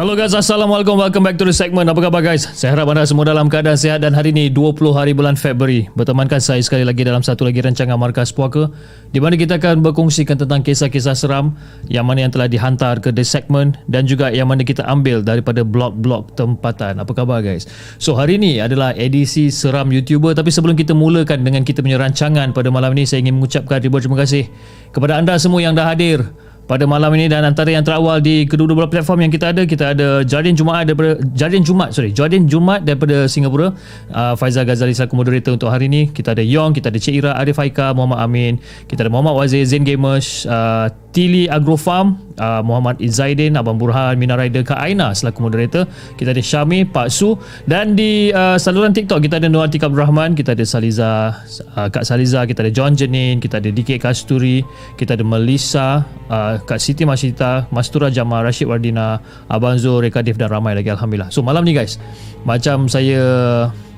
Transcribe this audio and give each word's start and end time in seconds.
Hello 0.00 0.16
guys, 0.16 0.32
Assalamualaikum. 0.32 0.96
Welcome 0.96 1.28
back 1.28 1.36
to 1.36 1.44
the 1.44 1.52
segment. 1.52 1.84
Apa 1.84 2.08
khabar 2.08 2.24
guys? 2.24 2.48
Saya 2.56 2.72
harap 2.72 2.88
anda 2.88 3.04
semua 3.04 3.28
dalam 3.28 3.52
keadaan 3.52 3.76
sihat 3.76 4.00
dan 4.00 4.16
hari 4.16 4.32
ini 4.32 4.48
20 4.48 4.96
hari 4.96 5.12
bulan 5.12 5.36
Februari. 5.36 5.92
Bertemankan 5.92 6.40
saya 6.40 6.56
sekali 6.64 6.88
lagi 6.88 7.04
dalam 7.04 7.20
satu 7.20 7.44
lagi 7.44 7.60
rancangan 7.60 8.00
Markas 8.00 8.32
Puaka 8.32 8.72
di 9.12 9.20
mana 9.20 9.36
kita 9.36 9.60
akan 9.60 9.84
berkongsikan 9.84 10.40
tentang 10.40 10.64
kisah-kisah 10.64 11.12
seram 11.12 11.52
yang 11.92 12.08
mana 12.08 12.24
yang 12.24 12.32
telah 12.32 12.48
dihantar 12.48 12.96
ke 13.04 13.12
the 13.12 13.20
segment 13.20 13.76
dan 13.92 14.08
juga 14.08 14.32
yang 14.32 14.48
mana 14.48 14.64
kita 14.64 14.88
ambil 14.88 15.20
daripada 15.20 15.68
blog-blog 15.68 16.32
tempatan. 16.32 16.96
Apa 16.96 17.12
khabar 17.12 17.44
guys? 17.44 17.68
So 18.00 18.16
hari 18.16 18.40
ini 18.40 18.56
adalah 18.56 18.96
edisi 18.96 19.52
seram 19.52 19.92
YouTuber 19.92 20.32
tapi 20.32 20.48
sebelum 20.48 20.80
kita 20.80 20.96
mulakan 20.96 21.44
dengan 21.44 21.60
kita 21.60 21.84
punya 21.84 22.00
rancangan 22.00 22.56
pada 22.56 22.72
malam 22.72 22.96
ini 22.96 23.04
saya 23.04 23.20
ingin 23.20 23.36
mengucapkan 23.36 23.84
ribuan 23.84 24.00
terima 24.00 24.24
kasih 24.24 24.48
kepada 24.96 25.20
anda 25.20 25.36
semua 25.36 25.60
yang 25.60 25.76
dah 25.76 25.92
hadir 25.92 26.24
pada 26.70 26.86
malam 26.86 27.10
ini 27.18 27.26
dan 27.26 27.42
antara 27.42 27.74
yang 27.74 27.82
terawal 27.82 28.22
di 28.22 28.46
kedua-dua 28.46 28.86
platform 28.86 29.26
yang 29.26 29.32
kita 29.34 29.50
ada 29.50 29.66
kita 29.66 29.90
ada 29.90 30.22
Jardin 30.22 30.54
Jumaat 30.54 30.86
daripada 30.86 31.18
Jardin 31.34 31.66
Jumat 31.66 31.90
sorry. 31.90 32.14
Jardin 32.14 32.46
Jumat 32.46 32.86
daripada 32.86 33.26
Singapura. 33.26 33.74
Uh, 34.06 34.38
Faizal 34.38 34.62
Ghazali 34.62 34.94
selaku 34.94 35.18
moderator 35.18 35.58
untuk 35.58 35.66
hari 35.66 35.90
ini. 35.90 36.14
Kita 36.14 36.30
ada 36.30 36.46
Yong 36.46 36.70
kita 36.78 36.94
ada 36.94 37.02
Cik 37.02 37.14
Ira 37.18 37.34
Arif 37.34 37.58
Haika 37.58 37.90
Muhammad 37.90 38.22
Amin. 38.22 38.62
Kita 38.86 39.02
ada 39.02 39.10
Muhammad 39.10 39.34
Wazir 39.34 39.66
Zain 39.66 39.82
Gamers 39.82 40.46
uh, 40.46 40.86
Tili 41.10 41.50
Agrofarm 41.50 42.22
uh, 42.38 42.62
Muhammad 42.62 43.02
Izaidin 43.02 43.58
Abang 43.58 43.82
Burhan 43.82 44.14
Mina 44.14 44.38
Rider 44.38 44.62
Kak 44.62 44.78
Aina 44.78 45.10
selaku 45.10 45.50
moderator. 45.50 45.90
Kita 46.14 46.30
ada 46.30 46.38
Syami 46.38 46.86
Pak 46.86 47.10
Su. 47.10 47.34
Dan 47.66 47.98
di 47.98 48.30
uh, 48.30 48.54
saluran 48.54 48.94
TikTok 48.94 49.26
kita 49.26 49.42
ada 49.42 49.50
Atika 49.60 49.90
Abdul 49.90 50.06
Rahman 50.06 50.38
kita 50.38 50.54
ada 50.54 50.62
Saliza 50.62 51.34
uh, 51.74 51.88
Kak 51.90 52.06
Saliza 52.06 52.46
kita 52.46 52.62
ada 52.62 52.72
John 52.72 52.94
Jenin 52.94 53.42
kita 53.42 53.58
ada 53.58 53.68
DK 53.74 53.98
Kasturi 53.98 54.62
kita 54.94 55.18
ada 55.18 55.26
Melissa 55.26 56.06
uh, 56.30 56.62
Kak 56.62 56.78
Siti 56.78 57.02
Masita 57.02 57.66
Mastura 57.74 58.08
Jamal 58.08 58.46
Rashid 58.46 58.70
Wardina 58.70 59.18
Abang 59.50 59.76
Zul 59.82 60.06
Reka 60.06 60.22
Dev 60.22 60.38
dan 60.38 60.48
ramai 60.48 60.78
lagi 60.78 60.94
Alhamdulillah. 60.94 61.34
So 61.34 61.42
malam 61.42 61.66
ni 61.66 61.74
guys 61.74 61.98
macam 62.46 62.86
saya 62.86 63.20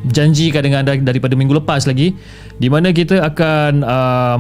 janjikan 0.09 0.65
dengan 0.65 0.83
anda 0.83 0.99
daripada 0.99 1.37
minggu 1.39 1.63
lepas 1.63 1.87
lagi 1.87 2.17
di 2.59 2.67
mana 2.73 2.91
kita 2.91 3.23
akan 3.23 3.73
uh, 3.87 4.37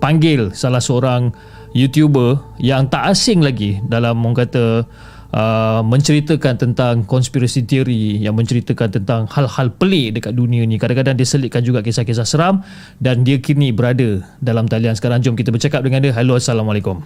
panggil 0.00 0.50
salah 0.56 0.80
seorang 0.80 1.30
YouTuber 1.72 2.60
yang 2.60 2.84
tak 2.92 3.16
asing 3.16 3.40
lagi 3.40 3.80
dalam 3.88 4.20
orang 4.20 4.44
kata 4.44 4.84
uh, 5.32 5.80
menceritakan 5.80 6.60
tentang 6.60 6.94
konspirasi 7.08 7.64
teori 7.64 8.20
yang 8.20 8.36
menceritakan 8.36 8.92
tentang 8.92 9.24
hal-hal 9.32 9.72
pelik 9.72 10.20
dekat 10.20 10.36
dunia 10.36 10.68
ni. 10.68 10.76
Kadang-kadang 10.76 11.16
dia 11.16 11.24
selitkan 11.24 11.64
juga 11.64 11.80
kisah-kisah 11.80 12.28
seram 12.28 12.60
dan 13.00 13.24
dia 13.24 13.40
kini 13.40 13.72
berada 13.72 14.20
dalam 14.44 14.68
talian 14.68 14.92
sekarang. 14.92 15.24
Jom 15.24 15.32
kita 15.32 15.48
bercakap 15.48 15.80
dengan 15.80 16.04
dia. 16.04 16.12
Halo, 16.12 16.36
Assalamualaikum. 16.36 17.00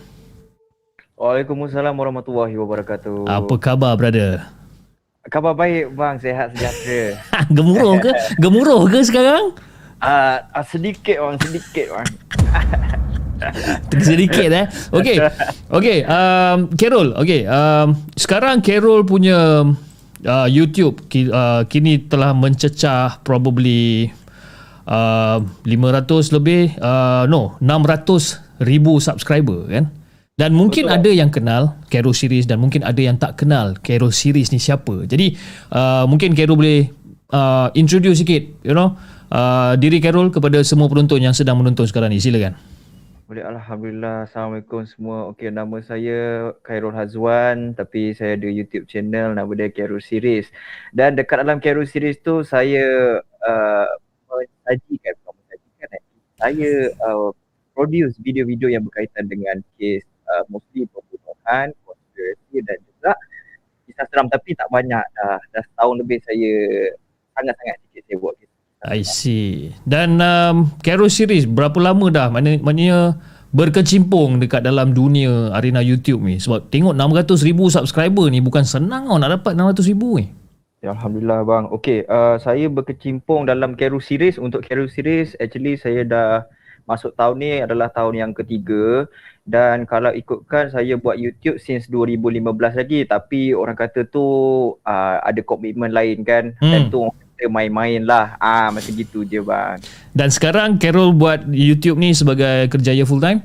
Waalaikumsalam 1.16 1.94
warahmatullahi 1.96 2.58
wabarakatuh. 2.58 3.24
Apa 3.30 3.54
khabar, 3.56 3.96
brother? 3.96 4.50
Khabar 5.26 5.58
baik 5.58 5.94
bang, 5.94 6.18
sehat 6.18 6.54
sejahtera. 6.54 7.18
Gemuruh 7.56 7.98
ke? 8.02 8.10
Gemuruh 8.42 8.82
ke 8.90 8.98
sekarang? 9.06 9.54
Ah, 10.02 10.44
uh, 10.52 10.66
sedikit 10.66 11.22
bang, 11.22 11.36
sedikit 11.40 11.86
bang. 11.94 12.08
sedikit 14.00 14.50
eh. 14.50 14.66
Okey. 14.92 15.16
Okey, 15.70 15.98
um 16.06 16.58
Carol, 16.74 17.14
okey. 17.20 17.44
Um 17.44 17.96
sekarang 18.16 18.64
Carol 18.64 19.04
punya 19.04 19.64
uh, 20.24 20.48
YouTube 20.48 21.04
ki, 21.10 21.28
uh, 21.28 21.68
kini 21.68 22.08
telah 22.08 22.32
mencecah 22.32 23.20
probably 23.22 24.10
uh, 24.88 25.42
500 25.64 26.36
lebih 26.36 26.74
uh, 26.80 27.28
no, 27.28 27.58
600 27.60 28.64
ribu 28.64 28.98
subscriber 29.02 29.68
kan. 29.68 29.86
Dan 30.36 30.52
mungkin 30.52 30.84
Betul. 30.84 30.96
ada 31.00 31.10
yang 31.16 31.30
kenal 31.32 31.62
Carol 31.88 32.12
series 32.12 32.44
dan 32.44 32.60
mungkin 32.60 32.84
ada 32.84 33.00
yang 33.00 33.16
tak 33.16 33.40
kenal 33.40 33.72
Carol 33.80 34.12
series 34.12 34.52
ni 34.52 34.60
siapa. 34.60 35.08
Jadi 35.08 35.32
uh, 35.72 36.04
mungkin 36.04 36.36
Carol 36.36 36.60
boleh 36.60 36.92
uh, 37.32 37.72
introduce 37.72 38.20
sikit, 38.20 38.44
you 38.60 38.76
know, 38.76 39.00
uh, 39.32 39.72
diri 39.80 39.96
Carol 39.96 40.28
kepada 40.28 40.60
semua 40.60 40.92
penonton 40.92 41.24
yang 41.24 41.32
sedang 41.32 41.56
menonton 41.56 41.88
sekarang 41.88 42.12
ni. 42.12 42.20
Silakan. 42.20 42.75
Boleh 43.26 43.42
Alhamdulillah 43.42 44.30
Assalamualaikum 44.30 44.86
semua 44.86 45.26
Okay 45.34 45.50
nama 45.50 45.82
saya 45.82 46.54
Khairul 46.62 46.94
Hazwan 46.94 47.74
Tapi 47.74 48.14
saya 48.14 48.38
ada 48.38 48.46
YouTube 48.46 48.86
channel 48.86 49.34
Nama 49.34 49.50
dia 49.50 49.66
Khairul 49.66 49.98
Series 49.98 50.46
Dan 50.94 51.18
dekat 51.18 51.42
dalam 51.42 51.58
Khairul 51.58 51.90
Series 51.90 52.22
tu 52.22 52.46
Saya 52.46 53.18
uh, 53.42 53.90
Mensajikan 54.30 55.14
Mensajikan 55.26 55.88
eh. 55.90 56.02
Saya 56.38 56.70
uh, 57.02 57.34
produce 57.74 58.14
video-video 58.22 58.70
yang 58.70 58.86
berkaitan 58.86 59.26
dengan 59.26 59.58
kes 59.74 60.06
uh, 60.30 60.46
mostly 60.46 60.86
pembunuhan, 60.88 61.74
konspirasi 61.84 62.62
dan 62.64 62.78
juga 62.88 63.12
kisah 63.84 64.06
seram 64.08 64.32
tapi 64.32 64.56
tak 64.56 64.64
banyak 64.72 65.04
dah. 65.12 65.36
Dah 65.52 65.60
setahun 65.60 66.00
lebih 66.00 66.18
saya 66.24 66.52
sangat-sangat 67.36 67.76
sikit 67.84 68.02
saya 68.08 68.16
buat. 68.16 68.45
I 68.86 69.02
see. 69.02 69.74
Dan 69.82 70.22
um, 70.22 70.70
Carol 70.80 71.10
series 71.10 71.44
berapa 71.44 71.76
lama 71.82 72.06
dah? 72.08 72.28
Maknanya 72.30 73.18
berkecimpung 73.56 74.42
dekat 74.42 74.66
dalam 74.66 74.92
dunia 74.92 75.54
arena 75.56 75.80
YouTube 75.80 76.20
ni 76.20 76.36
sebab 76.36 76.68
tengok 76.68 76.92
600 76.92 77.46
ribu 77.46 77.72
subscriber 77.72 78.28
ni 78.28 78.44
bukan 78.44 78.66
senang 78.68 79.08
tau 79.08 79.16
nak 79.16 79.40
dapat 79.40 79.56
600 79.56 79.90
ribu 79.90 80.20
ni. 80.20 80.26
Ya, 80.84 80.92
Alhamdulillah 80.92 81.40
bang. 81.42 81.64
Okay, 81.72 82.04
uh, 82.06 82.36
saya 82.36 82.68
berkecimpung 82.68 83.48
dalam 83.48 83.74
Kero 83.74 83.96
Series. 83.96 84.36
Untuk 84.36 84.60
Kero 84.60 84.84
Series, 84.86 85.32
actually 85.40 85.80
saya 85.80 86.04
dah 86.04 86.44
masuk 86.86 87.16
tahun 87.18 87.42
ni 87.42 87.50
adalah 87.64 87.90
tahun 87.90 88.14
yang 88.14 88.32
ketiga. 88.36 89.08
Dan 89.42 89.88
kalau 89.88 90.12
ikutkan 90.12 90.68
saya 90.70 91.00
buat 91.00 91.16
YouTube 91.16 91.58
since 91.58 91.88
2015 91.88 92.76
lagi. 92.76 93.08
Tapi 93.08 93.56
orang 93.56 93.74
kata 93.74 94.04
tu 94.06 94.22
uh, 94.84 95.16
ada 95.24 95.40
komitmen 95.42 95.90
lain 95.90 96.22
kan. 96.22 96.52
Hmm. 96.60 96.70
Dan 96.70 96.80
tu 96.92 97.08
kita 97.36 97.52
main-main 97.52 98.00
lah. 98.00 98.40
Ah 98.40 98.72
Macam 98.72 98.88
gitu 98.88 99.20
je 99.28 99.44
bang. 99.44 99.76
Dan 100.16 100.32
sekarang 100.32 100.80
Carol 100.80 101.12
buat 101.12 101.44
YouTube 101.52 102.00
ni 102.00 102.16
sebagai 102.16 102.72
kerjaya 102.72 103.04
full 103.04 103.20
time? 103.20 103.44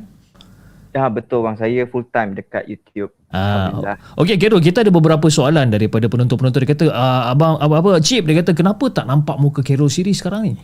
Ya 0.95 1.11
betul 1.11 1.43
bang. 1.43 1.59
Saya 1.59 1.83
full 1.91 2.07
time 2.07 2.39
dekat 2.39 2.71
YouTube. 2.71 3.11
Ah, 3.31 3.95
Okey 4.15 4.39
Carol, 4.39 4.63
kita 4.63 4.83
ada 4.83 4.91
beberapa 4.91 5.27
soalan 5.27 5.71
daripada 5.71 6.07
penonton-penonton 6.07 6.63
dia 6.63 6.71
kata, 6.71 6.85
ah, 6.91 7.31
abang 7.31 7.59
apa 7.59 7.79
apa 7.79 7.89
Chip 8.03 8.23
dia 8.27 8.39
kata 8.39 8.55
kenapa 8.55 8.87
tak 8.91 9.07
nampak 9.07 9.35
muka 9.39 9.59
Carol 9.59 9.91
siri 9.91 10.15
sekarang 10.15 10.51
ni? 10.51 10.55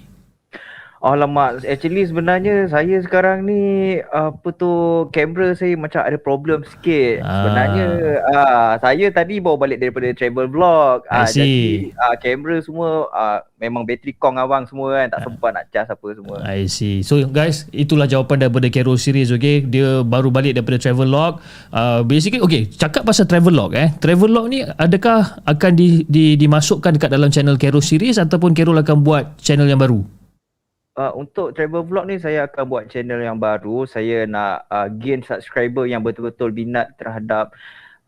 Alamak, 0.98 1.62
actually 1.62 2.10
sebenarnya 2.10 2.66
saya 2.66 2.98
sekarang 3.06 3.46
ni 3.46 3.98
apa 4.10 4.50
tu 4.58 5.06
kamera 5.14 5.54
saya 5.54 5.78
macam 5.78 6.02
ada 6.02 6.18
problem 6.18 6.66
sikit. 6.66 7.22
Ah. 7.22 7.46
Sebenarnya 7.46 7.88
ah 8.34 8.72
saya 8.82 9.06
tadi 9.14 9.38
bawa 9.38 9.62
balik 9.62 9.78
daripada 9.78 10.10
travel 10.18 10.50
vlog. 10.50 11.06
Ah 11.06 11.30
jadi 11.30 11.94
ah 12.02 12.18
kamera 12.18 12.58
semua 12.66 13.14
ah 13.14 13.46
memang 13.62 13.86
bateri 13.86 14.18
kong 14.18 14.42
abang 14.42 14.66
semua 14.66 14.98
kan 14.98 15.14
tak 15.14 15.22
sempat 15.30 15.50
nak 15.54 15.66
cas 15.70 15.86
apa 15.86 16.08
semua. 16.18 16.38
I 16.50 16.66
see. 16.66 17.06
So 17.06 17.22
guys, 17.30 17.70
itulah 17.70 18.10
jawapan 18.10 18.50
daripada 18.50 18.66
Carol 18.74 18.98
series 18.98 19.30
okay. 19.30 19.62
Dia 19.62 20.02
baru 20.02 20.34
balik 20.34 20.58
daripada 20.58 20.82
travel 20.82 21.14
log. 21.14 21.38
Uh, 21.70 22.02
basically 22.10 22.42
okay, 22.42 22.66
cakap 22.66 23.06
pasal 23.06 23.30
travel 23.30 23.54
log 23.54 23.78
eh. 23.78 23.94
Travel 24.02 24.34
log 24.34 24.50
ni 24.50 24.66
adakah 24.66 25.46
akan 25.46 25.72
di, 25.78 26.10
di 26.10 26.34
dimasukkan 26.42 26.98
dekat 26.98 27.14
dalam 27.14 27.30
channel 27.30 27.62
Carol 27.62 27.86
series 27.86 28.18
ataupun 28.18 28.58
Carol 28.58 28.82
akan 28.82 29.06
buat 29.06 29.38
channel 29.38 29.70
yang 29.70 29.78
baru? 29.78 30.02
Uh, 30.98 31.14
untuk 31.14 31.54
travel 31.54 31.86
vlog 31.86 32.10
ni 32.10 32.18
saya 32.18 32.50
akan 32.50 32.66
buat 32.68 32.84
channel 32.90 33.22
yang 33.22 33.38
baru. 33.38 33.86
Saya 33.86 34.26
nak 34.26 34.66
uh, 34.68 34.90
gain 34.90 35.22
subscriber 35.22 35.86
yang 35.86 36.02
betul-betul 36.02 36.50
minat 36.52 36.98
terhadap 36.98 37.54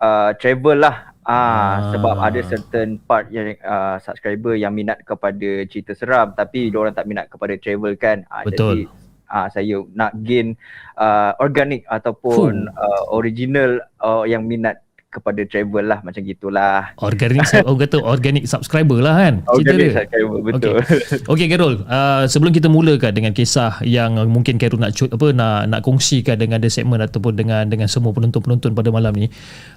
uh, 0.01 0.33
travel 0.35 0.81
lah. 0.81 1.13
Uh, 1.29 1.37
ah. 1.37 1.75
sebab 1.93 2.15
ada 2.17 2.41
certain 2.41 2.97
part 3.05 3.29
yang 3.29 3.53
uh, 3.61 4.01
subscriber 4.01 4.57
yang 4.57 4.73
minat 4.73 4.97
kepada 5.05 5.61
cerita 5.69 5.93
seram 5.93 6.33
tapi 6.33 6.73
orang 6.73 6.97
tak 6.97 7.05
minat 7.05 7.29
kepada 7.29 7.53
travel 7.61 7.93
kan. 7.95 8.25
Uh, 8.33 8.49
betul. 8.49 8.57
Jadi 8.57 8.81
uh, 9.29 9.47
saya 9.53 9.77
nak 9.93 10.17
gain 10.25 10.57
uh, 10.97 11.37
organic 11.37 11.85
ataupun 11.85 12.73
uh, 12.73 13.03
original 13.13 13.77
uh, 14.01 14.25
yang 14.25 14.49
minat 14.49 14.81
kepada 15.09 15.41
travel 15.49 15.89
lah 15.89 15.99
macam 16.05 16.21
gitulah. 16.21 16.93
Organic 17.01 17.41
orang 17.65 17.81
kata 17.81 17.97
organic 17.97 18.45
subscriber 18.45 19.01
lah 19.01 19.17
kan. 19.17 19.33
Organic 19.49 19.97
subscriber 19.97 20.37
betul. 20.45 20.77
Okey 21.33 21.45
okay, 21.45 21.47
Carol, 21.49 21.81
uh, 21.89 22.29
sebelum 22.29 22.53
kita 22.53 22.69
mulakan 22.69 23.11
dengan 23.17 23.33
kisah 23.33 23.81
yang 23.81 24.21
mungkin 24.29 24.61
Carol 24.61 24.77
nak 24.77 24.93
apa 24.93 25.27
nak 25.33 25.65
nak 25.65 25.81
kongsikan 25.81 26.37
dengan 26.37 26.61
the 26.61 26.69
segment 26.69 27.01
ataupun 27.01 27.33
dengan 27.33 27.65
dengan 27.65 27.89
semua 27.89 28.13
penonton-penonton 28.13 28.77
pada 28.77 28.89
malam 28.93 29.17
ni. 29.17 29.27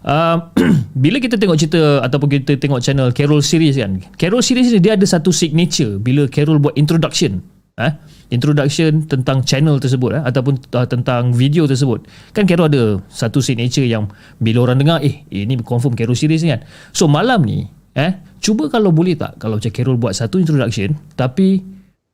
Uh, 0.04 0.52
bila 1.02 1.16
kita 1.16 1.40
tengok 1.40 1.56
cerita 1.56 2.04
ataupun 2.04 2.28
kita 2.28 2.60
tengok 2.60 2.84
channel 2.84 3.08
Carol 3.16 3.40
series 3.40 3.80
kan. 3.80 4.04
Carol 4.20 4.44
series 4.44 4.68
ni 4.68 4.84
dia 4.84 5.00
ada 5.00 5.06
satu 5.08 5.32
signature 5.32 5.96
bila 5.96 6.28
Carol 6.28 6.60
buat 6.60 6.76
introduction. 6.76 7.40
Eh? 7.80 7.92
introduction 8.32 9.04
tentang 9.08 9.44
channel 9.44 9.76
tersebut 9.76 10.16
eh, 10.16 10.22
ataupun 10.24 10.60
uh, 10.76 10.88
tentang 10.88 11.36
video 11.36 11.68
tersebut. 11.68 12.04
Kan 12.32 12.48
Kero 12.48 12.68
ada 12.68 13.00
satu 13.12 13.44
signature 13.44 13.84
yang 13.84 14.08
bila 14.40 14.68
orang 14.68 14.80
dengar 14.80 15.00
eh 15.04 15.24
ini 15.28 15.60
confirm 15.60 15.92
Kero 15.92 16.16
series 16.16 16.44
ni 16.44 16.52
kan? 16.52 16.64
So 16.96 17.08
malam 17.08 17.44
ni 17.44 17.68
eh 17.92 18.16
cuba 18.40 18.72
kalau 18.72 18.88
boleh 18.92 19.16
tak 19.16 19.36
kalau 19.36 19.60
macam 19.60 19.72
Kero 19.72 19.96
buat 20.00 20.16
satu 20.16 20.40
introduction 20.40 20.96
tapi 21.16 21.60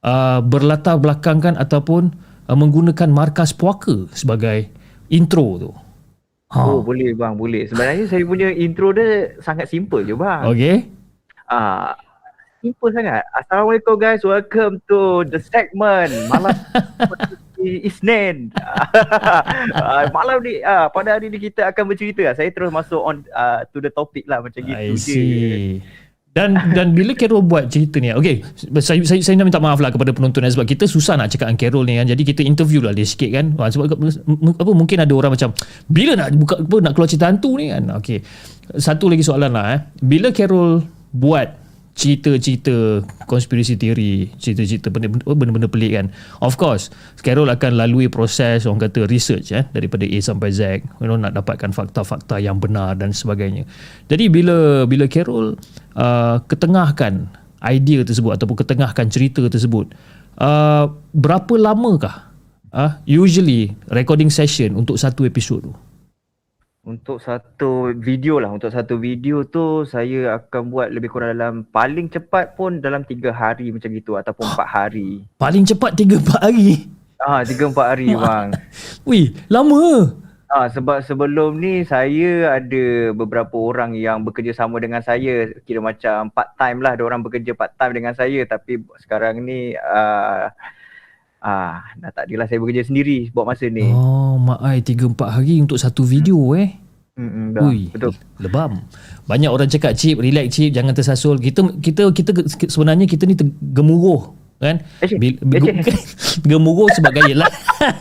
uh, 0.02 0.42
berlatar 0.42 0.98
belakangkan 0.98 1.54
ataupun 1.54 2.10
uh, 2.50 2.56
menggunakan 2.58 3.10
markas 3.10 3.54
puaka 3.54 4.10
sebagai 4.14 4.70
intro 5.10 5.46
tu. 5.58 5.70
Ha. 6.48 6.64
oh 6.64 6.80
boleh 6.82 7.14
bang 7.14 7.34
boleh. 7.38 7.66
Sebenarnya 7.70 8.06
saya 8.10 8.22
punya 8.26 8.48
intro 8.50 8.90
dia 8.90 9.38
sangat 9.42 9.70
simple 9.70 10.02
je 10.02 10.14
bang. 10.18 10.42
Okey. 10.50 10.76
Ah 11.46 11.54
uh, 11.54 12.07
simple 12.58 12.90
sangat. 12.90 13.22
Assalamualaikum 13.34 13.94
guys. 13.98 14.22
Welcome 14.26 14.82
to 14.90 15.22
the 15.30 15.38
segment 15.38 16.10
malam 16.26 16.54
Isnin. 17.86 18.50
uh, 18.54 20.06
malam 20.16 20.42
ni 20.42 20.62
uh, 20.62 20.90
pada 20.90 21.18
hari 21.18 21.30
ni 21.30 21.38
kita 21.38 21.70
akan 21.70 21.90
bercerita. 21.90 22.34
Saya 22.34 22.50
terus 22.50 22.74
masuk 22.74 22.98
on 22.98 23.22
uh, 23.34 23.62
to 23.70 23.78
the 23.78 23.90
topic 23.94 24.26
lah 24.26 24.42
macam 24.42 24.62
gitu 24.62 24.74
I 24.74 24.94
see. 24.98 25.82
Dan 26.34 26.54
dan 26.70 26.94
bila 26.94 27.18
Carol 27.18 27.42
buat 27.42 27.66
cerita 27.66 27.98
ni, 27.98 28.14
okay, 28.14 28.46
saya, 28.78 29.02
saya, 29.02 29.18
saya 29.26 29.34
nak 29.42 29.50
minta 29.50 29.58
maaf 29.58 29.82
lah 29.82 29.90
kepada 29.90 30.14
penonton 30.14 30.46
sebab 30.46 30.70
kita 30.70 30.86
susah 30.86 31.18
nak 31.18 31.34
cakap 31.34 31.50
dengan 31.50 31.58
Carol 31.58 31.82
ni 31.82 31.98
kan. 31.98 32.06
Jadi 32.06 32.22
kita 32.22 32.42
interview 32.46 32.78
lah 32.78 32.94
dia 32.94 33.06
sikit 33.06 33.30
kan. 33.34 33.54
Sebab 33.58 33.98
apa 34.54 34.70
mungkin 34.74 35.02
ada 35.02 35.14
orang 35.14 35.34
macam 35.34 35.50
bila 35.90 36.14
nak 36.14 36.34
buka 36.38 36.62
apa 36.62 36.76
nak 36.78 36.92
keluar 36.94 37.08
cerita 37.10 37.26
hantu 37.26 37.58
ni 37.58 37.70
kan. 37.70 37.90
Okay. 37.98 38.22
Satu 38.78 39.10
lagi 39.10 39.26
soalan 39.26 39.50
lah 39.50 39.66
eh. 39.74 39.80
Bila 39.98 40.30
Carol 40.30 40.84
buat 41.10 41.67
cerita-cerita 41.98 43.02
konspirasi 43.26 43.74
teori, 43.74 44.30
cerita-cerita 44.38 44.86
benda-benda 44.94 45.66
pelik 45.66 45.98
kan. 45.98 46.06
Of 46.38 46.54
course, 46.54 46.94
Carol 47.26 47.50
akan 47.50 47.74
lalui 47.74 48.06
proses 48.06 48.70
orang 48.70 48.86
kata 48.86 49.10
research 49.10 49.50
eh 49.50 49.66
daripada 49.74 50.06
A 50.06 50.18
sampai 50.22 50.54
Z, 50.54 50.86
you 51.02 51.10
know 51.10 51.18
nak 51.18 51.34
dapatkan 51.34 51.74
fakta-fakta 51.74 52.38
yang 52.38 52.62
benar 52.62 52.94
dan 52.94 53.10
sebagainya. 53.10 53.66
Jadi 54.06 54.30
bila 54.30 54.86
bila 54.86 55.10
Carol 55.10 55.58
uh, 55.98 56.38
ketengahkan 56.46 57.26
idea 57.66 58.06
tersebut 58.06 58.38
ataupun 58.38 58.62
ketengahkan 58.62 59.10
cerita 59.10 59.42
tersebut, 59.50 59.90
uh, 60.38 60.86
berapa 61.10 61.58
lamakah 61.58 62.30
uh, 62.70 62.94
usually 63.10 63.74
recording 63.90 64.30
session 64.30 64.78
untuk 64.78 64.94
satu 65.02 65.26
episod 65.26 65.66
tu? 65.66 65.74
Untuk 66.88 67.20
satu 67.20 67.92
video 67.92 68.40
lah, 68.40 68.48
untuk 68.48 68.72
satu 68.72 68.96
video 68.96 69.44
tu 69.44 69.84
saya 69.84 70.40
akan 70.40 70.72
buat 70.72 70.88
lebih 70.88 71.12
kurang 71.12 71.36
dalam 71.36 71.68
paling 71.68 72.08
cepat 72.08 72.56
pun 72.56 72.80
dalam 72.80 73.04
tiga 73.04 73.28
hari 73.28 73.68
macam 73.68 73.92
gitu 73.92 74.16
ataupun 74.16 74.48
empat 74.48 74.64
hari. 74.64 75.28
Paling 75.36 75.68
cepat 75.68 76.00
tiga 76.00 76.16
empat 76.16 76.40
hari? 76.40 76.88
Ah, 77.20 77.44
tiga 77.44 77.68
empat 77.68 77.92
hari 77.92 78.16
bang. 78.24 78.56
Wih, 79.04 79.36
lama. 79.52 80.16
Ah, 80.48 80.72
sebab 80.72 81.04
sebelum 81.04 81.60
ni 81.60 81.84
saya 81.84 82.56
ada 82.56 83.12
beberapa 83.12 83.52
orang 83.60 83.92
yang 83.92 84.24
bekerja 84.24 84.56
sama 84.56 84.80
dengan 84.80 85.04
saya 85.04 85.44
kira 85.68 85.84
macam 85.84 86.32
part 86.32 86.56
time 86.56 86.80
lah, 86.80 86.96
orang 87.04 87.20
bekerja 87.20 87.52
part 87.52 87.76
time 87.76 88.00
dengan 88.00 88.16
saya 88.16 88.48
tapi 88.48 88.80
sekarang 88.96 89.44
ni 89.44 89.76
ah, 89.76 90.56
Ah, 91.38 91.94
dah 91.94 92.10
tak 92.10 92.26
adalah 92.26 92.50
saya 92.50 92.58
bekerja 92.58 92.82
sendiri 92.90 93.30
buat 93.30 93.46
masa 93.46 93.70
ni. 93.70 93.86
Oh, 93.94 94.34
mak 94.42 94.58
ai 94.58 94.82
3 94.82 95.14
4 95.14 95.36
hari 95.38 95.62
untuk 95.62 95.78
satu 95.78 96.02
video 96.02 96.34
hmm. 96.34 96.58
eh. 96.58 96.70
Hmm, 97.18 97.46
dah. 97.50 97.66
Ui, 97.66 97.90
betul. 97.90 98.14
Lebam. 98.38 98.82
Banyak 99.26 99.50
orang 99.50 99.70
cakap 99.70 99.94
chip, 99.98 100.22
relax 100.22 100.54
chip, 100.54 100.70
jangan 100.70 100.94
tersasul. 100.94 101.38
Kita 101.38 101.66
kita 101.78 102.10
kita 102.14 102.30
sebenarnya 102.70 103.06
kita 103.10 103.26
ni 103.26 103.34
gemuruh 103.74 104.38
kan 104.58 104.82
bil, 105.22 105.38
bil, 105.38 105.62
gemuruh 106.50 106.90
sebab 106.98 107.14
gaya 107.14 107.34
lah 107.46 107.50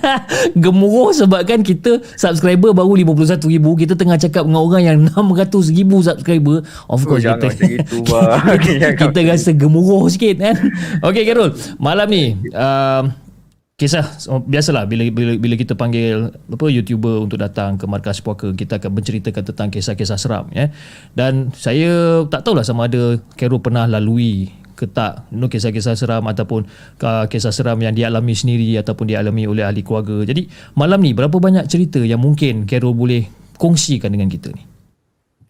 gemuruh 0.63 1.13
sebab 1.13 1.45
kan 1.45 1.61
kita 1.61 2.01
subscriber 2.17 2.73
baru 2.73 2.97
51 3.05 3.45
ribu 3.45 3.77
kita 3.77 3.93
tengah 3.93 4.17
cakap 4.17 4.41
dengan 4.49 4.65
orang 4.65 4.81
yang 4.81 4.97
600 5.13 5.53
ribu 5.69 6.01
subscriber 6.01 6.65
of 6.89 7.05
course 7.05 7.29
oh, 7.29 7.37
kita 7.37 7.47
gitu, 7.61 8.01
kita, 8.01 8.87
kita 8.97 9.19
rasa 9.29 9.53
gemuruh 9.53 10.09
sikit 10.09 10.41
kan 10.41 10.57
ok 11.05 11.17
Carol 11.29 11.53
malam 11.77 12.09
ni 12.09 12.33
uh, 12.57 13.05
kisah 13.77 14.09
biasalah 14.49 14.89
bila 14.89 15.05
bila 15.13 15.37
bila 15.37 15.53
kita 15.53 15.77
panggil 15.77 16.33
apa 16.33 16.65
youtuber 16.65 17.21
untuk 17.21 17.37
datang 17.37 17.77
ke 17.77 17.85
markas 17.85 18.17
puaka 18.25 18.49
kita 18.49 18.81
akan 18.81 18.89
menceritakan 18.89 19.53
tentang 19.53 19.69
kisah-kisah 19.69 20.17
seram 20.17 20.49
ya. 20.49 20.73
Dan 21.13 21.53
saya 21.53 22.25
tak 22.25 22.41
tahulah 22.41 22.65
sama 22.65 22.89
ada 22.89 23.21
Carol 23.37 23.61
pernah 23.61 23.85
lalui 23.85 24.49
ke 24.73 24.89
tak 24.89 25.29
know, 25.29 25.45
kisah-kisah 25.45 25.93
seram 25.93 26.25
ataupun 26.25 26.65
uh, 27.05 27.29
kisah 27.29 27.53
seram 27.53 27.77
yang 27.77 27.93
dialami 27.93 28.33
sendiri 28.33 28.81
ataupun 28.81 29.13
dialami 29.13 29.45
oleh 29.45 29.61
ahli 29.61 29.85
keluarga. 29.85 30.25
Jadi 30.25 30.49
malam 30.73 30.97
ni 30.97 31.13
berapa 31.13 31.37
banyak 31.37 31.69
cerita 31.69 32.01
yang 32.01 32.21
mungkin 32.21 32.65
Carol 32.65 32.97
boleh 32.97 33.29
kongsikan 33.61 34.09
dengan 34.09 34.25
kita 34.25 34.57
ni? 34.57 34.65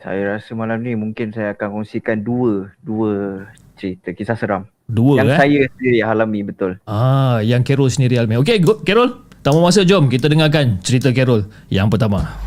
Saya 0.04 0.36
rasa 0.36 0.52
malam 0.52 0.84
ni 0.84 1.00
mungkin 1.00 1.32
saya 1.32 1.56
akan 1.56 1.80
kongsikan 1.80 2.28
dua 2.28 2.76
dua 2.84 3.48
cerita 3.80 4.12
kisah 4.12 4.36
seram 4.36 4.68
Dua 4.88 5.20
yang 5.20 5.36
eh? 5.36 5.36
saya 5.36 5.62
sendiri 5.76 6.00
alami 6.00 6.40
betul. 6.48 6.80
Ah, 6.88 7.44
yang 7.44 7.60
Carol 7.68 7.92
sendiri 7.92 8.24
alami. 8.24 8.40
Okey, 8.40 8.64
Carol, 8.88 9.20
Tanpa 9.44 9.60
masa 9.60 9.84
jom 9.84 10.08
kita 10.08 10.32
dengarkan 10.32 10.80
cerita 10.80 11.12
Carol 11.12 11.44
yang 11.68 11.92
pertama. 11.92 12.40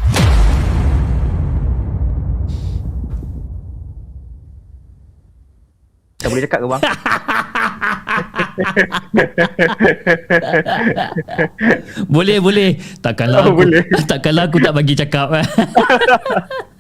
Tak 6.17 6.29
boleh 6.33 6.43
cakap 6.49 6.59
ke 6.65 6.69
bang? 6.69 6.83
Boleh 12.07 12.39
boleh. 12.41 12.71
Takkanlah 13.01 13.41
Oh, 13.45 13.53
aku, 13.53 13.57
boleh. 13.65 13.83
takkanlah 14.11 14.45
aku 14.49 14.59
tak 14.61 14.75
bagi 14.75 14.95
cakap. 14.97 15.29
eh. 15.37 15.47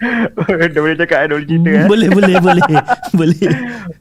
Dah 0.72 0.80
boleh 0.80 0.96
cakap 0.96 1.28
boleh 1.28 1.46
cerita 1.46 1.68
eh? 1.68 1.86
boleh 1.86 2.08
boleh 2.08 2.36
boleh. 2.40 2.64
boleh. 3.12 3.40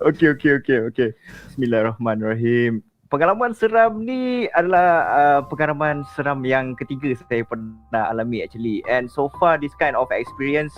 Okey 0.04 0.28
okey 0.38 0.52
okey 0.64 0.78
okey. 0.92 1.10
Bismillahirrahmanirrahim. 1.52 2.82
Pengalaman 3.10 3.58
seram 3.58 4.06
ni 4.06 4.46
adalah 4.54 4.88
uh, 5.10 5.42
pengalaman 5.50 6.06
seram 6.14 6.46
yang 6.46 6.78
ketiga 6.78 7.10
saya 7.18 7.42
pernah 7.42 8.06
alami 8.06 8.46
actually 8.46 8.86
and 8.86 9.10
so 9.10 9.34
far 9.42 9.58
this 9.58 9.74
kind 9.82 9.98
of 9.98 10.06
experience 10.14 10.70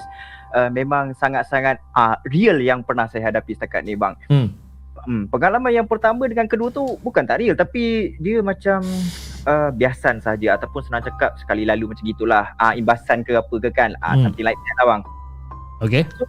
uh, 0.55 0.71
memang 0.71 1.12
sangat-sangat 1.12 1.75
uh, 1.91 2.15
real 2.31 2.55
yang 2.63 2.88
pernah 2.88 3.03
saya 3.12 3.27
hadapi 3.27 3.51
setakat 3.51 3.83
ni 3.83 4.00
bang. 4.00 4.15
Hmm. 4.31 4.48
Hmm, 5.08 5.25
pengalaman 5.31 5.74
yang 5.74 5.88
pertama 5.89 6.29
dengan 6.29 6.46
kedua 6.46 6.70
tu 6.70 6.98
bukan 7.01 7.25
tak 7.25 7.41
real 7.41 7.58
tapi 7.58 8.13
dia 8.22 8.43
macam 8.46 8.86
uh, 9.50 9.70
biasan 9.74 10.22
saja 10.22 10.58
ataupun 10.60 10.86
senang 10.86 11.01
cakap 11.05 11.34
sekali 11.41 11.65
lalu 11.65 11.89
macam 11.89 12.05
gitulah. 12.05 12.53
Ah 12.62 12.72
uh, 12.72 12.74
imbasan 12.77 13.25
ke 13.25 13.34
apa 13.34 13.55
ke 13.58 13.70
kan. 13.74 13.98
Ah 14.01 14.13
uh, 14.13 14.13
Hmm. 14.15 14.24
something 14.29 14.46
like 14.46 14.58
that 14.58 14.75
lah 14.81 14.86
bang. 14.91 15.01
Okay. 15.81 16.03
So, 16.13 16.25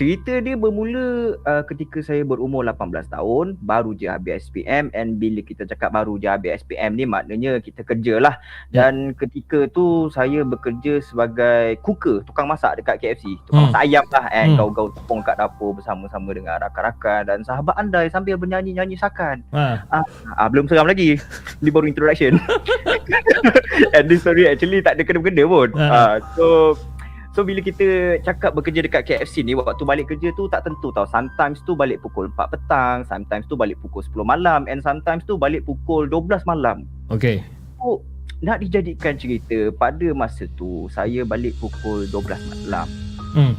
cerita 0.00 0.40
dia 0.40 0.56
bermula 0.56 1.36
uh, 1.44 1.60
ketika 1.68 2.00
saya 2.00 2.24
berumur 2.24 2.64
18 2.64 3.12
tahun, 3.12 3.60
baru 3.60 3.92
je 3.92 4.08
habis 4.08 4.48
SPM 4.48 4.88
and 4.96 5.20
bila 5.20 5.44
kita 5.44 5.68
cakap 5.68 5.92
baru 5.92 6.16
je 6.16 6.24
habis 6.24 6.64
SPM 6.64 6.96
ni 6.96 7.04
maknanya 7.04 7.60
kita 7.60 7.84
kerja 7.84 8.16
lah. 8.16 8.40
Ya. 8.72 8.88
Dan 8.88 9.12
ketika 9.12 9.68
tu 9.68 10.08
saya 10.08 10.40
bekerja 10.40 11.04
sebagai 11.04 11.76
cooker, 11.84 12.24
tukang 12.24 12.48
masak 12.48 12.80
dekat 12.80 12.96
KFC. 12.96 13.36
Tukang 13.44 13.68
Hmm. 13.68 13.76
masak 13.76 13.82
ayam 13.84 14.04
lah 14.08 14.24
and 14.32 14.48
Hmm. 14.56 14.58
gaul-gaul 14.64 14.88
tepung 14.96 15.20
kat 15.20 15.36
dapur 15.36 15.76
bersama-sama 15.76 16.32
dengan 16.32 16.56
rakan-rakan 16.64 17.20
dan 17.28 17.38
sahabat 17.44 17.76
andai 17.76 18.08
sambil 18.08 18.40
bernyanyi-nyanyi 18.40 18.96
sakan. 18.96 19.44
Ha. 19.52 19.84
Ah 20.32 20.48
belum 20.48 20.64
seram 20.64 20.88
lagi. 20.88 21.20
Ni 21.60 21.68
baru 21.68 21.84
introduction. 21.84 22.40
And 23.96 24.08
this 24.08 24.24
story 24.24 24.48
actually 24.48 24.80
tak 24.80 24.96
ada 24.96 25.04
kena-kena 25.04 25.44
pun. 25.44 25.68
Ha. 25.76 25.84
Ah 25.92 26.12
so 26.32 26.72
so 27.34 27.46
bila 27.46 27.62
kita 27.62 28.18
cakap 28.26 28.54
bekerja 28.54 28.82
dekat 28.82 29.02
KFC 29.06 29.46
ni 29.46 29.54
waktu 29.54 29.82
balik 29.86 30.10
kerja 30.10 30.34
tu 30.34 30.50
tak 30.50 30.66
tentu 30.66 30.90
tau. 30.90 31.06
Sometimes 31.06 31.62
tu 31.62 31.78
balik 31.78 32.02
pukul 32.02 32.30
4 32.34 32.54
petang, 32.54 32.96
sometimes 33.06 33.46
tu 33.46 33.54
balik 33.54 33.78
pukul 33.82 34.02
10 34.02 34.26
malam 34.26 34.66
and 34.66 34.82
sometimes 34.82 35.22
tu 35.26 35.38
balik 35.38 35.62
pukul 35.62 36.10
12 36.10 36.42
malam. 36.46 36.86
Okay. 37.10 37.42
So 37.78 38.02
nak 38.40 38.64
dijadikan 38.64 39.20
cerita 39.20 39.68
pada 39.76 40.16
masa 40.16 40.48
tu 40.56 40.88
saya 40.88 41.28
balik 41.28 41.54
pukul 41.60 42.08
12 42.08 42.66
malam. 42.66 42.88
Hmm. 43.36 43.54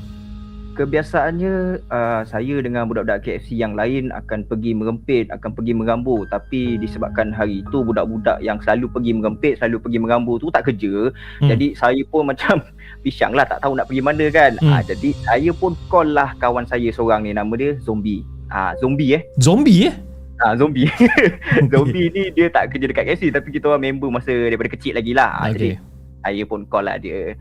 Kebiasaannya 0.71 1.83
uh, 1.91 2.23
saya 2.23 2.63
dengan 2.63 2.87
budak-budak 2.87 3.27
KFC 3.27 3.59
yang 3.59 3.75
lain 3.75 4.07
akan 4.15 4.47
pergi 4.47 4.71
merempit, 4.71 5.27
akan 5.27 5.51
pergi 5.51 5.75
merambu 5.75 6.23
tapi 6.31 6.79
disebabkan 6.79 7.35
hari 7.35 7.59
tu 7.75 7.83
budak-budak 7.83 8.39
yang 8.39 8.55
selalu 8.63 8.87
pergi 8.87 9.11
merempit, 9.13 9.59
selalu 9.59 9.83
pergi 9.83 9.99
merambu 9.99 10.39
tu 10.39 10.47
tak 10.49 10.71
kerja. 10.71 11.11
Hmm. 11.43 11.49
Jadi 11.51 11.75
saya 11.75 12.01
pun 12.07 12.25
macam 12.31 12.63
pisang 13.01 13.34
lah 13.34 13.43
tak 13.43 13.60
tahu 13.60 13.74
nak 13.74 13.86
pergi 13.86 14.00
mana 14.00 14.25
kan. 14.29 14.55
Hmm. 14.58 14.72
Ah 14.72 14.81
jadi 14.81 15.10
saya 15.20 15.51
pun 15.51 15.74
call 15.86 16.13
lah 16.13 16.38
kawan 16.38 16.63
saya 16.63 16.88
seorang 16.89 17.22
ni 17.22 17.34
nama 17.34 17.50
dia 17.53 17.75
Zombie. 17.77 18.22
Ah 18.48 18.77
Zombie 18.77 19.17
eh. 19.17 19.22
Zombie 19.36 19.89
eh? 19.89 19.96
Ah 20.38 20.53
Zombie. 20.53 20.89
Zombie 21.72 22.10
ni 22.10 22.29
dia 22.31 22.48
tak 22.48 22.72
kerja 22.72 22.86
dekat 22.86 23.05
KFC 23.08 23.29
tapi 23.29 23.50
kita 23.50 23.67
orang 23.67 23.84
member 23.88 24.10
masa 24.10 24.29
daripada 24.29 24.70
kecil 24.70 24.93
lagi 24.93 25.13
lah. 25.13 25.34
Ah, 25.38 25.50
Jadi 25.50 25.74
Okay. 25.74 25.75
saya 26.22 26.41
pun 26.46 26.65
call 26.65 26.86
lah 26.86 26.98
dia 26.98 27.34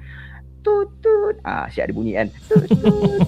Tut 0.61 0.93
tut 1.01 1.41
Ah 1.41 1.65
siap 1.67 1.89
ada 1.89 1.97
bunyi 1.97 2.13
kan 2.15 2.29
Tut 2.45 2.69
tut 2.69 3.21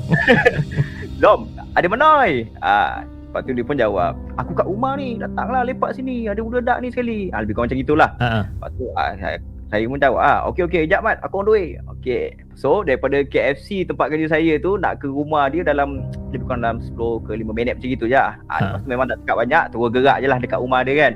Zom 1.17 1.49
Ada 1.73 1.89
menoi 1.89 2.45
Ah 2.61 3.01
Lepas 3.09 3.49
tu 3.49 3.57
dia 3.57 3.65
pun 3.65 3.73
jawab 3.73 4.12
Aku 4.37 4.53
kat 4.53 4.69
rumah 4.69 5.01
ni 5.01 5.17
Datanglah 5.17 5.65
lepak 5.65 5.97
sini 5.97 6.29
Ada 6.29 6.45
budak 6.45 6.85
ni 6.85 6.93
sekali 6.93 7.33
ah, 7.33 7.41
Lebih 7.41 7.57
kurang 7.57 7.73
macam 7.73 7.81
itulah 7.81 8.11
Ha. 8.21 8.29
ha. 8.29 8.41
Lepas 8.45 8.71
tu 8.77 8.85
ah, 8.93 9.11
saya, 9.73 9.88
pun 9.88 9.97
jawab 9.97 10.21
ah, 10.21 10.45
Okay 10.52 10.69
okay 10.69 10.85
Sekejap 10.85 11.00
Mat. 11.00 11.17
Aku 11.25 11.41
on 11.41 11.49
the 11.49 11.52
way 11.57 11.67
Okay 11.97 12.37
So 12.52 12.85
daripada 12.85 13.25
KFC 13.25 13.88
tempat 13.88 14.12
kerja 14.12 14.29
saya 14.29 14.61
tu 14.61 14.76
Nak 14.76 15.00
ke 15.00 15.09
rumah 15.09 15.49
dia 15.49 15.64
dalam 15.64 16.05
Lebih 16.29 16.45
kurang 16.45 16.61
dalam 16.61 16.85
10 16.85 16.93
ke 17.25 17.33
5 17.41 17.57
minit 17.57 17.81
macam 17.81 17.88
gitu 17.88 18.05
je 18.05 18.21
ah, 18.21 18.37
Ha. 18.52 18.57
Lepas 18.61 18.85
tu 18.85 18.88
memang 18.93 19.09
tak 19.09 19.25
cakap 19.25 19.37
banyak 19.49 19.64
Terus 19.73 19.88
gerak 19.97 20.17
je 20.21 20.26
lah 20.29 20.38
dekat 20.45 20.61
rumah 20.61 20.81
dia 20.85 20.95
kan. 21.09 21.12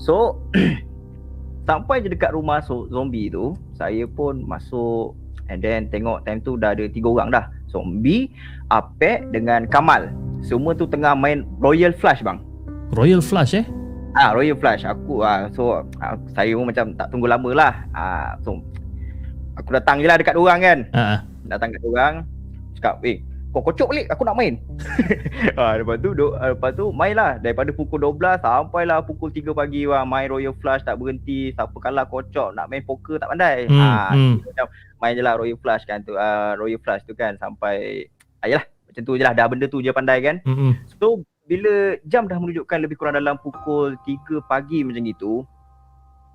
So 0.00 0.40
Sampai 1.68 2.00
je 2.00 2.08
dekat 2.08 2.32
rumah 2.32 2.64
so, 2.64 2.88
zombie 2.88 3.28
tu 3.28 3.52
Saya 3.76 4.08
pun 4.08 4.40
masuk 4.48 5.12
And 5.52 5.60
then 5.60 5.92
tengok 5.92 6.24
time 6.24 6.40
tu 6.40 6.56
dah 6.56 6.72
ada 6.72 6.88
tiga 6.88 7.12
orang 7.12 7.28
dah. 7.28 7.44
Zombie, 7.68 8.32
Apek 8.72 9.28
dengan 9.28 9.68
Kamal. 9.68 10.08
Semua 10.40 10.72
tu 10.72 10.88
tengah 10.88 11.12
main 11.12 11.44
Royal 11.60 11.92
Flush 11.92 12.24
bang. 12.24 12.40
Royal 12.96 13.20
Flush 13.20 13.52
eh? 13.60 13.66
Ah 14.14 14.30
Royal 14.30 14.54
Flush 14.54 14.86
aku 14.86 15.26
ah 15.26 15.50
so 15.50 15.82
ah, 15.98 16.14
saya 16.30 16.54
pun 16.54 16.70
macam 16.70 16.94
tak 16.94 17.10
tunggu 17.10 17.26
lama 17.26 17.50
lah. 17.50 17.72
Ah 17.90 18.38
so 18.46 18.62
aku 19.58 19.74
datang 19.74 19.98
je 19.98 20.06
lah 20.06 20.16
dekat 20.18 20.38
orang 20.38 20.58
kan. 20.62 20.78
Ha. 20.94 21.02
ha. 21.02 21.16
Datang 21.50 21.74
kat 21.74 21.82
orang 21.82 22.14
cakap, 22.78 22.94
"Eh, 23.02 23.18
kau 23.50 23.62
kocok 23.62 23.90
balik 23.90 24.06
aku 24.14 24.22
nak 24.22 24.38
main." 24.38 24.54
ah 25.60 25.74
lepas 25.74 25.98
tu 25.98 26.14
duk, 26.14 26.32
ah, 26.38 26.54
lepas 26.54 26.70
tu 26.78 26.94
main 26.94 27.14
lah 27.14 27.42
daripada 27.42 27.74
pukul 27.74 28.02
12 28.02 28.38
sampailah 28.38 29.02
pukul 29.02 29.34
3 29.34 29.50
pagi 29.50 29.82
wah 29.90 30.06
main 30.06 30.30
Royal 30.30 30.54
Flush 30.62 30.86
tak 30.86 30.94
berhenti. 30.98 31.50
Siapa 31.50 31.74
kalah 31.82 32.06
kocok 32.06 32.54
nak 32.54 32.70
main 32.70 32.86
poker 32.86 33.18
tak 33.18 33.34
pandai. 33.34 33.66
Hmm, 33.66 33.82
ah 33.82 34.14
hmm. 34.14 34.46
macam 34.46 34.66
main 35.02 35.14
je 35.18 35.22
lah 35.26 35.34
Royal 35.34 35.58
Flush 35.58 35.84
kan 35.90 35.98
tu. 36.06 36.14
Ah 36.14 36.54
Royal 36.54 36.78
Flush 36.78 37.02
tu 37.02 37.18
kan 37.18 37.34
sampai 37.42 38.06
ayalah 38.46 38.62
macam 38.94 39.02
tu 39.10 39.18
je 39.18 39.26
lah 39.26 39.34
dah 39.34 39.46
benda 39.50 39.66
tu 39.66 39.82
je 39.82 39.90
pandai 39.90 40.22
kan. 40.22 40.38
Hmm. 40.46 40.78
So 41.02 41.26
bila 41.44 41.92
jam 42.08 42.24
dah 42.24 42.40
menunjukkan 42.40 42.78
lebih 42.80 42.96
kurang 42.96 43.20
dalam 43.20 43.36
pukul 43.36 44.00
3 44.00 44.40
pagi 44.48 44.80
macam 44.80 45.04
itu 45.04 45.44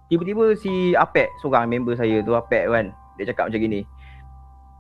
Tiba-tiba 0.10 0.54
si 0.58 0.94
Apek 0.94 1.30
seorang 1.42 1.70
member 1.70 1.98
saya 1.98 2.22
tu 2.22 2.38
Apek 2.38 2.70
kan 2.70 2.94
Dia 3.18 3.34
cakap 3.34 3.50
macam 3.50 3.62
gini 3.62 3.82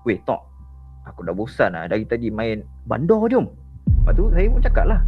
Weh 0.05 0.21
Tok 0.25 0.41
Aku 1.09 1.25
dah 1.25 1.33
bosan 1.33 1.73
lah 1.73 1.89
dari 1.89 2.05
tadi 2.05 2.29
main 2.29 2.61
bandar 2.85 3.25
jom 3.25 3.49
Lepas 4.05 4.13
tu 4.13 4.29
saya 4.29 4.45
pun 4.53 4.61
cakap 4.61 4.85
lah 4.85 5.01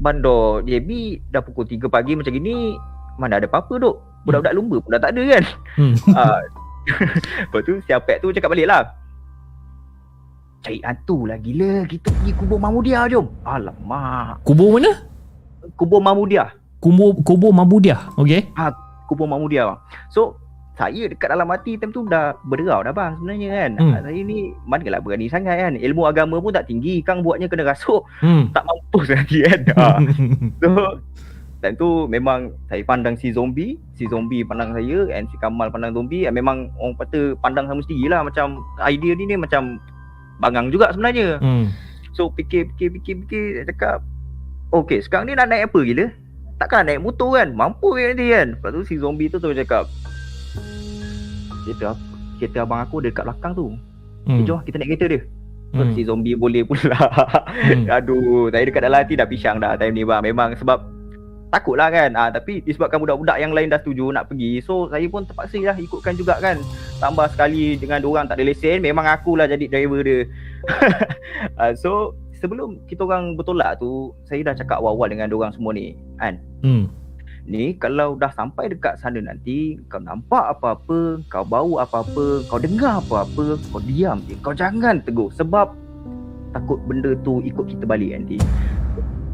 Bandar 0.00 0.64
JB 0.64 1.20
dah 1.28 1.44
pukul 1.44 1.68
3 1.68 1.84
pagi 1.92 2.16
macam 2.16 2.32
gini 2.32 2.72
Mana 3.20 3.36
ada 3.36 3.44
apa-apa 3.44 3.76
duk? 3.76 3.96
Budak-budak 4.24 4.56
lumba 4.56 4.76
pun 4.80 4.90
dah 4.96 5.00
tak 5.00 5.12
ada 5.12 5.22
kan? 5.28 5.44
Hmm. 5.76 5.94
Ah, 6.16 6.40
Lepas 7.52 7.60
tu 7.68 7.76
si 7.84 7.92
Apek 7.92 8.24
tu 8.24 8.32
cakap 8.32 8.48
balik 8.48 8.64
lah 8.64 8.96
Cari 10.58 10.82
hantu 10.82 11.24
lah 11.24 11.38
gila 11.38 11.86
Kita 11.86 12.10
pergi 12.10 12.32
kubur 12.34 12.58
Mahmudia 12.58 13.06
jom 13.06 13.30
Alamak 13.46 14.42
Kubur 14.42 14.74
mana? 14.74 14.90
Kubur 15.78 16.02
Mahmudia 16.02 16.50
Kubur 16.78 17.10
kubur 17.26 17.50
Mabudia. 17.50 17.98
Okay. 18.14 18.46
Kubur 19.06 19.26
Mahmudia 19.26 19.66
bang 19.66 19.78
So 20.10 20.38
saya 20.78 21.10
dekat 21.10 21.34
dalam 21.34 21.50
hati 21.50 21.74
time 21.74 21.90
tu 21.90 22.06
dah 22.06 22.38
berderau 22.46 22.86
dah 22.86 22.94
bang 22.94 23.18
sebenarnya 23.18 23.48
kan 23.50 23.70
Hmm. 23.82 23.92
Saya 23.98 24.20
ni 24.22 24.54
manalah 24.62 25.02
berani 25.02 25.26
sangat 25.26 25.58
kan 25.58 25.74
Ilmu 25.74 26.06
agama 26.06 26.38
pun 26.38 26.54
tak 26.54 26.70
tinggi 26.70 27.02
Kang 27.02 27.26
buatnya 27.26 27.50
kena 27.50 27.66
rasuk 27.66 28.06
Hmm. 28.22 28.54
Tak 28.54 28.62
mampus 28.62 29.10
lagi 29.10 29.42
kan 29.42 29.60
ha. 29.74 29.88
So 30.62 30.68
Time 31.58 31.74
tu 31.74 32.06
memang 32.06 32.54
saya 32.70 32.86
pandang 32.86 33.18
si 33.18 33.34
zombie 33.34 33.74
Si 33.98 34.06
zombie 34.06 34.46
pandang 34.46 34.70
saya 34.70 35.10
And 35.10 35.26
si 35.26 35.34
Kamal 35.38 35.74
pandang 35.74 35.90
zombie 35.90 36.30
Memang 36.30 36.70
orang 36.78 36.94
kata 36.96 37.34
pandang 37.42 37.66
sama 37.66 37.82
sendiri 37.82 38.06
lah 38.06 38.22
Macam 38.22 38.62
idea 38.80 39.18
ni 39.18 39.26
ni 39.26 39.34
macam 39.34 39.82
Bangang 40.38 40.70
juga 40.70 40.90
sebenarnya 40.94 41.42
hmm. 41.42 41.66
So 42.14 42.30
fikir 42.34 42.70
fikir 42.74 42.98
fikir 42.98 43.14
fikir 43.26 43.44
Saya 43.58 43.66
cakap 43.70 43.98
Okay 44.74 44.98
sekarang 45.02 45.30
ni 45.30 45.38
nak 45.38 45.50
naik 45.50 45.70
apa 45.70 45.78
gila 45.82 46.06
Takkan 46.58 46.82
nak 46.82 46.86
naik 46.90 47.02
motor 47.02 47.30
kan 47.38 47.48
Mampu 47.54 47.94
ke 47.94 48.10
nanti 48.10 48.26
kan 48.30 48.48
Lepas 48.58 48.70
tu 48.74 48.80
si 48.86 48.94
zombie 48.98 49.30
tu 49.30 49.38
tu 49.38 49.54
cakap 49.54 49.86
Kereta 51.66 51.94
Kereta 52.38 52.58
abang 52.66 52.82
aku 52.82 53.02
ada 53.02 53.10
dekat 53.10 53.24
belakang 53.26 53.52
tu 53.54 53.66
hmm. 53.70 53.78
Hmm. 54.26 54.44
Jom 54.46 54.58
kita 54.66 54.76
naik 54.78 54.98
kereta 54.98 55.06
dia 55.10 55.22
So 55.68 55.84
Hmm. 55.84 55.92
si 55.92 56.00
zombie 56.00 56.32
boleh 56.32 56.64
pula 56.64 56.96
Hmm. 56.96 57.84
Aduh 58.00 58.48
Saya 58.48 58.64
dekat 58.64 58.82
dalam 58.82 59.04
hati 59.04 59.20
dah 59.20 59.28
pisang 59.28 59.60
dah 59.60 59.76
Time 59.76 59.92
ni 59.92 60.02
bang 60.02 60.24
Memang 60.24 60.56
sebab 60.56 60.97
Takut 61.48 61.80
lah 61.80 61.88
kan. 61.88 62.12
Ah, 62.12 62.28
Tapi 62.28 62.60
disebabkan 62.60 63.00
budak-budak 63.00 63.40
yang 63.40 63.56
lain 63.56 63.72
dah 63.72 63.80
setuju 63.80 64.12
nak 64.12 64.28
pergi 64.28 64.60
So 64.60 64.88
saya 64.92 65.08
pun 65.08 65.24
terpaksa 65.24 65.56
lah 65.64 65.76
ikutkan 65.80 66.14
juga 66.16 66.36
kan. 66.38 66.60
Tambah 67.00 67.26
sekali 67.32 67.80
dengan 67.80 68.04
orang 68.04 68.28
tak 68.28 68.36
ada 68.36 68.44
lesen 68.44 68.84
Memang 68.84 69.08
akulah 69.08 69.48
jadi 69.48 69.64
driver 69.68 70.00
dia. 70.04 70.28
Ah, 71.56 71.72
So 71.72 72.18
sebelum 72.42 72.82
kita 72.90 73.06
orang 73.06 73.38
bertolak 73.38 73.78
tu 73.78 74.12
Saya 74.26 74.42
dah 74.42 74.54
cakap 74.58 74.82
awal-awal 74.82 75.08
dengan 75.08 75.30
orang 75.32 75.54
semua 75.54 75.72
ni 75.72 75.94
Kan? 76.18 76.42
Hmm. 76.60 76.84
Ni 77.48 77.72
kalau 77.80 78.18
dah 78.18 78.28
sampai 78.34 78.68
dekat 78.68 79.00
sana 79.00 79.22
nanti 79.22 79.80
Kau 79.88 80.02
nampak 80.02 80.58
apa-apa 80.58 81.22
Kau 81.30 81.46
bau 81.46 81.80
apa-apa 81.80 82.44
Kau 82.50 82.60
dengar 82.60 83.00
apa-apa 83.00 83.56
Kau 83.70 83.80
diam 83.80 84.20
je. 84.26 84.34
Kau 84.42 84.52
jangan 84.52 85.00
tegur 85.00 85.32
Sebab 85.32 85.88
Takut 86.48 86.80
benda 86.88 87.12
tu 87.20 87.44
ikut 87.44 87.68
kita 87.68 87.84
balik 87.84 88.16
nanti. 88.16 88.40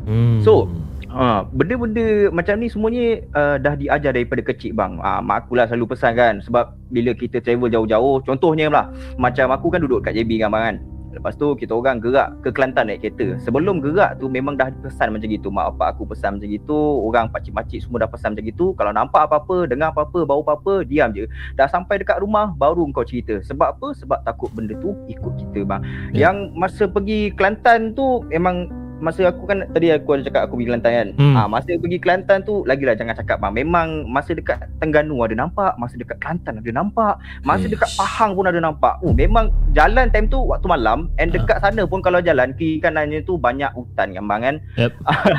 Hmm. 0.04 0.42
So, 0.42 0.66
Ha, 1.14 1.46
benda-benda 1.46 2.34
macam 2.34 2.58
ni 2.58 2.66
semuanya 2.66 3.22
uh, 3.38 3.56
dah 3.62 3.78
diajar 3.78 4.10
daripada 4.10 4.42
kecil 4.42 4.74
bang. 4.74 4.98
Ah, 4.98 5.22
mak 5.22 5.46
aku 5.46 5.54
lah 5.54 5.70
selalu 5.70 5.94
pesan 5.94 6.18
kan 6.18 6.42
sebab 6.42 6.74
bila 6.90 7.14
kita 7.14 7.38
travel 7.38 7.70
jauh-jauh, 7.70 8.18
contohnya 8.26 8.66
lah 8.66 8.90
macam 9.14 9.54
aku 9.54 9.70
kan 9.70 9.78
duduk 9.78 10.02
kat 10.02 10.18
JB 10.18 10.42
kan 10.42 10.50
bang 10.50 10.64
kan. 10.66 10.76
Lepas 11.14 11.38
tu 11.38 11.54
kita 11.54 11.70
orang 11.70 12.02
gerak 12.02 12.42
ke 12.42 12.50
Kelantan 12.50 12.90
naik 12.90 13.06
kereta. 13.06 13.38
Sebelum 13.38 13.78
gerak 13.78 14.18
tu 14.18 14.26
memang 14.26 14.58
dah 14.58 14.74
pesan 14.82 15.14
macam 15.14 15.30
gitu. 15.30 15.46
Mak 15.46 15.78
bapak 15.78 15.94
aku 15.94 16.10
pesan 16.10 16.36
macam 16.36 16.50
gitu. 16.50 16.78
Orang 17.06 17.30
pakcik-pakcik 17.30 17.86
semua 17.86 18.02
dah 18.02 18.10
pesan 18.10 18.34
macam 18.34 18.44
gitu. 18.50 18.74
Kalau 18.74 18.90
nampak 18.90 19.30
apa-apa, 19.30 19.70
dengar 19.70 19.94
apa-apa, 19.94 20.26
bau 20.26 20.42
apa-apa, 20.42 20.82
diam 20.82 21.14
je. 21.14 21.30
Dah 21.54 21.70
sampai 21.70 22.02
dekat 22.02 22.18
rumah 22.18 22.50
baru 22.58 22.82
kau 22.90 23.06
cerita. 23.06 23.38
Sebab 23.46 23.78
apa? 23.78 23.94
Sebab 23.94 24.26
takut 24.26 24.50
benda 24.50 24.74
tu 24.82 24.90
ikut 25.06 25.32
kita 25.38 25.62
bang. 25.62 25.80
Ya. 26.10 26.28
Yang 26.28 26.36
masa 26.58 26.90
pergi 26.90 27.30
Kelantan 27.38 27.94
tu 27.94 28.26
memang 28.26 28.66
masa 29.04 29.28
aku 29.28 29.44
kan 29.44 29.68
tadi 29.68 29.92
aku 29.92 30.16
ada 30.16 30.24
cakap 30.24 30.48
aku 30.48 30.56
pergi 30.56 30.68
Kelantan 30.72 30.92
kan. 30.96 31.08
Hmm. 31.20 31.34
Ah 31.36 31.46
masa 31.46 31.76
pergi 31.76 31.98
Kelantan 32.00 32.38
tu 32.40 32.64
lagilah 32.64 32.96
jangan 32.96 33.12
cakap 33.12 33.36
bang. 33.44 33.52
Memang 33.52 34.08
masa 34.08 34.32
dekat 34.32 34.64
Tengganu 34.80 35.20
ada 35.20 35.36
nampak, 35.36 35.76
masa 35.76 36.00
dekat 36.00 36.16
Kelantan 36.16 36.64
ada 36.64 36.72
nampak, 36.72 37.20
masa 37.44 37.68
dekat 37.68 37.92
Ish. 37.92 38.00
Pahang 38.00 38.32
pun 38.32 38.48
ada 38.48 38.56
nampak. 38.56 38.96
Oh 39.04 39.12
memang 39.12 39.52
jalan 39.76 40.08
time 40.08 40.24
tu 40.32 40.40
waktu 40.40 40.64
malam 40.64 41.12
and 41.20 41.28
Ah. 41.30 41.36
dekat 41.36 41.58
sana 41.60 41.82
pun 41.84 42.00
kalau 42.00 42.24
jalan 42.24 42.56
kiri 42.56 42.80
kanannya 42.80 43.20
tu 43.20 43.36
banyak 43.36 43.68
hutan 43.76 44.16
kan 44.16 44.24
bang 44.24 44.40
kan. 44.40 44.56
Yep. 44.80 44.92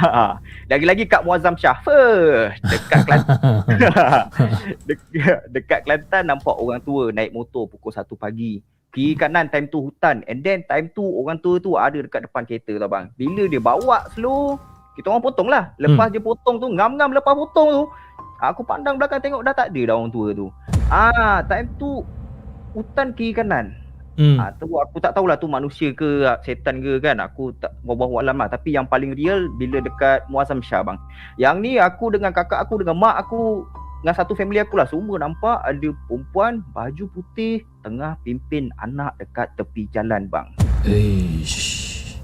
Lagi-lagi 0.71 1.03
kat 1.09 1.25
Muazzam 1.25 1.57
Shah. 1.57 1.81
Fuh, 1.81 2.53
dekat 2.61 3.01
Kelantan 3.09 3.37
dekat, 4.87 5.37
dekat 5.49 5.79
Kelantan 5.87 6.23
nampak 6.29 6.53
orang 6.53 6.83
tua 6.83 7.09
naik 7.09 7.33
motor 7.33 7.65
pukul 7.65 7.89
1 7.89 8.05
pagi. 8.13 8.74
Kiri 8.95 9.11
kanan 9.19 9.51
time 9.51 9.67
tu 9.67 9.91
hutan 9.91 10.23
and 10.31 10.39
then 10.39 10.63
time 10.71 10.87
tu 10.95 11.03
orang 11.03 11.35
tua 11.43 11.59
tu 11.59 11.75
ada 11.75 11.99
dekat 11.99 12.31
depan 12.31 12.47
kereta 12.47 12.79
tau 12.79 12.87
bang. 12.87 13.11
Bila 13.19 13.43
dia 13.51 13.59
bawa 13.59 14.07
slow, 14.15 14.55
kita 14.95 15.11
orang 15.11 15.23
potong 15.27 15.51
lah. 15.51 15.75
Lepas 15.75 16.07
dia 16.15 16.23
potong 16.23 16.63
tu, 16.63 16.71
ngam-ngam 16.71 17.11
lepas 17.11 17.35
potong 17.35 17.69
tu, 17.75 17.83
aku 18.39 18.63
pandang 18.63 18.95
belakang 18.95 19.19
tengok 19.19 19.43
dah 19.43 19.51
tak 19.51 19.75
ada 19.75 19.81
dah 19.91 19.95
orang 19.99 20.15
tua 20.15 20.31
tu. 20.31 20.47
Ah, 20.87 21.43
time 21.43 21.67
tu 21.75 22.07
hutan 22.71 23.11
kiri 23.11 23.35
kanan. 23.35 23.75
Hmm. 24.15 24.39
Ah, 24.39 24.55
tu 24.55 24.71
aku 24.79 25.03
tak 25.03 25.11
tahulah 25.11 25.35
tu 25.35 25.51
manusia 25.51 25.91
ke 25.91 26.23
ah, 26.23 26.39
setan 26.39 26.79
ke 26.79 27.03
kan. 27.03 27.19
Aku 27.19 27.51
tak 27.59 27.75
bawa 27.83 28.23
alam 28.23 28.39
lah. 28.39 28.47
Tapi 28.47 28.71
yang 28.71 28.87
paling 28.87 29.11
real 29.11 29.51
bila 29.59 29.83
dekat 29.83 30.23
Muazzam 30.31 30.63
Shah 30.63 30.87
bang. 30.87 30.95
Yang 31.35 31.55
ni 31.59 31.71
aku 31.83 32.15
dengan 32.15 32.31
kakak 32.31 32.63
aku 32.63 32.79
dengan 32.79 32.95
mak 32.95 33.27
aku 33.27 33.67
dengan 34.05 34.21
satu 34.21 34.37
family 34.37 34.61
aku 34.61 34.77
lah 34.77 34.85
semua 34.85 35.17
nampak 35.17 35.65
ada 35.65 35.89
perempuan 36.05 36.61
baju 36.77 37.09
putih 37.09 37.65
tengah 37.81 38.13
pimpin 38.21 38.69
anak 38.77 39.17
dekat 39.17 39.49
tepi 39.57 39.89
jalan 39.89 40.29
bang. 40.29 40.45
Ish. 40.85 42.21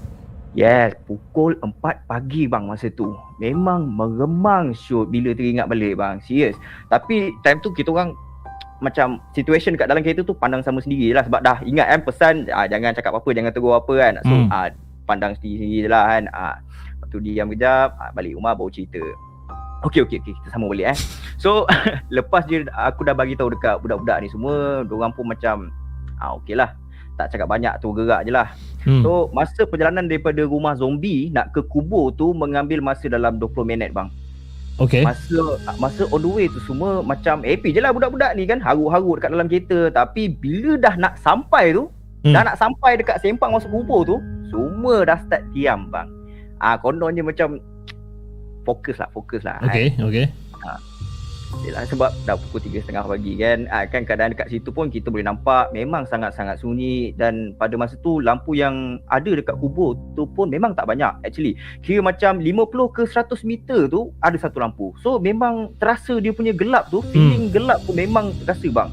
Yes, 0.54 0.94
pukul 1.10 1.58
4 1.58 2.06
pagi 2.06 2.46
bang 2.46 2.70
masa 2.70 2.86
tu. 2.86 3.10
Memang 3.42 3.90
meremang 3.90 4.70
shoot 4.78 5.10
bila 5.10 5.34
teringat 5.34 5.66
balik 5.66 5.98
bang. 5.98 6.22
Serius. 6.22 6.54
Tapi 6.86 7.34
time 7.42 7.58
tu 7.58 7.74
kita 7.74 7.90
orang 7.90 8.14
macam 8.78 9.18
situation 9.34 9.74
kat 9.74 9.90
dalam 9.90 10.06
kereta 10.06 10.22
tu 10.22 10.38
pandang 10.38 10.62
sama 10.62 10.78
sendiri 10.78 11.10
lah 11.10 11.26
sebab 11.26 11.42
dah 11.42 11.66
ingat 11.66 11.90
kan 11.90 12.00
pesan 12.06 12.34
ah, 12.54 12.70
jangan 12.70 12.94
cakap 12.94 13.10
apa-apa, 13.10 13.34
jangan 13.34 13.50
tegur 13.50 13.74
apa 13.74 13.92
kan. 13.98 14.22
So 14.22 14.30
Hmm. 14.30 14.54
ah, 14.54 14.70
pandang 15.02 15.34
sendiri-sendiri 15.34 15.82
je 15.82 15.90
lah 15.90 16.14
kan. 16.14 16.30
Ah, 16.30 16.62
lepas 16.94 17.10
tu 17.10 17.18
diam 17.18 17.50
kejap, 17.50 17.98
ah, 17.98 18.14
balik 18.14 18.38
rumah 18.38 18.54
baru 18.54 18.70
cerita. 18.70 19.02
Okey 19.82 20.06
okey 20.06 20.18
okey 20.22 20.32
kita 20.38 20.48
sambung 20.54 20.70
balik 20.70 20.94
eh. 20.94 20.98
So 21.38 21.66
lepas 22.16 22.46
je 22.46 22.62
aku 22.70 23.02
dah 23.02 23.14
bagi 23.14 23.34
tahu 23.34 23.50
dekat 23.50 23.82
budak-budak 23.82 24.22
ni 24.22 24.28
semua, 24.30 24.86
diorang 24.86 25.10
pun 25.10 25.26
macam 25.26 25.70
ah 26.22 26.38
okey 26.38 26.54
lah. 26.54 26.74
Tak 27.18 27.34
cakap 27.34 27.50
banyak 27.50 27.76
tu 27.82 27.90
gerak 27.92 28.22
je 28.24 28.32
lah. 28.32 28.54
Hmm. 28.86 29.02
So 29.02 29.28
masa 29.34 29.66
perjalanan 29.66 30.06
daripada 30.06 30.42
rumah 30.46 30.78
zombie 30.78 31.28
nak 31.34 31.50
ke 31.50 31.60
kubur 31.66 32.14
tu 32.14 32.30
mengambil 32.32 32.78
masa 32.78 33.10
dalam 33.10 33.42
20 33.42 33.66
minit 33.66 33.90
bang. 33.90 34.08
Okay. 34.80 35.04
Masa 35.04 35.60
masa 35.76 36.08
on 36.08 36.24
the 36.24 36.30
way 36.30 36.46
tu 36.48 36.56
semua 36.64 37.04
macam 37.04 37.44
happy 37.44 37.76
je 37.76 37.80
lah 37.84 37.92
budak-budak 37.92 38.32
ni 38.38 38.48
kan 38.48 38.56
haru-haru 38.56 39.20
dekat 39.20 39.30
dalam 39.36 39.46
kereta 39.46 39.92
tapi 39.92 40.32
bila 40.32 40.80
dah 40.80 40.94
nak 40.96 41.14
sampai 41.20 41.74
tu 41.74 41.90
Hmm. 42.22 42.38
dah 42.38 42.46
nak 42.46 42.54
sampai 42.54 42.94
dekat 42.94 43.18
sempang 43.18 43.50
masuk 43.50 43.66
kubur 43.74 44.06
tu 44.06 44.22
semua 44.46 45.02
dah 45.02 45.18
start 45.26 45.42
diam 45.50 45.90
bang. 45.90 46.06
Ah 46.62 46.78
kononnya 46.78 47.26
macam 47.26 47.58
fokus 48.62 48.96
lah 48.98 49.08
fokus 49.10 49.42
lah. 49.44 49.58
Okay. 49.66 49.94
Okay. 49.98 50.26
Yelah, 51.60 51.84
sebab 51.84 52.10
dah 52.24 52.40
pukul 52.40 52.80
3.30 52.80 53.12
pagi 53.12 53.32
kan 53.36 53.58
ah, 53.68 53.84
Kan 53.84 54.08
keadaan 54.08 54.32
dekat 54.32 54.48
situ 54.48 54.72
pun 54.72 54.88
kita 54.88 55.12
boleh 55.12 55.28
nampak 55.28 55.68
Memang 55.76 56.08
sangat-sangat 56.08 56.64
sunyi 56.64 57.12
Dan 57.12 57.52
pada 57.60 57.76
masa 57.76 58.00
tu 58.00 58.24
lampu 58.24 58.56
yang 58.56 58.96
ada 59.12 59.28
dekat 59.28 59.60
kubur 59.60 59.92
tu 60.16 60.24
pun 60.32 60.48
memang 60.48 60.72
tak 60.72 60.88
banyak 60.88 61.12
Actually 61.20 61.60
Kira 61.84 62.00
macam 62.00 62.40
50 62.40 62.96
ke 62.96 63.02
100 63.04 63.44
meter 63.44 63.84
tu 63.84 64.16
ada 64.24 64.36
satu 64.40 64.64
lampu 64.64 64.96
So 65.04 65.20
memang 65.20 65.76
terasa 65.76 66.16
dia 66.24 66.32
punya 66.32 66.56
gelap 66.56 66.88
tu 66.88 67.04
Feeling 67.12 67.52
gelap 67.52 67.84
tu 67.84 67.92
memang 67.92 68.32
terasa 68.42 68.66
bang 68.72 68.90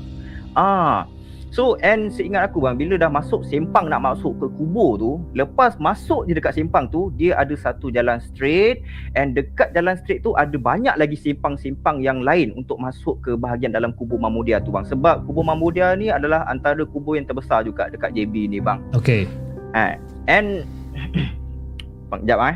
Ah, 0.52 1.08
So 1.50 1.78
and 1.82 2.14
seingat 2.14 2.54
aku 2.54 2.62
bang 2.62 2.78
Bila 2.78 2.96
dah 2.98 3.10
masuk 3.10 3.42
sempang 3.46 3.90
nak 3.90 4.06
masuk 4.06 4.38
ke 4.38 4.46
kubur 4.54 5.02
tu 5.02 5.12
Lepas 5.34 5.78
masuk 5.82 6.30
je 6.30 6.38
dekat 6.38 6.54
sempang 6.54 6.86
tu 6.90 7.10
Dia 7.18 7.38
ada 7.42 7.54
satu 7.58 7.90
jalan 7.90 8.22
straight 8.22 8.86
And 9.18 9.34
dekat 9.34 9.74
jalan 9.74 9.98
straight 9.98 10.22
tu 10.22 10.38
ada 10.38 10.54
banyak 10.54 10.94
lagi 10.96 11.18
simpang-simpang 11.18 12.00
yang 12.00 12.22
lain 12.22 12.54
untuk 12.54 12.78
masuk 12.78 13.20
ke 13.26 13.32
bahagian 13.36 13.74
dalam 13.74 13.92
kubur 13.96 14.22
Mahmudia 14.22 14.62
tu 14.62 14.72
bang. 14.72 14.86
Sebab 14.86 15.26
kubur 15.26 15.44
Mahmudia 15.44 15.98
ni 15.98 16.14
adalah 16.14 16.46
antara 16.48 16.86
kubur 16.86 17.18
yang 17.18 17.26
terbesar 17.26 17.66
juga 17.66 17.90
dekat 17.90 18.14
JB 18.14 18.34
ni 18.52 18.60
bang. 18.62 18.80
Okay. 18.94 19.26
Ha. 19.74 19.98
And 20.30 20.64
bang 22.10 22.22
jap 22.26 22.40
eh. 22.46 22.56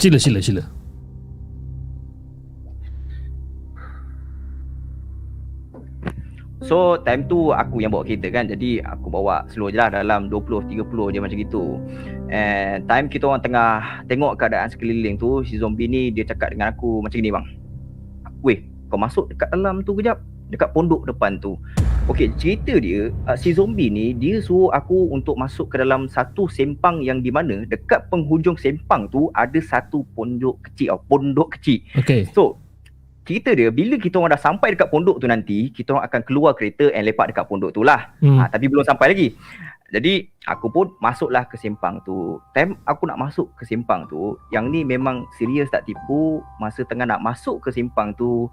Sila, 0.00 0.16
sila, 0.16 0.40
sila. 0.40 0.62
So 6.60 7.00
time 7.08 7.24
tu 7.24 7.56
aku 7.56 7.80
yang 7.80 7.88
bawa 7.88 8.04
kereta 8.04 8.28
kan 8.28 8.44
Jadi 8.44 8.84
aku 8.84 9.08
bawa 9.08 9.48
slow 9.48 9.72
je 9.72 9.80
lah 9.80 9.88
dalam 9.88 10.28
20-30 10.28 10.84
je 10.84 11.18
macam 11.18 11.38
gitu. 11.40 11.64
And 12.28 12.84
time 12.84 13.08
kita 13.08 13.24
orang 13.32 13.40
tengah 13.40 14.04
tengok 14.04 14.36
keadaan 14.36 14.68
sekeliling 14.68 15.16
tu 15.16 15.40
Si 15.48 15.56
zombie 15.56 15.88
ni 15.88 16.12
dia 16.12 16.28
cakap 16.28 16.52
dengan 16.52 16.76
aku 16.76 17.00
macam 17.00 17.16
ni 17.16 17.32
bang. 17.32 17.46
Weh 18.44 18.60
kau 18.92 19.00
masuk 19.00 19.32
dekat 19.32 19.48
dalam 19.56 19.80
tu 19.80 19.96
kejap 19.96 20.20
Dekat 20.50 20.74
pondok 20.74 21.06
depan 21.06 21.40
tu. 21.40 21.56
Okay 22.12 22.28
cerita 22.36 22.76
dia 22.76 23.08
uh, 23.24 23.38
Si 23.40 23.56
zombie 23.56 23.88
ni 23.88 24.12
dia 24.12 24.44
suruh 24.44 24.68
aku 24.76 25.08
untuk 25.16 25.40
masuk 25.40 25.72
ke 25.72 25.80
dalam 25.80 26.12
satu 26.12 26.44
sempang 26.44 27.00
yang 27.00 27.24
di 27.24 27.32
mana 27.32 27.64
Dekat 27.64 28.12
penghujung 28.12 28.60
sempang 28.60 29.08
tu 29.08 29.32
ada 29.32 29.56
satu 29.64 30.04
pondok 30.12 30.60
kecil 30.68 30.92
oh, 30.92 31.00
Pondok 31.08 31.56
kecil. 31.56 31.80
Okay. 31.96 32.28
So 32.36 32.60
cerita 33.24 33.52
dia 33.52 33.68
bila 33.68 34.00
kita 34.00 34.16
orang 34.16 34.34
dah 34.34 34.42
sampai 34.42 34.72
dekat 34.74 34.88
pondok 34.88 35.20
tu 35.20 35.26
nanti 35.28 35.68
kita 35.70 35.96
orang 35.96 36.04
akan 36.08 36.20
keluar 36.24 36.52
kereta 36.56 36.88
and 36.90 37.04
lepak 37.04 37.30
dekat 37.30 37.44
pondok 37.46 37.70
tu 37.76 37.84
lah. 37.84 38.10
Hmm. 38.24 38.40
ha, 38.40 38.48
tapi 38.48 38.66
belum 38.66 38.84
sampai 38.84 39.12
lagi. 39.12 39.28
Jadi 39.90 40.22
aku 40.46 40.70
pun 40.70 40.86
masuklah 41.02 41.42
ke 41.50 41.58
simpang 41.58 41.98
tu. 42.06 42.38
Time 42.54 42.78
aku 42.86 43.10
nak 43.10 43.18
masuk 43.18 43.50
ke 43.58 43.66
simpang 43.66 44.06
tu 44.06 44.38
yang 44.54 44.70
ni 44.70 44.86
memang 44.86 45.26
serius 45.34 45.66
tak 45.68 45.82
tipu. 45.82 46.38
Masa 46.62 46.86
tengah 46.86 47.10
nak 47.10 47.20
masuk 47.20 47.58
ke 47.58 47.74
simpang 47.74 48.14
tu 48.14 48.46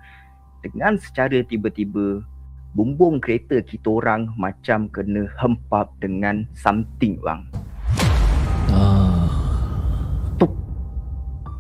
dengan 0.66 0.98
secara 0.98 1.46
tiba-tiba 1.46 2.26
bumbung 2.74 3.22
kereta 3.22 3.62
kita 3.62 4.02
orang 4.02 4.34
macam 4.34 4.90
kena 4.90 5.30
hempap 5.38 5.94
dengan 6.02 6.50
something 6.58 7.22
bang. 7.22 7.42
Ah. 8.74 9.08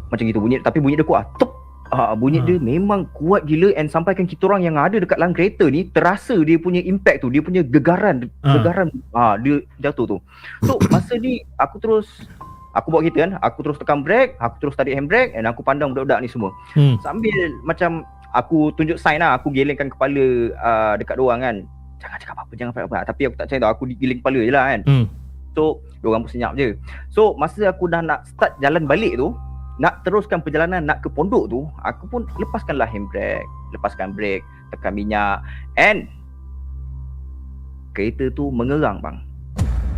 macam 0.07 0.23
gitu 0.23 0.39
bunyi 0.39 0.63
tapi 0.63 0.79
bunyi 0.79 0.95
dia 0.97 1.03
kuat. 1.03 1.27
Tup 1.35 1.66
Ah, 1.87 2.11
bunyi 2.13 2.43
Ha. 2.43 2.45
dia 2.45 2.57
memang 2.59 3.07
kuat 3.15 3.47
gila 3.47 3.71
and 3.79 3.87
sampaikan 3.87 4.27
kita 4.27 4.43
orang 4.47 4.63
yang 4.67 4.75
ada 4.75 4.99
dekat 4.99 5.15
dalam 5.15 5.31
kereta 5.31 5.71
ni 5.71 5.87
terasa 5.87 6.35
dia 6.43 6.59
punya 6.59 6.83
impact 6.83 7.23
tu, 7.23 7.31
dia 7.31 7.39
punya 7.39 7.63
gegaran, 7.63 8.27
Ha. 8.43 8.59
gegaran 8.59 8.91
ah 9.15 9.39
dia 9.39 9.63
jatuh 9.79 10.05
tu. 10.05 10.17
So 10.67 10.75
masa 10.93 11.15
ni 11.15 11.47
aku 11.55 11.79
terus 11.79 12.07
aku 12.75 12.93
bawa 12.93 13.01
kereta 13.07 13.19
kan, 13.25 13.31
aku 13.41 13.59
terus 13.65 13.77
tekan 13.79 14.05
brake, 14.05 14.37
aku 14.37 14.55
terus 14.61 14.75
tarik 14.77 14.93
handbrake 14.93 15.33
and 15.33 15.47
aku 15.49 15.65
pandang 15.65 15.95
budak-budak 15.95 16.21
ni 16.21 16.29
semua. 16.29 16.53
Hmm. 16.77 16.99
Sambil 17.01 17.33
macam 17.65 18.05
aku 18.35 18.69
tunjuk 18.77 19.01
sign 19.01 19.17
lah, 19.17 19.33
aku 19.33 19.49
gelengkan 19.49 19.89
kepala 19.89 20.53
uh, 20.61 20.93
dekat 20.99 21.17
diorang 21.17 21.41
kan. 21.41 21.55
Jangan 21.97 22.17
cakap 22.21 22.35
apa-apa, 22.37 22.53
jangan 22.53 22.71
cakap 22.77 22.87
apa-apa. 22.93 23.07
Tapi 23.09 23.21
aku 23.25 23.35
tak 23.41 23.45
cakap 23.49 23.61
tau, 23.65 23.71
aku 23.73 23.83
giling 23.97 24.19
kepala 24.21 24.39
je 24.45 24.53
lah 24.53 24.65
kan. 24.69 24.81
Hmm. 24.85 25.05
So, 25.57 25.81
diorang 26.05 26.21
pun 26.21 26.29
senyap 26.29 26.53
je. 26.53 26.77
So, 27.09 27.33
masa 27.33 27.73
aku 27.73 27.89
dah 27.89 28.05
nak 28.05 28.29
start 28.29 28.53
jalan 28.61 28.85
balik 28.85 29.17
tu, 29.17 29.33
nak 29.77 30.01
teruskan 30.01 30.39
perjalanan 30.39 30.81
nak 30.81 30.99
ke 30.99 31.07
pondok 31.07 31.45
tu, 31.47 31.59
aku 31.79 32.05
pun 32.07 32.25
lepaskanlah 32.35 32.85
handbrake, 32.85 33.45
lepaskan 33.71 34.11
brake, 34.11 34.41
tekan 34.69 34.91
minyak 34.91 35.41
and 35.75 36.09
kereta 37.91 38.29
tu 38.31 38.49
mengerang 38.49 38.99
bang. 38.99 39.17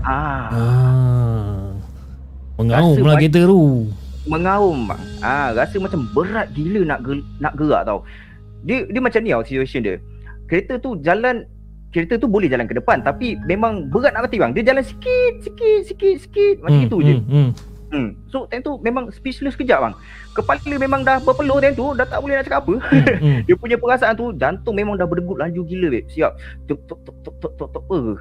Ah, 0.01 0.47
Ah. 0.49 1.67
Mengaum 2.55 2.95
pula 2.97 3.15
kereta 3.15 3.39
tu. 3.41 3.87
mengaum 4.25 4.83
bang. 4.85 5.01
Ah, 5.19 5.51
rasa 5.53 5.75
macam 5.77 6.05
berat 6.09 6.51
gila 6.51 6.85
nak 6.85 6.99
ger- 7.01 7.27
nak 7.39 7.55
gerak 7.55 7.83
tau. 7.83 8.03
Dia 8.61 8.83
dia 8.85 8.99
macam 8.99 9.19
ni 9.19 9.31
tau 9.31 9.41
situation 9.41 9.79
dia. 9.81 9.95
Kereta 10.45 10.75
tu 10.77 10.99
jalan 10.99 11.47
kereta 11.89 12.15
tu 12.15 12.27
boleh 12.27 12.45
jalan 12.45 12.67
ke 12.67 12.75
depan 12.75 12.99
tapi 12.99 13.39
memang 13.41 13.87
berat 13.87 14.11
nak 14.11 14.27
mati 14.27 14.37
bang. 14.37 14.51
Dia 14.51 14.63
jalan 14.65 14.83
sikit 14.83 15.33
sikit 15.41 15.79
sikit 15.85 16.15
sikit 16.19 16.55
macam 16.61 16.77
Hmm, 16.77 16.85
itu 16.85 16.97
je. 17.01 17.15
hmm, 17.17 17.49
hmm. 17.89 17.97
Hmm. 17.99 18.09
So 18.29 18.45
time 18.47 18.61
tu 18.61 18.77
memang 18.79 19.09
speechless 19.09 19.57
kejap 19.57 19.81
bang. 19.81 19.95
Kepala 20.37 20.75
memang 20.77 21.01
dah 21.01 21.17
berpeluh 21.19 21.59
time 21.59 21.75
tu 21.75 21.91
dah 21.97 22.05
tak 22.05 22.21
boleh 22.21 22.39
nak 22.39 22.45
cakap 22.45 22.61
apa. 22.65 22.75
Hmm. 23.19 23.39
dia 23.49 23.55
punya 23.57 23.75
perasaan 23.75 24.13
tu 24.15 24.31
jantung 24.37 24.77
memang 24.77 24.95
dah 24.95 25.09
berdegup 25.09 25.41
laju 25.41 25.61
gila 25.65 25.87
babe. 25.89 26.07
Siap. 26.13 26.31
Tuk 26.69 26.79
tuk 26.85 26.99
tuk 27.03 27.15
tuk 27.21 27.35
tuk 27.41 27.53
tuk 27.57 27.69
tuk. 27.73 27.83
Uh. 27.89 28.17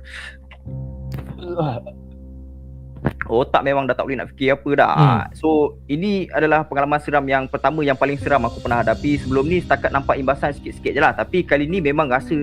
Otak 3.31 3.63
memang 3.63 3.87
dah 3.87 3.95
tak 3.95 4.11
boleh 4.11 4.19
nak 4.19 4.33
fikir 4.35 4.59
apa 4.59 4.71
dah. 4.75 4.93
Hmm. 4.97 5.23
So 5.37 5.79
ini 5.87 6.27
adalah 6.35 6.67
pengalaman 6.67 6.99
seram 6.99 7.29
yang 7.29 7.47
pertama 7.47 7.85
yang 7.87 7.95
paling 7.95 8.19
seram 8.19 8.43
aku 8.49 8.59
pernah 8.65 8.83
hadapi. 8.83 9.21
Sebelum 9.21 9.47
ni 9.47 9.63
setakat 9.63 9.93
nampak 9.95 10.19
imbasan 10.19 10.57
sikit-sikit 10.57 10.93
je 10.97 11.01
lah. 11.01 11.15
Tapi 11.15 11.47
kali 11.47 11.69
ni 11.69 11.79
memang 11.79 12.11
rasa 12.11 12.35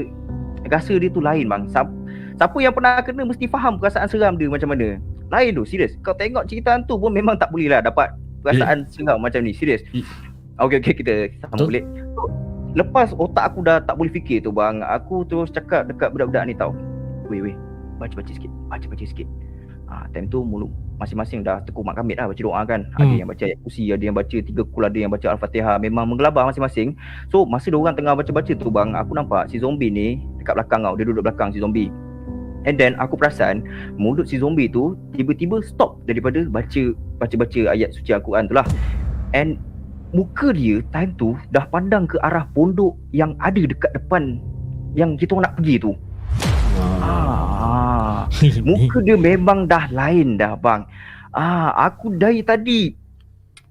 rasa 0.69 0.93
dia 0.95 1.11
tu 1.11 1.19
lain 1.19 1.49
bang. 1.49 1.67
Siapa 1.69 2.57
yang 2.59 2.75
pernah 2.75 2.99
kena 2.99 3.23
mesti 3.23 3.47
faham 3.47 3.79
perasaan 3.79 4.07
seram 4.07 4.35
dia 4.39 4.47
macam 4.47 4.71
mana. 4.71 4.99
Lain 5.29 5.51
tu, 5.53 5.63
serius. 5.65 5.97
Kau 6.01 6.13
tengok 6.13 6.45
cerita 6.45 6.73
hantu 6.73 6.95
pun 6.95 7.09
memang 7.09 7.35
tak 7.35 7.49
boleh 7.49 7.67
lah 7.67 7.81
dapat 7.81 8.13
perasaan 8.41 8.85
seram 8.87 9.17
macam 9.17 9.41
ni. 9.41 9.51
Serius. 9.51 9.81
I- 9.91 10.05
Okey 10.55 10.79
okey 10.79 10.93
kita 11.03 11.13
balik. 11.59 11.83
So, 12.15 12.31
lepas 12.71 13.11
otak 13.11 13.51
aku 13.51 13.59
dah 13.59 13.83
tak 13.83 13.99
boleh 13.99 14.07
fikir 14.07 14.39
tu 14.39 14.55
bang, 14.55 14.79
aku 14.81 15.27
terus 15.27 15.51
cakap 15.51 15.91
dekat 15.91 16.15
budak-budak 16.15 16.47
ni 16.47 16.55
tau. 16.55 16.71
Weh 17.27 17.43
weh, 17.43 17.55
baca-baca 17.99 18.31
sikit. 18.31 18.47
Baca-baca 18.71 19.03
sikit. 19.03 19.27
Ah, 19.85 20.07
time 20.15 20.25
tu 20.25 20.41
mulut 20.41 20.71
masing-masing 20.95 21.43
dah 21.43 21.59
tekuk 21.61 21.83
mak 21.83 21.99
kamit 21.99 22.15
lah 22.15 22.31
baca 22.31 22.39
doa 22.39 22.63
kan. 22.63 22.87
Ada 22.95 23.03
Hmm. 23.03 23.19
yang 23.19 23.27
baca 23.27 23.43
ayat 23.43 23.59
kursi, 23.61 23.91
ada 23.91 23.99
yang 23.99 24.15
baca 24.15 24.37
tiga 24.39 24.63
kul, 24.63 24.87
ada 24.87 24.95
yang 24.95 25.11
baca 25.11 25.27
Al-Fatihah. 25.27 25.75
Memang 25.77 26.07
menggelabah 26.07 26.47
masing-masing. 26.47 26.95
So 27.27 27.43
masa 27.43 27.67
dia 27.67 27.75
orang 27.75 27.93
tengah 27.93 28.15
baca-baca 28.15 28.51
tu 28.55 28.71
bang, 28.71 28.95
aku 28.95 29.11
nampak 29.11 29.51
si 29.51 29.59
zombie 29.59 29.91
ni 29.91 30.07
dekat 30.39 30.55
belakang 30.55 30.87
tau. 30.87 30.95
Dia 30.95 31.03
duduk 31.03 31.27
belakang 31.27 31.51
si 31.51 31.59
zombie. 31.59 31.91
And 32.65 32.75
then 32.81 32.97
aku 32.97 33.15
perasan 33.15 33.61
mulut 33.95 34.27
si 34.27 34.41
zombie 34.41 34.67
tu 34.67 34.97
tiba-tiba 35.13 35.61
stop 35.61 36.01
daripada 36.09 36.43
baca 36.49 36.81
baca-baca 37.21 37.61
ayat 37.71 37.93
suci 37.93 38.11
Al-Quran 38.11 38.49
tu 38.49 38.57
lah. 38.57 38.67
And 39.37 39.61
muka 40.11 40.51
dia 40.51 40.81
time 40.89 41.13
tu 41.15 41.37
dah 41.53 41.69
pandang 41.69 42.09
ke 42.09 42.17
arah 42.25 42.49
pondok 42.57 42.97
yang 43.13 43.37
ada 43.37 43.61
dekat 43.61 43.93
depan 43.93 44.41
yang 44.97 45.13
kita 45.15 45.37
orang 45.37 45.53
nak 45.53 45.55
pergi 45.61 45.75
tu. 45.77 45.91
Ah. 47.05 48.25
Muka 48.65 48.97
dia 49.05 49.15
memang 49.15 49.69
dah 49.69 49.85
lain 49.93 50.41
dah 50.41 50.57
bang. 50.57 50.81
Ah, 51.35 51.71
aku 51.87 52.15
dari 52.17 52.41
tadi 52.41 53.05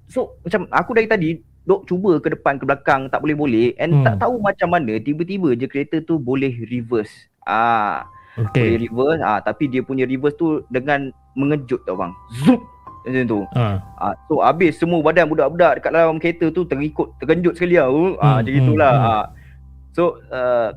So 0.05 0.37
macam 0.45 0.69
aku 0.69 0.91
dari 0.93 1.09
tadi 1.09 1.29
Dok 1.65 1.89
cuba 1.89 2.21
ke 2.21 2.29
depan 2.29 2.61
ke 2.61 2.63
belakang 2.69 3.09
tak 3.09 3.25
boleh-boleh 3.25 3.73
and 3.81 3.89
hmm. 3.89 4.05
tak 4.05 4.21
tahu 4.21 4.37
macam 4.37 4.69
mana 4.69 5.01
tiba-tiba 5.01 5.57
je 5.57 5.65
kereta 5.65 5.97
tu 5.97 6.21
boleh 6.21 6.53
reverse. 6.69 7.25
Ah, 7.41 8.05
boleh 8.35 8.51
Okay. 8.51 8.79
reverse 8.83 9.21
ah 9.23 9.39
tapi 9.39 9.71
dia 9.71 9.79
punya 9.79 10.03
reverse 10.03 10.35
tu 10.35 10.61
dengan 10.67 11.11
mengejut 11.39 11.79
tau 11.87 11.95
bang. 11.95 12.11
Zup 12.43 12.59
macam 13.05 13.25
tu. 13.29 13.39
Ha. 13.53 13.65
Ah, 14.01 14.13
so 14.25 14.41
habis 14.41 14.81
semua 14.81 14.99
badan 15.05 15.29
budak-budak 15.29 15.77
dekat 15.79 15.91
dalam 15.93 16.17
kereta 16.17 16.49
tu 16.49 16.65
terikut 16.65 17.13
terkejut 17.21 17.53
sekali 17.53 17.77
lah. 17.77 17.87
Uh, 17.87 18.17
ah, 18.17 18.41
Hmm, 18.41 18.43
macam 18.43 18.53
itulah. 18.57 18.93
hmm, 18.93 19.05
hmm. 19.05 19.13
Ah. 19.13 19.25
So 19.93 20.03
uh, 20.33 20.69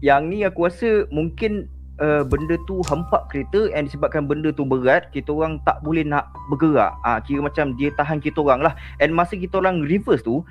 yang 0.00 0.30
ni 0.30 0.46
aku 0.46 0.70
rasa 0.70 1.04
mungkin 1.10 1.68
uh, 2.00 2.22
benda 2.24 2.56
tu 2.64 2.80
hempak 2.88 3.28
kereta 3.28 3.68
and 3.76 3.90
disebabkan 3.90 4.24
benda 4.24 4.54
tu 4.54 4.64
berat, 4.64 5.12
kita 5.12 5.28
orang 5.34 5.60
tak 5.66 5.82
boleh 5.84 6.06
nak 6.06 6.32
bergerak. 6.48 6.96
Ah, 7.04 7.20
kira 7.20 7.44
macam 7.44 7.76
dia 7.76 7.92
tahan 7.94 8.18
kita 8.22 8.40
orang 8.40 8.64
lah. 8.64 8.74
And 9.02 9.12
masa 9.12 9.36
kita 9.36 9.60
orang 9.60 9.84
reverse 9.84 10.24
tu, 10.24 10.46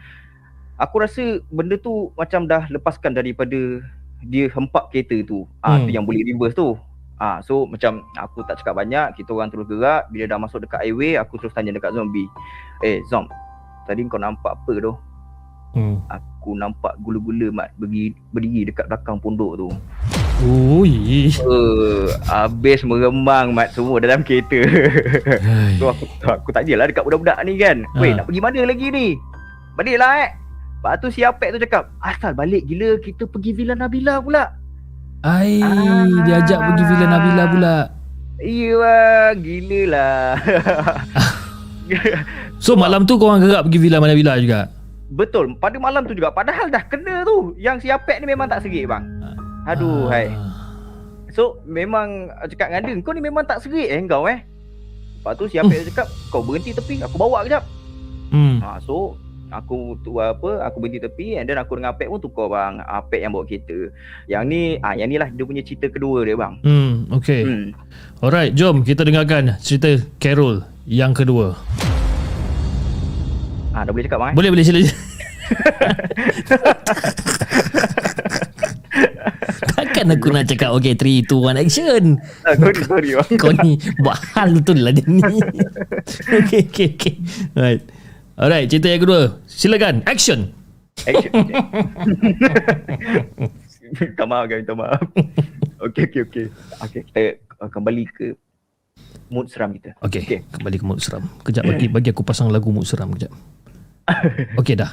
aku 0.78 0.96
rasa 1.02 1.42
benda 1.50 1.76
tu 1.82 2.14
macam 2.14 2.46
dah 2.46 2.70
lepaskan 2.70 3.18
daripada 3.18 3.82
dia 4.22 4.48
hempak 4.48 4.90
kereta 4.90 5.22
tu. 5.24 5.48
Ah, 5.60 5.76
Hmm. 5.76 5.86
tu 5.86 5.92
yang 5.92 6.04
boleh 6.04 6.24
reverse 6.24 6.54
tu. 6.54 6.76
Ah, 7.16 7.40
so 7.40 7.64
macam 7.66 8.00
aku 8.16 8.44
tak 8.44 8.58
cakap 8.58 8.76
banyak, 8.78 9.12
kita 9.14 9.30
orang 9.30 9.48
terus 9.48 9.68
gerak. 9.68 10.08
Bila 10.08 10.24
dah 10.26 10.38
masuk 10.38 10.64
dekat 10.64 10.82
highway, 10.82 11.16
aku 11.16 11.36
terus 11.36 11.52
tanya 11.52 11.70
dekat 11.70 11.92
zombie. 11.92 12.28
Eh, 12.80 13.04
Zom, 13.06 13.28
tadi 13.84 14.04
kau 14.06 14.16
nampak 14.16 14.56
apa 14.56 14.74
tu? 14.74 14.94
Hmm. 15.70 16.00
Aku 16.08 16.56
nampak 16.56 16.96
gula-gula 16.98 17.52
mat 17.54 17.70
berdiri, 17.76 18.16
berdiri 18.32 18.62
dekat 18.66 18.88
belakang 18.88 19.20
pondok 19.20 19.54
tu. 19.58 19.68
Ui. 20.42 21.28
Uh, 21.44 22.08
habis 22.26 22.80
meremang 22.82 23.52
mat 23.52 23.70
semua 23.70 24.00
dalam 24.00 24.24
kereta. 24.24 24.64
so 25.78 25.92
aku 25.92 26.08
aku 26.24 26.50
tanyalah 26.50 26.88
dekat 26.88 27.04
budak-budak 27.04 27.38
ni 27.44 27.60
kan. 27.60 27.84
Weh, 28.00 28.10
Ha. 28.10 28.18
nak 28.18 28.26
pergi 28.26 28.40
mana 28.40 28.60
lagi 28.64 28.88
ni? 28.88 29.08
Baliklah 29.76 30.14
eh. 30.24 30.30
Lepas 30.80 30.96
tu 30.98 31.08
si 31.10 31.22
Apek 31.22 31.52
tu 31.52 31.60
cakap, 31.60 31.92
asal 32.00 32.32
balik 32.32 32.64
gila 32.64 32.96
kita 32.98 33.24
pergi 33.24 33.52
Villa 33.52 33.76
Nabila 33.76 34.18
pula. 34.18 34.56
Ai, 35.20 35.60
Ah. 35.60 36.08
dia 36.24 36.40
ajak 36.40 36.56
pergi 36.58 36.84
Villa 36.86 37.06
Nabila 37.06 37.44
pula. 37.46 37.76
Iya 38.40 38.96
gila 39.36 39.82
lah. 39.90 40.28
So 42.60 42.76
malam 42.76 43.04
tu 43.04 43.16
korang 43.16 43.42
gerak 43.42 43.66
pergi 43.66 43.80
Villa 43.80 44.00
Nabila 44.00 44.38
juga. 44.38 44.72
Betul, 45.10 45.58
pada 45.58 45.76
malam 45.76 46.06
tu 46.06 46.14
juga. 46.14 46.30
Padahal 46.30 46.70
dah 46.70 46.86
kena 46.86 47.26
tu. 47.26 47.58
Yang 47.58 47.82
si 47.82 47.88
Apek 47.90 48.22
ni 48.22 48.30
memang 48.30 48.46
tak 48.46 48.62
serik 48.62 48.86
bang. 48.86 49.04
Aduh, 49.66 50.06
Ah. 50.06 50.14
hai. 50.14 50.28
So 51.30 51.60
memang 51.62 52.32
uh, 52.32 52.48
cakap 52.48 52.74
dengan 52.74 52.82
dia 52.90 53.06
Kau 53.06 53.14
ni 53.14 53.22
memang 53.22 53.44
tak 53.44 53.62
serik 53.62 53.86
eh 53.86 54.02
kau 54.04 54.26
eh 54.26 54.42
Lepas 55.14 55.38
tu 55.38 55.46
si 55.46 55.62
Apek 55.62 55.86
cakap 55.86 56.10
Kau 56.34 56.42
berhenti 56.42 56.74
tepi 56.74 57.06
Aku 57.06 57.22
bawa 57.22 57.46
kejap 57.46 57.62
Hmm. 58.34 58.58
ha, 58.60 58.82
So 58.82 59.14
Aku 59.50 59.98
tu 60.06 60.22
apa 60.22 60.62
Aku 60.70 60.78
berhenti 60.78 61.02
tepi 61.02 61.34
And 61.42 61.50
then 61.50 61.58
aku 61.58 61.74
dengan 61.82 61.98
Apek 61.98 62.06
pun 62.06 62.22
tukar 62.22 62.54
bang. 62.54 62.86
Apek 62.86 63.26
yang 63.26 63.34
bawa 63.34 63.50
kereta. 63.50 63.90
Yang 64.30 64.44
ni 64.46 64.78
ah 64.86 64.94
Yang 64.94 65.10
ni 65.10 65.18
lah 65.18 65.30
dia 65.34 65.46
punya 65.46 65.66
cerita 65.66 65.90
kedua 65.90 66.22
dia 66.22 66.38
bang. 66.38 66.54
Hmm, 66.62 67.10
okay. 67.10 67.42
Hmm. 67.42 67.74
Alright, 68.22 68.54
jom 68.54 68.86
kita 68.86 69.02
dengarkan 69.02 69.58
cerita 69.58 69.98
Carol 70.22 70.62
yang 70.86 71.18
kedua. 71.18 71.58
Ah 73.74 73.82
dah 73.86 73.92
boleh 73.94 74.06
cakap 74.06 74.22
bang 74.22 74.30
eh? 74.34 74.36
Boleh 74.38 74.50
boleh 74.54 74.66
sila. 74.66 74.80
Takkan 79.80 80.14
aku 80.14 80.30
nak 80.30 80.46
cakap 80.46 80.70
Okay 80.78 80.94
3, 80.94 81.26
2, 81.26 81.58
1 81.58 81.64
action. 81.66 82.22
Ah, 82.46 82.54
sorry 82.54 82.82
sorry 82.86 83.10
bang. 83.18 83.30
Kau 83.42 83.50
ni 83.66 83.82
Buat 83.98 84.22
hal 84.38 84.54
betul 84.54 84.78
lah 84.86 84.94
dia 84.94 85.02
ni. 85.10 85.26
Okay 86.30 86.70
okay 86.70 86.94
okay 86.94 87.14
Alright 87.58 87.82
Alright 88.40 88.72
cerita 88.72 88.88
yang 88.88 89.04
kedua. 89.04 89.22
Silakan 89.52 90.00
Action. 90.08 90.56
Action 91.04 91.32
Minta 94.00 94.24
maaf 94.24 94.48
guys 94.48 94.64
Minta 94.64 94.76
maaf. 94.80 95.02
Okay 95.92 96.08
okay 96.08 96.22
okay. 96.24 96.46
Okay 96.80 97.02
kita 97.04 97.22
uh, 97.60 97.68
kembali 97.68 98.08
ke 98.16 98.40
Mood 99.30 99.52
seram 99.52 99.76
kita. 99.76 99.94
Okay, 100.02 100.26
Okay. 100.26 100.40
Kembali 100.58 100.76
ke 100.82 100.86
mood 100.88 101.00
seram. 101.06 101.22
Kejap 101.46 101.62
bagi, 101.62 101.86
bagi 101.86 102.10
aku 102.10 102.26
pasang 102.26 102.50
lagu 102.50 102.74
mood 102.74 102.90
seram 102.90 103.14
kejap. 103.14 103.30
Okay 104.58 104.74
dah. 104.74 104.90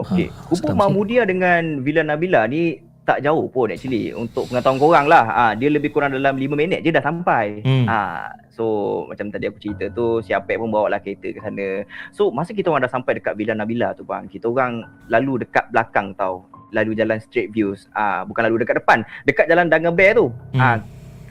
Okay, 0.00 0.32
Ha, 0.32 0.56
sedap 0.56 0.80
Mahmudia 0.80 1.28
dengan 1.28 1.84
Villa 1.84 2.00
Nabila 2.00 2.48
ni 2.48 2.80
tak 3.04 3.20
jauh 3.20 3.52
pun 3.52 3.68
actually. 3.68 4.16
Untuk 4.16 4.48
pengetahuan 4.48 4.80
korang 4.80 5.06
lah. 5.12 5.24
Ah 5.28 5.52
dia 5.52 5.68
lebih 5.68 5.92
kurang 5.92 6.16
dalam 6.16 6.40
5 6.40 6.56
minit 6.56 6.80
je 6.80 6.88
dah 6.88 7.04
sampai. 7.04 7.60
Hmm. 7.60 7.84
Ah 7.84 8.32
so 8.52 8.64
macam 9.08 9.32
tadi 9.32 9.48
aku 9.48 9.58
cerita 9.58 9.88
tu 9.90 10.20
si 10.20 10.36
Apek 10.36 10.60
pun 10.60 10.68
bawa 10.68 10.92
lah 10.92 11.00
kereta 11.00 11.32
ke 11.32 11.40
sana. 11.40 11.82
So 12.12 12.28
masa 12.28 12.52
kita 12.52 12.68
orang 12.68 12.84
dah 12.84 12.92
sampai 12.92 13.18
dekat 13.18 13.34
Villa 13.34 13.56
Nabila 13.56 13.96
tu 13.96 14.04
bang, 14.04 14.28
kita 14.28 14.52
orang 14.52 14.84
lalu 15.08 15.48
dekat 15.48 15.72
belakang 15.72 16.12
tau. 16.14 16.44
Lalu 16.72 16.96
jalan 16.96 17.20
straight 17.20 17.52
views. 17.52 17.88
Ah 17.96 18.24
bukan 18.24 18.48
lalu 18.48 18.64
dekat 18.64 18.80
depan, 18.84 19.04
dekat 19.24 19.48
jalan 19.48 19.68
Dangan 19.72 19.92
Bear 19.96 20.16
tu. 20.16 20.28
Hmm. 20.56 20.60
Ah 20.60 20.78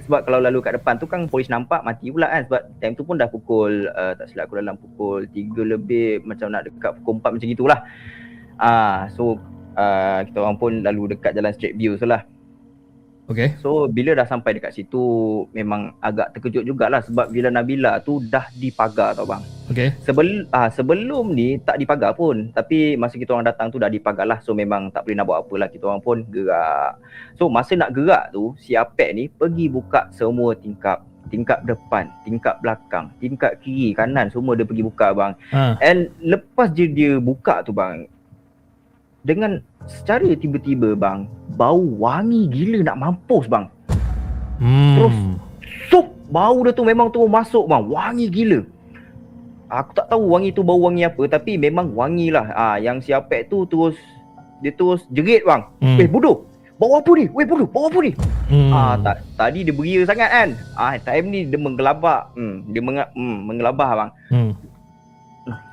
sebab 0.01 0.25
kalau 0.25 0.41
lalu 0.41 0.59
kat 0.65 0.75
depan 0.81 0.97
tu 0.97 1.05
kan 1.05 1.29
polis 1.29 1.47
nampak 1.47 1.85
mati 1.85 2.09
pula 2.09 2.27
kan 2.27 2.41
sebab 2.49 2.61
time 2.81 2.93
tu 2.97 3.05
pun 3.05 3.15
dah 3.21 3.29
pukul 3.29 3.85
uh, 3.93 4.17
tak 4.17 4.33
silap 4.33 4.49
aku 4.49 4.57
dalam 4.57 4.75
pukul 4.75 5.29
3 5.29 5.55
lebih 5.77 6.25
macam 6.25 6.49
nak 6.49 6.67
dekat 6.67 6.91
pukul 6.99 7.21
4 7.21 7.33
macam 7.37 7.47
gitulah. 7.47 7.79
Ah 8.57 9.07
so 9.13 9.37
uh, 9.77 10.19
kita 10.25 10.37
orang 10.41 10.57
pun 10.57 10.71
lalu 10.81 11.15
dekat 11.15 11.37
jalan 11.37 11.53
straight 11.53 11.77
view 11.77 11.95
tu 11.95 12.09
lah. 12.09 12.25
Okay 13.31 13.55
So 13.63 13.87
bila 13.87 14.11
dah 14.13 14.27
sampai 14.27 14.59
dekat 14.59 14.75
situ 14.75 15.01
memang 15.55 15.95
agak 16.03 16.35
terkejut 16.35 16.67
jugalah 16.67 16.99
sebab 16.99 17.31
Villa 17.31 17.47
Nabila 17.47 18.03
tu 18.03 18.19
dah 18.27 18.45
dipagar 18.59 19.15
tau 19.15 19.23
bang. 19.23 19.41
Okay 19.71 19.95
Sebelum 20.03 20.51
ah 20.51 20.67
sebelum 20.67 21.31
ni 21.31 21.55
tak 21.63 21.79
dipagar 21.79 22.11
pun 22.13 22.51
tapi 22.51 22.99
masa 22.99 23.15
kita 23.15 23.31
orang 23.31 23.47
datang 23.47 23.71
tu 23.71 23.79
dah 23.79 23.87
dipagar 23.87 24.27
lah 24.27 24.43
so 24.43 24.51
memang 24.51 24.91
tak 24.91 25.07
boleh 25.07 25.15
nak 25.15 25.25
buat 25.25 25.39
apa 25.47 25.53
lah 25.55 25.69
kita 25.71 25.83
orang 25.87 26.03
pun 26.03 26.17
gerak. 26.27 26.99
So 27.39 27.47
masa 27.47 27.79
nak 27.79 27.95
gerak 27.95 28.35
tu 28.35 28.51
si 28.59 28.75
Apek 28.75 29.15
ni 29.15 29.31
pergi 29.31 29.71
buka 29.71 30.11
semua 30.11 30.51
tingkap 30.53 31.07
tingkap 31.31 31.63
depan, 31.63 32.11
tingkap 32.27 32.59
belakang, 32.59 33.07
tingkap 33.23 33.55
kiri, 33.63 33.95
kanan 33.95 34.27
semua 34.27 34.51
dia 34.51 34.67
pergi 34.67 34.83
buka 34.83 35.15
bang. 35.15 35.31
ha. 35.55 35.79
And 35.79 36.11
lepas 36.19 36.75
je 36.75 36.91
dia 36.91 37.23
buka 37.23 37.63
tu 37.63 37.71
bang 37.71 38.10
Dengan 39.21 39.61
secara 39.85 40.25
tiba-tiba 40.33 40.97
bang 40.97 41.29
Bau 41.53 41.81
wangi 42.01 42.49
gila 42.49 42.81
nak 42.81 42.97
mampus 42.97 43.45
bang 43.45 43.65
Terus 44.97 45.13
Hmm 45.13 45.37
Sup 45.91 46.07
Bau 46.31 46.63
dia 46.63 46.71
tu 46.71 46.87
memang 46.87 47.11
tu 47.11 47.23
masuk 47.27 47.67
bang 47.67 47.83
Wangi 47.83 48.27
gila 48.31 48.59
Aku 49.71 49.91
tak 49.95 50.11
tahu 50.11 50.35
wangi 50.35 50.51
tu 50.51 50.63
bau 50.63 50.79
wangi 50.83 51.07
apa 51.07 51.23
Tapi 51.31 51.55
memang 51.55 51.95
wangi 51.95 52.27
lah 52.31 52.51
ah, 52.55 52.77
Yang 52.79 53.07
si 53.07 53.09
Apek 53.15 53.47
tu 53.47 53.63
terus 53.67 53.95
Dia 54.59 54.71
terus 54.75 55.03
jerit 55.11 55.43
bang 55.43 55.63
Hmm. 55.81 55.97
Eh 55.97 56.07
bodoh 56.07 56.51
bawa 56.81 56.97
apa 56.97 57.13
ni? 57.13 57.29
Weh 57.29 57.45
bodoh, 57.45 57.69
bawa 57.69 57.93
apa 57.93 57.99
ni? 58.01 58.11
Hmm. 58.49 58.73
Ah, 58.73 58.97
tak, 58.97 59.21
tadi 59.37 59.61
dia 59.61 59.69
beria 59.69 60.01
sangat 60.01 60.29
kan. 60.33 60.49
Ah, 60.73 60.97
time 60.97 61.29
ni 61.29 61.39
dia 61.45 61.61
menggelabak. 61.61 62.33
Hmm, 62.33 62.65
dia 62.73 62.81
meng, 62.81 62.97
hmm, 62.97 63.37
menggelabah 63.45 63.89
bang. 63.93 64.11
Hmm. 64.33 64.51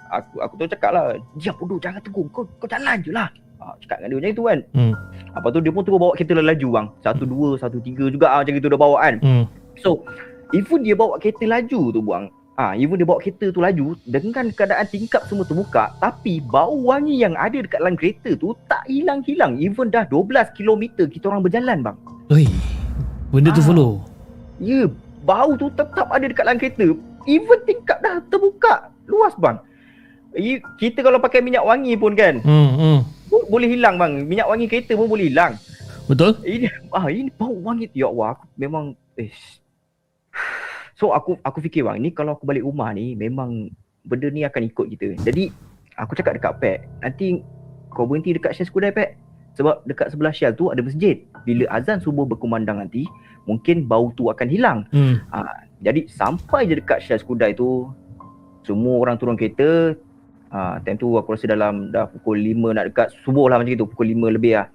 Aku 0.08 0.40
aku 0.40 0.52
tu 0.56 0.66
cakap 0.68 0.90
lah, 0.90 1.04
dia 1.36 1.52
bodoh 1.52 1.76
jangan 1.76 2.00
tegur. 2.00 2.26
Kau 2.30 2.48
kau 2.56 2.66
jalan 2.66 2.96
je 3.00 3.12
lah. 3.12 3.28
Ah, 3.58 3.74
cakap 3.82 4.00
dengan 4.00 4.08
dia 4.08 4.18
macam 4.22 4.32
tu 4.32 4.44
kan. 4.46 4.58
Hmm. 4.72 4.92
Lepas 5.34 5.50
tu 5.50 5.60
dia 5.60 5.72
pun 5.74 5.82
terus 5.82 5.98
bawa 5.98 6.12
kereta 6.14 6.32
laju 6.34 6.68
bang. 6.70 6.86
Satu 7.02 7.24
dua, 7.26 7.48
satu 7.58 7.78
tiga 7.78 8.04
juga 8.06 8.26
ah, 8.30 8.40
macam 8.40 8.54
itu 8.54 8.68
dia 8.70 8.78
bawa 8.78 8.96
kan. 9.02 9.14
Hmm. 9.18 9.44
So, 9.76 10.02
even 10.50 10.82
dia 10.82 10.94
bawa 10.94 11.18
kereta 11.18 11.44
laju 11.44 11.80
tu 11.90 12.00
buang. 12.00 12.30
Ah, 12.54 12.74
even 12.74 12.98
dia 12.98 13.06
bawa 13.06 13.18
kereta 13.18 13.50
tu 13.50 13.58
laju 13.58 13.98
dengan 14.02 14.50
keadaan 14.50 14.86
tingkap 14.86 15.22
semua 15.26 15.42
terbuka, 15.42 15.94
tapi 15.98 16.38
bau 16.40 16.74
wangi 16.80 17.18
yang 17.18 17.34
ada 17.34 17.58
dekat 17.58 17.78
dalam 17.78 17.94
kereta 17.94 18.34
tu 18.34 18.54
tak 18.66 18.82
hilang-hilang. 18.86 19.58
Even 19.58 19.90
dah 19.90 20.02
12 20.04 20.54
km 20.54 20.82
kita 21.04 21.24
orang 21.26 21.42
berjalan 21.42 21.78
bang. 21.82 21.96
Oi. 22.30 22.46
Benda 23.28 23.50
tu 23.50 23.60
Ah. 23.60 23.66
follow. 23.66 23.90
Ya, 24.58 24.86
bau 25.22 25.54
tu 25.54 25.70
tetap 25.70 26.08
ada 26.08 26.24
dekat 26.24 26.42
dalam 26.42 26.58
kereta. 26.58 26.86
Even 27.26 27.58
tingkap 27.62 27.98
dah 28.00 28.22
terbuka. 28.26 28.90
Luas 29.06 29.34
bang. 29.36 29.58
I- 30.32 30.62
Kita 30.76 31.00
kalau 31.00 31.18
pakai 31.18 31.40
minyak 31.40 31.62
wangi 31.62 31.94
pun 31.94 32.12
kan, 32.12 32.40
Hmm. 32.40 32.70
Hmm. 32.70 32.98
bo- 33.26 33.48
boleh 33.48 33.66
hilang 33.66 33.96
bang. 33.96 34.22
Minyak 34.22 34.46
wangi 34.46 34.66
kereta 34.66 34.92
pun 34.92 35.06
boleh 35.06 35.26
hilang. 35.26 35.56
Betul? 36.04 36.40
Ini 36.40 36.66
ah 36.90 37.06
ini 37.06 37.28
bau 37.30 37.52
wangi 37.54 37.92
ya 37.92 38.08
Allah 38.08 38.32
aku 38.32 38.44
memang 38.54 38.84
eh 39.14 39.28
So 40.94 41.12
aku 41.12 41.38
aku 41.38 41.58
fikir 41.60 41.84
bang 41.84 41.98
ni 41.98 42.10
kalau 42.10 42.32
aku 42.32 42.42
balik 42.42 42.64
rumah 42.64 42.90
ni 42.90 43.14
memang 43.14 43.70
benda 44.02 44.26
ni 44.28 44.42
akan 44.42 44.62
ikut 44.64 44.86
kita. 44.90 45.06
Jadi 45.22 45.52
aku 45.94 46.12
cakap 46.12 46.34
dekat 46.34 46.52
Pet, 46.58 46.78
nanti 46.98 47.38
kau 47.88 48.02
berhenti 48.02 48.32
dekat 48.32 48.52
Shell 48.52 48.66
Skudai 48.66 48.90
Pet. 48.90 49.14
Sebab 49.54 49.82
dekat 49.84 50.10
sebelah 50.10 50.30
Shell 50.30 50.54
tu 50.54 50.70
ada 50.70 50.78
masjid. 50.78 51.18
Bila 51.42 51.66
azan 51.68 51.98
subuh 51.98 52.22
berkumandang 52.24 52.78
nanti, 52.78 53.06
mungkin 53.44 53.84
bau 53.84 54.10
tu 54.12 54.26
akan 54.26 54.46
hilang. 54.46 54.86
Hmm. 54.88 55.18
Jadi 55.78 56.06
sampai 56.08 56.66
je 56.66 56.74
dekat 56.76 56.98
Shell 56.98 57.20
Skudai 57.20 57.52
tu 57.52 57.86
semua 58.62 58.98
orang 58.98 59.14
turun 59.14 59.34
kereta 59.34 59.94
Ah, 60.48 60.80
time 60.80 60.96
tu 60.96 61.12
aku 61.20 61.36
rasa 61.36 61.44
dalam 61.52 61.92
dah 61.92 62.08
pukul 62.08 62.40
5 62.40 62.72
nak 62.72 62.84
dekat 62.88 63.08
subuh 63.20 63.52
lah 63.52 63.60
macam 63.60 63.76
itu, 63.76 63.84
pukul 63.84 64.16
5 64.16 64.36
lebih 64.36 64.56
lah. 64.56 64.68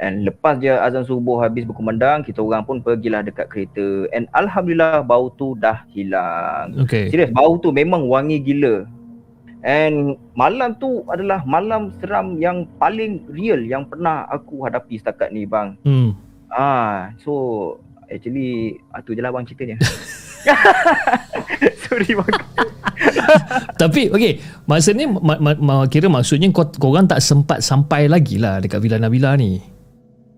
And 0.00 0.24
lepas 0.24 0.56
je 0.64 0.72
azan 0.72 1.04
subuh 1.04 1.44
habis 1.44 1.68
berkumandang, 1.68 2.24
kita 2.24 2.40
orang 2.40 2.64
pun 2.64 2.80
pergilah 2.80 3.20
dekat 3.20 3.52
kereta. 3.52 4.08
And 4.16 4.32
Alhamdulillah 4.32 5.04
bau 5.04 5.28
tu 5.36 5.58
dah 5.60 5.84
hilang. 5.92 6.72
Okay. 6.88 7.12
Serius, 7.12 7.28
bau 7.36 7.60
tu 7.60 7.68
memang 7.68 8.08
wangi 8.08 8.40
gila. 8.40 8.88
And 9.60 10.16
malam 10.32 10.80
tu 10.80 11.04
adalah 11.12 11.44
malam 11.44 11.92
seram 12.00 12.40
yang 12.40 12.64
paling 12.80 13.28
real 13.28 13.60
yang 13.60 13.84
pernah 13.84 14.24
aku 14.32 14.64
hadapi 14.64 14.96
setakat 14.96 15.36
ni 15.36 15.44
bang. 15.44 15.76
Hmm. 15.84 16.16
Ah, 16.48 17.12
so 17.20 17.76
actually 18.08 18.80
ah, 18.96 19.04
tu 19.04 19.12
je 19.12 19.20
lah 19.20 19.28
bang 19.28 19.44
ceritanya. 19.44 19.76
Sorry 21.84 22.16
bang. 22.16 22.36
Tapi 23.80 24.12
okay 24.12 24.38
Masa 24.68 24.92
ni 24.92 25.08
ma, 25.08 25.36
ma, 25.40 25.52
ma, 25.56 25.74
Kira 25.88 26.06
maksudnya 26.06 26.48
kau, 26.52 26.68
Korang 26.68 27.08
tak 27.08 27.24
sempat 27.24 27.64
sampai 27.64 28.06
lagi 28.06 28.36
lah 28.36 28.60
Dekat 28.60 28.80
Villa 28.80 29.00
Nabila 29.00 29.34
ni 29.34 29.60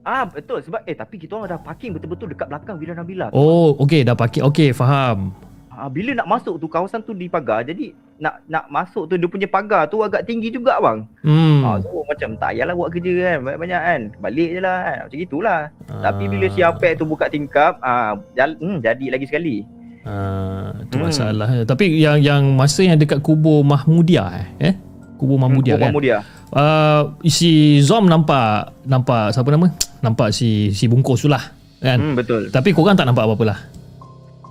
Ah 0.02 0.26
betul 0.26 0.58
sebab 0.66 0.82
eh 0.82 0.98
tapi 0.98 1.14
kita 1.14 1.38
orang 1.38 1.54
dah 1.54 1.62
parking 1.62 1.94
betul-betul 1.94 2.34
dekat 2.34 2.50
belakang 2.50 2.74
Villa 2.74 2.98
Nabila. 2.98 3.30
Oh 3.30 3.78
okay 3.78 4.02
dah 4.02 4.18
pakai 4.18 4.42
Okay 4.42 4.74
faham 4.74 5.30
Ah, 5.72 5.88
bila 5.88 6.12
nak 6.12 6.28
masuk 6.28 6.60
tu 6.60 6.68
kawasan 6.68 7.00
tu 7.00 7.16
dipagar 7.16 7.64
jadi 7.64 7.96
nak 8.20 8.44
nak 8.44 8.68
masuk 8.68 9.08
tu 9.08 9.16
dia 9.16 9.24
punya 9.24 9.48
pagar 9.48 9.88
tu 9.88 10.04
agak 10.04 10.28
tinggi 10.28 10.52
juga 10.52 10.76
bang. 10.78 11.08
Hmm 11.24 11.64
Ah, 11.64 11.80
so 11.80 12.04
macam 12.04 12.36
tak 12.36 12.52
payahlah 12.52 12.74
buat 12.76 12.90
kerja 12.92 13.12
kan 13.14 13.38
banyak-banyak 13.40 13.82
kan. 13.82 14.00
Balik 14.20 14.50
je 14.52 14.60
lah 14.60 14.78
kan. 14.84 14.98
Macam 15.06 15.18
gitulah. 15.22 15.60
Tapi 15.88 16.24
bila 16.28 16.46
si 16.52 16.60
Apek 16.60 16.92
tu 17.00 17.04
buka 17.08 17.26
tingkap 17.32 17.80
ah 17.80 18.20
jal, 18.36 18.52
hmm, 18.60 18.84
jadi 18.84 19.06
lagi 19.16 19.26
sekali. 19.26 19.64
Ah, 20.02 20.74
tu 20.90 20.98
Hmm. 20.98 21.06
masalah 21.06 21.62
Tapi 21.62 21.94
yang 21.94 22.18
yang 22.18 22.42
masa 22.52 22.82
yang 22.82 22.98
dekat 22.98 23.22
kubur 23.22 23.62
Mahmudia 23.62 24.26
eh, 24.34 24.46
eh? 24.58 24.74
Kubur 25.14 25.38
Mahmudia 25.38 25.78
Hmm, 25.78 25.82
kan 25.84 25.92
Mudia. 25.94 26.16
uh, 26.50 27.14
Si 27.22 27.78
Zom 27.78 28.10
nampak 28.10 28.74
Nampak 28.82 29.30
siapa 29.30 29.46
nama 29.48 29.70
Nampak 30.02 30.34
si 30.34 30.70
si 30.70 30.90
bungkus 30.90 31.22
tu 31.22 31.30
lah 31.30 31.54
kan 31.78 31.98
Hmm 31.98 32.14
betul. 32.14 32.50
Tapi 32.50 32.74
korang 32.74 32.94
tak 32.94 33.06
nampak 33.06 33.22
apa-apa 33.22 33.44
lah 33.46 33.58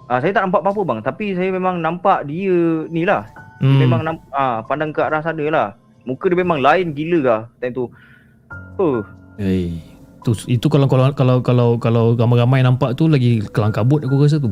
Ah 0.08 0.20
saya 0.20 0.32
tak 0.32 0.44
nampak 0.44 0.60
apa-apa 0.60 0.82
bang 0.86 1.00
tapi 1.02 1.36
saya 1.36 1.52
memang 1.52 1.80
nampak 1.80 2.24
dia 2.24 2.56
ni 2.88 3.04
lah. 3.04 3.28
hmm. 3.60 3.80
Memang 3.80 4.02
namp, 4.04 4.20
ah 4.30 4.60
pandang 4.62 4.92
ke 4.92 5.00
arah 5.00 5.20
sana 5.20 5.44
lah. 5.48 5.68
Muka 6.04 6.28
dia 6.28 6.36
memang 6.36 6.60
lain 6.60 6.92
gila 6.92 7.20
lah 7.22 7.42
time 7.60 7.72
tu. 7.72 7.88
Oh, 8.76 9.00
hey. 9.36 9.80
tu, 10.20 10.36
Itu 10.48 10.68
kalau 10.68 10.88
kalau 10.88 11.12
kalau 11.12 11.40
kalau 11.40 11.68
kalau 11.76 12.04
ramai-ramai 12.14 12.60
nampak 12.60 12.96
tu 12.96 13.08
Lagi 13.08 13.40
kelang 13.48 13.72
kabut 13.72 14.04
aku 14.04 14.20
rasa 14.20 14.36
tu 14.36 14.52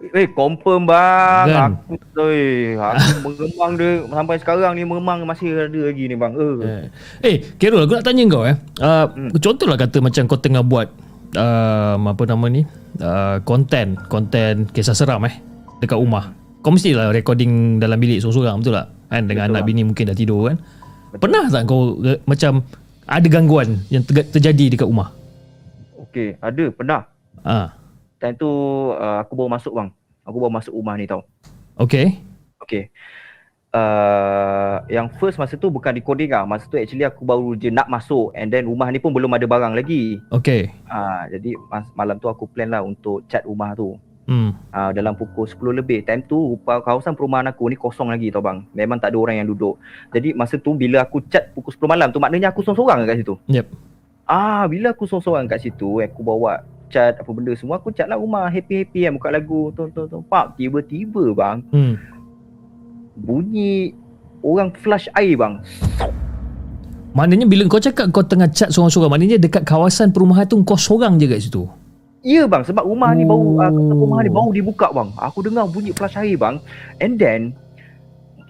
Eh 0.00 0.26
confirm 0.32 0.88
bang 0.88 1.46
Kan? 1.52 1.72
Aku 1.84 2.24
oi, 2.24 2.72
Aku 2.72 3.20
mengemang 3.28 3.72
dia 3.76 3.90
Sampai 4.08 4.36
sekarang 4.40 4.72
ni 4.72 4.88
mengemang 4.88 5.28
Masih 5.28 5.52
ada 5.52 5.68
lagi 5.68 6.08
ni 6.08 6.16
bang 6.16 6.32
uh. 6.32 6.56
Eh, 6.64 6.84
eh 7.20 7.36
Kerol 7.60 7.84
aku 7.84 8.00
nak 8.00 8.04
tanya 8.08 8.24
kau 8.32 8.48
eh. 8.48 8.56
Uh, 8.80 9.04
hmm. 9.12 9.36
Contohlah 9.36 9.76
kata 9.76 10.00
macam 10.00 10.22
kau 10.24 10.40
tengah 10.40 10.64
buat 10.64 10.88
uh, 11.36 11.96
apa 12.00 12.22
nama 12.24 12.46
ni? 12.48 12.64
Uh, 12.96 13.38
content, 13.44 13.94
content 14.08 14.66
kisah 14.72 14.96
seram 14.96 15.22
eh 15.28 15.36
dekat 15.80 15.96
rumah. 15.96 16.32
Kau 16.60 16.72
mestilah 16.72 17.12
recording 17.12 17.80
dalam 17.80 17.96
bilik 17.96 18.20
seorang-seorang 18.20 18.60
betul 18.60 18.74
tak? 18.76 18.88
Kan 19.10 19.22
dengan 19.26 19.48
Betul, 19.48 19.54
anak 19.56 19.62
bang. 19.62 19.68
bini 19.68 19.82
mungkin 19.84 20.04
dah 20.10 20.16
tidur 20.16 20.40
kan. 20.52 20.56
Pernah 21.16 21.44
tak 21.48 21.62
kau 21.68 22.00
uh, 22.00 22.18
macam 22.24 22.64
ada 23.10 23.26
gangguan 23.26 23.82
yang 23.90 24.06
terjadi 24.06 24.76
dekat 24.76 24.86
rumah? 24.86 25.10
Okay 26.10 26.38
ada 26.40 26.64
pernah 26.74 27.02
Ah, 27.40 27.72
Time 28.20 28.36
tu 28.36 28.50
uh, 28.92 29.18
aku 29.24 29.32
baru 29.32 29.48
masuk 29.48 29.72
bang. 29.72 29.88
Aku 30.28 30.36
baru 30.36 30.52
masuk 30.52 30.76
rumah 30.76 30.94
ni 30.94 31.08
tau. 31.08 31.24
Okay. 31.80 32.20
Okay. 32.60 32.92
Uh, 33.70 34.82
Yang 34.92 35.16
first 35.16 35.38
masa 35.38 35.54
tu 35.54 35.70
bukan 35.70 35.94
recording 35.94 36.26
lah 36.26 36.42
Masa 36.42 36.66
tu 36.66 36.74
actually 36.74 37.06
aku 37.06 37.22
baru 37.22 37.54
je 37.54 37.70
nak 37.70 37.86
masuk 37.86 38.34
And 38.34 38.50
then 38.50 38.66
rumah 38.66 38.90
ni 38.90 38.98
pun 38.98 39.14
belum 39.14 39.32
ada 39.32 39.46
barang 39.48 39.72
lagi. 39.72 40.20
Okay. 40.28 40.68
uh, 40.84 41.24
Jadi 41.32 41.56
mas- 41.72 41.94
malam 41.96 42.20
tu 42.20 42.28
aku 42.28 42.44
plan 42.44 42.68
lah 42.68 42.84
untuk 42.84 43.24
cat 43.24 43.46
rumah 43.48 43.72
tu. 43.72 43.96
Hmm. 44.28 44.52
uh, 44.70 44.92
Dalam 44.92 45.16
pukul 45.16 45.48
10 45.48 45.80
lebih. 45.80 46.04
Time 46.04 46.20
tu 46.20 46.36
rupa 46.58 46.84
kawasan 46.84 47.16
perumahan 47.16 47.48
aku 47.48 47.72
ni 47.72 47.80
kosong 47.80 48.12
lagi 48.12 48.28
tau 48.28 48.44
bang. 48.44 48.60
Memang 48.76 49.00
tak 49.00 49.16
ada 49.16 49.18
orang 49.22 49.40
yang 49.40 49.48
duduk. 49.48 49.80
Jadi 50.12 50.36
masa 50.36 50.60
tu 50.60 50.76
bila 50.76 51.00
aku 51.00 51.24
cat 51.24 51.48
pukul 51.56 51.72
10 51.72 51.80
malam 51.88 52.12
tu 52.12 52.20
Maknanya 52.20 52.52
aku 52.52 52.60
seorang-seorang 52.60 53.08
kat 53.08 53.16
situ. 53.24 53.34
Yep. 53.48 53.66
Ah, 54.28 54.62
bila 54.70 54.94
aku 54.94 55.10
seorang-seorang 55.10 55.50
kat 55.50 55.58
situ, 55.58 55.98
aku 55.98 56.22
bawa 56.22 56.62
cat 56.90 57.16
apa 57.16 57.30
benda 57.30 57.54
semua, 57.54 57.78
aku 57.78 57.88
cat 57.88 58.04
lah 58.04 58.18
rumah 58.18 58.46
happy-happy 58.46 59.06
kan, 59.06 59.12
buka 59.14 59.30
lagu, 59.30 59.70
ton 59.72 59.88
ton 59.88 60.04
ton. 60.04 60.20
Pak, 60.20 60.58
tiba-tiba 60.58 61.30
bang, 61.32 61.62
Hmm. 61.70 61.94
bunyi 63.16 63.94
orang 64.40 64.74
flush 64.74 65.06
air 65.14 65.36
bang. 65.36 65.62
Maknanya 67.10 67.46
bila 67.46 67.66
kau 67.66 67.78
cakap 67.78 68.10
kau 68.10 68.22
tengah 68.22 68.46
chat 68.46 68.70
seorang-seorang 68.70 69.10
Maknanya 69.10 69.42
dekat 69.42 69.66
kawasan 69.66 70.14
perumahan 70.14 70.46
tu 70.46 70.62
kau 70.62 70.78
seorang 70.78 71.18
je 71.18 71.26
kat 71.26 71.42
situ 71.42 71.66
Ya 72.20 72.44
bang, 72.44 72.60
sebab 72.60 72.84
rumah 72.84 73.16
ni 73.16 73.24
baru, 73.24 73.56
uh, 73.56 73.72
Oh. 73.72 74.04
rumah 74.04 74.20
ni 74.20 74.28
baru 74.28 74.52
dibuka 74.52 74.92
bang. 74.92 75.08
Aku 75.16 75.40
dengar 75.40 75.64
bunyi 75.66 75.88
flush 75.90 76.14
air 76.14 76.36
bang. 76.36 76.60
And 77.00 77.16
then, 77.16 77.56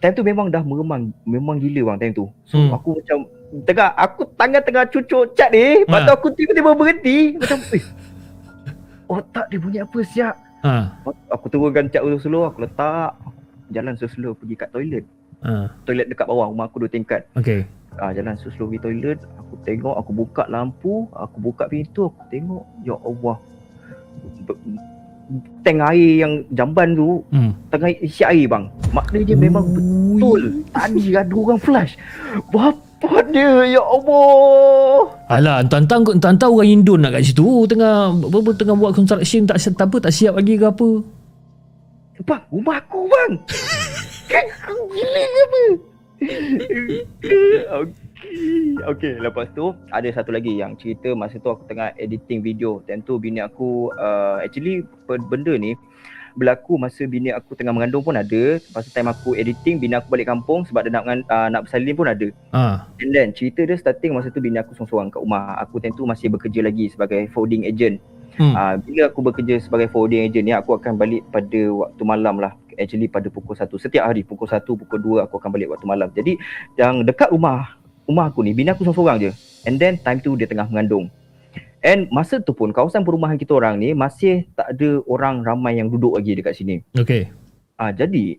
time 0.03 0.11
tu 0.11 0.27
memang 0.27 0.51
dah 0.51 0.59
meremang, 0.61 1.15
memang 1.23 1.57
gila 1.57 1.95
bang 1.95 1.99
time 2.03 2.13
tu. 2.13 2.27
So 2.45 2.59
Hmm. 2.59 2.75
aku 2.75 2.99
macam, 2.99 3.31
tengah, 3.63 3.95
aku 3.95 4.27
tangan 4.35 4.61
tengah 4.61 4.85
cucuk 4.91 5.33
cat 5.33 5.55
ni, 5.55 5.87
lepas 5.87 6.03
tu 6.03 6.11
Ha. 6.11 6.19
aku 6.19 6.29
tiba-tiba 6.35 6.75
berhenti. 6.75 7.39
Macam, 7.39 7.63
eh, 7.71 7.83
otak 9.11 9.51
dia 9.51 9.59
bunyi 9.59 9.79
apa 9.83 9.99
siap? 10.07 10.35
ha. 10.63 10.95
Aku 11.35 11.51
turunkan 11.51 11.91
cat 11.91 12.07
tu 12.07 12.21
slow, 12.23 12.47
aku 12.47 12.63
letak 12.63 13.19
jalan 13.75 13.95
slow 13.99 14.33
pergi 14.39 14.55
kat 14.55 14.71
toilet. 14.71 15.05
ha. 15.43 15.67
Toilet 15.83 16.07
dekat 16.07 16.31
bawah 16.31 16.49
rumah 16.49 16.71
aku 16.71 16.87
dua 16.87 16.91
tingkat. 16.93 17.27
Okay 17.35 17.67
Ah 17.99 18.15
jalan 18.15 18.39
slow 18.39 18.71
pergi 18.71 18.81
toilet, 18.87 19.19
aku 19.35 19.55
tengok, 19.67 19.95
aku 19.99 20.11
buka 20.15 20.47
lampu, 20.47 21.11
aku 21.11 21.37
buka 21.43 21.67
pintu, 21.67 22.07
aku 22.07 22.23
tengok, 22.31 22.65
ya 22.87 22.95
Allah. 22.95 23.37
Tank 25.63 25.79
air 25.95 26.27
yang 26.27 26.43
jamban 26.55 26.99
tu 26.99 27.23
hmm. 27.31 27.55
tengah 27.71 27.91
isi 28.03 28.23
air 28.27 28.51
bang. 28.51 28.67
Maknanya 28.91 29.37
memang 29.39 29.63
betul 29.71 30.67
tadi 30.75 31.15
ada 31.15 31.31
orang 31.31 31.61
flash. 31.63 31.95
Bapa 32.51 32.90
dia 33.31 33.49
ya 33.65 33.83
Allah. 33.83 35.09
Alah, 35.31 35.57
entah-entah 35.65 35.99
kau 36.05 36.13
entah 36.13 36.49
orang 36.51 36.69
Indon 36.69 37.01
nak 37.01 37.17
kat 37.17 37.33
situ 37.33 37.65
tengah 37.65 38.13
apa 38.13 38.51
tengah 38.53 38.77
buat 38.77 38.93
construction 38.93 39.49
tak 39.49 39.57
siap 39.63 39.75
tak 39.79 39.87
apa 39.89 39.97
tak 40.05 40.13
siap 40.13 40.35
lagi 40.37 40.61
ke 40.61 40.67
apa. 40.69 40.89
Bang, 42.29 42.45
rumah 42.53 42.77
aku 42.85 43.09
bang. 43.09 43.33
kan 44.29 44.45
kau 44.61 44.81
gila 44.93 45.23
ke 45.25 45.41
apa? 45.41 45.63
okay. 47.81 47.97
okay, 48.85 49.13
lepas 49.17 49.49
tu 49.57 49.73
ada 49.89 50.09
satu 50.13 50.37
lagi 50.37 50.53
yang 50.53 50.77
cerita 50.77 51.17
masa 51.17 51.41
tu 51.41 51.49
aku 51.49 51.65
tengah 51.65 51.97
editing 51.97 52.45
video. 52.45 52.85
Tentu 52.85 53.17
bini 53.17 53.41
aku 53.41 53.89
uh, 53.97 54.45
actually 54.45 54.85
benda 55.09 55.57
ni 55.57 55.73
berlaku 56.35 56.77
masa 56.79 57.07
bini 57.07 57.35
aku 57.35 57.57
tengah 57.59 57.75
mengandung 57.75 58.05
pun 58.05 58.15
ada. 58.15 58.59
Masa 58.75 58.89
time 58.91 59.11
aku 59.11 59.35
editing 59.35 59.81
bini 59.81 59.95
aku 59.97 60.11
balik 60.13 60.31
kampung 60.31 60.67
sebab 60.67 60.87
dia 60.87 60.93
nak 60.95 61.05
uh, 61.07 61.49
nak 61.51 61.67
bersalin 61.67 61.95
pun 61.95 62.07
ada. 62.09 62.29
Ah, 62.55 62.87
And 63.03 63.11
then 63.11 63.35
cerita 63.35 63.67
dia 63.67 63.77
starting 63.79 64.15
masa 64.15 64.31
tu 64.31 64.43
bini 64.43 64.59
aku 64.59 64.75
seorang-seorang 64.77 65.11
kat 65.15 65.21
rumah. 65.21 65.57
Aku 65.63 65.83
time 65.83 65.95
tu 65.95 66.07
masih 66.07 66.31
bekerja 66.31 66.61
lagi 66.65 66.91
sebagai 66.91 67.27
forwarding 67.35 67.67
agent. 67.67 67.99
Hmm. 68.39 68.55
Ah 68.55 68.75
bila 68.79 69.11
aku 69.11 69.21
bekerja 69.21 69.59
sebagai 69.59 69.91
forwarding 69.91 70.27
agent 70.27 70.45
ni 70.47 70.55
aku 70.55 70.77
akan 70.79 70.97
balik 70.97 71.27
pada 71.35 71.61
waktu 71.71 72.03
malam 72.07 72.39
lah. 72.39 72.53
Actually 72.81 73.13
pada 73.13 73.29
pukul 73.29 73.53
1. 73.53 73.69
Setiap 73.77 74.09
hari 74.09 74.25
pukul 74.25 74.49
1, 74.49 74.65
pukul 74.65 75.21
2 75.21 75.25
aku 75.29 75.37
akan 75.37 75.51
balik 75.53 75.77
waktu 75.77 75.85
malam. 75.85 76.09
Jadi 76.17 76.41
yang 76.81 77.05
dekat 77.05 77.29
rumah 77.29 77.77
rumah 78.09 78.33
aku 78.33 78.43
ni 78.43 78.57
bini 78.57 78.73
aku 78.73 78.83
seorang-seorang 78.83 79.19
je. 79.21 79.31
And 79.69 79.77
then 79.77 80.01
time 80.01 80.25
tu 80.25 80.35
dia 80.35 80.49
tengah 80.49 80.67
mengandung. 80.67 81.13
And 81.81 82.13
masa 82.13 82.45
tu 82.45 82.53
pun 82.53 82.77
kawasan 82.77 83.09
perumahan 83.09 83.41
kita 83.41 83.57
orang 83.57 83.81
ni 83.81 83.97
masih 83.97 84.45
tak 84.53 84.77
ada 84.77 85.01
orang 85.09 85.41
ramai 85.41 85.81
yang 85.81 85.89
duduk 85.89 86.13
lagi 86.13 86.37
dekat 86.37 86.53
sini. 86.57 86.85
okay. 86.93 87.33
Ah 87.81 87.89
jadi 87.89 88.37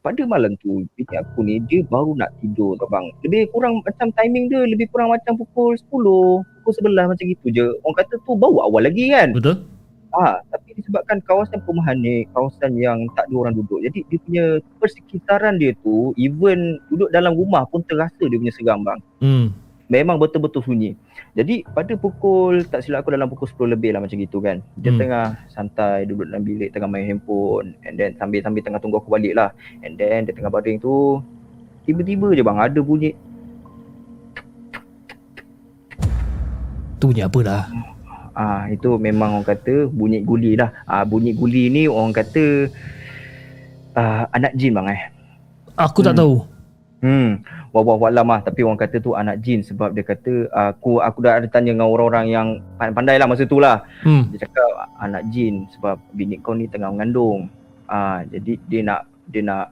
pada 0.00 0.24
malam 0.24 0.56
tu 0.64 0.88
bini 0.96 1.14
aku 1.20 1.44
ni 1.44 1.60
dia 1.68 1.84
baru 1.84 2.16
nak 2.16 2.32
tidur 2.40 2.72
tau 2.80 2.88
bang. 2.88 3.12
Lebih 3.20 3.52
kurang 3.52 3.84
macam 3.84 4.08
timing 4.16 4.48
dia 4.48 4.64
lebih 4.64 4.88
kurang 4.88 5.12
macam 5.12 5.36
pukul 5.36 5.76
10, 5.76 5.84
pukul 6.64 6.72
11 6.72 7.12
macam 7.12 7.24
gitu 7.28 7.46
je. 7.52 7.66
Orang 7.84 7.96
kata 8.00 8.16
tu 8.24 8.32
baru 8.32 8.64
awal 8.64 8.88
lagi 8.88 9.12
kan. 9.12 9.36
Betul? 9.36 9.60
Ah, 10.10 10.42
tapi 10.50 10.74
disebabkan 10.74 11.22
kawasan 11.22 11.62
perumahan 11.62 11.94
ni 12.00 12.26
kawasan 12.34 12.74
yang 12.80 12.98
tak 13.14 13.30
ada 13.30 13.34
orang 13.46 13.54
duduk. 13.54 13.78
Jadi 13.84 14.02
dia 14.10 14.18
punya 14.24 14.44
persekitaran 14.82 15.54
dia 15.60 15.76
tu 15.84 16.16
even 16.18 16.80
duduk 16.90 17.12
dalam 17.14 17.36
rumah 17.36 17.62
pun 17.68 17.84
terasa 17.84 18.24
dia 18.24 18.40
punya 18.40 18.54
seram 18.56 18.80
bang. 18.82 19.00
Hmm. 19.20 19.46
Memang 19.90 20.22
betul-betul 20.22 20.62
sunyi. 20.62 20.94
Jadi 21.34 21.66
pada 21.66 21.98
pukul 21.98 22.62
tak 22.62 22.86
silap 22.86 23.02
aku 23.02 23.10
dalam 23.10 23.26
pukul 23.26 23.50
10 23.50 23.74
lebih 23.74 23.90
lah 23.90 23.98
macam 23.98 24.14
gitu 24.14 24.38
kan. 24.38 24.62
Dia 24.78 24.94
Hmm. 24.94 25.00
tengah 25.02 25.24
santai 25.50 26.06
duduk 26.06 26.30
dalam 26.30 26.46
bilik 26.46 26.70
tengah 26.70 26.86
main 26.86 27.02
handphone 27.04 27.74
and 27.82 27.98
then 27.98 28.14
sambil-sambil 28.14 28.62
tengah 28.62 28.78
tunggu 28.78 29.02
aku 29.02 29.10
balik 29.10 29.34
lah. 29.34 29.50
And 29.82 29.98
then 29.98 30.24
dia 30.24 30.32
tengah 30.32 30.46
baring 30.48 30.78
tu 30.78 31.18
tiba-tiba 31.82 32.30
je 32.30 32.40
bang 32.40 32.54
ada 32.56 32.78
bunyi 32.78 33.18
Tu 36.96 37.04
bunyi 37.04 37.24
apa 37.24 37.38
dah? 37.42 37.64
ah 38.30 38.70
itu 38.70 38.94
memang 38.96 39.36
orang 39.36 39.48
kata 39.50 39.90
bunyi 39.90 40.22
guli 40.22 40.54
lah. 40.54 40.70
Ah 40.86 41.02
bunyi 41.02 41.34
guli 41.34 41.66
ni 41.66 41.90
orang 41.90 42.14
kata 42.14 42.70
ah 43.92 44.30
anak 44.30 44.54
jin 44.54 44.70
bang 44.72 44.86
eh. 44.86 45.02
Aku 45.74 46.00
tak 46.00 46.14
Hmm. 46.14 46.20
tahu. 46.20 46.34
Hmm, 47.00 47.28
wallahu 47.70 48.10
lah 48.10 48.42
tapi 48.42 48.66
orang 48.66 48.78
kata 48.78 48.98
tu 48.98 49.14
anak 49.14 49.38
jin 49.46 49.62
sebab 49.62 49.94
dia 49.94 50.02
kata 50.02 50.50
aku 50.74 50.98
aku 50.98 51.18
dah 51.22 51.38
ada 51.38 51.46
tanya 51.46 51.70
dengan 51.70 51.86
orang-orang 51.86 52.26
yang 52.26 52.48
pandai-pandai 52.76 53.16
lah 53.22 53.26
masa 53.30 53.46
tu 53.46 53.62
lah. 53.62 53.86
Hmm. 54.02 54.26
Dia 54.34 54.46
cakap 54.46 54.90
anak 54.98 55.22
jin 55.30 55.70
sebab 55.78 55.98
bini 56.14 56.42
kau 56.42 56.54
ni 56.58 56.66
tengah 56.66 56.90
mengandung. 56.90 57.46
Ah 57.86 58.26
jadi 58.26 58.58
dia 58.66 58.80
nak 58.82 59.00
dia 59.30 59.42
nak 59.46 59.70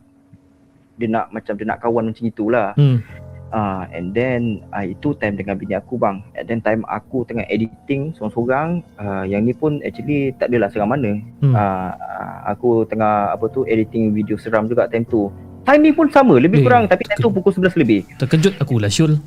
dia 0.98 1.06
nak 1.10 1.30
macam 1.34 1.54
dia 1.58 1.66
nak 1.66 1.78
kawan 1.82 2.10
macam 2.10 2.24
itulah. 2.26 2.70
Hmm. 2.78 3.02
Ah 3.50 3.90
and 3.90 4.14
then 4.14 4.62
ah, 4.70 4.86
itu 4.86 5.18
time 5.18 5.34
dengan 5.34 5.58
bini 5.58 5.74
aku 5.74 5.98
bang. 5.98 6.22
And 6.38 6.46
then 6.46 6.62
time 6.62 6.86
aku 6.86 7.26
tengah 7.26 7.50
editing 7.50 8.14
seorang-seorang 8.14 8.86
ah, 9.02 9.26
yang 9.26 9.42
ni 9.42 9.58
pun 9.58 9.82
actually 9.82 10.30
tak 10.38 10.54
adalah 10.54 10.70
seram 10.70 10.94
mana. 10.94 11.18
Hmm. 11.42 11.50
Ah, 11.50 11.98
ah, 11.98 12.54
aku 12.54 12.86
tengah 12.86 13.34
apa 13.34 13.50
tu 13.50 13.66
editing 13.66 14.14
video 14.14 14.38
seram 14.38 14.70
juga 14.70 14.86
time 14.86 15.02
tu. 15.02 15.34
Timing 15.68 15.92
pun 15.92 16.08
sama 16.08 16.40
lebih 16.40 16.60
Eh, 16.60 16.64
kurang 16.64 16.88
tapi 16.88 17.04
time 17.04 17.20
tu 17.20 17.28
pukul 17.28 17.52
11 17.52 17.76
lebih. 17.76 18.00
Terkejut 18.16 18.56
aku 18.56 18.80
lah 18.80 18.88
Syul. 18.88 19.20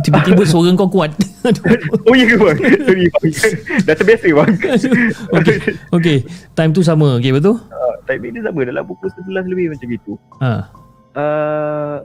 Tiba-tiba 0.00 0.40
suara 0.48 0.72
kau 0.72 0.88
kuat. 0.88 1.12
Oh 2.08 2.14
ya 2.14 2.22
ke 2.22 2.38
bang? 2.38 2.58
Sorry 2.86 3.10
bang. 3.10 3.24
Dah 3.90 3.94
terbiasa 3.98 4.30
bang. 4.30 4.52
okay. 5.34 5.56
okay. 5.90 6.16
Time 6.54 6.70
tu 6.70 6.80
sama. 6.80 7.18
Okay 7.18 7.34
betul? 7.34 7.58
Ah, 7.68 7.98
timing 8.06 8.38
dia 8.38 8.46
sama 8.46 8.62
dalam 8.62 8.86
pukul 8.86 9.10
11 9.10 9.50
lebih 9.50 9.74
macam 9.74 9.86
gitu. 9.90 10.12
Ha. 10.38 10.50
Uh, 11.12 11.96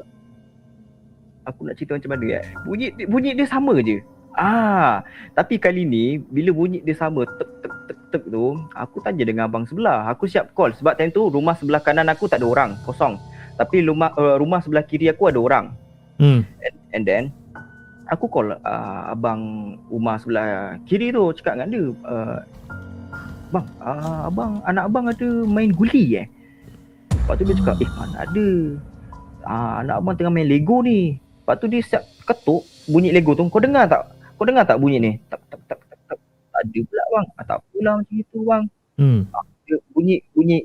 aku 1.46 1.64
nak 1.64 1.78
cerita 1.80 1.96
macam 1.96 2.12
mana 2.18 2.42
eh? 2.42 2.44
Bunyi 2.66 2.88
bunyi 3.08 3.32
dia 3.38 3.48
sama 3.48 3.78
je. 3.80 4.02
Ah, 4.34 5.06
tapi 5.32 5.62
kali 5.62 5.86
ni 5.86 6.18
bila 6.20 6.50
bunyi 6.52 6.82
dia 6.82 6.98
sama 6.98 7.24
tek 7.26 7.50
tek 7.62 7.74
tek 7.88 8.00
tek 8.10 8.24
tu, 8.28 8.58
aku 8.74 9.00
tanya 9.00 9.24
dengan 9.24 9.48
abang 9.48 9.64
sebelah. 9.64 10.10
Aku 10.12 10.26
siap 10.26 10.52
call 10.52 10.74
sebab 10.76 10.98
time 10.98 11.14
tu 11.14 11.30
rumah 11.30 11.56
sebelah 11.56 11.80
kanan 11.80 12.10
aku 12.10 12.26
tak 12.26 12.42
ada 12.42 12.50
orang, 12.50 12.74
kosong. 12.84 13.16
Tapi 13.58 13.84
rumah 13.84 14.14
uh, 14.14 14.38
rumah 14.38 14.62
sebelah 14.62 14.86
kiri 14.86 15.10
aku 15.10 15.34
ada 15.34 15.42
orang. 15.42 15.66
Hmm. 16.22 16.46
And, 16.62 16.76
and 16.94 17.04
then 17.04 17.24
aku 18.08 18.30
call 18.30 18.54
uh, 18.54 19.02
abang 19.12 19.76
rumah 19.90 20.22
sebelah 20.22 20.78
kiri 20.86 21.10
tu 21.10 21.34
cakap 21.42 21.58
dengan 21.58 21.70
dia, 21.74 21.84
uh, 22.06 22.38
"Bang, 23.50 23.66
uh, 23.82 24.30
abang 24.30 24.62
anak 24.64 24.84
abang 24.88 25.06
ada 25.10 25.30
main 25.50 25.74
guli 25.74 26.22
eh?" 26.22 26.28
Lepas 27.12 27.34
tu 27.42 27.44
dia 27.44 27.60
cakap, 27.60 27.76
"Eh, 27.84 27.92
mana 27.98 28.18
ada? 28.24 28.48
Ah, 29.44 29.74
anak 29.84 29.96
abang 30.00 30.16
tengah 30.16 30.32
main 30.32 30.48
Lego 30.48 30.80
ni." 30.80 31.20
Lepas 31.20 31.60
tu 31.60 31.68
dia 31.68 31.82
siap 31.84 32.04
ketuk 32.24 32.64
bunyi 32.88 33.12
Lego 33.12 33.36
tu. 33.36 33.44
Kau 33.52 33.60
dengar 33.60 33.88
tak? 33.90 34.08
Kau 34.38 34.46
dengar 34.46 34.64
tak 34.64 34.80
bunyi 34.80 35.02
ni? 35.02 35.12
Tak 35.28 35.42
tak 35.50 35.60
tak 35.68 35.80
tak 35.92 36.00
tak. 36.08 36.20
Tak 36.54 36.62
ada 36.62 36.80
pula 36.88 37.04
bang. 37.12 37.26
Ah, 37.36 37.44
tak 37.44 37.58
apalah 37.60 37.94
macam 38.00 38.16
itu 38.16 38.38
bang. 38.46 38.64
Hmm. 38.98 39.20
Bunyi 39.92 40.16
bunyi 40.32 40.58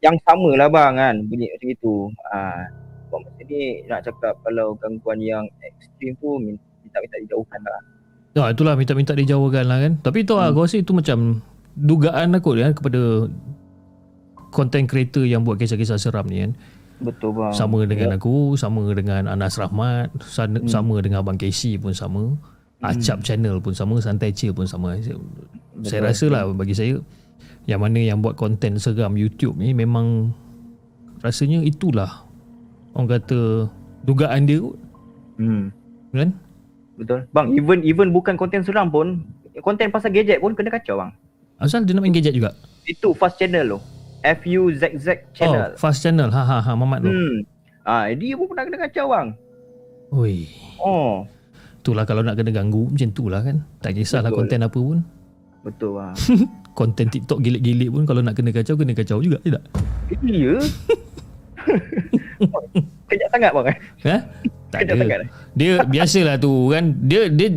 yang 0.00 0.16
sama 0.24 0.50
lah 0.56 0.68
bang 0.68 0.92
kan. 0.96 1.16
Bunyi 1.28 1.48
macam 1.52 1.68
itu. 1.68 1.94
Ah, 2.32 2.64
sebab 3.06 3.18
masa 3.24 3.42
ni 3.44 3.84
nak 3.88 4.00
cakap 4.04 4.34
kalau 4.44 4.76
gangguan 4.80 5.18
yang 5.20 5.44
ekstrim 5.60 6.16
tu 6.20 6.40
min- 6.40 6.60
minta-minta 6.84 7.16
dijauhkan 7.20 7.60
lah. 7.64 7.80
Ya 8.32 8.44
itulah 8.48 8.74
minta-minta 8.78 9.12
dijauhkan 9.12 9.64
lah 9.68 9.78
kan. 9.82 9.92
Tapi 10.00 10.24
tu 10.24 10.34
hmm. 10.36 10.46
aku 10.48 10.58
rasa 10.64 10.76
itu 10.80 10.92
macam 10.96 11.44
dugaan 11.76 12.34
aku 12.34 12.56
kan 12.58 12.72
kepada 12.72 13.30
content 14.50 14.86
creator 14.90 15.24
yang 15.24 15.46
buat 15.46 15.60
kisah-kisah 15.60 16.00
seram 16.00 16.26
ni 16.26 16.48
kan. 16.48 16.52
Betul 17.00 17.32
bang. 17.32 17.52
Sama 17.56 17.84
dengan 17.88 18.12
aku, 18.16 18.60
sama 18.60 18.84
dengan 18.92 19.24
Anas 19.24 19.56
Rahmat, 19.56 20.12
sama, 20.20 20.60
Hmm. 20.60 20.68
sama 20.68 20.94
dengan 21.00 21.24
Abang 21.24 21.40
Casey 21.40 21.80
pun 21.80 21.96
sama. 21.96 22.36
Acap 22.80 23.20
channel 23.20 23.60
pun 23.60 23.76
sama, 23.76 24.00
Santai 24.00 24.32
Chill 24.32 24.56
pun 24.56 24.64
sama. 24.64 24.96
Saya, 25.04 25.20
saya 25.84 26.00
rasa 26.12 26.32
lah 26.32 26.48
bagi 26.48 26.72
saya 26.72 26.96
yang 27.70 27.80
mana 27.80 28.02
yang 28.02 28.18
buat 28.18 28.34
konten 28.34 28.74
seram 28.76 29.14
YouTube 29.14 29.54
ni 29.54 29.70
memang 29.70 30.34
rasanya 31.20 31.62
itulah 31.62 32.26
orang 32.92 33.16
kata 33.16 33.70
dugaan 34.02 34.44
dia 34.44 34.58
kot, 34.58 34.76
Hmm. 35.38 35.70
kan? 36.10 36.34
Betul. 36.96 37.24
Bang, 37.30 37.54
even 37.54 37.80
even 37.80 38.10
bukan 38.10 38.34
konten 38.34 38.60
seram 38.60 38.90
pun, 38.90 39.22
konten 39.58 39.88
pasal 39.88 40.10
gadget 40.10 40.36
pun 40.36 40.52
kena 40.52 40.68
kacau 40.68 40.98
bang. 40.98 41.10
Asal 41.56 41.86
dia 41.86 41.94
nak 41.94 42.02
main 42.02 42.10
gadget 42.10 42.34
juga. 42.34 42.52
Itu 42.82 43.14
fast 43.14 43.38
channel 43.38 43.70
tu. 43.70 43.78
FUZZ 44.20 45.32
channel. 45.32 45.72
Oh, 45.72 45.78
fast 45.78 46.02
channel. 46.02 46.28
Ha 46.28 46.42
ha 46.42 46.58
ha 46.58 46.72
Mamat 46.74 47.00
tu. 47.00 47.08
Hmm. 47.08 47.36
Ah, 47.80 48.10
dia 48.10 48.36
pun 48.36 48.44
pernah 48.44 48.66
kena 48.66 48.78
kacau 48.82 49.06
bang. 49.08 49.28
Oi. 50.10 50.34
Oh, 50.76 51.24
Itulah 51.80 52.04
kalau 52.04 52.20
nak 52.20 52.36
kena 52.36 52.52
ganggu 52.52 52.84
macam 52.84 53.08
tu 53.08 53.32
lah 53.32 53.40
kan. 53.40 53.64
Tak 53.80 53.96
kisahlah 53.96 54.28
Betul. 54.28 54.38
konten 54.44 54.60
apa 54.60 54.76
pun. 54.76 54.98
betul 55.60 55.96
bang. 55.96 56.12
Konten 56.74 57.10
TikTok 57.10 57.42
gilik-gilik 57.42 57.90
pun 57.90 58.06
kalau 58.06 58.22
nak 58.22 58.38
kena 58.38 58.54
kacau, 58.54 58.78
kena 58.78 58.94
kacau 58.94 59.18
juga. 59.20 59.42
Tak? 59.42 59.62
Iya. 60.22 60.54
Kejap 63.10 63.28
sangat 63.34 63.50
bang. 63.52 63.66
eh? 63.66 63.76
Ha? 64.06 64.16
Tak 64.70 64.78
Kejap 64.86 64.96
sangat. 65.02 65.18
ada. 65.18 65.26
Dia 65.58 65.72
biasalah 65.84 66.36
tu 66.38 66.70
kan. 66.70 66.94
Dia 67.04 67.26
dia 67.28 67.48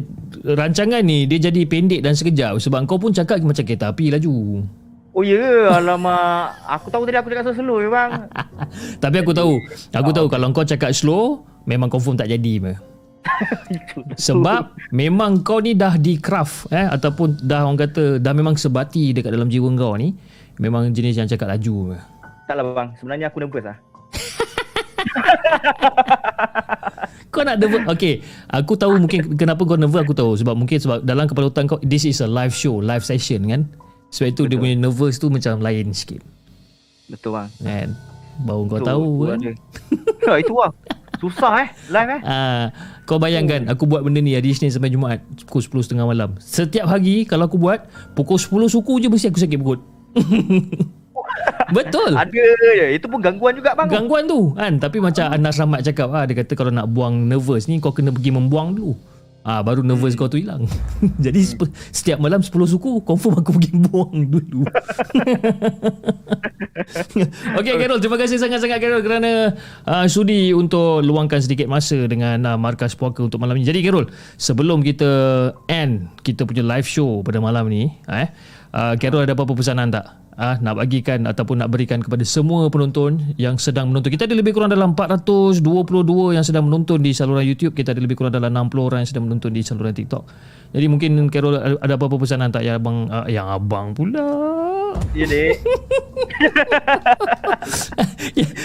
rancangan 0.43 1.01
ni 1.05 1.29
dia 1.29 1.39
jadi 1.49 1.61
pendek 1.69 2.01
dan 2.03 2.17
sekejap 2.17 2.59
sebab 2.59 2.83
kau 2.89 2.99
pun 2.99 3.13
cakap 3.13 3.39
macam 3.45 3.63
kereta 3.63 3.93
api 3.93 4.11
laju. 4.11 4.65
Oh 5.13 5.21
ya, 5.21 5.69
yeah. 5.69 5.77
alamak. 5.77 6.57
Aku 6.65 6.89
tahu 6.89 7.05
tadi 7.05 7.21
aku 7.21 7.29
cakap 7.29 7.53
slow 7.53 7.85
ya 7.85 7.89
bang. 7.93 8.11
Tapi 9.03 9.21
aku 9.21 9.29
tahu, 9.29 9.61
aku 9.93 10.09
tahu 10.09 10.25
kalau 10.25 10.49
kau 10.49 10.65
cakap 10.65 10.89
slow, 10.89 11.45
memang 11.69 11.85
confirm 11.85 12.17
tak 12.17 12.33
jadi 12.33 12.57
meh. 12.57 12.77
Sebab 14.19 14.75
memang 14.91 15.41
kau 15.41 15.63
ni 15.63 15.73
dah 15.73 15.97
di 15.97 16.19
craft 16.19 16.69
eh 16.71 16.85
ataupun 16.85 17.43
dah 17.43 17.65
orang 17.65 17.79
kata 17.79 18.19
dah 18.19 18.33
memang 18.35 18.59
sebati 18.59 19.15
dekat 19.15 19.31
dalam 19.31 19.47
jiwa 19.47 19.71
kau 19.79 19.95
ni 19.95 20.13
memang 20.59 20.93
jenis 20.93 21.17
yang 21.17 21.29
cakap 21.29 21.49
laju. 21.49 21.97
Taklah 22.45 22.63
bang, 22.75 22.89
sebenarnya 22.99 23.31
aku 23.31 23.39
nervous 23.41 23.63
lah. 23.63 23.77
Kau 27.33 27.41
nak 27.41 27.57
nervous 27.59 27.83
Okay 27.89 28.21
Aku 28.49 28.77
tahu 28.77 29.01
mungkin 29.01 29.35
Kenapa 29.35 29.65
kau 29.65 29.77
nervous 29.77 30.05
aku 30.05 30.13
tahu 30.13 30.37
Sebab 30.37 30.53
mungkin 30.53 30.77
sebab 30.77 31.01
Dalam 31.01 31.25
kepala 31.25 31.49
otak 31.49 31.65
kau 31.65 31.79
This 31.81 32.05
is 32.05 32.21
a 32.21 32.29
live 32.29 32.53
show 32.53 32.77
Live 32.77 33.05
session 33.05 33.49
kan 33.49 33.61
Sebab 34.13 34.27
itu 34.31 34.41
dia 34.45 34.57
punya 34.57 34.75
nervous 34.77 35.17
tu 35.17 35.33
Macam 35.33 35.59
lain 35.59 35.91
sikit 35.91 36.21
Betul 37.09 37.35
bang. 37.35 37.49
Kan 37.61 37.89
Baru 38.41 38.65
kau 38.65 38.81
tahu 38.81 39.09
kan. 39.29 39.39
Ha, 40.23 40.39
itu 40.39 40.55
bang. 40.55 40.71
Susah 41.19 41.67
eh, 41.67 41.69
live 41.91 42.09
eh. 42.15 42.21
Ah, 42.23 42.71
Kau 43.03 43.19
bayangkan 43.19 43.67
Aku 43.71 43.83
buat 43.83 44.03
benda 44.03 44.23
ni 44.23 44.35
Hari 44.35 44.55
Isnin 44.55 44.71
sampai 44.71 44.91
Jumaat 44.91 45.19
Pukul 45.47 45.83
10.30 45.83 45.99
malam. 46.03 46.29
Setiap 46.39 46.87
hari 46.87 47.27
Kalau 47.27 47.51
aku 47.51 47.59
buat 47.59 47.87
Pukul 48.15 48.39
10 48.39 48.71
suku 48.71 48.93
je 49.03 49.07
Mesti 49.11 49.27
aku 49.31 49.39
sakit 49.39 49.59
perut. 49.59 49.81
Betul. 51.75 52.13
Ada 52.13 52.43
je. 52.79 52.87
Itu 52.95 53.09
pun 53.09 53.19
gangguan 53.19 53.57
juga 53.57 53.73
bang. 53.73 53.89
Gangguan 53.89 54.23
tu. 54.29 54.53
Kan? 54.53 54.77
Tapi 54.77 55.01
macam 55.01 55.25
Anas 55.33 55.57
Rahmat 55.57 55.81
cakap 55.83 56.07
ah, 56.13 56.23
Dia 56.23 56.43
kata 56.43 56.53
kalau 56.55 56.71
nak 56.71 56.87
buang 56.91 57.27
nervous 57.27 57.67
ni 57.67 57.81
Kau 57.83 57.91
kena 57.91 58.13
pergi 58.13 58.31
membuang 58.31 58.77
dulu 58.77 59.12
Ah 59.43 59.59
baru 59.59 59.83
nervous 59.83 60.15
kau 60.15 60.31
tu 60.31 60.39
hilang. 60.39 60.63
Jadi 61.25 61.43
sep- 61.43 61.75
setiap 61.91 62.23
malam 62.23 62.39
10 62.39 62.47
suku 62.47 63.03
confirm 63.03 63.43
aku 63.43 63.59
pergi 63.59 63.75
buang 63.75 64.31
dulu. 64.31 64.63
Okey 67.59 67.75
Carol, 67.75 67.99
terima 67.99 68.15
kasih 68.15 68.39
sangat-sangat 68.39 68.79
Carol 68.79 69.03
kerana 69.03 69.51
uh, 69.83 70.07
sudi 70.07 70.55
untuk 70.55 71.03
luangkan 71.03 71.43
sedikit 71.43 71.67
masa 71.67 72.07
dengan 72.07 72.39
uh, 72.47 72.57
Markas 72.57 72.95
Puaka 72.95 73.19
untuk 73.27 73.43
malam 73.43 73.59
ini. 73.59 73.67
Jadi 73.67 73.83
Carol, 73.83 74.07
sebelum 74.39 74.79
kita 74.79 75.11
end 75.67 76.07
kita 76.23 76.47
punya 76.47 76.63
live 76.63 76.87
show 76.87 77.19
pada 77.19 77.43
malam 77.43 77.67
ni, 77.67 77.91
eh, 78.07 78.31
uh, 78.71 78.95
Carol 78.95 79.27
ada 79.27 79.35
apa-apa 79.35 79.59
pesanan 79.59 79.91
tak? 79.91 80.22
Ah, 80.33 80.57
nak 80.57 80.81
bagikan 80.81 81.29
ataupun 81.29 81.61
nak 81.61 81.69
berikan 81.69 82.01
kepada 82.01 82.25
semua 82.25 82.65
penonton 82.73 83.21
yang 83.37 83.61
sedang 83.61 83.93
menonton. 83.93 84.09
Kita 84.09 84.25
ada 84.25 84.33
lebih 84.33 84.57
kurang 84.57 84.73
dalam 84.73 84.97
422 84.97 85.61
yang 86.33 86.41
sedang 86.41 86.65
menonton 86.65 87.05
di 87.05 87.13
saluran 87.13 87.45
YouTube. 87.45 87.77
Kita 87.77 87.93
ada 87.93 88.01
lebih 88.01 88.17
kurang 88.17 88.33
dalam 88.33 88.49
60 88.49 88.81
orang 88.81 88.99
yang 89.05 89.09
sedang 89.13 89.25
menonton 89.29 89.53
di 89.53 89.61
saluran 89.61 89.93
TikTok. 89.93 90.25
Jadi 90.73 90.85
mungkin 90.89 91.29
Carol 91.29 91.61
ada 91.61 91.93
apa-apa 91.93 92.17
pesanan 92.17 92.49
tak 92.49 92.65
yang 92.65 92.81
abang 92.81 93.05
uh, 93.13 93.29
yang 93.29 93.45
abang 93.45 93.93
pula. 93.93 94.25
Ya 95.13 95.29
dek. 95.29 95.61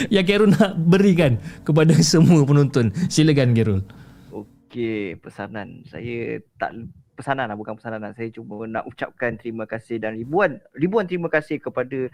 yang 0.16 0.24
Carol 0.24 0.48
nak 0.56 0.72
berikan 0.80 1.36
kepada 1.68 1.92
semua 2.16 2.48
penonton. 2.48 2.96
Silakan 3.12 3.52
Carol. 3.52 3.84
Okey, 4.32 5.20
pesanan 5.20 5.84
saya 5.84 6.40
tak 6.56 6.72
pesanan 7.18 7.50
lah 7.50 7.58
bukan 7.58 7.74
pesanan 7.74 7.98
lah. 7.98 8.14
Saya 8.14 8.30
cuma 8.30 8.62
nak 8.70 8.86
ucapkan 8.86 9.34
terima 9.34 9.66
kasih 9.66 9.98
dan 9.98 10.14
ribuan 10.14 10.62
ribuan 10.78 11.10
terima 11.10 11.26
kasih 11.26 11.58
kepada 11.58 12.06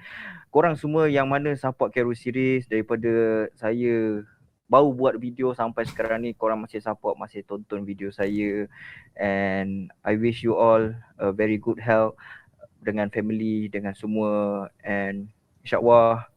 korang 0.48 0.80
semua 0.80 1.12
yang 1.12 1.28
mana 1.28 1.52
support 1.54 1.92
Carol 1.92 2.16
Series 2.16 2.64
daripada 2.64 3.44
saya 3.52 4.24
baru 4.64 4.96
buat 4.96 5.20
video 5.20 5.52
sampai 5.52 5.84
sekarang 5.84 6.24
ni 6.24 6.32
korang 6.32 6.64
masih 6.64 6.80
support 6.80 7.20
masih 7.20 7.44
tonton 7.44 7.84
video 7.84 8.08
saya 8.08 8.64
and 9.20 9.92
I 10.00 10.16
wish 10.16 10.40
you 10.40 10.56
all 10.56 10.96
a 11.20 11.28
very 11.36 11.60
good 11.60 11.76
health 11.76 12.16
dengan 12.80 13.12
family 13.12 13.68
dengan 13.68 13.92
semua 13.92 14.64
and 14.80 15.28
insyaallah 15.60 16.32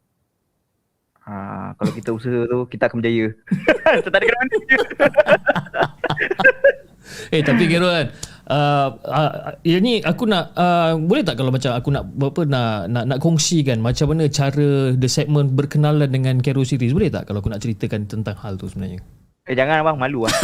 Ha, 1.27 1.75
kalau 1.75 1.91
kita 1.91 2.15
usaha 2.15 2.47
tu 2.47 2.63
kita 2.71 2.87
akan 2.87 3.03
berjaya. 3.03 3.35
tak 3.99 4.15
ada 4.15 4.23
kena 4.23 4.47
Eh 7.35 7.43
tapi 7.43 7.67
Carol 7.67 7.91
kan 7.91 8.07
uh, 8.49 8.87
uh, 9.03 9.31
yang 9.67 9.83
ni 9.83 9.99
aku 10.03 10.23
nak 10.27 10.55
uh, 10.55 10.95
boleh 10.95 11.23
tak 11.23 11.39
kalau 11.39 11.51
macam 11.51 11.75
aku 11.75 11.89
nak 11.91 12.03
apa 12.07 12.41
nak 12.47 12.71
nak 12.91 13.03
nak 13.07 13.19
kongsikan 13.19 13.79
macam 13.83 14.15
mana 14.15 14.31
cara 14.31 14.95
the 14.95 15.09
segment 15.11 15.53
berkenalan 15.53 16.07
dengan 16.07 16.39
Carol 16.39 16.67
series 16.67 16.95
boleh 16.95 17.11
tak 17.11 17.27
kalau 17.27 17.43
aku 17.43 17.51
nak 17.51 17.61
ceritakan 17.61 18.07
tentang 18.07 18.35
hal 18.39 18.55
tu 18.55 18.71
sebenarnya 18.71 19.03
Eh 19.47 19.55
jangan 19.55 19.79
abang 19.79 19.95
malu 19.95 20.27
ah. 20.27 20.35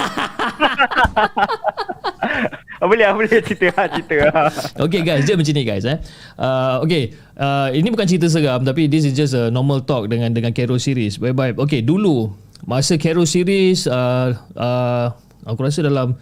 boleh 2.88 3.04
ah, 3.04 3.12
boleh 3.12 3.43
cerita 3.43 3.68
ah, 3.76 3.88
cerita 3.91 4.16
ah. 4.32 4.47
Okay 4.88 5.04
guys, 5.04 5.28
dia 5.28 5.36
macam 5.36 5.51
ni 5.51 5.64
guys 5.68 5.84
eh. 5.84 5.99
Uh, 6.39 6.80
okay, 6.88 7.12
uh, 7.36 7.68
ini 7.76 7.91
bukan 7.91 8.08
cerita 8.08 8.32
seram 8.32 8.64
tapi 8.64 8.88
this 8.88 9.04
is 9.04 9.12
just 9.12 9.36
a 9.36 9.51
normal 9.51 9.84
talk 9.84 10.08
dengan 10.08 10.32
dengan 10.32 10.56
Carol 10.56 10.80
series. 10.80 11.20
Bye 11.20 11.36
bye. 11.36 11.51
Okay, 11.51 11.84
dulu 11.84 12.32
masa 12.64 12.95
Carol 12.95 13.28
series 13.28 13.91
uh, 13.91 14.39
uh, 14.56 15.12
aku 15.43 15.68
rasa 15.68 15.84
dalam 15.84 16.16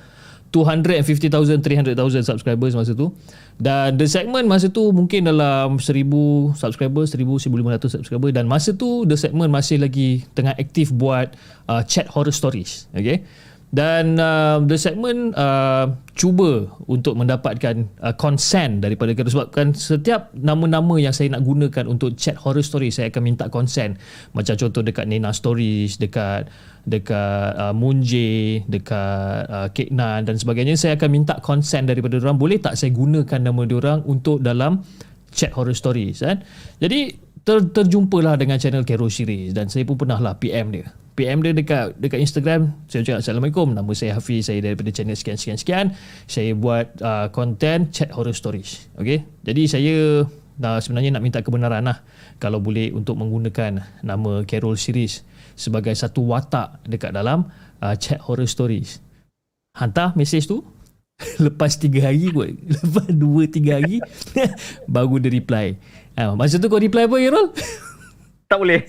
250,000 0.52 1.64
300,000 1.64 2.28
subscribers 2.28 2.76
masa 2.76 2.91
tu. 2.91 3.16
Dan 3.56 3.95
the 3.95 4.06
segment 4.06 4.52
masa 4.52 4.68
tu 4.68 4.91
mungkin 4.91 5.32
dalam 5.32 5.80
1000 5.80 6.60
subscribers 6.60 7.16
1000 7.16 7.47
1500 7.47 7.88
subscribers. 7.88 8.36
Dan 8.36 8.52
masa 8.52 8.76
tu 8.76 9.08
the 9.08 9.16
segment 9.16 9.47
masih 9.47 9.80
lagi 9.80 10.28
tengah 10.36 10.52
aktif 10.60 10.91
buat 10.91 11.34
uh, 11.72 11.82
chat 11.88 12.12
horror 12.12 12.36
stories. 12.36 12.91
Okay? 12.91 13.24
Dan 13.72 14.20
uh, 14.20 14.60
the 14.68 14.76
segment 14.76 15.32
uh, 15.39 15.95
cuba 16.12 16.68
untuk 16.91 17.16
mendapatkan 17.16 17.88
uh, 18.04 18.12
consent 18.20 18.84
daripada 18.84 19.16
kita. 19.16 19.32
Sebabkan 19.32 19.72
setiap 19.72 20.28
nama-nama 20.36 20.99
yang 20.99 21.16
saya 21.16 21.32
nak 21.32 21.47
gunakan 21.47 21.88
untuk 21.88 22.20
chat 22.20 22.36
horror 22.36 22.68
story 22.68 22.91
saya 22.91 23.08
akan 23.08 23.24
minta 23.24 23.47
consent. 23.47 23.95
Macam 24.36 24.60
contoh 24.60 24.84
dekat 24.84 25.08
Nena 25.08 25.32
Stories 25.32 25.95
dekat 26.04 26.52
dekat 26.86 27.52
uh, 27.58 27.74
Munje 27.74 28.62
dekat 28.66 29.42
uh, 29.48 29.68
Kek 29.72 29.94
Nan 29.94 30.26
dan 30.26 30.36
sebagainya. 30.38 30.78
Saya 30.80 30.98
akan 30.98 31.10
minta 31.10 31.38
consent 31.40 31.90
daripada 31.90 32.18
orang 32.18 32.38
boleh 32.38 32.58
tak 32.58 32.78
saya 32.78 32.94
gunakan 32.94 33.40
nama 33.40 33.62
orang 33.68 34.06
untuk 34.06 34.42
dalam 34.42 34.82
chat 35.32 35.56
horror 35.56 35.72
stories 35.72 36.20
kan 36.20 36.44
jadi 36.84 37.16
ter, 37.48 37.58
terjumpalah 37.72 38.36
dengan 38.38 38.60
channel 38.60 38.84
Kero 38.84 39.08
Series 39.08 39.56
dan 39.56 39.72
saya 39.72 39.88
pun 39.88 39.98
pernah 39.98 40.20
lah 40.22 40.38
PM 40.38 40.70
dia. 40.76 40.92
PM 41.12 41.44
dia 41.44 41.52
dekat 41.52 42.00
dekat 42.00 42.24
Instagram. 42.24 42.72
Saya 42.88 43.04
cakap 43.04 43.20
Assalamualaikum 43.20 43.76
nama 43.76 43.92
saya 43.92 44.16
Hafiz. 44.16 44.48
Saya 44.48 44.64
daripada 44.64 44.90
channel 44.96 45.18
sekian 45.18 45.36
sekian 45.36 45.58
sekian. 45.60 45.86
Saya 46.24 46.56
buat 46.56 46.96
uh, 47.04 47.28
content 47.36 47.92
chat 47.92 48.10
horror 48.16 48.36
stories. 48.36 48.88
Okay 48.96 49.26
jadi 49.44 49.64
saya 49.68 49.96
uh, 50.62 50.80
sebenarnya 50.80 51.18
nak 51.18 51.24
minta 51.24 51.40
kebenaran 51.42 51.84
lah 51.84 52.00
kalau 52.38 52.62
boleh 52.62 52.94
untuk 52.94 53.18
menggunakan 53.18 53.84
nama 54.06 54.32
Carol 54.48 54.78
Series 54.78 55.26
sebagai 55.62 55.93
satu 55.93 56.26
watak 56.26 56.82
dekat 56.89 57.14
dalam 57.14 57.45
uh, 57.86 57.93
chat 57.93 58.18
horror 58.26 58.49
stories. 58.49 58.97
Hantar 59.78 60.18
mesej 60.18 60.49
tu 60.49 60.66
lepas 61.45 61.78
tiga 61.78 62.09
hari 62.09 62.34
kot 62.34 62.49
lepas 62.82 63.07
dua 63.14 63.45
tiga 63.45 63.78
hari 63.78 64.01
baru 64.93 65.22
dia 65.22 65.30
reply. 65.30 65.78
Uh, 66.18 66.34
masa 66.34 66.57
tu 66.57 66.66
kau 66.66 66.82
reply 66.82 67.05
apa 67.05 67.18
Carol 67.22 67.47
tak 68.51 68.59
boleh. 68.59 68.84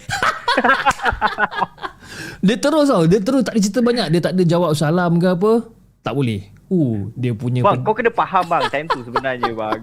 Dia 2.42 2.58
terus 2.58 2.90
tau 2.90 3.06
Dia 3.06 3.22
terus 3.22 3.46
tak 3.46 3.54
ada 3.54 3.62
cerita 3.62 3.78
banyak. 3.78 4.10
Dia 4.10 4.18
tak 4.18 4.34
ada 4.34 4.42
jawab 4.42 4.74
salam 4.74 5.22
ke 5.22 5.30
apa. 5.30 5.70
Tak 6.02 6.18
boleh. 6.18 6.50
Uh, 6.66 7.14
dia 7.14 7.30
punya 7.30 7.62
Bang, 7.62 7.86
kau 7.86 7.94
kena 7.94 8.10
faham 8.10 8.42
bang 8.50 8.66
Time 8.74 8.90
tu 8.90 9.06
sebenarnya 9.06 9.54
bang. 9.54 9.80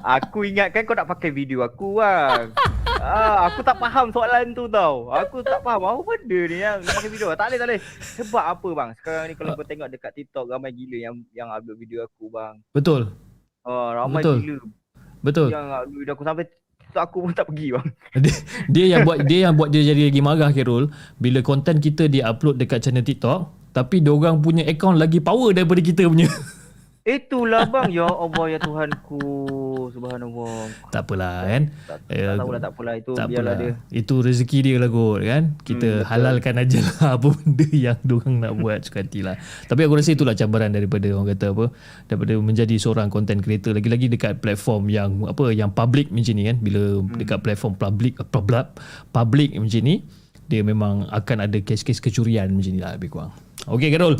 Aku 0.00 0.48
ingatkan 0.48 0.80
kau 0.88 0.96
nak 0.96 1.12
pakai 1.12 1.28
video 1.28 1.60
aku 1.60 2.00
bang 2.00 2.56
ah, 3.00 3.50
Aku 3.50 3.60
tak 3.62 3.76
faham 3.78 4.10
soalan 4.10 4.52
tu 4.54 4.66
tau. 4.70 5.10
Aku 5.14 5.40
tak 5.40 5.62
faham 5.62 5.82
Apa 5.86 6.00
benda 6.02 6.40
ni 6.50 6.58
yang 6.60 6.78
pakai 6.82 7.10
video? 7.10 7.32
Tak 7.34 7.46
boleh 7.50 7.58
tak 7.58 7.66
boleh. 7.70 7.80
Sebab 8.18 8.44
apa 8.44 8.68
bang? 8.74 8.90
Sekarang 8.98 9.24
ni 9.30 9.34
kalau 9.38 9.50
kau 9.54 9.66
tengok 9.66 9.88
dekat 9.90 10.12
TikTok 10.14 10.44
Ramai 10.50 10.70
gila 10.74 10.96
yang 10.98 11.14
yang 11.32 11.48
upload 11.50 11.78
video 11.78 12.04
aku 12.04 12.28
bang. 12.28 12.54
Betul. 12.74 13.14
Oh, 13.62 13.88
Ramai 13.94 14.22
Betul. 14.22 14.36
gila. 14.42 14.56
Betul. 15.22 15.48
Yang 15.54 15.66
upload 15.66 15.98
video 16.02 16.14
aku 16.14 16.24
sampai 16.26 16.46
So 16.88 17.04
aku 17.04 17.20
pun 17.20 17.36
tak 17.36 17.52
pergi 17.52 17.76
bang. 17.76 17.86
dia, 18.24 18.34
dia 18.72 18.84
yang 18.96 19.00
buat 19.04 19.18
dia 19.28 19.38
yang 19.48 19.54
buat 19.60 19.68
dia 19.68 19.82
jadi 19.84 20.08
lagi 20.08 20.20
marah 20.24 20.50
Kerul 20.56 20.88
bila 21.20 21.44
konten 21.44 21.84
kita 21.84 22.08
dia 22.08 22.32
upload 22.32 22.56
dekat 22.56 22.80
channel 22.80 23.04
TikTok 23.04 23.52
tapi 23.76 24.00
dia 24.00 24.10
orang 24.10 24.40
punya 24.40 24.64
account 24.64 24.96
lagi 24.96 25.20
power 25.20 25.52
daripada 25.52 25.84
kita 25.84 26.08
punya. 26.08 26.26
Itulah 27.08 27.64
bang 27.72 27.88
ya 27.88 28.04
Allah 28.04 28.44
ya 28.52 28.58
Tuhanku 28.60 29.24
subhanallah. 29.96 30.68
Tak 30.92 31.08
apalah 31.08 31.48
kan. 31.48 31.62
Tak, 31.88 31.98
tak, 32.04 32.20
tak 32.20 32.36
tahulah 32.36 32.60
tak 32.60 32.72
apalah 32.76 32.94
itu 33.00 33.12
tak 33.16 33.26
biarlah 33.32 33.54
apalah. 33.56 33.72
dia. 33.80 33.96
Itu 33.96 34.14
rezeki 34.20 34.58
dia 34.60 34.76
lah 34.76 34.90
kot 34.92 35.20
kan. 35.24 35.42
Kita 35.64 35.88
Hmm, 35.88 36.04
halalkan 36.04 36.54
aja 36.60 36.78
lah 36.84 37.08
apa 37.16 37.28
benda 37.32 37.66
yang 37.72 37.98
diorang 38.04 38.34
nak 38.44 38.52
buat 38.60 38.84
suka 38.84 39.08
lah. 39.24 39.40
Tapi 39.40 39.80
aku 39.88 39.94
rasa 39.96 40.12
itulah 40.12 40.36
cabaran 40.36 40.68
daripada 40.68 41.08
orang 41.08 41.32
kata 41.32 41.46
apa. 41.56 41.66
Daripada 42.12 42.32
menjadi 42.36 42.76
seorang 42.76 43.08
content 43.08 43.40
creator. 43.40 43.72
Lagi-lagi 43.72 44.12
dekat 44.12 44.44
platform 44.44 44.92
yang 44.92 45.24
apa 45.24 45.48
yang 45.56 45.72
public 45.72 46.12
macam 46.12 46.36
ni 46.36 46.44
kan. 46.44 46.60
Bila 46.60 47.00
hmm. 47.00 47.24
dekat 47.24 47.40
platform 47.40 47.72
public, 47.80 48.20
uh, 48.20 48.28
public, 48.28 48.68
public 49.16 49.56
macam 49.56 49.80
ni. 49.80 50.04
Dia 50.48 50.60
memang 50.64 51.08
akan 51.08 51.44
ada 51.44 51.56
kes-kes 51.60 52.04
kecurian 52.04 52.52
macam 52.52 52.72
ni 52.72 52.80
lah 52.80 52.96
lebih 52.96 53.12
kurang. 53.12 53.32
Okay 53.68 53.92
Carol. 53.92 54.16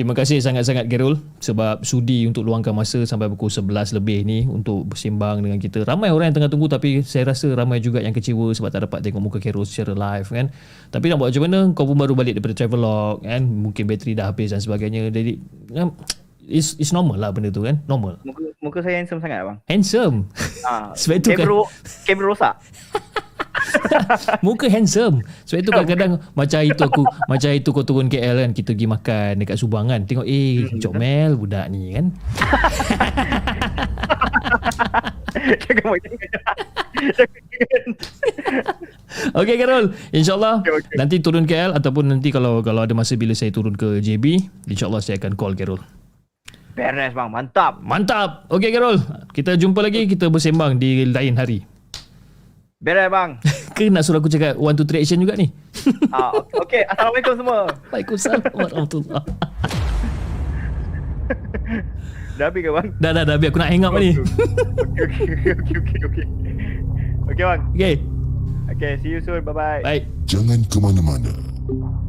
Terima 0.00 0.16
kasih 0.16 0.40
sangat-sangat 0.40 0.88
Gerul 0.88 1.20
sebab 1.44 1.84
sudi 1.84 2.24
untuk 2.24 2.48
luangkan 2.48 2.72
masa 2.72 3.04
sampai 3.04 3.28
pukul 3.28 3.52
11 3.52 4.00
lebih 4.00 4.24
ni 4.24 4.48
untuk 4.48 4.88
bersimbang 4.88 5.44
dengan 5.44 5.60
kita. 5.60 5.84
Ramai 5.84 6.08
orang 6.08 6.32
yang 6.32 6.40
tengah 6.40 6.48
tunggu 6.48 6.72
tapi 6.72 7.04
saya 7.04 7.28
rasa 7.28 7.52
ramai 7.52 7.84
juga 7.84 8.00
yang 8.00 8.16
kecewa 8.16 8.48
sebab 8.56 8.72
tak 8.72 8.88
dapat 8.88 9.04
tengok 9.04 9.20
muka 9.20 9.36
Gerul 9.36 9.68
secara 9.68 9.92
live 9.92 10.24
kan. 10.32 10.48
Tapi 10.88 11.04
nak 11.04 11.20
buat 11.20 11.28
macam 11.28 11.44
mana? 11.44 11.58
Kau 11.76 11.84
pun 11.84 12.00
baru 12.00 12.16
balik 12.16 12.32
daripada 12.40 12.56
travelog 12.56 13.20
kan. 13.20 13.44
Mungkin 13.44 13.84
bateri 13.84 14.16
dah 14.16 14.32
habis 14.32 14.56
dan 14.56 14.64
sebagainya. 14.64 15.12
Jadi 15.12 15.36
um, 15.76 15.92
it's, 16.48 16.80
it's 16.80 16.96
normal 16.96 17.20
lah 17.20 17.28
benda 17.28 17.52
tu 17.52 17.60
kan. 17.60 17.84
Normal. 17.84 18.24
Muka, 18.24 18.40
muka 18.64 18.78
saya 18.80 19.04
handsome 19.04 19.20
sangat 19.20 19.52
bang. 19.52 19.58
Handsome. 19.68 20.16
Ah, 20.64 20.92
Sebab 21.04 21.20
itu 21.20 21.36
kan- 21.36 21.44
kamera 22.08 22.24
rosak. 22.32 22.56
Muka 24.46 24.66
handsome. 24.70 25.22
Sebab 25.46 25.58
itu 25.62 25.70
kadang-kadang 25.70 26.12
macam 26.34 26.60
itu 26.62 26.82
aku 26.82 27.02
macam 27.26 27.50
itu 27.50 27.68
kau 27.74 27.84
turun 27.84 28.06
KL 28.08 28.36
kan 28.46 28.50
kita 28.54 28.72
pergi 28.74 28.86
makan 28.88 29.30
dekat 29.42 29.56
Subang 29.58 29.90
kan. 29.90 30.06
Tengok 30.06 30.26
eh 30.26 30.66
comel 30.78 31.36
budak 31.36 31.66
ni 31.70 31.94
kan. 31.94 32.06
Okey 39.34 39.56
Carol, 39.58 39.90
insyaallah 40.14 40.62
Okey, 40.62 40.72
okey. 40.80 40.96
nanti 40.96 41.16
turun 41.18 41.44
KL 41.46 41.74
ataupun 41.74 42.08
nanti 42.08 42.30
kalau 42.30 42.62
kalau 42.62 42.86
ada 42.86 42.94
masa 42.94 43.18
bila 43.18 43.34
saya 43.34 43.50
turun 43.50 43.74
ke 43.74 43.98
JB, 44.02 44.38
insyaallah 44.70 45.02
saya 45.02 45.18
akan 45.18 45.34
call 45.34 45.54
Carol. 45.58 45.80
Beres 46.78 47.12
bang, 47.12 47.28
mantap. 47.28 47.82
Mantap. 47.82 48.46
Okey 48.48 48.70
Carol, 48.70 49.02
kita 49.34 49.58
jumpa 49.58 49.82
lagi 49.82 50.06
kita 50.06 50.30
bersembang 50.30 50.78
di 50.78 51.04
lain 51.10 51.34
hari. 51.34 51.79
Beres 52.80 53.12
bang. 53.12 53.36
Ke 53.76 53.92
nak 53.92 54.08
suruh 54.08 54.24
aku 54.24 54.32
cakap 54.32 54.56
one 54.56 54.72
two 54.72 54.88
three 54.88 55.04
action 55.04 55.20
juga 55.20 55.36
ni? 55.36 55.52
ah, 56.16 56.32
okey, 56.64 56.80
assalamualaikum 56.88 57.34
semua. 57.36 57.68
Waalaikumsalam 57.92 58.40
warahmatullahi. 58.56 59.28
Dah 62.40 62.48
habis 62.48 62.60
ke 62.64 62.70
bang? 62.72 62.88
Dah 62.96 63.10
dah 63.12 63.24
dah 63.28 63.36
biar 63.36 63.52
aku 63.52 63.60
nak 63.60 63.68
hang 63.68 63.84
up 63.84 63.92
ni. 64.00 64.16
Okey 64.16 65.04
okey 65.12 65.52
okey 65.60 65.76
okey 65.76 65.98
okey. 66.08 66.26
Okey 67.28 67.44
bang. 67.44 67.60
Okey. 67.76 67.76
Okey. 67.76 67.94
Okay, 68.72 68.92
see 69.04 69.12
you 69.12 69.20
soon. 69.20 69.44
Bye-bye. 69.44 69.84
Baik. 69.84 70.08
Jangan 70.24 70.64
ke 70.64 70.80
mana-mana. 70.80 71.36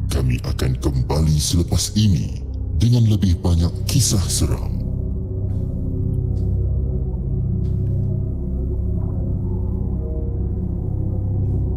Kami 0.08 0.40
akan 0.40 0.72
kembali 0.80 1.36
selepas 1.36 1.92
ini 2.00 2.40
dengan 2.80 3.12
lebih 3.12 3.36
banyak 3.44 3.68
kisah 3.84 4.24
seram. 4.24 4.81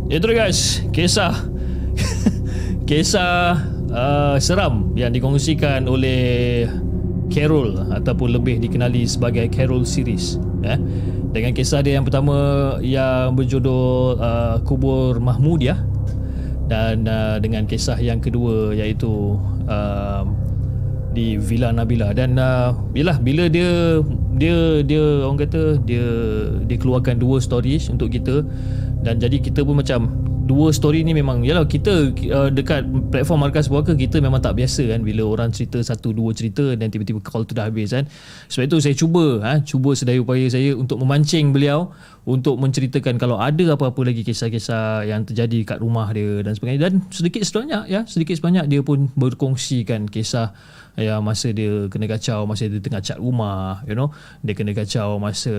Itu 0.06 0.30
dia 0.30 0.45
guys, 0.45 0.86
kisah. 0.93 1.34
Kisah 2.89 3.58
uh, 3.89 4.38
seram 4.38 4.93
yang 4.93 5.10
dikongsikan 5.10 5.89
oleh 5.89 6.70
Carol 7.34 7.74
ataupun 7.89 8.38
lebih 8.38 8.62
dikenali 8.62 9.10
sebagai 9.10 9.49
Carol 9.49 9.82
series 9.82 10.38
eh. 10.62 10.78
Dengan 11.34 11.51
kisah 11.51 11.84
dia 11.84 11.99
yang 11.99 12.06
pertama 12.08 12.38
yang 12.80 13.36
berjudul 13.36 14.22
uh, 14.22 14.56
Kubur 14.64 15.18
Mahmudiah. 15.18 15.82
Dan 16.70 17.10
uh, 17.10 17.38
dengan 17.41 17.66
kisah 17.66 17.97
yang 17.97 18.22
kedua 18.22 18.74
iaitu 18.78 19.36
uh, 19.68 20.24
di 21.12 21.36
Villa 21.41 21.76
Nabila. 21.76 22.16
Dan 22.16 22.38
uh, 22.38 22.72
bila 22.93 23.18
bila 23.20 23.51
dia 23.51 23.99
dia 24.38 24.86
dia 24.86 25.03
orang 25.28 25.43
kata 25.43 25.82
dia 25.84 26.08
dia 26.64 26.78
keluarkan 26.80 27.20
dua 27.20 27.43
stories 27.43 27.91
untuk 27.91 28.16
kita 28.16 28.45
dan 29.06 29.22
jadi 29.22 29.38
kita 29.38 29.62
pun 29.62 29.78
macam 29.78 30.10
dua 30.45 30.70
story 30.70 31.01
ni 31.01 31.18
memang 31.18 31.41
yalah 31.41 31.66
kita 31.66 32.14
uh, 32.30 32.49
dekat 32.53 32.86
platform 33.10 33.49
markas 33.49 33.66
puaka 33.66 33.97
kita 33.97 34.22
memang 34.22 34.38
tak 34.38 34.53
biasa 34.58 34.86
kan 34.86 35.01
bila 35.01 35.26
orang 35.26 35.49
cerita 35.49 35.82
satu 35.82 36.14
dua 36.14 36.38
cerita 36.38 36.78
dan 36.78 36.93
tiba-tiba 36.93 37.18
call 37.22 37.49
tu 37.49 37.58
dah 37.58 37.66
habis 37.66 37.93
kan. 37.93 38.06
Sebab 38.53 38.70
itu 38.70 38.78
saya 38.82 38.93
cuba 38.93 39.26
ha, 39.41 39.51
cuba 39.66 39.97
sedaya 39.97 40.22
upaya 40.22 40.45
saya 40.45 40.78
untuk 40.78 41.01
memancing 41.01 41.49
beliau 41.49 41.89
untuk 42.30 42.62
menceritakan 42.62 43.18
kalau 43.18 43.41
ada 43.41 43.74
apa-apa 43.74 44.01
lagi 44.06 44.22
kisah-kisah 44.22 45.10
yang 45.10 45.26
terjadi 45.26 45.76
kat 45.76 45.78
rumah 45.82 46.10
dia 46.14 46.45
dan 46.45 46.53
sebagainya. 46.53 46.82
Dan 46.89 46.93
sedikit 47.10 47.41
sebanyak 47.41 47.89
ya 47.89 48.06
sedikit 48.06 48.38
sebanyak 48.38 48.70
dia 48.70 48.82
pun 48.86 49.10
berkongsikan 49.18 50.06
kisah 50.06 50.53
ya 50.95 51.19
masa 51.19 51.51
dia 51.51 51.91
kena 51.91 52.07
kacau 52.07 52.47
masa 52.47 52.71
dia 52.71 52.79
tengah 52.79 53.03
cat 53.03 53.19
rumah 53.19 53.83
you 53.87 53.95
know. 53.95 54.11
Dia 54.41 54.55
kena 54.55 54.71
kacau 54.71 55.19
masa 55.19 55.53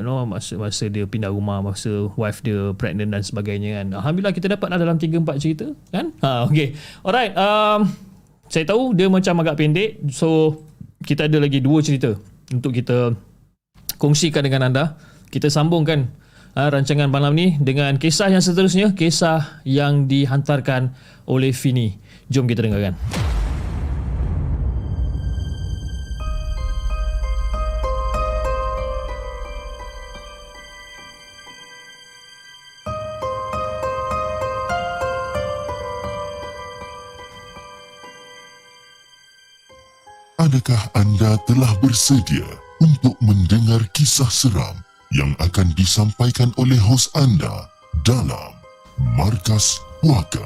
you 0.00 0.04
know 0.04 0.24
masa 0.24 0.56
masa 0.56 0.88
dia 0.88 1.04
pindah 1.04 1.32
rumah 1.32 1.60
masa 1.60 2.08
wife 2.16 2.40
dia 2.40 2.72
pregnant 2.74 3.12
dan 3.12 3.22
sebagainya 3.22 3.80
kan. 3.80 3.86
Alhamdulillah 4.00 4.34
kita 4.34 4.46
dapat 4.52 4.68
dalam 4.72 4.96
3 4.96 5.24
4 5.24 5.42
cerita 5.42 5.66
kan? 5.92 6.12
Ha 6.24 6.48
okey. 6.48 6.74
Alright 7.04 7.32
um 7.36 7.88
saya 8.48 8.64
tahu 8.64 8.96
dia 8.96 9.12
macam 9.12 9.44
agak 9.44 9.60
pendek 9.60 10.00
so 10.08 10.64
kita 11.04 11.28
ada 11.28 11.38
lagi 11.38 11.60
dua 11.60 11.84
cerita 11.84 12.16
untuk 12.50 12.72
kita 12.72 13.12
kongsikan 14.00 14.42
dengan 14.42 14.72
anda. 14.72 14.84
Kita 15.28 15.52
sambungkan 15.52 16.08
ha, 16.56 16.72
rancangan 16.72 17.12
malam 17.12 17.36
ni 17.36 17.60
dengan 17.60 18.00
kisah 18.00 18.32
yang 18.32 18.40
seterusnya 18.40 18.96
kisah 18.96 19.62
yang 19.68 20.08
dihantarkan 20.08 20.96
oleh 21.28 21.52
Fini. 21.52 22.00
Jom 22.32 22.48
kita 22.48 22.64
dengarkan 22.64 22.96
Adakah 40.48 40.80
anda 40.96 41.36
telah 41.44 41.68
bersedia 41.84 42.48
untuk 42.80 43.12
mendengar 43.20 43.84
kisah 43.92 44.32
seram 44.32 44.80
yang 45.12 45.36
akan 45.44 45.76
disampaikan 45.76 46.56
oleh 46.56 46.80
hos 46.80 47.12
anda 47.12 47.68
dalam 48.00 48.56
Markas 49.12 49.76
Puaka? 50.00 50.40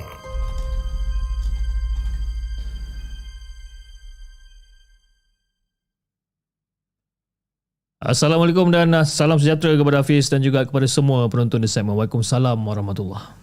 Assalamualaikum 8.02 8.74
dan 8.74 9.06
salam 9.06 9.38
sejahtera 9.38 9.78
kepada 9.78 10.02
Hafiz 10.02 10.26
dan 10.26 10.42
juga 10.42 10.66
kepada 10.66 10.90
semua 10.90 11.30
penonton 11.30 11.62
di 11.62 11.70
segmen. 11.70 11.94
Waalaikumsalam 11.94 12.58
warahmatullahi 12.58 13.38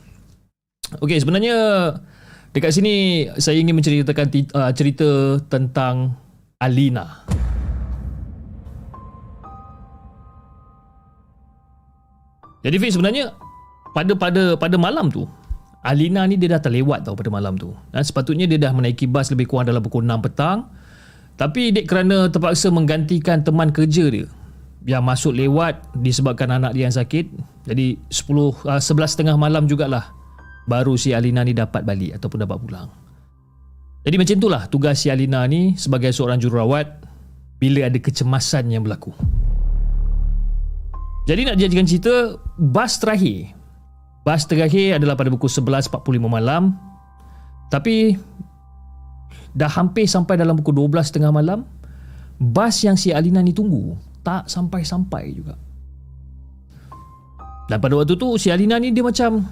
Okey, 0.99 1.23
sebenarnya 1.23 1.55
dekat 2.51 2.75
sini 2.75 3.31
saya 3.39 3.55
ingin 3.63 3.79
menceritakan 3.79 4.27
uh, 4.51 4.75
cerita 4.75 5.39
tentang 5.47 6.19
Alina. 6.59 7.23
Jadi 12.59 12.75
Fiz 12.75 12.99
sebenarnya 12.99 13.31
pada 13.95 14.11
pada 14.19 14.59
pada 14.59 14.75
malam 14.75 15.07
tu 15.07 15.23
Alina 15.79 16.27
ni 16.27 16.35
dia 16.35 16.51
dah 16.51 16.59
terlewat 16.59 17.07
tau 17.07 17.15
pada 17.15 17.31
malam 17.31 17.55
tu. 17.55 17.71
Dan 17.95 18.03
sepatutnya 18.03 18.43
dia 18.43 18.59
dah 18.59 18.75
menaiki 18.75 19.07
bas 19.07 19.31
lebih 19.31 19.47
kurang 19.47 19.71
dalam 19.71 19.79
pukul 19.79 20.03
6 20.03 20.19
petang. 20.27 20.67
Tapi 21.39 21.71
dek 21.71 21.87
kerana 21.87 22.27
terpaksa 22.27 22.67
menggantikan 22.67 23.39
teman 23.39 23.71
kerja 23.71 24.11
dia 24.11 24.27
yang 24.83 25.07
masuk 25.07 25.31
lewat 25.31 25.79
disebabkan 25.95 26.59
anak 26.59 26.75
dia 26.75 26.91
yang 26.91 26.95
sakit. 26.95 27.31
Jadi 27.71 27.95
10 28.11 28.67
uh, 28.67 28.83
11 28.83 29.15
tengah 29.15 29.39
malam 29.39 29.63
jugalah 29.63 30.11
baru 30.67 30.99
si 30.99 31.15
Alina 31.15 31.47
ni 31.47 31.55
dapat 31.55 31.87
balik 31.87 32.19
ataupun 32.19 32.43
dapat 32.43 32.59
pulang. 32.59 32.91
Jadi 34.07 34.15
macam 34.15 34.35
itulah 34.39 34.63
tugas 34.71 35.03
si 35.03 35.11
Alina 35.11 35.43
ni 35.43 35.75
sebagai 35.75 36.09
seorang 36.15 36.39
jururawat 36.39 36.87
bila 37.59 37.91
ada 37.91 37.99
kecemasan 37.99 38.71
yang 38.71 38.87
berlaku. 38.87 39.11
Jadi 41.27 41.45
nak 41.45 41.59
jadikan 41.59 41.85
cerita 41.85 42.39
bas 42.57 42.97
terakhir. 42.97 43.53
Bas 44.23 44.47
terakhir 44.47 44.97
adalah 44.97 45.19
pada 45.19 45.29
pukul 45.29 45.51
11.45 45.51 45.99
malam. 46.25 46.73
Tapi 47.69 48.17
dah 49.53 49.69
hampir 49.69 50.09
sampai 50.09 50.39
dalam 50.39 50.57
pukul 50.57 50.89
12 50.89 51.13
tengah 51.13 51.29
malam, 51.29 51.67
bas 52.39 52.73
yang 52.81 52.97
si 52.97 53.13
Alina 53.13 53.43
ni 53.43 53.53
tunggu 53.53 53.93
tak 54.25 54.49
sampai-sampai 54.49 55.23
juga. 55.35 55.53
Dan 57.69 57.77
pada 57.77 57.93
waktu 57.93 58.17
tu 58.17 58.33
si 58.41 58.49
Alina 58.49 58.81
ni 58.81 58.89
dia 58.89 59.05
macam 59.05 59.45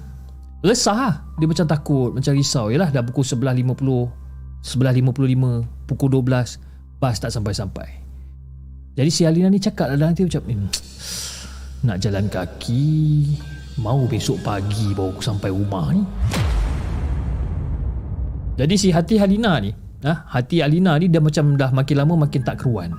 resah 0.66 0.96
lah. 0.98 1.14
Dia 1.38 1.46
macam 1.46 1.66
takut, 1.70 2.10
macam 2.10 2.32
risau. 2.34 2.74
Yalah 2.74 2.90
dah 2.90 3.06
pukul 3.06 3.22
11.50, 3.22 4.27
11.55, 4.62 5.86
pukul 5.86 6.08
12, 6.22 6.58
bas 6.98 7.16
tak 7.16 7.30
sampai-sampai. 7.30 7.88
Jadi 8.98 9.10
si 9.14 9.22
Alina 9.22 9.46
ni 9.46 9.62
cakap 9.62 9.94
dalam 9.94 10.10
hati 10.10 10.26
macam, 10.26 10.42
hmm, 10.42 10.66
nak 11.86 11.96
jalan 12.02 12.26
kaki, 12.26 12.86
mau 13.78 14.02
besok 14.10 14.42
pagi 14.42 14.90
baru 14.90 15.14
aku 15.14 15.22
sampai 15.22 15.54
rumah 15.54 15.94
ni. 15.94 16.02
Jadi 18.58 18.74
si 18.74 18.90
hati 18.90 19.22
Alina 19.22 19.62
ni, 19.62 19.70
ha, 20.02 20.26
hati 20.34 20.58
Alina 20.58 20.98
ni 20.98 21.06
dia 21.06 21.22
macam 21.22 21.54
dah 21.54 21.70
makin 21.70 21.94
lama 21.94 22.26
makin 22.26 22.42
tak 22.42 22.58
keruan. 22.58 22.90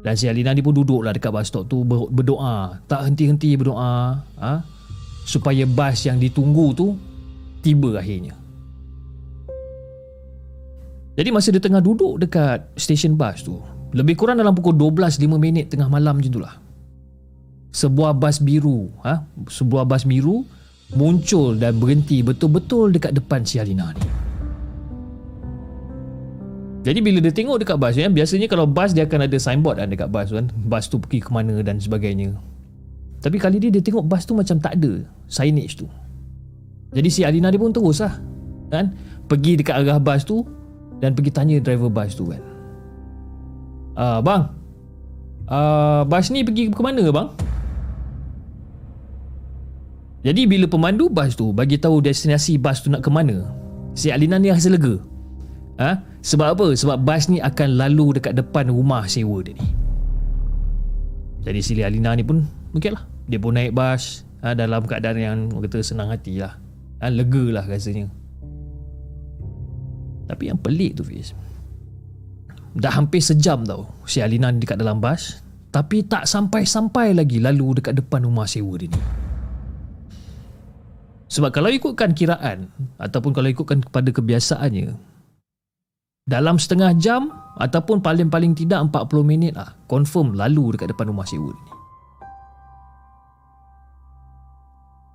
Dan 0.00 0.14
si 0.16 0.30
Alina 0.30 0.56
ni 0.56 0.64
pun 0.64 0.72
duduklah 0.72 1.12
dekat 1.12 1.28
bus 1.28 1.52
stop 1.52 1.68
tu 1.68 1.84
ber- 1.84 2.08
berdoa, 2.08 2.80
tak 2.88 3.04
henti-henti 3.04 3.52
berdoa, 3.60 4.24
ha, 4.40 4.64
supaya 5.28 5.68
bas 5.68 6.00
yang 6.08 6.16
ditunggu 6.16 6.72
tu 6.72 6.96
tiba 7.60 8.00
akhirnya. 8.00 8.37
Jadi 11.18 11.34
masa 11.34 11.50
dia 11.50 11.58
tengah 11.58 11.82
duduk 11.82 12.22
dekat 12.22 12.78
stesen 12.78 13.18
bas 13.18 13.42
tu, 13.42 13.58
lebih 13.90 14.14
kurang 14.14 14.38
dalam 14.38 14.54
pukul 14.54 14.78
12.05 14.78 15.26
minit 15.34 15.66
tengah 15.66 15.90
malam 15.90 16.14
macam 16.14 16.30
itulah. 16.30 16.54
Sebuah 17.74 18.14
bas 18.14 18.38
biru, 18.38 18.86
ha, 19.02 19.26
sebuah 19.50 19.82
bas 19.82 20.06
biru 20.06 20.46
muncul 20.94 21.58
dan 21.58 21.74
berhenti 21.82 22.22
betul-betul 22.22 22.94
dekat 22.94 23.18
depan 23.18 23.42
si 23.42 23.58
Alina 23.58 23.90
ni. 23.98 24.06
Jadi 26.86 27.02
bila 27.02 27.18
dia 27.18 27.34
tengok 27.34 27.66
dekat 27.66 27.76
bas 27.82 27.98
ya, 27.98 28.06
biasanya 28.06 28.46
kalau 28.46 28.70
bas 28.70 28.94
dia 28.94 29.02
akan 29.02 29.26
ada 29.26 29.36
signboard 29.42 29.82
kan 29.82 29.90
dekat 29.90 30.08
bas 30.14 30.30
kan, 30.30 30.46
bas 30.70 30.86
tu 30.86 31.02
pergi 31.02 31.18
ke 31.18 31.34
mana 31.34 31.66
dan 31.66 31.82
sebagainya. 31.82 32.30
Tapi 33.18 33.42
kali 33.42 33.58
ni 33.58 33.74
dia 33.74 33.82
tengok 33.82 34.06
bas 34.06 34.22
tu 34.22 34.38
macam 34.38 34.62
tak 34.62 34.78
ada 34.78 35.02
signage 35.26 35.82
tu. 35.82 35.90
Jadi 36.94 37.10
si 37.10 37.26
Alina 37.26 37.50
dia 37.50 37.58
pun 37.58 37.74
terus 37.74 37.98
lah 38.06 38.14
kan, 38.70 38.94
pergi 39.26 39.58
dekat 39.58 39.82
arah 39.82 39.98
bas 39.98 40.22
tu 40.22 40.46
dan 40.98 41.14
pergi 41.14 41.30
tanya 41.30 41.56
driver 41.62 41.90
bas 41.90 42.14
tu 42.14 42.30
kan. 42.30 42.42
Ah 43.98 44.18
bang. 44.22 44.42
Ah 45.48 46.02
bas 46.06 46.30
ni 46.30 46.42
pergi 46.46 46.70
ke 46.70 46.82
mana 46.82 47.06
bang? 47.10 47.28
Jadi 50.26 50.50
bila 50.50 50.66
pemandu 50.66 51.06
bas 51.06 51.38
tu 51.38 51.54
bagi 51.54 51.78
tahu 51.78 52.02
destinasi 52.02 52.58
bas 52.58 52.82
tu 52.82 52.90
nak 52.90 53.06
ke 53.06 53.10
mana, 53.10 53.48
si 53.94 54.10
Alina 54.10 54.36
ni 54.36 54.50
rasa 54.50 54.68
lega. 54.68 54.98
Ha? 55.78 56.02
Sebab 56.26 56.58
apa? 56.58 56.66
Sebab 56.74 57.06
bas 57.06 57.30
ni 57.30 57.38
akan 57.38 57.78
lalu 57.78 58.18
dekat 58.18 58.34
depan 58.34 58.66
rumah 58.66 59.06
sewa 59.06 59.38
dia 59.46 59.54
ni. 59.54 59.66
Jadi 61.46 61.60
si 61.62 61.72
Alina 61.78 62.18
ni 62.18 62.26
pun 62.26 62.42
okey 62.74 62.90
lah. 62.90 63.06
Dia 63.30 63.38
pun 63.38 63.54
naik 63.54 63.72
bas 63.78 64.26
ha, 64.42 64.58
dalam 64.58 64.82
keadaan 64.84 65.16
yang 65.16 65.38
kata 65.62 65.86
senang 65.86 66.10
hati 66.10 66.42
lah. 66.42 66.58
Ha, 66.98 67.14
lega 67.14 67.54
lah 67.54 67.64
rasanya. 67.64 68.10
Tapi 70.28 70.52
yang 70.52 70.60
pelik 70.60 71.00
tu 71.00 71.02
Fiz. 71.02 71.32
Dah 72.76 72.92
hampir 72.92 73.24
sejam 73.24 73.64
tau 73.64 73.88
si 74.04 74.20
Alina 74.20 74.52
ni 74.52 74.60
dekat 74.60 74.76
dalam 74.76 75.00
bas. 75.00 75.40
Tapi 75.68 76.04
tak 76.04 76.28
sampai-sampai 76.28 77.16
lagi 77.16 77.40
lalu 77.40 77.80
dekat 77.80 77.96
depan 77.96 78.24
rumah 78.24 78.48
sewa 78.48 78.76
dia 78.76 78.88
ni. 78.88 79.00
Sebab 81.28 81.52
kalau 81.52 81.68
ikutkan 81.68 82.16
kiraan 82.16 82.72
ataupun 82.96 83.36
kalau 83.36 83.52
ikutkan 83.52 83.84
kepada 83.84 84.08
kebiasaannya 84.08 84.96
dalam 86.28 86.56
setengah 86.56 86.92
jam 86.96 87.32
ataupun 87.60 88.00
paling-paling 88.04 88.56
tidak 88.56 88.80
40 88.92 89.24
minit 89.24 89.52
lah 89.56 89.76
confirm 89.88 90.36
lalu 90.36 90.76
dekat 90.76 90.92
depan 90.92 91.12
rumah 91.12 91.28
sewa 91.28 91.52
ni. 91.52 91.64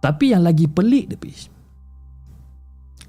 Tapi 0.04 0.36
yang 0.36 0.44
lagi 0.44 0.68
pelik 0.68 1.16
dia 1.16 1.18
Pis. 1.18 1.53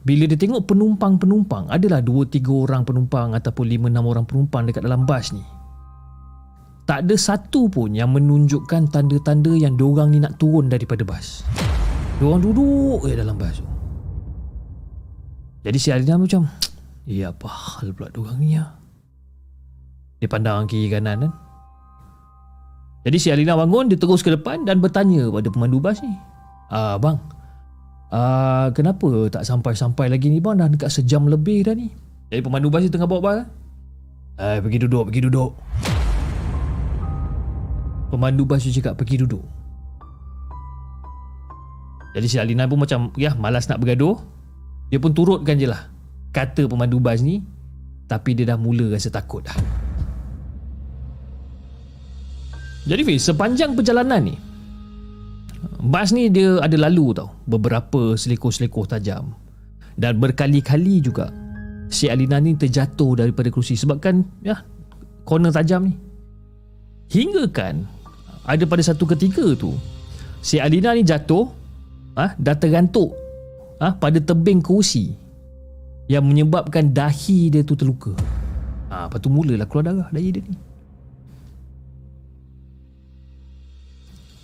Bila 0.04 0.28
dia 0.28 0.36
tengok 0.36 0.68
penumpang-penumpang 0.68 1.72
adalah 1.72 2.04
2-3 2.04 2.44
orang 2.52 2.84
penumpang 2.84 3.32
ataupun 3.32 3.64
5-6 3.88 4.04
orang 4.04 4.24
penumpang 4.28 4.62
dekat 4.68 4.84
dalam 4.84 5.08
bas 5.08 5.32
ni. 5.32 5.40
Tak 6.84 7.08
ada 7.08 7.16
satu 7.16 7.72
pun 7.72 7.96
yang 7.96 8.12
menunjukkan 8.12 8.92
tanda-tanda 8.92 9.56
yang 9.56 9.80
diorang 9.80 10.12
ni 10.12 10.20
nak 10.20 10.36
turun 10.36 10.68
daripada 10.68 11.00
bas. 11.08 11.40
Diorang 12.20 12.44
duduk 12.44 13.08
je 13.08 13.16
dalam 13.16 13.40
bas 13.40 13.56
tu. 13.56 13.64
Jadi 15.64 15.78
si 15.80 15.88
Alina 15.88 16.20
macam, 16.20 16.44
Ya 17.08 17.32
apa 17.32 17.48
hal 17.48 17.96
pula 17.96 18.12
diorang 18.12 18.36
ni 18.36 18.60
ya? 18.60 18.76
Dia 20.20 20.28
pandang 20.28 20.68
kiri 20.68 20.92
kanan 20.92 21.28
kan. 21.28 21.32
Jadi 23.08 23.16
si 23.20 23.28
Alina 23.32 23.56
bangun, 23.56 23.92
dia 23.92 24.00
terus 24.00 24.24
ke 24.24 24.32
depan 24.32 24.68
dan 24.68 24.80
bertanya 24.80 25.28
pada 25.28 25.48
pemandu 25.48 25.80
bas 25.80 26.00
ni. 26.00 26.12
Ah 26.68 26.96
bang, 26.96 27.16
ah 28.14 28.70
kenapa 28.70 29.26
tak 29.26 29.42
sampai-sampai 29.42 30.06
lagi 30.06 30.30
ni 30.30 30.38
bang? 30.38 30.62
Dah 30.62 30.70
dekat 30.70 30.94
sejam 30.94 31.26
lebih 31.26 31.66
dah 31.66 31.74
ni. 31.74 31.90
Jadi 32.30 32.40
pemandu 32.46 32.70
bas 32.70 32.86
ni 32.86 32.90
tengah 32.94 33.10
bawa 33.10 33.20
bas. 33.20 33.38
Eh, 34.38 34.58
pergi 34.62 34.78
duduk, 34.86 35.10
pergi 35.10 35.20
duduk. 35.26 35.50
Pemandu 38.14 38.46
bas 38.46 38.62
tu 38.62 38.70
cakap 38.70 38.94
pergi 38.94 39.26
duduk. 39.26 39.42
Jadi 42.14 42.26
si 42.30 42.38
Alina 42.38 42.70
pun 42.70 42.78
macam 42.78 43.10
ya 43.18 43.34
malas 43.34 43.66
nak 43.66 43.82
bergaduh. 43.82 44.14
Dia 44.94 45.02
pun 45.02 45.10
turutkan 45.10 45.58
je 45.58 45.66
lah 45.66 45.90
kata 46.34 46.70
pemandu 46.70 47.02
bas 47.02 47.18
ni 47.22 47.42
tapi 48.06 48.34
dia 48.38 48.54
dah 48.54 48.58
mula 48.58 48.94
rasa 48.94 49.10
takut 49.10 49.42
dah. 49.42 49.54
Jadi 52.84 53.00
Fiz, 53.00 53.24
sepanjang 53.24 53.72
perjalanan 53.72 54.20
ni 54.20 54.36
bas 55.80 56.10
ni 56.14 56.30
dia 56.30 56.58
ada 56.60 56.76
lalu 56.76 57.14
tau 57.16 57.32
beberapa 57.44 58.14
selekoh-selekoh 58.14 58.86
tajam 58.88 59.34
dan 59.94 60.18
berkali-kali 60.18 60.98
juga 60.98 61.30
si 61.92 62.10
Alina 62.10 62.42
ni 62.42 62.58
terjatuh 62.58 63.18
daripada 63.22 63.52
kerusi 63.52 63.78
sebabkan 63.78 64.26
ya 64.42 64.62
corner 65.22 65.54
tajam 65.54 65.88
ni. 65.90 65.94
Hingga 67.12 67.44
kan 67.52 67.86
ada 68.44 68.64
pada 68.66 68.82
satu 68.82 69.06
ketika 69.06 69.54
tu 69.54 69.76
si 70.42 70.58
Alina 70.58 70.92
ni 70.96 71.06
jatuh 71.06 71.46
ah 72.18 72.32
ha, 72.32 72.36
dah 72.38 72.56
tergantuk 72.58 73.14
ah 73.78 73.92
ha, 73.92 73.96
pada 73.96 74.18
tebing 74.18 74.64
kerusi 74.64 75.14
yang 76.10 76.26
menyebabkan 76.26 76.92
dahi 76.92 77.48
dia 77.48 77.62
tu 77.62 77.78
terluka. 77.78 78.12
Ah 78.90 79.06
ha, 79.06 79.16
tu 79.16 79.30
mulalah 79.30 79.64
keluar 79.68 79.84
darah 79.86 80.08
dahi 80.10 80.28
dia 80.34 80.42
ni. 80.42 80.56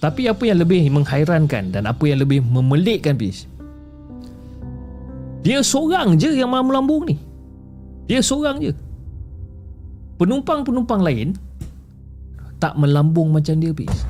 Tapi 0.01 0.32
apa 0.32 0.48
yang 0.48 0.64
lebih 0.64 0.88
menghairankan 0.88 1.76
dan 1.76 1.84
apa 1.84 2.09
yang 2.09 2.24
lebih 2.24 2.40
memelikkan 2.40 3.20
bis? 3.20 3.44
Dia 5.44 5.61
seorang 5.61 6.16
je 6.16 6.32
yang 6.32 6.48
malam 6.48 6.72
lambung 6.72 7.05
ni. 7.05 7.20
Dia 8.09 8.24
seorang 8.24 8.64
je. 8.64 8.72
Penumpang-penumpang 10.16 11.05
lain 11.05 11.36
tak 12.57 12.80
melambung 12.80 13.28
macam 13.28 13.61
dia 13.61 13.76
bis. 13.76 14.09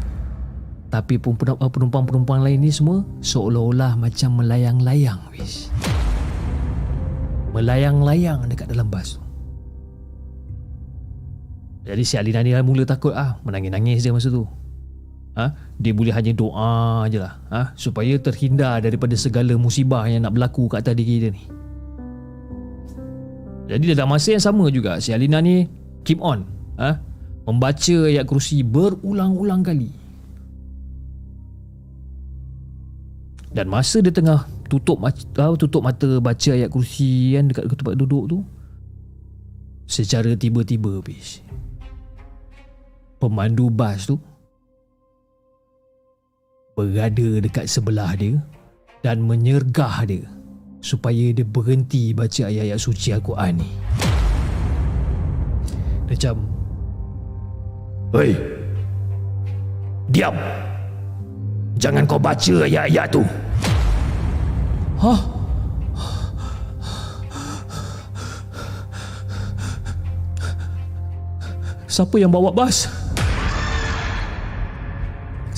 Tapi 0.90 1.18
pun 1.22 1.38
penumpang-penumpang 1.38 2.42
lain 2.42 2.62
ni 2.62 2.70
semua 2.70 3.06
seolah-olah 3.22 3.94
macam 3.94 4.42
melayang-layang 4.42 5.22
bis. 5.34 5.70
Melayang-layang 7.50 8.46
dekat 8.46 8.70
dalam 8.70 8.86
bas 8.90 9.18
tu. 9.18 9.22
Jadi 11.86 12.02
si 12.06 12.14
Alina 12.14 12.42
ni 12.46 12.54
mula 12.62 12.86
takut 12.86 13.10
ah, 13.14 13.38
menangis-nangis 13.42 14.02
dia 14.02 14.14
masa 14.14 14.30
tu. 14.30 14.46
Ha? 15.40 15.56
Dia 15.80 15.96
boleh 15.96 16.12
hanya 16.12 16.36
doa 16.36 17.08
je 17.08 17.16
lah 17.16 17.40
ha? 17.48 17.72
Supaya 17.72 18.20
terhindar 18.20 18.84
daripada 18.84 19.16
segala 19.16 19.56
musibah 19.56 20.04
yang 20.04 20.28
nak 20.28 20.36
berlaku 20.36 20.68
kat 20.68 20.84
atas 20.84 21.00
diri 21.00 21.16
dia 21.24 21.30
ni 21.32 21.44
Jadi 23.72 23.96
dalam 23.96 24.12
masa 24.12 24.36
yang 24.36 24.44
sama 24.44 24.68
juga 24.68 25.00
Si 25.00 25.16
Alina 25.16 25.40
ni 25.40 25.64
keep 26.04 26.20
on 26.20 26.44
ha? 26.76 27.00
membaca 27.48 27.96
ayat 28.06 28.24
kursi 28.28 28.60
berulang-ulang 28.62 29.64
kali. 29.64 29.90
Dan 33.50 33.66
masa 33.66 33.98
dia 33.98 34.14
tengah 34.14 34.46
tutup 34.70 35.02
mata, 35.02 35.50
tutup 35.58 35.82
mata 35.82 36.22
baca 36.22 36.50
ayat 36.54 36.70
kursi 36.70 37.34
kan 37.34 37.50
dekat 37.50 37.66
tempat 37.74 37.98
duduk 37.98 38.24
tu 38.30 38.38
secara 39.90 40.38
tiba-tiba 40.38 41.02
bis 41.02 41.42
pemandu 43.18 43.66
bas 43.66 44.06
tu 44.06 44.22
berada 46.74 47.28
dekat 47.42 47.66
sebelah 47.66 48.14
dia 48.14 48.38
dan 49.00 49.24
menyergah 49.24 50.04
dia 50.04 50.26
supaya 50.80 51.32
dia 51.32 51.44
berhenti 51.44 52.16
baca 52.16 52.48
ayat-ayat 52.48 52.80
suci 52.80 53.12
Al-Quran 53.12 53.60
ni. 53.60 53.70
Dia 56.10 56.18
macam 56.18 56.36
Hei 58.10 58.34
Diam 60.10 60.34
Jangan 61.78 62.02
kau 62.10 62.18
baca 62.18 62.54
ayat-ayat 62.66 63.06
tu 63.14 63.22
Hah? 64.98 65.20
Siapa 71.86 72.18
yang 72.18 72.34
bawa 72.34 72.50
bas? 72.50 72.90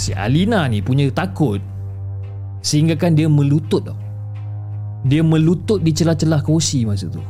Si 0.03 0.11
Alina 0.11 0.67
ni 0.67 0.83
punya 0.83 1.07
takut 1.15 1.63
Sehingga 2.59 2.99
kan 2.99 3.15
dia 3.15 3.31
melutut 3.31 3.87
tau 3.87 3.99
Dia 5.07 5.23
melutut 5.23 5.79
di 5.79 5.95
celah-celah 5.95 6.43
kerusi 6.43 6.83
masa 6.83 7.07
tu 7.07 7.23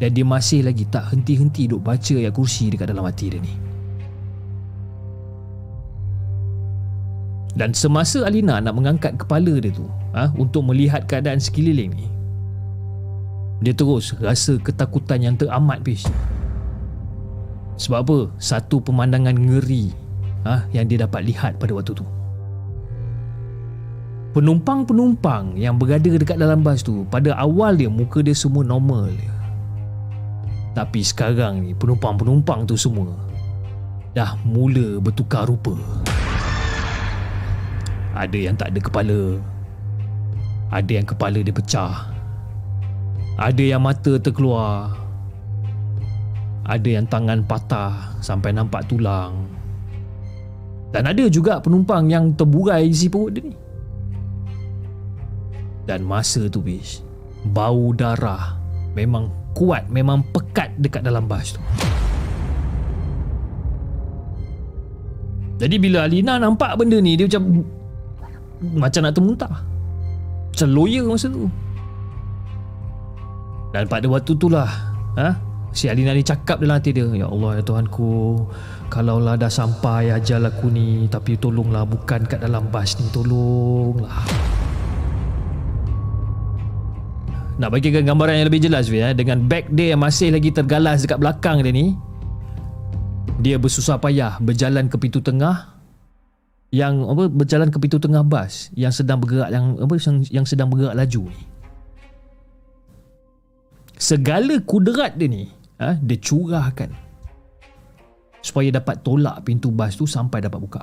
dan 0.00 0.16
dia 0.16 0.24
masih 0.24 0.64
lagi 0.64 0.88
tak 0.88 1.12
henti-henti 1.12 1.68
duk 1.68 1.84
baca 1.84 2.14
ayat 2.16 2.32
kursi 2.32 2.72
dekat 2.72 2.88
dalam 2.88 3.04
hati 3.04 3.36
dia 3.36 3.36
ni. 3.36 3.52
Dan 7.52 7.76
semasa 7.76 8.24
Alina 8.24 8.64
nak 8.64 8.80
mengangkat 8.80 9.20
kepala 9.20 9.60
dia 9.60 9.68
tu 9.68 9.84
ha, 10.16 10.32
untuk 10.40 10.64
melihat 10.64 11.04
keadaan 11.04 11.36
sekeliling 11.36 11.92
ni, 11.92 12.08
dia 13.60 13.76
terus 13.76 14.16
rasa 14.24 14.56
ketakutan 14.56 15.20
yang 15.20 15.36
teramat 15.36 15.84
pis. 15.84 16.08
Sebab 17.76 17.98
apa? 18.00 18.18
Satu 18.40 18.80
pemandangan 18.80 19.36
ngeri 19.36 19.92
ha, 20.44 20.64
yang 20.72 20.86
dia 20.88 21.04
dapat 21.04 21.26
lihat 21.26 21.56
pada 21.60 21.72
waktu 21.76 21.92
tu. 21.96 22.06
Penumpang-penumpang 24.30 25.58
yang 25.58 25.74
berada 25.74 26.06
dekat 26.06 26.38
dalam 26.38 26.62
bas 26.62 26.86
tu, 26.86 27.02
pada 27.10 27.34
awal 27.34 27.74
dia 27.74 27.90
muka 27.90 28.22
dia 28.22 28.36
semua 28.36 28.62
normal. 28.62 29.10
Tapi 30.70 31.02
sekarang 31.02 31.66
ni 31.66 31.74
penumpang-penumpang 31.74 32.62
tu 32.62 32.78
semua 32.78 33.10
dah 34.14 34.38
mula 34.42 34.98
bertukar 35.02 35.46
rupa. 35.46 35.74
Ada 38.14 38.38
yang 38.38 38.54
tak 38.58 38.74
ada 38.74 38.80
kepala. 38.82 39.38
Ada 40.70 40.90
yang 41.02 41.06
kepala 41.06 41.38
dia 41.42 41.54
pecah. 41.54 41.94
Ada 43.38 43.62
yang 43.62 43.82
mata 43.82 44.18
terkeluar. 44.18 44.94
Ada 46.66 46.88
yang 47.00 47.06
tangan 47.06 47.42
patah 47.46 48.14
sampai 48.22 48.54
nampak 48.54 48.86
tulang. 48.86 49.59
Dan 50.90 51.06
ada 51.06 51.24
juga 51.30 51.62
penumpang 51.62 52.10
yang 52.10 52.34
terburai 52.34 52.82
isi 52.86 53.06
perut 53.06 53.30
dia 53.30 53.46
ni. 53.46 53.54
Dan 55.86 56.02
masa 56.02 56.46
tu 56.50 56.62
bis, 56.62 57.02
bau 57.46 57.94
darah 57.94 58.60
memang 58.94 59.30
kuat 59.54 59.86
memang 59.90 60.22
pekat 60.30 60.74
dekat 60.78 61.02
dalam 61.02 61.26
bas 61.26 61.54
tu 61.54 61.62
jadi 65.60 65.76
bila 65.76 66.08
Alina 66.08 66.40
nampak 66.40 66.78
benda 66.80 66.96
ni 67.02 67.18
dia 67.18 67.28
macam 67.28 67.66
macam 68.60 69.00
nak 69.04 69.14
termuntah 69.16 69.54
macam 70.50 70.68
lawyer 70.70 71.04
masa 71.06 71.26
tu 71.28 71.46
dan 73.70 73.86
pada 73.86 74.06
waktu 74.10 74.32
tu 74.34 74.46
lah 74.50 74.66
ha? 75.18 75.38
si 75.70 75.86
Alina 75.86 76.14
ni 76.14 76.26
cakap 76.26 76.58
dalam 76.58 76.82
hati 76.82 76.90
dia 76.90 77.06
Ya 77.14 77.30
Allah 77.30 77.58
ya 77.58 77.62
Tuhanku 77.62 78.42
Kalaulah 78.90 79.38
dah 79.38 79.46
sampai 79.46 80.10
ajal 80.10 80.50
aku 80.50 80.66
ni 80.66 81.06
Tapi 81.06 81.38
tolonglah 81.38 81.86
bukan 81.86 82.26
kat 82.26 82.42
dalam 82.42 82.66
bas 82.74 82.98
ni 82.98 83.06
Tolonglah 83.14 84.26
Nak 87.62 87.70
bagikan 87.70 88.02
gambaran 88.02 88.42
yang 88.42 88.48
lebih 88.50 88.66
jelas 88.66 88.90
ya, 88.90 89.14
Dengan 89.14 89.46
bag 89.46 89.70
dia 89.70 89.94
yang 89.94 90.02
masih 90.02 90.34
lagi 90.34 90.50
tergalas 90.50 91.06
dekat 91.06 91.22
belakang 91.22 91.62
dia 91.62 91.70
ni 91.70 91.94
Dia 93.38 93.62
bersusah 93.62 94.02
payah 94.02 94.42
berjalan 94.42 94.90
ke 94.90 94.98
pintu 94.98 95.22
tengah 95.22 95.80
yang 96.70 97.02
apa 97.02 97.26
berjalan 97.26 97.66
ke 97.66 97.82
pintu 97.82 97.98
tengah 97.98 98.22
bas 98.22 98.70
yang 98.78 98.94
sedang 98.94 99.18
bergerak 99.18 99.50
yang 99.50 99.74
apa 99.74 99.94
yang, 99.98 100.16
yang 100.30 100.46
sedang 100.46 100.70
bergerak 100.70 100.94
laju 100.94 101.26
ni. 101.26 101.42
Segala 103.98 104.54
kudrat 104.62 105.18
dia 105.18 105.26
ni, 105.26 105.50
ha, 105.82 105.98
dia 105.98 106.16
curahkan 106.16 106.94
supaya 108.40 108.72
dapat 108.72 109.00
tolak 109.04 109.44
pintu 109.44 109.68
bas 109.68 109.96
tu 109.96 110.08
sampai 110.08 110.40
dapat 110.44 110.60
buka. 110.60 110.82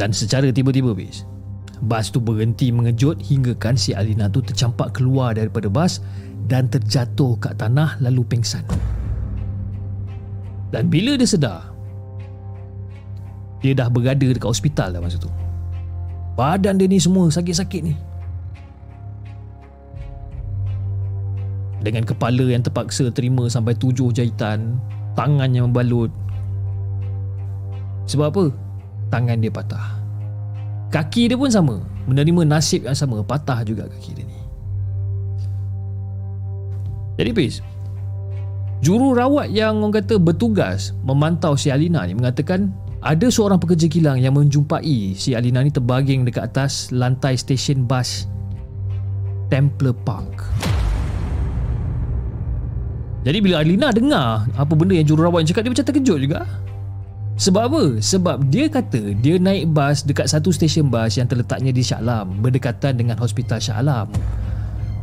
Dan 0.00 0.10
secara 0.10 0.48
tiba-tiba 0.50 0.96
bis, 0.96 1.28
bas 1.84 2.08
tu 2.08 2.18
berhenti 2.18 2.72
mengejut 2.72 3.20
hingga 3.20 3.54
kan 3.54 3.76
si 3.76 3.92
Alina 3.92 4.26
tu 4.26 4.40
tercampak 4.40 4.96
keluar 4.96 5.36
daripada 5.36 5.68
bas 5.68 6.00
dan 6.48 6.66
terjatuh 6.66 7.38
kat 7.38 7.54
tanah 7.60 8.00
lalu 8.02 8.24
pingsan. 8.26 8.64
Dan 10.72 10.88
bila 10.88 11.14
dia 11.20 11.28
sedar, 11.28 11.68
dia 13.60 13.76
dah 13.76 13.86
berada 13.92 14.24
dekat 14.24 14.48
hospital 14.48 14.96
dah 14.96 15.00
masa 15.04 15.20
tu. 15.20 15.30
Badan 16.34 16.80
dia 16.80 16.88
ni 16.88 16.96
semua 16.96 17.28
sakit-sakit 17.28 17.80
ni. 17.84 17.94
Dengan 21.82 22.06
kepala 22.06 22.46
yang 22.46 22.62
terpaksa 22.62 23.10
terima 23.10 23.50
sampai 23.50 23.74
tujuh 23.74 24.14
jahitan, 24.14 24.78
tangan 25.18 25.50
yang 25.50 25.70
membalut. 25.70 26.14
Sebab 28.06 28.26
apa? 28.30 28.44
Tangan 29.10 29.42
dia 29.42 29.50
patah. 29.50 29.98
Kaki 30.94 31.32
dia 31.32 31.38
pun 31.40 31.50
sama, 31.50 31.82
menerima 32.06 32.46
nasib 32.46 32.86
yang 32.86 32.94
sama, 32.94 33.24
patah 33.26 33.66
juga 33.66 33.90
kaki 33.90 34.10
dia 34.14 34.24
ni. 34.28 34.38
Jadi 37.18 37.30
Pis, 37.34 37.60
juru 38.80 39.12
rawat 39.12 39.50
yang 39.52 39.82
orang 39.82 40.00
kata 40.00 40.16
bertugas 40.16 40.96
memantau 41.04 41.58
si 41.58 41.68
Alina 41.68 42.04
ni 42.06 42.16
mengatakan 42.16 42.72
ada 43.02 43.26
seorang 43.28 43.58
pekerja 43.58 43.90
kilang 43.90 44.22
yang 44.22 44.38
menjumpai 44.38 45.18
si 45.18 45.34
Alina 45.34 45.60
ni 45.60 45.74
terbaging 45.74 46.22
dekat 46.22 46.54
atas 46.54 46.94
lantai 46.94 47.34
stesen 47.34 47.84
bas 47.84 48.30
Templar 49.52 49.92
Park. 50.06 50.48
Jadi 53.22 53.38
bila 53.38 53.62
Alina 53.62 53.94
dengar 53.94 54.50
apa 54.58 54.72
benda 54.74 54.98
yang 54.98 55.06
jururawat 55.06 55.46
cakap 55.46 55.62
dia 55.62 55.72
macam 55.78 55.86
terkejut 55.86 56.18
juga. 56.18 56.40
Sebab 57.38 57.62
apa? 57.70 57.82
Sebab 58.02 58.36
dia 58.50 58.66
kata 58.66 59.14
dia 59.18 59.38
naik 59.38 59.70
bas 59.70 60.02
dekat 60.02 60.28
satu 60.28 60.50
stesen 60.50 60.90
bas 60.90 61.14
yang 61.16 61.30
terletaknya 61.30 61.70
di 61.70 61.80
Shah 61.80 62.02
Alam 62.02 62.42
berdekatan 62.42 62.98
dengan 62.98 63.16
Hospital 63.16 63.62
Shah 63.62 63.78
Alam. 63.78 64.10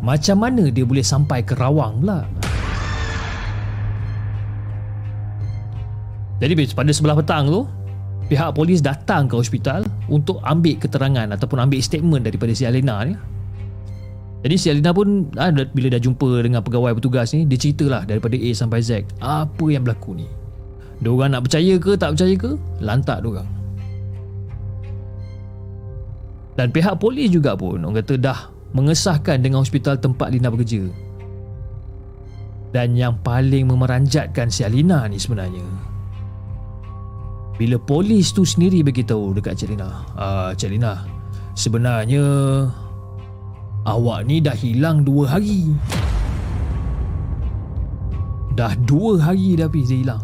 Macam 0.04 0.38
mana 0.40 0.68
dia 0.72 0.84
boleh 0.88 1.04
sampai 1.04 1.44
ke 1.44 1.56
Rawang 1.56 2.04
pula? 2.04 2.24
Jadi 6.40 6.72
pada 6.72 6.92
sebelah 6.96 7.20
petang 7.20 7.52
tu 7.52 7.68
pihak 8.32 8.56
polis 8.56 8.80
datang 8.80 9.28
ke 9.28 9.36
hospital 9.36 9.84
untuk 10.08 10.40
ambil 10.48 10.80
keterangan 10.80 11.28
ataupun 11.36 11.68
ambil 11.68 11.84
statement 11.84 12.24
daripada 12.24 12.56
si 12.56 12.64
Alina 12.64 13.04
ni. 13.04 13.18
Jadi 14.40 14.56
si 14.56 14.68
Alina 14.72 14.96
pun 14.96 15.28
ah, 15.36 15.52
bila 15.52 15.92
dah 15.92 16.00
jumpa 16.00 16.40
dengan 16.40 16.64
pegawai 16.64 16.96
bertugas 16.96 17.36
ni, 17.36 17.44
dia 17.44 17.60
ceritalah 17.60 18.08
daripada 18.08 18.40
A 18.40 18.50
sampai 18.56 18.80
Z 18.80 19.04
apa 19.20 19.66
yang 19.68 19.84
berlaku 19.84 20.16
ni. 20.16 20.28
Diorang 21.04 21.36
nak 21.36 21.48
percaya 21.48 21.76
ke 21.76 21.96
tak 22.00 22.16
percaya 22.16 22.34
ke, 22.36 22.52
lantak 22.80 23.20
diorang. 23.24 23.48
Dan 26.56 26.76
pihak 26.76 27.00
polis 27.00 27.32
juga 27.32 27.56
pun 27.56 27.80
orang 27.80 28.04
kata 28.04 28.20
dah 28.20 28.52
mengesahkan 28.76 29.40
dengan 29.40 29.64
hospital 29.64 29.96
tempat 29.96 30.32
Lina 30.32 30.52
bekerja. 30.52 30.88
Dan 32.76 32.96
yang 32.96 33.16
paling 33.24 33.68
memeranjatkan 33.68 34.52
si 34.52 34.62
Alina 34.64 35.08
ni 35.10 35.18
sebenarnya 35.18 35.90
bila 37.60 37.76
polis 37.76 38.32
tu 38.32 38.48
sendiri 38.48 38.80
beritahu 38.80 39.36
dekat 39.36 39.60
Cik 39.60 39.76
Lina 39.76 40.08
uh, 40.16 40.56
Cik 40.56 40.80
Lina 40.80 41.04
Sebenarnya 41.60 42.24
Awak 43.88 44.20
ni 44.28 44.44
dah 44.44 44.56
hilang 44.56 45.08
dua 45.08 45.38
hari 45.38 45.72
Dah 48.56 48.76
dua 48.84 49.20
hari 49.20 49.56
dah 49.56 49.72
habis 49.72 49.88
dia 49.88 50.04
hilang 50.04 50.24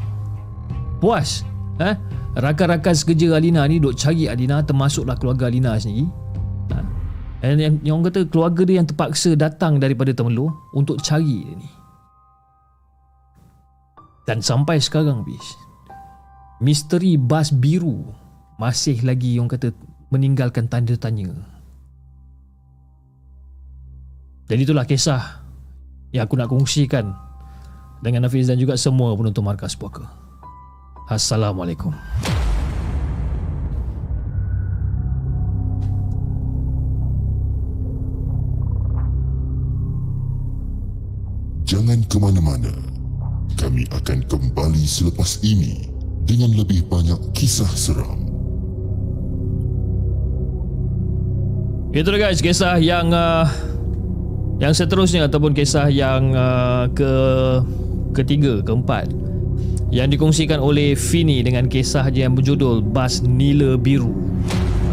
Puas 1.00 1.48
eh? 1.80 1.96
Rakan-rakan 2.36 2.96
sekerja 2.96 3.40
Alina 3.40 3.64
ni 3.64 3.80
duk 3.80 3.96
cari 3.96 4.28
Alina 4.28 4.60
Termasuklah 4.60 5.16
keluarga 5.16 5.48
Alina 5.48 5.80
sendiri 5.80 6.08
ha? 6.76 6.84
yang, 7.48 7.60
yang, 7.60 7.76
yang 7.84 8.00
kata 8.04 8.28
keluarga 8.28 8.68
dia 8.68 8.84
yang 8.84 8.88
terpaksa 8.88 9.40
datang 9.40 9.80
daripada 9.80 10.12
Temelur 10.12 10.52
Untuk 10.76 11.00
cari 11.00 11.48
dia 11.48 11.56
ni 11.56 11.70
Dan 14.28 14.44
sampai 14.44 14.84
sekarang 14.84 15.24
bis 15.24 15.66
misteri 16.64 17.20
bas 17.20 17.52
biru 17.52 18.08
masih 18.56 19.04
lagi 19.04 19.36
orang 19.36 19.52
kata 19.52 19.76
meninggalkan 20.08 20.72
tanda 20.72 20.96
tanya. 20.96 21.55
Dan 24.46 24.62
itulah 24.62 24.86
kisah 24.86 25.42
yang 26.14 26.30
aku 26.30 26.38
nak 26.38 26.54
kongsikan 26.54 27.18
dengan 28.06 28.30
Hafiz 28.30 28.46
dan 28.46 28.62
juga 28.62 28.78
semua 28.78 29.18
penonton 29.18 29.42
Markas 29.42 29.74
Puaka. 29.74 30.06
Assalamualaikum. 31.10 31.90
Jangan 41.66 42.06
ke 42.06 42.18
mana-mana. 42.22 42.70
Kami 43.58 43.90
akan 43.90 44.30
kembali 44.30 44.86
selepas 44.86 45.42
ini 45.42 45.90
dengan 46.30 46.54
lebih 46.54 46.86
banyak 46.86 47.18
kisah 47.34 47.70
seram. 47.74 48.22
Itu 51.90 52.14
guys, 52.14 52.46
kisah 52.46 52.78
yang 52.78 53.10
uh, 53.10 53.50
yang 54.56 54.72
seterusnya 54.72 55.28
ataupun 55.28 55.52
kisah 55.52 55.92
yang 55.92 56.32
uh, 56.32 56.88
ke 56.96 57.12
ketiga, 58.16 58.64
keempat 58.64 59.12
yang 59.92 60.08
dikongsikan 60.08 60.60
oleh 60.60 60.96
Fini 60.96 61.44
dengan 61.44 61.68
kisah 61.68 62.08
yang 62.12 62.36
berjudul 62.36 62.84
Bas 62.84 63.24
Nila 63.24 63.76
Biru. 63.76 64.12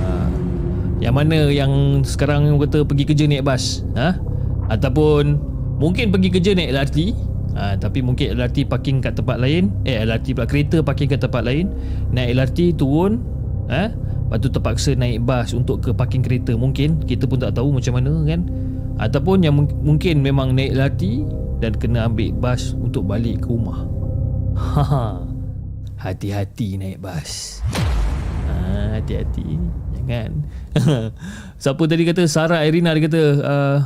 Uh, 0.02 0.26
yang 0.98 1.14
mana 1.14 1.46
yang 1.50 2.02
sekarang 2.02 2.50
kata 2.58 2.82
pergi 2.82 3.04
kerja 3.06 3.24
naik 3.30 3.46
bas, 3.46 3.86
ha? 3.94 4.18
Ataupun 4.70 5.38
mungkin 5.78 6.10
pergi 6.10 6.28
kerja 6.30 6.50
naik 6.58 6.70
LRT, 6.74 6.98
Ha, 7.52 7.76
tapi 7.76 8.00
mungkin 8.00 8.32
LRT 8.32 8.64
parking 8.64 9.04
kat 9.04 9.12
tempat 9.12 9.36
lain 9.36 9.68
Eh 9.84 10.00
LRT 10.00 10.32
pula 10.32 10.48
kereta 10.48 10.80
parking 10.80 11.04
kat 11.04 11.20
tempat 11.20 11.44
lain 11.44 11.68
Naik 12.08 12.32
LRT 12.32 12.80
turun 12.80 13.20
ha? 13.68 13.92
Lepas 13.92 14.38
tu 14.40 14.48
terpaksa 14.48 14.90
naik 14.96 15.20
bas 15.20 15.52
untuk 15.52 15.84
ke 15.84 15.92
parking 15.92 16.24
kereta 16.24 16.56
Mungkin 16.56 17.04
kita 17.04 17.28
pun 17.28 17.36
tak 17.36 17.60
tahu 17.60 17.76
macam 17.76 18.00
mana 18.00 18.24
kan 18.24 18.40
Ataupun 19.00 19.44
yang 19.44 19.54
mungkin 19.56 20.20
memang 20.20 20.52
naik 20.56 20.76
LRT 20.76 21.02
Dan 21.62 21.72
kena 21.78 22.10
ambil 22.10 22.32
bas 22.36 22.76
untuk 22.76 23.08
balik 23.08 23.44
ke 23.44 23.48
rumah 23.48 23.88
Hati-hati 26.02 26.76
naik 26.76 26.98
bas 27.00 27.62
ha, 28.48 28.98
Hati-hati 28.98 29.58
Jangan 30.02 30.32
Siapa 31.62 31.82
tadi 31.86 32.02
kata 32.04 32.22
Sarah 32.26 32.66
Irina 32.66 32.92
dia 32.96 33.06
kata 33.06 33.22
uh, 33.42 33.78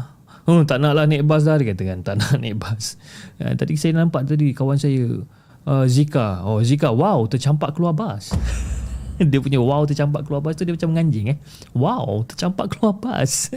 Oh, 0.46 0.62
tak 0.62 0.78
nak 0.78 0.94
lah 0.94 1.10
naik 1.10 1.26
bas 1.26 1.42
dah 1.42 1.58
dia 1.58 1.74
kata 1.74 1.82
kan. 1.82 1.98
Tak 2.06 2.14
nak 2.22 2.38
naik 2.38 2.56
bas. 2.62 2.94
Uh, 3.42 3.52
tadi 3.58 3.74
saya 3.74 3.98
nampak 3.98 4.30
tadi 4.30 4.54
kawan 4.54 4.78
saya 4.78 5.26
uh, 5.66 5.84
Zika. 5.90 6.46
Oh 6.46 6.62
Zika 6.62 6.94
wow 6.94 7.26
tercampak 7.26 7.74
keluar 7.74 7.92
bas. 7.98 8.30
dia 9.18 9.42
punya 9.42 9.58
wow 9.58 9.82
tercampak 9.82 10.22
keluar 10.22 10.46
bas 10.46 10.54
tu 10.54 10.62
dia 10.62 10.74
macam 10.78 10.94
menganjing 10.94 11.34
eh. 11.34 11.38
Wow 11.74 12.22
tercampak 12.30 12.78
keluar 12.78 12.94
bas. 12.94 13.50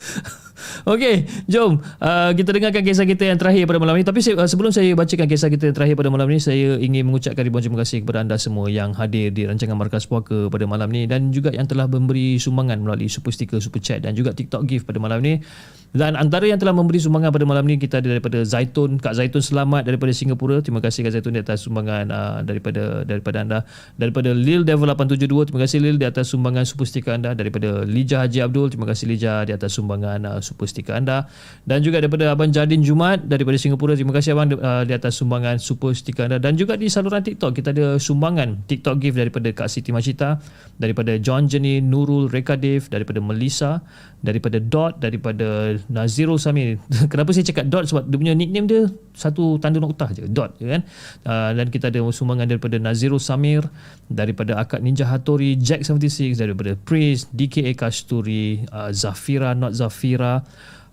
Okey, 0.88 1.28
jom 1.44 1.80
uh, 2.00 2.30
kita 2.32 2.56
dengarkan 2.56 2.80
kisah 2.84 3.04
kita 3.04 3.28
yang 3.28 3.38
terakhir 3.40 3.68
pada 3.68 3.80
malam 3.80 4.00
ini. 4.00 4.04
Tapi 4.06 4.20
uh, 4.32 4.48
sebelum 4.48 4.72
saya 4.72 4.92
bacakan 4.96 5.26
kisah 5.28 5.48
kita 5.52 5.68
yang 5.68 5.76
terakhir 5.76 5.94
pada 5.96 6.08
malam 6.08 6.28
ini, 6.30 6.40
saya 6.40 6.76
ingin 6.80 7.04
mengucapkan 7.04 7.44
ribuan 7.44 7.60
terima 7.60 7.80
kasih 7.84 8.04
kepada 8.04 8.24
anda 8.24 8.36
semua 8.40 8.68
yang 8.72 8.96
hadir 8.96 9.32
di 9.32 9.44
rancangan 9.44 9.76
Markas 9.76 10.08
Puaka 10.08 10.48
pada 10.48 10.64
malam 10.64 10.88
ini 10.92 11.04
dan 11.04 11.32
juga 11.32 11.52
yang 11.52 11.68
telah 11.68 11.84
memberi 11.84 12.40
sumbangan 12.40 12.80
melalui 12.80 13.12
super 13.12 13.32
sticker, 13.32 13.60
super 13.60 13.80
chat 13.80 14.04
dan 14.04 14.16
juga 14.16 14.32
TikTok 14.32 14.64
gift 14.64 14.84
pada 14.88 14.96
malam 14.96 15.20
ini. 15.20 15.44
Dan 15.90 16.14
antara 16.14 16.46
yang 16.46 16.62
telah 16.62 16.70
memberi 16.70 17.02
sumbangan 17.02 17.34
pada 17.34 17.42
malam 17.42 17.66
ini 17.66 17.74
kita 17.82 17.98
ada 17.98 18.14
daripada 18.14 18.46
Zaitun, 18.46 19.02
Kak 19.02 19.10
Zaitun 19.18 19.42
selamat 19.42 19.90
daripada 19.90 20.14
Singapura. 20.14 20.62
Terima 20.62 20.78
kasih 20.78 21.02
Kak 21.02 21.18
Zaitun 21.18 21.34
di 21.34 21.42
atas 21.42 21.66
sumbangan 21.66 22.06
uh, 22.14 22.38
daripada 22.46 23.02
daripada 23.02 23.42
anda. 23.42 23.58
Daripada 23.98 24.30
Lil 24.30 24.62
Devil 24.62 24.86
872, 24.86 25.50
terima 25.50 25.60
kasih 25.66 25.78
Lil 25.82 25.98
di 25.98 26.06
atas 26.06 26.30
sumbangan 26.30 26.62
super 26.62 26.86
sticker 26.86 27.18
anda. 27.18 27.34
Daripada 27.34 27.82
Lija 27.82 28.22
Haji 28.22 28.38
Abdul, 28.38 28.70
terima 28.70 28.86
kasih 28.86 29.10
Lija 29.10 29.42
di 29.42 29.50
atas 29.50 29.74
sumbangan 29.74 29.89
sumbangan 29.90 30.22
uh, 30.22 30.38
super 30.38 30.70
sticker 30.70 30.94
anda. 30.94 31.26
Dan 31.66 31.82
juga 31.82 31.98
daripada 31.98 32.30
Abang 32.30 32.54
Jardin 32.54 32.78
Jumat 32.86 33.26
daripada 33.26 33.58
Singapura 33.58 33.98
terima 33.98 34.14
kasih 34.14 34.38
Abang 34.38 34.54
uh, 34.54 34.86
di 34.86 34.94
atas 34.94 35.18
sumbangan 35.18 35.58
super 35.58 35.90
sticker 35.98 36.30
anda. 36.30 36.38
Dan 36.38 36.54
juga 36.54 36.78
di 36.78 36.86
saluran 36.86 37.26
TikTok 37.26 37.58
kita 37.58 37.74
ada 37.74 37.98
sumbangan 37.98 38.62
TikTok 38.70 39.02
gift 39.02 39.18
daripada 39.18 39.50
Kak 39.50 39.66
Siti 39.66 39.90
Machita 39.90 40.38
daripada 40.78 41.18
John 41.18 41.50
Jenny 41.50 41.82
Nurul 41.82 42.30
Rekadev 42.30 42.86
daripada 42.86 43.18
Melissa 43.18 43.82
daripada 44.20 44.60
Dot 44.60 45.00
daripada 45.00 45.74
Nazirul 45.88 46.36
Samir. 46.36 46.76
Kenapa 47.12 47.32
saya 47.32 47.44
cakap 47.44 47.66
Dot? 47.66 47.88
Sebab 47.88 48.06
dia 48.06 48.18
punya 48.20 48.34
nickname 48.36 48.68
dia 48.68 48.82
satu 49.16 49.56
tanda 49.58 49.80
noktah 49.80 50.12
je 50.12 50.28
Dot 50.28 50.54
je 50.60 50.68
kan? 50.68 50.82
Uh, 51.24 51.50
dan 51.56 51.66
kita 51.72 51.88
ada 51.88 52.04
sumbangan 52.12 52.46
daripada 52.46 52.76
Nazirul 52.76 53.20
Samir 53.20 53.64
daripada 54.12 54.60
Akad 54.60 54.84
Ninja 54.84 55.08
Hattori 55.08 55.56
Jack 55.56 55.88
76 55.88 56.36
daripada 56.36 56.76
Priest 56.76 57.32
DKA 57.32 57.72
Kasturi 57.72 58.68
uh, 58.68 58.92
Zafira 58.92 59.56
Not 59.56 59.72
Zafira 59.80 60.44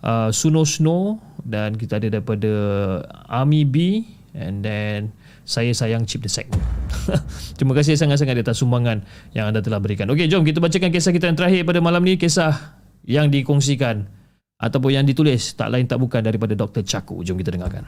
uh, 0.04 0.30
Suno 0.32 0.64
Snow 0.64 1.20
dan 1.44 1.76
kita 1.76 2.00
ada 2.00 2.08
daripada 2.08 2.52
Army 3.28 3.68
B 3.68 4.08
and 4.32 4.64
then 4.64 5.12
saya 5.48 5.72
sayang 5.72 6.04
chip 6.04 6.20
the 6.24 6.32
segment. 6.32 6.60
Terima 7.58 7.72
kasih 7.72 7.96
sangat-sangat 7.96 8.44
atas 8.44 8.60
sumbangan 8.60 9.00
yang 9.32 9.48
anda 9.48 9.64
telah 9.64 9.80
berikan. 9.80 10.08
Okey, 10.12 10.28
jom 10.28 10.44
kita 10.44 10.60
bacakan 10.60 10.92
kisah 10.92 11.16
kita 11.16 11.32
yang 11.32 11.40
terakhir 11.40 11.64
pada 11.64 11.80
malam 11.80 12.04
ni. 12.04 12.20
Kisah 12.20 12.76
yang 13.08 13.32
dikongsikan 13.32 14.04
ataupun 14.60 14.92
yang 15.00 15.06
ditulis 15.08 15.56
tak 15.56 15.72
lain 15.72 15.88
tak 15.88 16.04
bukan 16.04 16.20
daripada 16.20 16.52
Dr. 16.52 16.84
Chaku. 16.84 17.24
Jom 17.24 17.40
kita 17.40 17.56
dengarkan. 17.56 17.88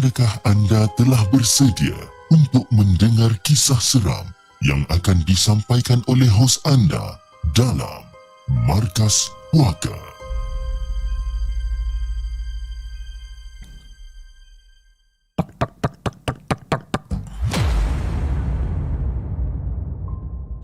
Adakah 0.00 0.32
anda 0.48 0.88
telah 0.96 1.20
bersedia 1.28 1.92
untuk 2.32 2.64
mendengar 2.72 3.36
kisah 3.44 3.76
seram 3.76 4.24
yang 4.64 4.80
akan 4.88 5.20
disampaikan 5.28 6.00
oleh 6.08 6.24
hos 6.24 6.56
anda 6.64 7.20
dalam 7.52 8.08
Markas 8.64 9.28
Puaka? 9.52 9.92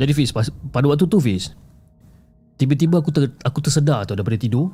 Jadi 0.00 0.12
Fiz, 0.16 0.32
pada 0.32 0.88
waktu 0.88 1.04
tu 1.04 1.20
Fiz, 1.20 1.52
tiba-tiba 2.56 3.04
aku 3.04 3.12
ter, 3.12 3.36
aku 3.44 3.60
tersedar 3.60 4.08
tau 4.08 4.16
daripada 4.16 4.40
tidur 4.40 4.72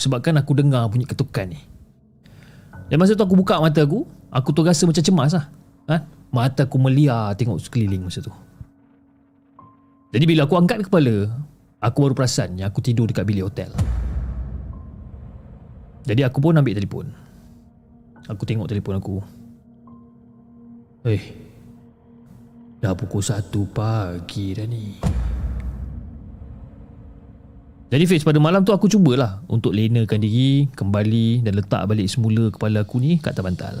sebabkan 0.00 0.40
aku 0.40 0.56
dengar 0.56 0.88
bunyi 0.88 1.04
ketukan 1.04 1.52
ni. 1.52 1.60
Dan 2.88 2.96
masa 2.96 3.12
tu 3.12 3.24
aku 3.24 3.36
buka 3.36 3.60
mata 3.60 3.84
aku, 3.84 4.08
aku 4.32 4.48
tu 4.52 4.64
rasa 4.64 4.88
macam 4.88 5.04
cemas 5.04 5.36
lah. 5.36 5.46
Ha? 5.92 5.96
Mata 6.32 6.64
aku 6.64 6.76
meliar 6.80 7.36
tengok 7.36 7.60
sekeliling 7.60 8.04
masa 8.04 8.24
tu. 8.24 8.32
Jadi 10.08 10.24
bila 10.24 10.48
aku 10.48 10.56
angkat 10.56 10.88
kepala, 10.88 11.28
aku 11.84 12.08
baru 12.08 12.14
perasan 12.16 12.56
yang 12.56 12.72
aku 12.72 12.80
tidur 12.80 13.04
dekat 13.04 13.28
bilik 13.28 13.44
hotel. 13.44 13.68
Jadi 16.08 16.24
aku 16.24 16.40
pun 16.40 16.56
ambil 16.56 16.72
telefon. 16.72 17.12
Aku 18.32 18.48
tengok 18.48 18.72
telefon 18.72 18.96
aku. 18.96 19.16
Eh, 21.04 21.24
dah 22.80 22.96
pukul 22.96 23.20
1 23.20 23.52
pagi 23.68 24.56
dah 24.56 24.64
ni. 24.64 24.96
Jadi 27.88 28.04
Fiz 28.04 28.20
pada 28.20 28.36
malam 28.36 28.68
tu 28.68 28.76
aku 28.76 28.84
cubalah 28.84 29.40
untuk 29.48 29.72
lenakan 29.72 30.20
diri 30.20 30.68
kembali 30.76 31.40
dan 31.40 31.56
letak 31.56 31.88
balik 31.88 32.04
semula 32.04 32.52
kepala 32.52 32.84
aku 32.84 33.00
ni 33.00 33.16
kat 33.16 33.32
atas 33.32 33.44
bantal. 33.44 33.76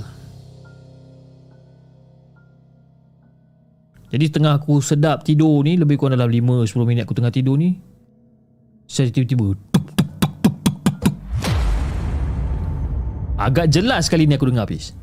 Jadi 4.08 4.24
tengah 4.32 4.56
aku 4.56 4.80
sedap 4.80 5.20
tidur 5.28 5.60
ni 5.60 5.76
lebih 5.76 6.00
kurang 6.00 6.16
dalam 6.16 6.32
5-10 6.32 6.88
minit 6.88 7.04
aku 7.04 7.12
tengah 7.12 7.28
tidur 7.28 7.60
ni 7.60 7.76
saya 8.88 9.12
tiba-tiba. 9.12 9.52
Agak 13.36 13.68
jelas 13.68 14.08
kali 14.08 14.24
ni 14.24 14.40
aku 14.40 14.48
dengar 14.48 14.64
Fiz. 14.72 14.96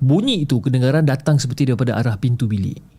Bunyi 0.00 0.48
itu 0.48 0.64
kedengaran 0.64 1.04
datang 1.04 1.36
seperti 1.36 1.68
daripada 1.68 2.00
arah 2.00 2.16
pintu 2.16 2.48
bilik. 2.48 2.93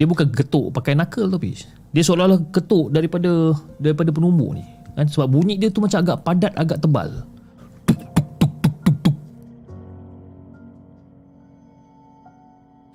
Dia 0.00 0.08
bukan 0.08 0.32
ketuk 0.32 0.72
pakai 0.72 0.96
knuckle 0.96 1.28
tapi 1.28 1.52
dia 1.92 2.00
seolah-olah 2.00 2.40
ketuk 2.48 2.88
daripada 2.88 3.52
daripada 3.76 4.08
penumbuk 4.08 4.56
ni. 4.56 4.64
Kan 4.96 5.04
sebab 5.04 5.28
bunyi 5.28 5.60
dia 5.60 5.68
tu 5.68 5.84
macam 5.84 6.00
agak 6.00 6.24
padat, 6.24 6.56
agak 6.56 6.80
tebal. 6.80 7.28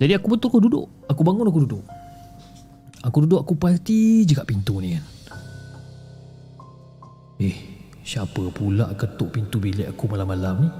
Jadi 0.02 0.12
aku 0.18 0.26
betul 0.34 0.50
aku 0.50 0.60
duduk. 0.66 0.86
Aku 1.06 1.22
bangun 1.22 1.46
aku 1.46 1.62
duduk. 1.62 1.84
Aku 3.06 3.22
duduk 3.22 3.38
aku 3.46 3.54
perhati 3.54 4.26
je 4.26 4.34
kat 4.34 4.42
pintu 4.42 4.82
ni 4.82 4.98
kan. 4.98 5.04
Eh, 7.38 7.56
siapa 8.02 8.50
pula 8.50 8.90
ketuk 8.98 9.30
pintu 9.30 9.62
bilik 9.62 9.94
aku 9.94 10.10
malam-malam 10.10 10.66
ni? 10.66 10.70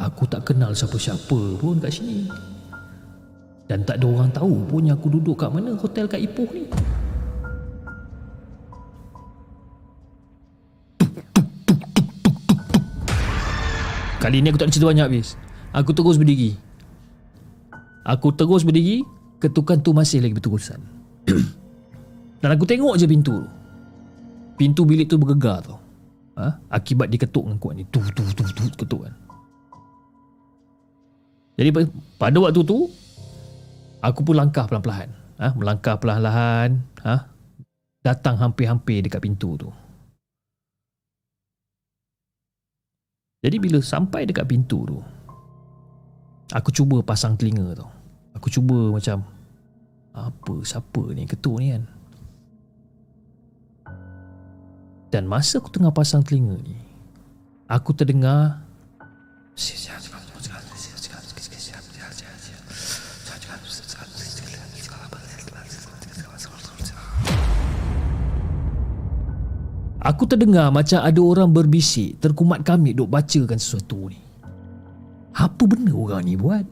Aku 0.00 0.24
tak 0.24 0.48
kenal 0.48 0.72
siapa-siapa 0.72 1.60
pun 1.60 1.76
kat 1.76 1.92
sini. 1.92 2.24
Dan 3.66 3.82
tak 3.82 3.98
ada 3.98 4.06
orang 4.06 4.30
tahu 4.30 4.62
pun 4.70 4.86
aku 4.86 5.06
duduk 5.10 5.42
kat 5.42 5.50
mana 5.50 5.74
hotel 5.74 6.06
kat 6.06 6.22
Ipoh 6.22 6.46
ni. 6.54 6.70
Kali 14.22 14.42
ni 14.42 14.50
aku 14.50 14.58
tak 14.58 14.70
cerita 14.74 14.90
banyak 14.90 15.06
habis. 15.06 15.38
Aku 15.74 15.94
terus 15.94 16.18
berdiri. 16.18 16.58
Aku 18.06 18.30
terus 18.34 18.62
berdiri, 18.62 19.02
ketukan 19.42 19.82
tu 19.82 19.90
masih 19.94 20.22
lagi 20.22 20.34
berterusan. 20.34 20.78
Dan 22.42 22.50
aku 22.54 22.66
tengok 22.66 22.98
je 22.98 23.06
pintu 23.06 23.42
tu. 23.42 23.50
Pintu 24.56 24.82
bilik 24.82 25.10
tu 25.10 25.18
bergegar 25.18 25.62
tau. 25.62 25.78
Ha? 26.38 26.58
Akibat 26.70 27.10
dia 27.10 27.22
ketuk 27.22 27.44
dengan 27.46 27.58
kuat 27.58 27.74
ni. 27.78 27.84
Tu 27.90 28.02
tu 28.14 28.22
tu 28.34 28.42
tu 28.42 28.62
ketuk 28.78 29.00
kan. 29.06 29.14
Jadi 31.56 31.70
pada 32.20 32.36
waktu 32.42 32.60
tu 32.66 32.90
Aku 34.06 34.22
pun 34.22 34.38
langkah 34.38 34.70
pelan-pelan. 34.70 35.10
Ha? 35.42 35.50
Melangkah 35.58 35.98
perlahan-lahan. 35.98 36.78
Ha? 37.02 37.26
Datang 38.06 38.38
hampir-hampir 38.38 39.02
dekat 39.02 39.18
pintu 39.18 39.58
tu. 39.58 39.70
Jadi 43.42 43.56
bila 43.58 43.82
sampai 43.82 44.26
dekat 44.26 44.46
pintu 44.46 44.86
tu, 44.86 44.98
aku 46.54 46.70
cuba 46.70 47.02
pasang 47.02 47.34
telinga 47.34 47.74
tu. 47.74 47.86
Aku 48.38 48.46
cuba 48.46 48.94
macam, 48.94 49.26
apa, 50.14 50.54
siapa 50.62 51.02
ni 51.10 51.26
ketuk 51.26 51.58
ni 51.58 51.74
kan? 51.74 51.84
Dan 55.10 55.26
masa 55.26 55.58
aku 55.58 55.70
tengah 55.70 55.94
pasang 55.94 56.22
telinga 56.22 56.58
ni, 56.62 56.78
aku 57.66 57.90
terdengar 57.90 58.62
Aku 70.06 70.22
terdengar 70.22 70.70
macam 70.70 71.02
ada 71.02 71.18
orang 71.18 71.50
berbisik 71.50 72.22
terkumat 72.22 72.62
kami 72.62 72.94
duk 72.94 73.10
bacakan 73.10 73.58
sesuatu 73.58 74.06
ni. 74.06 74.18
Apa 75.34 75.66
benda 75.66 75.90
orang 75.90 76.22
ni 76.22 76.38
buat? 76.38 76.62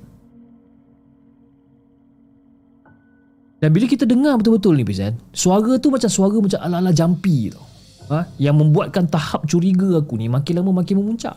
Dan 3.58 3.72
bila 3.74 3.90
kita 3.90 4.06
dengar 4.06 4.38
betul-betul 4.38 4.78
ni 4.78 4.86
Pizan, 4.86 5.18
suara 5.34 5.74
tu 5.82 5.90
macam 5.90 6.06
suara 6.06 6.36
macam 6.38 6.60
ala-ala 6.62 6.94
jampi 6.94 7.50
tau. 7.50 7.66
Ha? 8.14 8.28
Yang 8.38 8.56
membuatkan 8.60 9.10
tahap 9.10 9.42
curiga 9.50 9.98
aku 9.98 10.14
ni 10.14 10.30
makin 10.30 10.60
lama 10.62 10.84
makin 10.84 11.02
memuncak. 11.02 11.34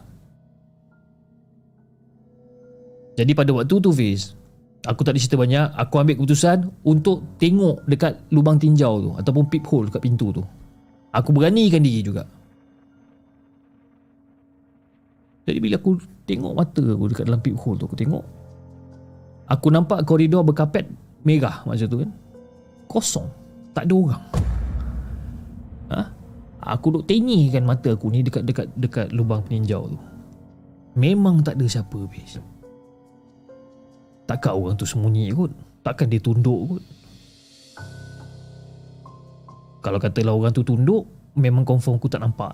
Jadi 3.18 3.32
pada 3.34 3.50
waktu 3.58 3.74
tu 3.82 3.90
Fiz, 3.90 4.38
aku 4.86 5.02
tak 5.02 5.18
ada 5.18 5.20
cerita 5.24 5.40
banyak, 5.40 5.74
aku 5.74 5.94
ambil 5.98 6.16
keputusan 6.22 6.70
untuk 6.86 7.26
tengok 7.42 7.82
dekat 7.90 8.22
lubang 8.30 8.62
tinjau 8.62 8.94
tu 9.02 9.12
ataupun 9.18 9.50
peephole 9.50 9.90
dekat 9.90 10.06
pintu 10.06 10.30
tu. 10.30 10.44
Aku 11.16 11.32
beranikan 11.32 11.82
diri 11.82 12.04
juga. 12.04 12.28
Jadi 15.48 15.60
bila 15.64 15.80
aku 15.80 15.96
tengok 16.28 16.54
mata 16.54 16.84
aku 16.84 17.04
dekat 17.08 17.26
dalam 17.32 17.40
peephole 17.40 17.80
tu, 17.80 17.88
aku 17.88 17.96
tengok. 17.96 18.24
Aku 19.48 19.72
nampak 19.72 20.04
koridor 20.04 20.44
berkapet 20.44 20.84
merah 21.24 21.64
masa 21.64 21.88
tu 21.88 22.04
kan. 22.04 22.12
Kosong. 22.92 23.28
Tak 23.72 23.88
ada 23.88 23.96
orang. 23.96 24.24
Ha? 25.88 26.02
Aku 26.76 27.00
duk 27.00 27.08
tengikan 27.08 27.64
mata 27.64 27.96
aku 27.96 28.12
ni 28.12 28.28
dekat 28.28 28.44
dekat 28.44 28.68
dekat 28.76 29.08
lubang 29.16 29.40
peninjau 29.48 29.88
tu. 29.88 29.98
Memang 31.00 31.40
tak 31.40 31.56
ada 31.56 31.66
siapa 31.70 31.96
habis. 31.96 32.44
Takkan 34.28 34.52
orang 34.52 34.76
tu 34.76 34.84
sembunyi 34.84 35.32
kot. 35.32 35.56
Takkan 35.88 36.12
dia 36.12 36.20
tunduk 36.20 36.76
kot. 36.76 36.84
Kalau 39.88 40.04
katalah 40.04 40.36
orang 40.36 40.52
tu 40.52 40.68
tunduk, 40.68 41.08
memang 41.40 41.64
confirm 41.64 41.96
aku 41.96 42.12
tak 42.12 42.20
nampak. 42.20 42.52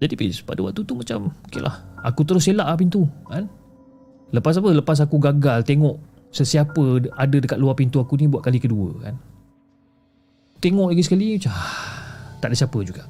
Jadi 0.00 0.16
Fiz, 0.16 0.40
pada 0.40 0.64
waktu 0.64 0.80
tu 0.88 0.96
macam, 0.96 1.28
okay 1.44 1.60
lah. 1.60 1.84
Aku 2.00 2.24
terus 2.24 2.48
elak 2.48 2.64
lah 2.64 2.80
pintu. 2.80 3.04
Kan? 3.28 3.44
Lepas 4.32 4.56
apa? 4.56 4.72
Lepas 4.72 5.04
aku 5.04 5.20
gagal 5.20 5.68
tengok 5.68 6.00
sesiapa 6.32 7.12
ada 7.12 7.36
dekat 7.36 7.60
luar 7.60 7.76
pintu 7.76 8.00
aku 8.00 8.16
ni 8.16 8.24
buat 8.24 8.40
kali 8.40 8.56
kedua 8.56 9.04
kan. 9.04 9.14
Tengok 10.64 10.96
lagi 10.96 11.04
sekali 11.04 11.36
macam 11.36 11.52
ah, 11.52 11.76
tak 12.40 12.48
ada 12.52 12.56
siapa 12.56 12.78
juga. 12.80 13.04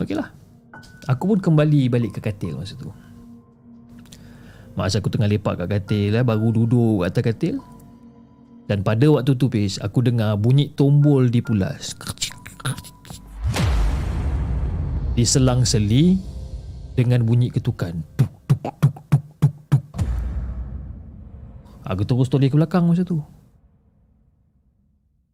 Okey 0.00 0.16
lah. 0.16 0.32
Aku 1.12 1.28
pun 1.28 1.38
kembali 1.44 1.92
balik 1.92 2.16
ke 2.16 2.20
katil 2.24 2.56
masa 2.56 2.72
tu. 2.80 2.88
Masa 4.72 5.04
aku 5.04 5.12
tengah 5.12 5.28
lepak 5.28 5.60
kat 5.60 5.68
katil 5.68 6.16
eh, 6.16 6.24
baru 6.24 6.48
duduk 6.48 7.04
atas 7.04 7.20
katil. 7.20 7.60
Dan 8.70 8.80
pada 8.80 9.04
waktu 9.10 9.36
tu 9.36 9.52
Pis, 9.52 9.76
aku 9.82 10.00
dengar 10.00 10.38
bunyi 10.40 10.72
tombol 10.72 11.28
dipulas. 11.28 11.92
Diselang-seli 15.12 16.16
dengan 16.96 17.20
bunyi 17.20 17.52
ketukan. 17.52 18.00
Tuk, 18.16 18.32
tuk, 18.48 18.60
tuk, 18.64 18.78
tuk, 18.80 18.94
tuk, 19.20 19.52
tuk. 19.68 19.82
Aku 21.84 22.02
terus 22.08 22.32
toleh 22.32 22.48
ke 22.48 22.56
belakang 22.56 22.88
masa 22.88 23.04
tu. 23.04 23.20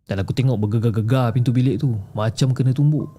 Dan 0.08 0.24
aku 0.24 0.34
tengok 0.34 0.58
bergegar-gegar 0.58 1.30
pintu 1.30 1.54
bilik 1.54 1.78
tu. 1.78 1.94
Macam 2.16 2.50
kena 2.56 2.74
tumbuk. 2.74 3.12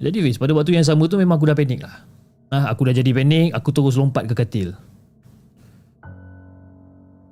Jadi 0.00 0.24
Fiz, 0.24 0.40
pada 0.40 0.56
waktu 0.56 0.72
yang 0.72 0.86
sama 0.86 1.04
tu 1.04 1.20
memang 1.20 1.36
aku 1.36 1.50
dah 1.50 1.58
panik 1.58 1.84
lah. 1.84 2.13
Ha, 2.52 2.68
aku 2.70 2.90
dah 2.90 2.94
jadi 2.94 3.10
panik, 3.14 3.56
aku 3.56 3.72
terus 3.72 3.96
lompat 3.96 4.28
ke 4.28 4.34
katil. 4.36 4.76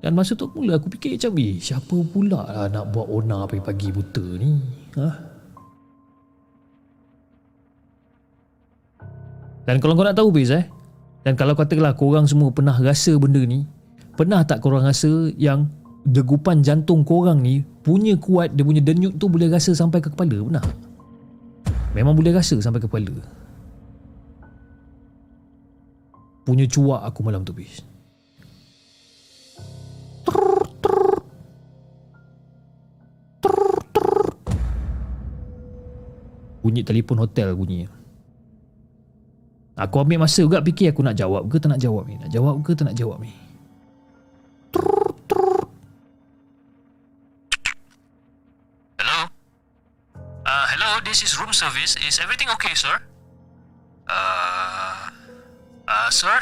Dan 0.03 0.19
masa 0.19 0.35
tu 0.35 0.51
mula 0.51 0.83
aku 0.83 0.91
fikir 0.91 1.15
macam, 1.15 1.39
eh, 1.39 1.63
siapa 1.63 1.97
pula 2.11 2.43
lah 2.43 2.67
nak 2.67 2.91
buat 2.91 3.07
ona 3.07 3.47
pagi-pagi 3.47 3.95
buta 3.95 4.25
ni? 4.35 4.59
Ha? 4.99 5.09
Dan 9.63 9.79
kalau 9.79 9.95
kau 9.95 10.03
nak 10.03 10.19
tahu 10.19 10.35
Fiz 10.35 10.51
eh, 10.51 10.67
dan 11.23 11.39
kalau 11.39 11.55
katakanlah 11.55 11.95
korang 11.95 12.27
semua 12.27 12.51
pernah 12.51 12.75
rasa 12.83 13.15
benda 13.15 13.39
ni, 13.47 13.63
pernah 14.19 14.43
tak 14.43 14.59
korang 14.59 14.83
rasa 14.83 15.31
yang 15.39 15.71
degupan 16.03 16.67
jantung 16.67 17.07
korang 17.07 17.39
ni 17.39 17.63
punya 17.87 18.19
kuat, 18.19 18.59
dia 18.59 18.67
punya 18.67 18.83
denyut 18.83 19.15
tu 19.23 19.31
boleh 19.31 19.47
rasa 19.47 19.71
sampai 19.71 20.03
ke 20.03 20.11
kepala? 20.11 20.35
Pernah? 20.35 20.65
Memang 21.95 22.19
boleh 22.19 22.35
rasa 22.35 22.59
sampai 22.59 22.83
ke 22.83 22.91
kepala. 22.91 23.15
Punya 26.43 26.67
cuak 26.67 27.07
aku 27.07 27.23
malam 27.23 27.47
tu 27.47 27.55
bis. 27.55 27.83
Bunyi 36.63 36.87
telefon 36.87 37.19
hotel 37.19 37.55
bunyi. 37.59 37.91
Aku 39.75 39.99
ambil 39.99 40.23
masa 40.23 40.47
juga 40.47 40.63
fikir 40.63 40.95
aku 40.95 41.03
nak 41.03 41.19
jawab 41.19 41.51
ke 41.51 41.59
tak 41.59 41.75
nak 41.75 41.81
jawab 41.83 42.07
ni. 42.07 42.19
Nak 42.23 42.31
jawab 42.31 42.63
ke 42.63 42.71
tak 42.77 42.87
nak 42.87 42.95
jawab 42.95 43.19
ni. 43.19 43.35
Hello? 49.01 49.27
Uh, 50.47 50.67
hello, 50.77 51.03
this 51.03 51.27
is 51.27 51.35
room 51.35 51.51
service. 51.51 51.99
Is 52.07 52.23
everything 52.23 52.47
okay, 52.55 52.75
sir? 52.79 52.95
Uh, 54.07 54.82
uh, 55.89 56.09
sir? 56.13 56.39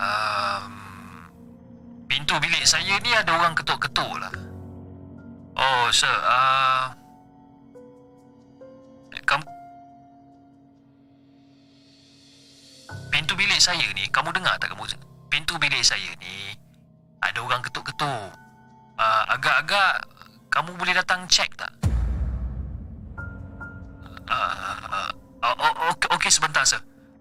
Um, 0.00 0.72
pintu 2.08 2.38
bilik 2.40 2.64
saya 2.64 2.96
ni 3.02 3.10
ada 3.12 3.36
orang 3.36 3.52
ketuk-ketuk 3.52 4.12
lah. 4.16 4.32
Oh, 5.60 5.86
sir. 5.92 6.08
Uh, 6.08 6.94
kamu... 9.28 9.44
Pintu 13.12 13.32
bilik 13.36 13.60
saya 13.60 13.84
ni, 13.92 14.08
kamu 14.08 14.32
dengar 14.32 14.56
tak 14.56 14.72
kamu? 14.72 14.88
Pintu 15.28 15.60
bilik 15.60 15.84
saya 15.84 16.10
ni, 16.18 16.56
ada 17.20 17.38
orang 17.44 17.60
ketuk-ketuk. 17.60 18.32
Uh, 19.00 19.24
agak-agak 19.32 20.08
kamu 20.48 20.74
boleh 20.80 20.94
datang 20.96 21.28
check 21.28 21.52
tak? 21.54 21.70
Uh, 24.30 25.10
uh, 25.42 25.54
oh, 25.58 25.90
okay, 25.94 26.08
okay, 26.14 26.30
sebentar, 26.30 26.62
sir. 26.62 26.78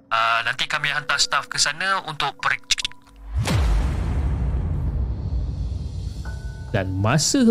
Uh, 0.10 0.42
nanti 0.42 0.66
kami 0.66 0.90
hantar 0.90 1.22
staff 1.22 1.46
ke 1.46 1.62
sana 1.62 2.02
untuk 2.10 2.34
perik... 2.42 2.66
Dan 6.74 6.98
masa 6.98 7.46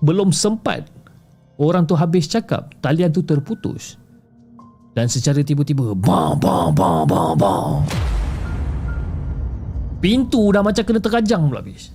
belum 0.00 0.32
sempat 0.32 0.88
orang 1.60 1.84
tu 1.84 1.92
habis 1.96 2.24
cakap, 2.28 2.72
talian 2.80 3.12
tu 3.12 3.20
terputus. 3.20 4.00
Dan 4.96 5.12
secara 5.12 5.44
tiba-tiba, 5.44 5.92
bam, 5.92 6.40
bam, 6.40 6.72
bam, 6.72 7.04
bam, 7.04 7.36
bam. 7.36 7.84
Pintu 10.00 10.48
dah 10.56 10.64
macam 10.64 10.80
kena 10.80 11.00
terajang 11.04 11.52
pula 11.52 11.60
habis. 11.60 11.92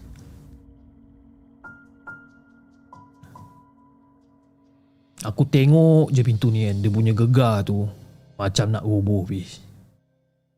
Aku 5.25 5.49
tengok 5.49 6.13
je 6.13 6.21
pintu 6.21 6.53
ni 6.53 6.69
kan, 6.69 6.77
dia 6.85 6.93
punya 6.93 7.13
gegar 7.17 7.65
tu. 7.65 7.89
Macam 8.37 8.69
nak 8.69 8.85
roboh 8.85 9.25
habis. 9.25 9.64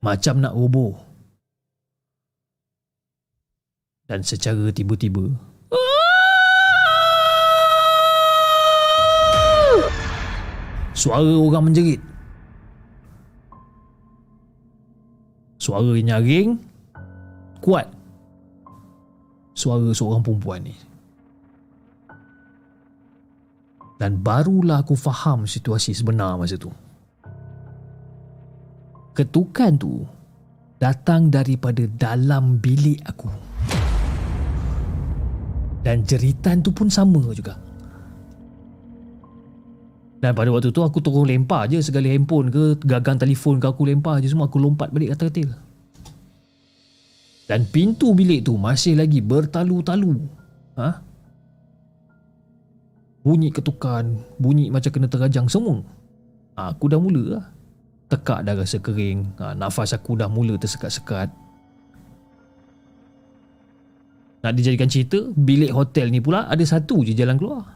Macam 0.07 0.39
nak 0.39 0.55
roboh. 0.55 0.95
Dan 4.07 4.23
secara 4.23 4.71
tiba-tiba, 4.71 5.27
Suara 10.97 11.29
orang 11.29 11.69
menjerit. 11.69 12.01
Suara 15.61 15.93
nyaring 15.93 16.57
kuat. 17.61 17.85
Suara 19.53 19.93
seorang 19.93 20.25
perempuan 20.25 20.65
ni. 20.65 20.73
Dan 24.01 24.17
barulah 24.25 24.81
aku 24.81 24.97
faham 24.97 25.45
situasi 25.45 25.93
sebenar 25.93 26.33
masa 26.39 26.57
tu. 26.57 26.73
Ketukan 29.17 29.81
tu 29.81 30.05
datang 30.77 31.33
daripada 31.33 31.81
dalam 31.89 32.61
bilik 32.61 33.01
aku. 33.01 33.33
Dan 35.81 36.05
jeritan 36.05 36.61
tu 36.61 36.69
pun 36.69 36.85
sama 36.85 37.25
juga. 37.33 37.57
Dan 40.21 40.37
pada 40.37 40.53
waktu 40.53 40.69
tu 40.69 40.85
aku 40.85 41.01
terus 41.01 41.25
lempar 41.25 41.65
je 41.65 41.81
segala 41.81 42.13
handphone 42.13 42.53
ke 42.53 42.77
gagang 42.85 43.17
telefon 43.17 43.57
ke 43.57 43.65
aku 43.65 43.89
lempar 43.89 44.21
je 44.21 44.29
semua 44.29 44.45
aku 44.45 44.61
lompat 44.61 44.93
balik 44.93 45.17
atas 45.17 45.33
katil. 45.33 45.49
Dan 47.49 47.65
pintu 47.73 48.13
bilik 48.13 48.45
tu 48.45 48.53
masih 48.53 49.01
lagi 49.01 49.17
bertalu-talu. 49.17 50.13
Ha? 50.77 50.89
Bunyi 53.25 53.49
ketukan, 53.49 54.13
bunyi 54.37 54.69
macam 54.69 54.93
kena 54.93 55.09
terajang 55.09 55.49
semua. 55.49 55.81
Ha, 56.53 56.69
aku 56.69 56.85
dah 56.85 57.01
mula 57.01 57.23
lah. 57.33 57.56
Tekak 58.07 58.47
dah 58.47 58.55
rasa 58.55 58.79
kering. 58.79 59.35
Ha, 59.39 59.51
nafas 59.51 59.91
aku 59.91 60.15
dah 60.15 60.31
mula 60.31 60.55
tersekat-sekat. 60.55 61.27
Nak 64.47 64.53
dijadikan 64.55 64.87
cerita, 64.87 65.19
bilik 65.35 65.75
hotel 65.75 66.07
ni 66.07 66.23
pula 66.23 66.47
ada 66.47 66.63
satu 66.63 67.03
je 67.03 67.11
jalan 67.11 67.35
keluar. 67.35 67.67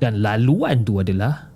Dan 0.00 0.24
laluan 0.24 0.82
tu 0.82 0.98
adalah 0.98 1.52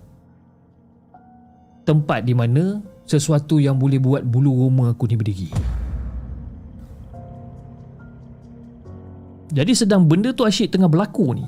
tempat 1.82 2.22
di 2.22 2.36
mana 2.36 2.78
sesuatu 3.02 3.58
yang 3.58 3.80
boleh 3.80 3.98
buat 3.98 4.22
bulu 4.22 4.68
roma 4.68 4.92
aku 4.92 5.10
ni 5.10 5.16
berdiri. 5.16 5.50
Jadi 9.54 9.72
sedang 9.74 10.06
benda 10.06 10.34
tu 10.34 10.42
asyik 10.42 10.70
tengah 10.70 10.90
berlaku 10.90 11.34
ni. 11.34 11.46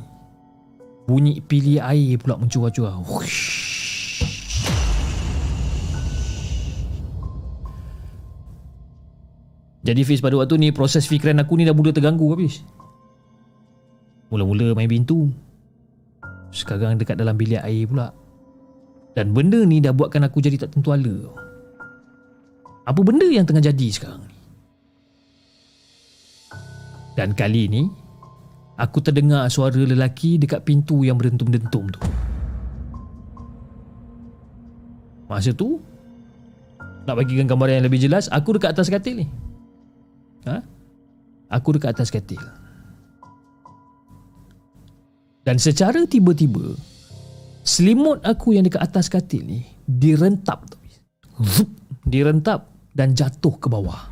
Bunyi 1.07 1.39
pilih 1.39 1.79
air 1.79 2.19
pula 2.19 2.39
mencurah-curah. 2.39 3.03
Jadi 9.87 10.03
Fiz 10.03 10.19
pada 10.19 10.35
waktu 10.35 10.59
ni 10.59 10.75
proses 10.75 11.07
fikiran 11.07 11.39
aku 11.39 11.55
ni 11.55 11.63
dah 11.63 11.71
mula 11.71 11.95
terganggu 11.95 12.27
habis. 12.35 12.67
Mula-mula 14.35 14.75
main 14.75 14.91
pintu. 14.91 15.31
Sekarang 16.51 16.99
dekat 16.99 17.15
dalam 17.15 17.39
bilik 17.39 17.63
air 17.63 17.87
pula. 17.87 18.11
Dan 19.15 19.31
benda 19.31 19.63
ni 19.63 19.79
dah 19.79 19.95
buatkan 19.95 20.27
aku 20.27 20.43
jadi 20.43 20.67
tak 20.67 20.75
tentu 20.75 20.91
ala. 20.91 21.31
Apa 22.83 22.99
benda 23.07 23.31
yang 23.31 23.47
tengah 23.47 23.63
jadi 23.63 23.89
sekarang 23.95 24.27
ni? 24.27 24.37
Dan 27.17 27.33
kali 27.33 27.71
ni 27.71 27.83
Aku 28.77 29.01
terdengar 29.01 29.49
suara 29.49 29.81
lelaki 29.81 30.37
dekat 30.37 30.69
pintu 30.69 31.01
yang 31.01 31.17
berdentum-dentum 31.17 31.89
tu 31.89 32.01
Masa 35.25 35.57
tu 35.57 35.81
Nak 37.09 37.17
bagikan 37.17 37.49
gambaran 37.49 37.81
yang 37.81 37.87
lebih 37.89 38.05
jelas 38.05 38.29
Aku 38.29 38.53
dekat 38.53 38.77
atas 38.77 38.93
katil 38.93 39.25
ni 39.25 39.27
ha? 40.47 40.63
Aku 41.51 41.75
dekat 41.75 41.95
atas 41.95 42.11
katil. 42.11 42.41
Dan 45.47 45.63
secara 45.63 46.03
tiba-tiba 46.11 46.75
Selimut 47.63 48.19
aku 48.27 48.59
yang 48.59 48.67
dekat 48.67 48.83
atas 48.83 49.07
katil 49.07 49.47
ni 49.47 49.63
Direntap. 49.87 50.67
Zup, 51.39 51.71
Direntap 52.03 52.67
Dan 52.91 53.15
jatuh 53.15 53.55
ke 53.55 53.71
bawah. 53.71 54.11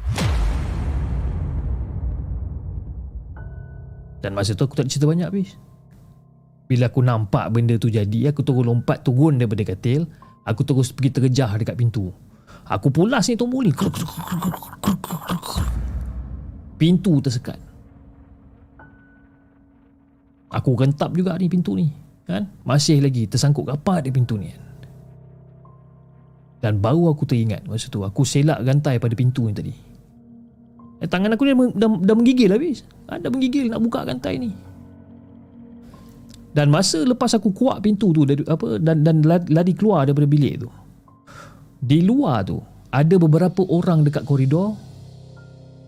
Dan 4.23 4.33
masa 4.33 4.55
tu 4.55 4.63
aku 4.63 4.79
tak 4.79 4.87
cerita 4.87 5.11
banyak 5.11 5.27
habis 5.27 5.59
Bila 6.71 6.87
aku 6.87 7.03
nampak 7.03 7.51
benda 7.51 7.75
tu 7.83 7.91
jadi 7.91 8.31
Aku 8.31 8.47
terus 8.47 8.63
lompat 8.63 9.03
turun 9.03 9.43
daripada 9.43 9.67
katil. 9.67 10.07
Aku 10.47 10.63
terus 10.63 10.93
pergi 10.93 11.11
terjah 11.19 11.51
dekat 11.57 11.75
pintu. 11.75 12.13
Aku 12.69 12.93
pulas 12.93 13.29
ni 13.29 13.37
tombol 13.37 13.65
ni 13.69 13.73
Pintu 16.75 17.23
tersekat. 17.23 17.59
Aku 20.55 20.79
rentap 20.79 21.11
juga 21.15 21.35
ni 21.35 21.51
pintu 21.51 21.75
ni 21.75 21.91
kan? 22.25 22.47
Masih 22.63 23.03
lagi 23.03 23.27
tersangkut 23.27 23.67
rapat 23.67 24.07
di 24.07 24.11
pintu 24.15 24.39
ni 24.39 24.49
kan? 24.55 24.63
Dan 26.63 26.81
baru 26.81 27.13
aku 27.13 27.29
teringat 27.29 27.69
masa 27.69 27.93
tu 27.93 28.01
Aku 28.01 28.25
selak 28.25 28.65
rantai 28.65 28.97
pada 28.97 29.13
pintu 29.13 29.51
ni 29.51 29.53
tadi. 29.53 29.75
Eh, 31.03 31.09
Tangan 31.11 31.35
aku 31.35 31.45
ni 31.45 31.53
dah, 31.53 31.69
dah, 31.75 31.91
dah 32.01 32.15
menggigil 32.17 32.49
habis. 32.55 32.87
Ha, 33.11 33.21
Dah 33.21 33.29
menggigil 33.29 33.69
nak 33.69 33.83
buka 33.83 34.07
rantai 34.07 34.41
ni. 34.41 34.51
Dan 36.55 36.71
masa 36.71 37.03
lepas 37.03 37.35
aku 37.35 37.51
kuat 37.51 37.83
pintu 37.83 38.15
tu 38.15 38.23
dari, 38.23 38.47
apa, 38.47 38.79
Dan 38.79 39.03
dan 39.03 39.27
lari 39.27 39.75
keluar 39.75 40.07
daripada 40.07 40.31
bilik 40.31 40.63
tu 40.63 40.71
di 41.85 42.01
luar 42.01 42.41
tu 42.49 42.57
ada 42.89 43.15
beberapa 43.21 43.61
orang 43.69 44.07
dekat 44.07 44.25
koridor. 44.25 44.73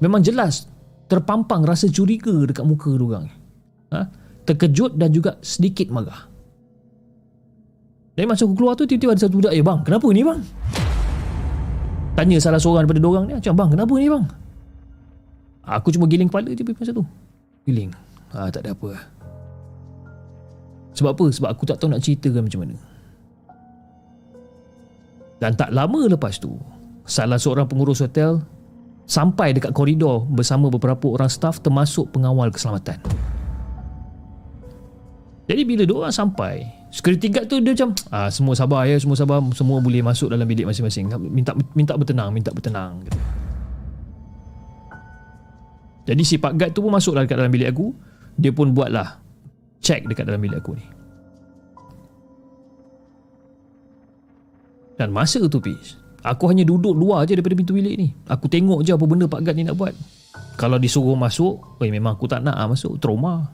Memang 0.05 0.21
jelas 0.21 0.69
terpampang 1.07 1.63
rasa 1.63 1.87
curiga 1.91 2.35
dekat 2.47 2.67
muka 2.67 2.91
orang. 2.95 3.27
Ha? 3.95 4.01
Terkejut 4.47 4.99
dan 4.99 5.11
juga 5.11 5.39
sedikit 5.43 5.91
marah. 5.91 6.27
Dan 8.17 8.33
masa 8.33 8.49
aku 8.49 8.57
keluar 8.57 8.75
tu 8.75 8.89
tiba-tiba 8.89 9.13
ada 9.13 9.23
satu 9.29 9.39
budak, 9.39 9.53
"Eh 9.53 9.61
bang, 9.61 9.85
kenapa 9.85 10.07
ni 10.09 10.23
bang?" 10.25 10.41
Tanya 12.17 12.41
salah 12.41 12.57
seorang 12.57 12.89
daripada 12.89 13.05
orang 13.05 13.25
ni, 13.29 13.33
"Macam 13.37 13.53
bang, 13.53 13.69
kenapa 13.77 13.95
ni 14.01 14.09
bang?" 14.09 14.25
Aku 15.67 15.91
cuma 15.91 16.07
giling 16.07 16.31
kepala 16.31 16.55
je 16.55 16.63
masa 16.63 16.95
tu. 16.95 17.05
Giling. 17.67 17.91
Ah 18.31 18.49
tak 18.49 18.63
ada 18.65 18.73
apa. 18.73 18.95
Sebab 20.95 21.11
apa? 21.13 21.27
Sebab 21.29 21.49
aku 21.51 21.63
tak 21.69 21.77
tahu 21.83 21.91
nak 21.93 22.01
ceritakan 22.01 22.47
macam 22.47 22.61
mana. 22.65 22.77
Dan 25.37 25.53
tak 25.53 25.69
lama 25.75 26.09
lepas 26.09 26.41
tu, 26.41 26.57
salah 27.05 27.37
seorang 27.37 27.69
pengurus 27.69 28.01
hotel 28.01 28.41
sampai 29.07 29.55
dekat 29.55 29.71
koridor 29.71 30.27
bersama 30.27 30.67
beberapa 30.67 31.15
orang 31.15 31.31
staf 31.31 31.63
termasuk 31.63 32.11
pengawal 32.11 32.51
keselamatan. 32.51 32.99
Jadi 35.47 35.63
bila 35.63 35.87
dia 35.87 35.95
orang 35.95 36.11
sampai, 36.11 36.67
security 36.91 37.31
guard 37.31 37.47
tu 37.47 37.63
dia 37.63 37.71
macam, 37.71 37.95
ah 38.11 38.27
semua 38.35 38.59
sabar 38.59 38.83
ya, 38.91 38.99
semua 38.99 39.15
sabar, 39.15 39.39
semua 39.55 39.79
boleh 39.79 40.03
masuk 40.03 40.35
dalam 40.35 40.43
bilik 40.43 40.67
masing-masing. 40.67 41.07
Minta 41.31 41.55
minta 41.79 41.95
bertenang, 41.95 42.35
minta 42.35 42.51
bertenang 42.51 43.07
gitu. 43.07 43.19
Jadi 46.07 46.23
si 46.27 46.35
pak 46.39 46.59
guard 46.59 46.75
tu 46.75 46.83
pun 46.83 46.91
masuk 46.91 47.15
dekat 47.15 47.39
dalam 47.39 47.55
bilik 47.55 47.71
aku. 47.71 47.95
Dia 48.37 48.51
pun 48.51 48.75
buatlah 48.75 49.23
check 49.79 50.03
dekat 50.11 50.27
dalam 50.27 50.43
bilik 50.43 50.59
aku 50.59 50.75
ni. 50.75 50.87
Dan 54.99 55.15
masa 55.15 55.45
tu 55.47 55.61
Pis 55.63 56.06
Aku 56.27 56.51
hanya 56.51 56.67
duduk 56.67 56.91
luar 56.91 57.23
je 57.23 57.39
daripada 57.39 57.55
pintu 57.55 57.71
bilik 57.71 57.95
ni. 57.95 58.11
Aku 58.27 58.51
tengok 58.51 58.83
je 58.83 58.91
apa 58.91 59.05
benda 59.07 59.31
Pak 59.31 59.47
Gad 59.47 59.55
ni 59.55 59.63
nak 59.63 59.79
buat. 59.79 59.95
Kalau 60.57 60.81
disuruh 60.81 61.15
masuk 61.15 61.79
Eh 61.85 61.93
memang 61.93 62.17
aku 62.17 62.27
tak 62.27 62.41
nak 62.41 62.57
lah 62.57 62.67
masuk 62.67 62.97
Trauma. 62.97 63.45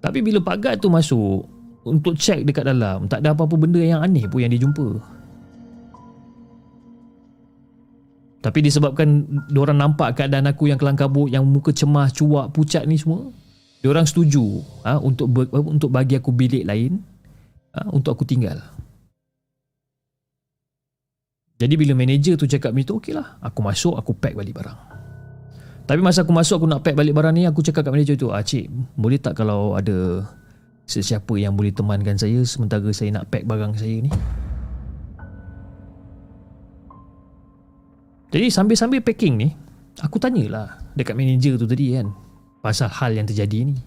Tapi 0.00 0.18
bila 0.24 0.40
Pak 0.40 0.56
Gad 0.58 0.76
tu 0.80 0.88
masuk 0.88 1.44
Untuk 1.86 2.16
check 2.16 2.42
dekat 2.42 2.64
dalam 2.66 3.06
Tak 3.06 3.20
ada 3.20 3.36
apa-apa 3.36 3.56
benda 3.56 3.80
yang 3.80 4.00
aneh 4.00 4.24
pun 4.26 4.40
yang 4.40 4.52
dia 4.52 4.60
jumpa 4.60 4.86
Tapi 8.40 8.58
disebabkan 8.64 9.24
Diorang 9.52 9.76
nampak 9.76 10.16
keadaan 10.16 10.48
aku 10.48 10.70
yang 10.70 10.78
kelang 10.80 10.96
kabut 10.96 11.28
Yang 11.28 11.44
muka 11.44 11.70
cemas, 11.72 12.12
cuak, 12.16 12.52
pucat 12.52 12.84
ni 12.88 12.96
semua 13.00 13.28
Diorang 13.84 14.02
setuju 14.02 14.62
ha, 14.82 14.98
untuk, 14.98 15.30
untuk 15.52 15.94
bagi 15.94 16.18
aku 16.18 16.32
bilik 16.34 16.66
lain 16.66 16.98
ha, 17.76 17.86
untuk 17.92 18.16
aku 18.18 18.24
tinggal. 18.26 18.58
Jadi 21.56 21.74
bila 21.80 21.96
manager 21.96 22.36
tu 22.36 22.44
cakap 22.44 22.76
macam 22.76 23.00
tu, 23.00 23.16
lah, 23.16 23.40
Aku 23.40 23.64
masuk, 23.64 23.96
aku 23.96 24.12
pack 24.12 24.36
balik 24.36 24.60
barang. 24.60 24.76
Tapi 25.86 26.00
masa 26.02 26.26
aku 26.26 26.34
masuk, 26.34 26.60
aku 26.60 26.68
nak 26.68 26.82
pack 26.84 26.98
balik 26.98 27.14
barang 27.16 27.32
ni, 27.32 27.48
aku 27.48 27.64
cakap 27.64 27.88
kat 27.88 27.92
manager 27.94 28.16
tu, 28.18 28.28
ah 28.28 28.42
cik, 28.42 28.68
boleh 28.98 29.16
tak 29.16 29.38
kalau 29.38 29.78
ada 29.78 30.26
sesiapa 30.84 31.32
yang 31.38 31.54
boleh 31.54 31.70
temankan 31.70 32.18
saya 32.18 32.42
sementara 32.42 32.86
saya 32.90 33.14
nak 33.14 33.30
pack 33.30 33.46
barang 33.46 33.72
saya 33.78 34.04
ni? 34.04 34.10
Jadi 38.34 38.46
sambil-sambil 38.50 39.00
packing 39.00 39.38
ni, 39.38 39.48
aku 40.02 40.18
tanyalah 40.20 40.76
dekat 40.98 41.16
manager 41.16 41.56
tu 41.56 41.64
tadi 41.64 41.96
kan, 41.96 42.10
pasal 42.60 42.90
hal 42.90 43.14
yang 43.14 43.24
terjadi 43.24 43.72
ni. 43.72 43.78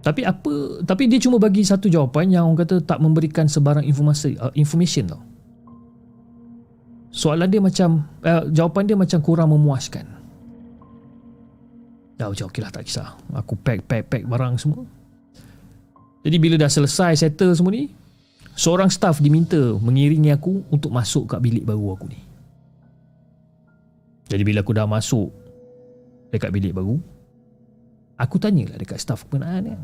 Tapi 0.00 0.24
apa 0.24 0.80
tapi 0.80 1.12
dia 1.12 1.20
cuma 1.20 1.36
bagi 1.36 1.60
satu 1.60 1.84
jawapan 1.92 2.32
yang 2.32 2.48
orang 2.48 2.64
kata 2.64 2.80
tak 2.80 3.04
memberikan 3.04 3.44
sebarang 3.44 3.84
informasi 3.84 4.40
uh, 4.40 4.48
information 4.56 5.12
tau. 5.12 5.22
Soalan 7.12 7.52
dia 7.52 7.60
macam 7.60 8.08
uh, 8.24 8.48
jawapan 8.48 8.88
dia 8.88 8.96
macam 8.96 9.18
kurang 9.20 9.52
memuaskan. 9.52 10.08
Dah 12.16 12.32
macam 12.32 12.48
okeylah 12.48 12.72
tak 12.72 12.88
kisah. 12.88 13.12
Aku 13.36 13.60
pack 13.60 13.84
pack 13.84 14.08
pack 14.08 14.24
barang 14.24 14.56
semua. 14.56 14.88
Jadi 16.24 16.36
bila 16.36 16.56
dah 16.56 16.68
selesai 16.68 17.20
settle 17.20 17.52
semua 17.56 17.72
ni, 17.72 17.92
seorang 18.56 18.92
staff 18.92 19.20
diminta 19.20 19.76
mengiringi 19.80 20.32
aku 20.32 20.64
untuk 20.68 20.92
masuk 20.92 21.32
kat 21.32 21.40
bilik 21.44 21.64
baru 21.64 21.96
aku 21.96 22.08
ni. 22.08 22.20
Jadi 24.28 24.42
bila 24.46 24.64
aku 24.64 24.72
dah 24.76 24.84
masuk 24.84 25.28
dekat 26.30 26.52
bilik 26.54 26.76
baru, 26.76 27.00
Aku 28.20 28.36
tanyalah 28.36 28.76
dekat 28.76 29.00
staf 29.00 29.24
pengenaan 29.32 29.72
kan. 29.72 29.80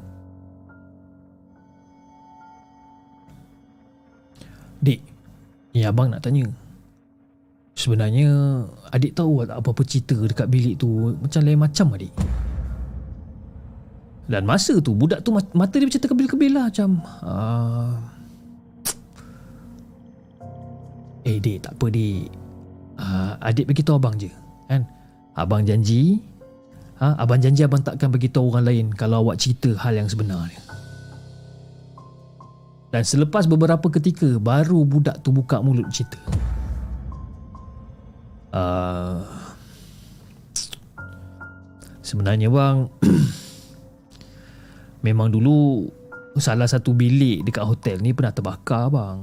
Dik, 4.85 5.01
ni 5.73 5.81
abang 5.89 6.13
nak 6.13 6.21
tanya. 6.21 6.45
Sebenarnya 7.73 8.29
adik 8.93 9.17
tahu 9.17 9.41
apa-apa 9.41 9.83
cerita 9.89 10.17
dekat 10.21 10.53
bilik 10.53 10.77
tu 10.77 11.17
macam 11.17 11.41
lain 11.41 11.61
macam 11.61 11.97
adik. 11.97 12.13
Dan 14.27 14.43
masa 14.43 14.83
tu 14.83 14.93
budak 14.93 15.23
tu 15.23 15.31
mata 15.33 15.75
dia 15.79 15.87
macam 15.87 16.03
terkebil-kebil 16.03 16.53
lah 16.59 16.67
macam 16.67 16.99
uh, 17.23 17.95
Eh 21.23 21.39
dik 21.39 21.63
tak 21.63 21.79
apa 21.79 21.87
dik 21.95 22.27
uh, 22.99 23.39
Adik 23.39 23.71
beritahu 23.71 24.03
abang 24.03 24.19
je 24.19 24.27
kan 24.67 24.83
Abang 25.39 25.63
janji 25.63 26.19
Ha, 26.97 27.13
abang 27.21 27.37
janji 27.37 27.61
abang 27.61 27.85
takkan 27.85 28.09
beritahu 28.09 28.49
orang 28.49 28.73
lain 28.73 28.87
kalau 28.97 29.21
awak 29.21 29.37
cerita 29.37 29.69
hal 29.77 30.01
yang 30.01 30.09
sebenarnya. 30.09 30.65
Dan 32.89 33.05
selepas 33.05 33.45
beberapa 33.45 33.85
ketika 33.93 34.41
baru 34.41 34.81
budak 34.89 35.21
tu 35.21 35.29
buka 35.29 35.61
mulut 35.61 35.85
cerita. 35.93 36.17
Uh, 38.49 39.21
sebenarnya 42.01 42.49
bang 42.49 42.89
memang 45.07 45.29
dulu 45.29 45.93
salah 46.41 46.65
satu 46.65 46.97
bilik 46.97 47.45
dekat 47.45 47.69
hotel 47.69 48.01
ni 48.01 48.17
pernah 48.17 48.33
terbakar 48.33 48.89
bang. 48.89 49.21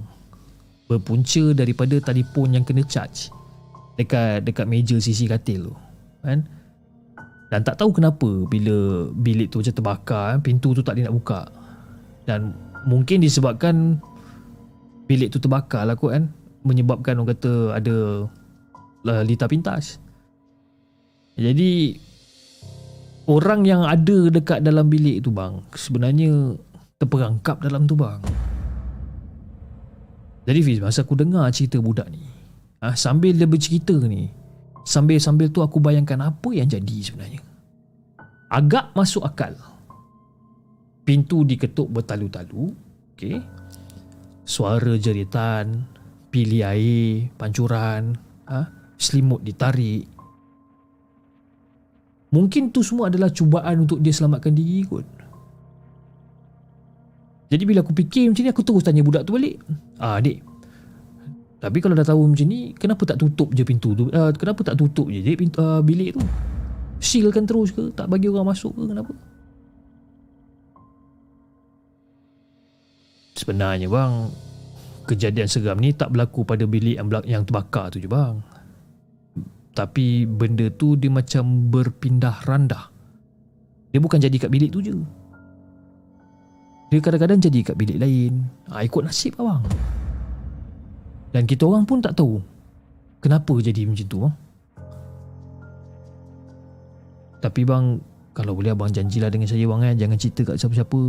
Berpunca 0.85 1.57
daripada 1.57 1.97
telefon 1.97 2.53
yang 2.53 2.61
kena 2.61 2.85
charge 2.85 3.33
dekat 3.97 4.45
dekat 4.45 4.69
meja 4.69 5.01
sisi 5.01 5.25
katil 5.25 5.71
tu. 5.71 5.73
Kan? 6.21 6.45
Dan 7.53 7.61
tak 7.61 7.77
tahu 7.77 7.93
kenapa 7.93 8.49
bila 8.49 9.05
bilik 9.13 9.53
tu 9.53 9.61
macam 9.61 9.77
terbakar, 9.77 10.41
pintu 10.41 10.73
tu 10.73 10.81
tak 10.81 10.97
boleh 10.97 11.05
nak 11.05 11.13
buka. 11.21 11.41
Dan 12.25 12.57
mungkin 12.89 13.21
disebabkan 13.21 14.01
bilik 15.05 15.29
tu 15.29 15.37
terbakar 15.37 15.85
lah 15.85 15.93
kot 15.93 16.17
kan. 16.17 16.33
Menyebabkan 16.65 17.21
orang 17.21 17.37
kata 17.37 17.77
ada 17.77 18.25
uh, 19.05 19.21
lita 19.21 19.45
pintas. 19.45 20.01
Jadi 21.37 21.93
orang 23.29 23.69
yang 23.69 23.85
ada 23.85 24.33
dekat 24.33 24.65
dalam 24.65 24.89
bilik 24.89 25.21
tu 25.21 25.29
bang 25.29 25.61
sebenarnya 25.77 26.57
terperangkap 26.97 27.61
dalam 27.61 27.85
tu 27.85 27.93
bang. 27.93 28.17
Jadi 30.49 30.59
Fiz 30.65 30.81
masa 30.81 31.05
aku 31.05 31.13
dengar 31.13 31.53
cerita 31.53 31.77
budak 31.77 32.09
ni 32.09 32.33
ah, 32.81 32.97
sambil 32.97 33.31
dia 33.31 33.47
bercerita 33.47 33.95
ni 33.95 34.27
Sambil-sambil 34.83 35.47
tu 35.47 35.63
aku 35.63 35.79
bayangkan 35.79 36.19
apa 36.19 36.51
yang 36.51 36.67
jadi 36.67 36.97
sebenarnya. 37.03 37.39
Agak 38.51 38.91
masuk 38.93 39.23
akal. 39.23 39.55
Pintu 41.07 41.47
diketuk 41.47 41.87
bertalu-talu. 41.89 42.75
Okay. 43.13 43.39
suara 44.43 44.99
jeritan, 44.99 45.87
pilih 46.27 46.67
air, 46.67 47.31
pancuran, 47.39 48.11
ha? 48.49 48.67
selimut 48.99 49.39
ditarik. 49.39 50.03
Mungkin 52.33 52.73
tu 52.73 52.81
semua 52.81 53.07
adalah 53.07 53.29
cubaan 53.29 53.85
untuk 53.85 54.01
dia 54.01 54.11
selamatkan 54.11 54.51
diri 54.51 54.81
kot. 54.83 55.05
Jadi 57.53 57.63
bila 57.69 57.85
aku 57.85 57.93
fikir 57.93 58.33
macam 58.33 58.41
ni 58.41 58.49
aku 58.49 58.65
terus 58.65 58.81
tanya 58.81 59.05
budak 59.05 59.29
tu 59.29 59.37
balik. 59.37 59.61
Ah 60.01 60.17
adik. 60.17 60.41
Tapi 61.63 61.79
kalau 61.79 61.95
dah 61.95 62.03
tahu 62.03 62.27
macam 62.27 62.43
ni 62.51 62.75
kenapa 62.75 63.07
tak 63.07 63.23
tutup 63.23 63.55
je 63.55 63.63
pintu 63.63 63.95
tu? 63.95 64.11
Uh, 64.11 64.35
kenapa 64.35 64.67
tak 64.67 64.75
tutup 64.75 65.07
je 65.07 65.23
dik 65.23 65.47
pintu 65.47 65.63
uh, 65.63 65.79
bilik 65.79 66.11
tu? 66.19 66.23
Sealkan 66.99 67.47
terus 67.47 67.71
ke? 67.71 67.87
Tak 67.95 68.11
bagi 68.11 68.27
orang 68.27 68.51
masuk 68.51 68.75
ke 68.75 68.83
kenapa? 68.91 69.15
Sebenarnya 73.39 73.87
bang 73.87 74.27
Kejadian 75.07 75.47
seram 75.47 75.79
ni 75.79 75.95
tak 75.95 76.11
berlaku 76.11 76.43
pada 76.43 76.67
bilik 76.67 76.99
yang, 76.99 77.07
yang 77.23 77.43
terbakar 77.47 77.95
tu 77.95 78.03
je 78.03 78.11
bang 78.11 78.43
Tapi 79.71 80.27
benda 80.27 80.67
tu 80.67 80.99
dia 80.99 81.07
macam 81.07 81.71
berpindah 81.71 82.43
randah 82.43 82.91
Dia 83.95 84.03
bukan 84.03 84.19
jadi 84.19 84.35
kat 84.35 84.51
bilik 84.51 84.67
tu 84.67 84.83
je 84.83 84.95
Dia 86.91 86.99
kadang-kadang 86.99 87.39
jadi 87.39 87.71
kat 87.71 87.75
bilik 87.79 88.03
lain 88.03 88.51
ha, 88.67 88.83
Ikut 88.83 89.07
nasib 89.07 89.39
lah 89.39 89.63
bang 89.63 90.02
Dan 91.33 91.49
kita 91.49 91.65
orang 91.65 91.83
pun 91.89 91.99
tak 91.99 92.13
tahu 92.13 92.37
Kenapa 93.17 93.57
jadi 93.57 93.89
macam 93.89 94.05
tu 94.05 94.17
bang 94.21 94.35
Tapi 97.41 97.61
bang 97.65 97.85
Kalau 98.37 98.53
boleh 98.53 98.71
abang 98.71 98.93
janjilah 98.93 99.33
dengan 99.33 99.49
saya 99.49 99.65
bang 99.65 99.81
eh. 99.89 99.93
Jangan 99.97 100.17
cerita 100.17 100.41
kat 100.41 100.57
siapa-siapa. 100.57 101.01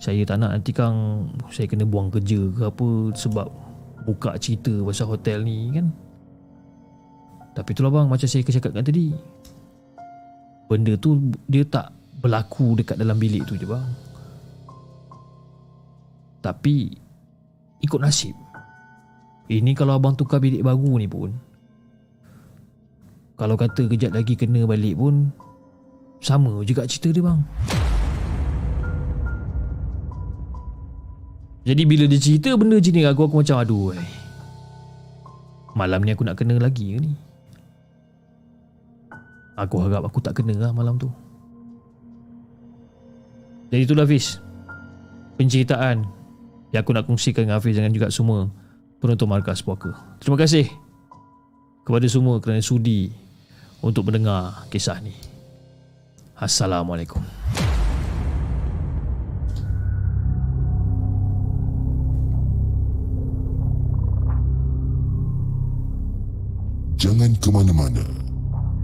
Saya 0.00 0.24
tak 0.24 0.40
nak 0.40 0.56
nanti 0.56 0.72
kang 0.72 1.28
saya 1.52 1.68
kena 1.68 1.84
buang 1.84 2.08
kerja 2.08 2.40
ke 2.56 2.62
apa 2.64 2.88
sebab 3.12 3.52
buka 4.08 4.32
cerita 4.40 4.72
pasal 4.80 5.12
hotel 5.12 5.44
ni 5.44 5.68
kan? 5.76 5.92
Tapi 7.52 7.68
itulah 7.76 7.92
bang 7.92 8.08
macam 8.08 8.24
saya 8.24 8.40
cakapkan 8.40 8.80
tadi. 8.80 9.12
Benda 10.72 10.96
tu 10.96 11.20
dia 11.44 11.68
tak 11.68 11.92
berlaku 12.24 12.80
dekat 12.80 12.96
dalam 12.96 13.20
bilik 13.20 13.44
tu 13.44 13.60
je 13.60 13.68
bang. 13.68 13.84
Tapi 16.40 16.96
ikut 17.84 18.00
nasib 18.00 18.32
ini 19.50 19.74
kalau 19.74 19.98
abang 19.98 20.14
tukar 20.14 20.38
bilik 20.38 20.62
baru 20.62 21.02
ni 21.02 21.10
pun 21.10 21.34
kalau 23.34 23.58
kata 23.58 23.90
kejap 23.90 24.14
lagi 24.14 24.38
kena 24.38 24.62
balik 24.62 24.94
pun 24.94 25.34
sama 26.22 26.62
juga 26.62 26.86
cerita 26.86 27.10
dia 27.10 27.24
bang 27.24 27.42
Jadi 31.60 31.82
bila 31.84 32.08
dia 32.08 32.16
cerita 32.16 32.56
benda 32.56 32.80
macam 32.80 32.92
ni 32.96 33.04
aku, 33.04 33.22
aku 33.28 33.36
macam 33.44 33.56
aduh 33.60 33.92
eh. 33.92 34.08
Malam 35.76 36.02
ni 36.02 36.10
aku 36.16 36.24
nak 36.24 36.40
kena 36.40 36.56
lagi 36.56 36.96
ke 36.96 36.98
ni? 37.04 37.12
Aku 39.60 39.84
harap 39.84 40.08
aku 40.08 40.24
tak 40.24 40.40
kena 40.40 40.56
lah 40.56 40.72
malam 40.72 40.96
tu. 40.96 41.12
Jadi 43.70 43.86
itulah 43.86 44.08
Hafiz. 44.08 44.40
Penceritaan 45.36 46.08
yang 46.72 46.80
aku 46.80 46.96
nak 46.96 47.04
kongsikan 47.04 47.44
dengan 47.44 47.60
Hafiz 47.60 47.76
dengan 47.76 47.92
juga 47.92 48.08
semua 48.08 48.48
penonton 49.00 49.26
Markas 49.26 49.64
Puaka. 49.64 49.96
Terima 50.20 50.36
kasih 50.36 50.68
kepada 51.88 52.06
semua 52.06 52.38
kerana 52.38 52.60
sudi 52.60 53.10
untuk 53.80 54.06
mendengar 54.06 54.68
kisah 54.68 55.00
ni. 55.00 55.16
Assalamualaikum. 56.36 57.20
Jangan 67.00 67.32
ke 67.40 67.48
mana-mana. 67.48 68.04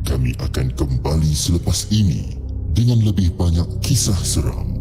Kami 0.08 0.32
akan 0.40 0.72
kembali 0.72 1.32
selepas 1.36 1.92
ini 1.92 2.32
dengan 2.72 3.04
lebih 3.04 3.36
banyak 3.36 3.68
kisah 3.84 4.16
seram. 4.24 4.75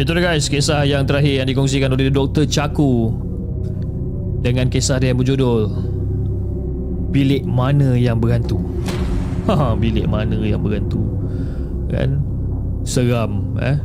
Itu 0.00 0.16
dia 0.16 0.32
guys, 0.32 0.48
kisah 0.48 0.88
yang 0.88 1.04
terakhir 1.04 1.44
yang 1.44 1.48
dikongsikan 1.52 1.92
oleh 1.92 2.08
Dr. 2.08 2.48
Chaku 2.48 3.12
dengan 4.40 4.72
kisah 4.72 4.96
dia 4.96 5.12
yang 5.12 5.20
berjudul 5.20 5.68
Bilik 7.12 7.44
Mana 7.44 8.00
Yang 8.00 8.16
Berhantu. 8.24 8.58
Ha, 9.50 9.74
bilik 9.74 10.06
mana 10.06 10.38
yang 10.46 10.62
berhantu. 10.62 11.02
Kan? 11.90 12.22
Seram, 12.86 13.58
eh? 13.58 13.82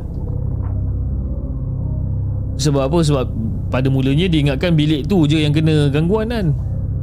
Sebab 2.54 2.86
apa? 2.86 3.02
Sebab 3.02 3.26
pada 3.66 3.90
mulanya 3.90 4.30
dia 4.30 4.46
ingatkan 4.46 4.78
bilik 4.78 5.10
tu 5.10 5.26
je 5.26 5.42
yang 5.42 5.50
kena 5.50 5.90
gangguan 5.90 6.30
kan. 6.30 6.54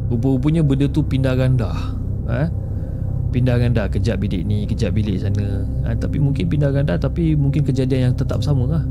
Rupa-rupanya 0.08 0.64
benda 0.64 0.88
tu 0.88 1.04
pindah 1.04 1.36
ganda. 1.36 1.76
Ha? 2.32 2.48
Pindah 3.36 3.58
ganda 3.60 3.84
kejap 3.92 4.24
bilik 4.24 4.48
ni, 4.48 4.64
kejap 4.64 4.96
bilik 4.96 5.20
sana. 5.20 5.68
Ha? 5.84 6.00
Tapi 6.00 6.24
mungkin 6.24 6.48
pindah 6.48 6.72
ganda 6.72 6.96
tapi 6.96 7.36
mungkin 7.36 7.68
kejadian 7.68 8.14
yang 8.14 8.16
tetap 8.16 8.40
sama 8.48 8.64
lah 8.80 8.84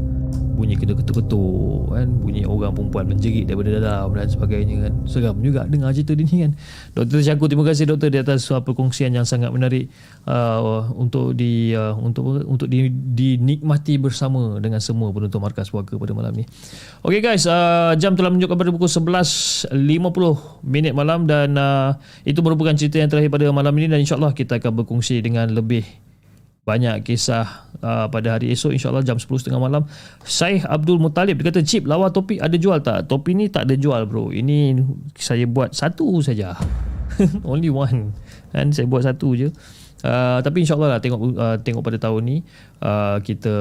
bunyi 0.62 0.78
ketuk-ketuk 0.78 1.90
kan? 1.90 2.06
Bunyi 2.22 2.46
orang 2.46 2.70
perempuan 2.70 3.10
menjerit 3.10 3.50
daripada 3.50 3.82
dalam 3.82 4.14
dan 4.14 4.30
sebagainya 4.30 4.86
kan? 4.86 4.92
Seram 5.10 5.42
juga 5.42 5.66
dengar 5.66 5.90
cerita 5.90 6.14
dia 6.14 6.22
ni 6.22 6.36
kan? 6.46 6.52
Dr. 6.94 7.18
Syakur 7.18 7.50
terima 7.50 7.66
kasih 7.66 7.90
doktor 7.90 8.14
di 8.14 8.22
atas 8.22 8.46
uh, 8.54 8.62
perkongsian 8.62 9.10
yang 9.10 9.26
sangat 9.26 9.50
menarik 9.50 9.90
uh, 10.30 10.86
untuk 10.94 11.34
di 11.34 11.74
uh, 11.74 11.98
untuk 11.98 12.46
untuk 12.46 12.70
di, 12.70 12.86
dinikmati 12.94 13.98
bersama 13.98 14.62
dengan 14.62 14.78
semua 14.78 15.10
penonton 15.10 15.42
markas 15.42 15.74
puaka 15.74 15.98
pada 15.98 16.14
malam 16.14 16.30
ni. 16.38 16.46
Ok 17.02 17.18
guys 17.18 17.42
uh, 17.50 17.98
jam 17.98 18.14
telah 18.14 18.30
menunjukkan 18.30 18.54
pada 18.54 18.70
pukul 18.70 18.86
11.50 18.86 19.74
minit 20.62 20.94
malam 20.94 21.26
dan 21.26 21.58
uh, 21.58 21.98
itu 22.22 22.38
merupakan 22.38 22.78
cerita 22.78 23.02
yang 23.02 23.10
terakhir 23.10 23.34
pada 23.34 23.50
malam 23.50 23.74
ini 23.82 23.90
dan 23.90 23.98
insyaAllah 23.98 24.30
kita 24.30 24.62
akan 24.62 24.86
berkongsi 24.86 25.18
dengan 25.18 25.50
lebih 25.50 26.11
banyak 26.62 27.02
kisah 27.02 27.66
uh, 27.82 28.06
pada 28.06 28.38
hari 28.38 28.54
esok 28.54 28.70
insyaAllah 28.78 29.02
jam 29.02 29.18
10.30 29.18 29.50
malam. 29.58 29.82
Syekh 30.22 30.62
Abdul 30.62 31.02
Muttalib 31.02 31.42
dia 31.42 31.50
kata 31.50 31.66
Cip 31.66 31.90
lawa 31.90 32.14
topi 32.14 32.38
ada 32.38 32.54
jual 32.54 32.78
tak? 32.78 33.10
Topi 33.10 33.34
ni 33.34 33.50
tak 33.50 33.66
ada 33.66 33.74
jual 33.74 34.06
bro. 34.06 34.30
Ini 34.30 34.78
saya 35.18 35.42
buat 35.50 35.74
satu 35.74 36.22
saja. 36.22 36.54
Only 37.50 37.68
one. 37.68 38.14
Kan 38.54 38.70
saya 38.70 38.86
buat 38.86 39.02
satu 39.02 39.34
je 39.34 39.50
uh, 40.04 40.38
tapi 40.42 40.66
insyaAllah 40.66 40.98
lah 40.98 41.00
tengok, 41.00 41.20
uh, 41.38 41.56
tengok 41.62 41.82
pada 41.82 41.98
tahun 41.98 42.22
ni 42.22 42.36
uh, 42.82 43.18
kita 43.22 43.54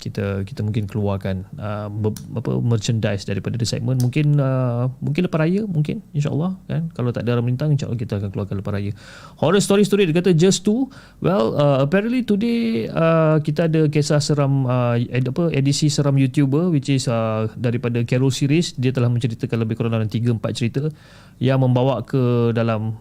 kita 0.00 0.48
kita 0.48 0.64
mungkin 0.64 0.88
keluarkan 0.88 1.44
uh, 1.60 1.92
apa 2.40 2.50
merchandise 2.64 3.28
daripada 3.28 3.60
the 3.60 3.68
segment. 3.68 4.00
Mungkin 4.00 4.40
uh, 4.40 4.88
mungkin 5.04 5.28
lepas 5.28 5.44
raya 5.44 5.68
mungkin 5.68 6.00
insyaallah 6.16 6.56
kan? 6.64 6.88
Kalau 6.96 7.12
tak 7.12 7.28
ada 7.28 7.36
orang 7.36 7.52
bintang 7.52 7.76
insyaallah 7.76 8.00
kita 8.00 8.16
akan 8.16 8.32
keluarkan 8.32 8.64
lepas 8.64 8.72
raya. 8.72 8.90
Horror 9.36 9.60
story 9.60 9.84
story 9.84 10.08
dia 10.08 10.16
kata 10.16 10.32
just 10.32 10.64
two. 10.64 10.88
Well 11.20 11.54
uh, 11.54 11.84
apparently 11.84 12.24
today 12.24 12.88
uh, 12.88 13.44
kita 13.44 13.68
ada 13.68 13.86
kisah 13.92 14.24
seram 14.24 14.64
uh, 14.64 14.96
ed, 14.96 15.28
apa 15.28 15.52
edisi 15.52 15.92
seram 15.92 16.16
youtuber 16.16 16.72
which 16.72 16.88
is 16.88 17.04
uh, 17.06 17.52
daripada 17.60 18.00
Carol 18.08 18.32
series. 18.32 18.72
Dia 18.80 18.96
telah 18.96 19.12
menceritakan 19.12 19.68
lebih 19.68 19.76
kurang 19.76 19.92
dalam 19.92 20.08
3 20.08 20.40
4 20.40 20.40
cerita 20.56 20.88
yang 21.36 21.60
membawa 21.60 22.00
ke 22.00 22.50
dalam 22.56 22.96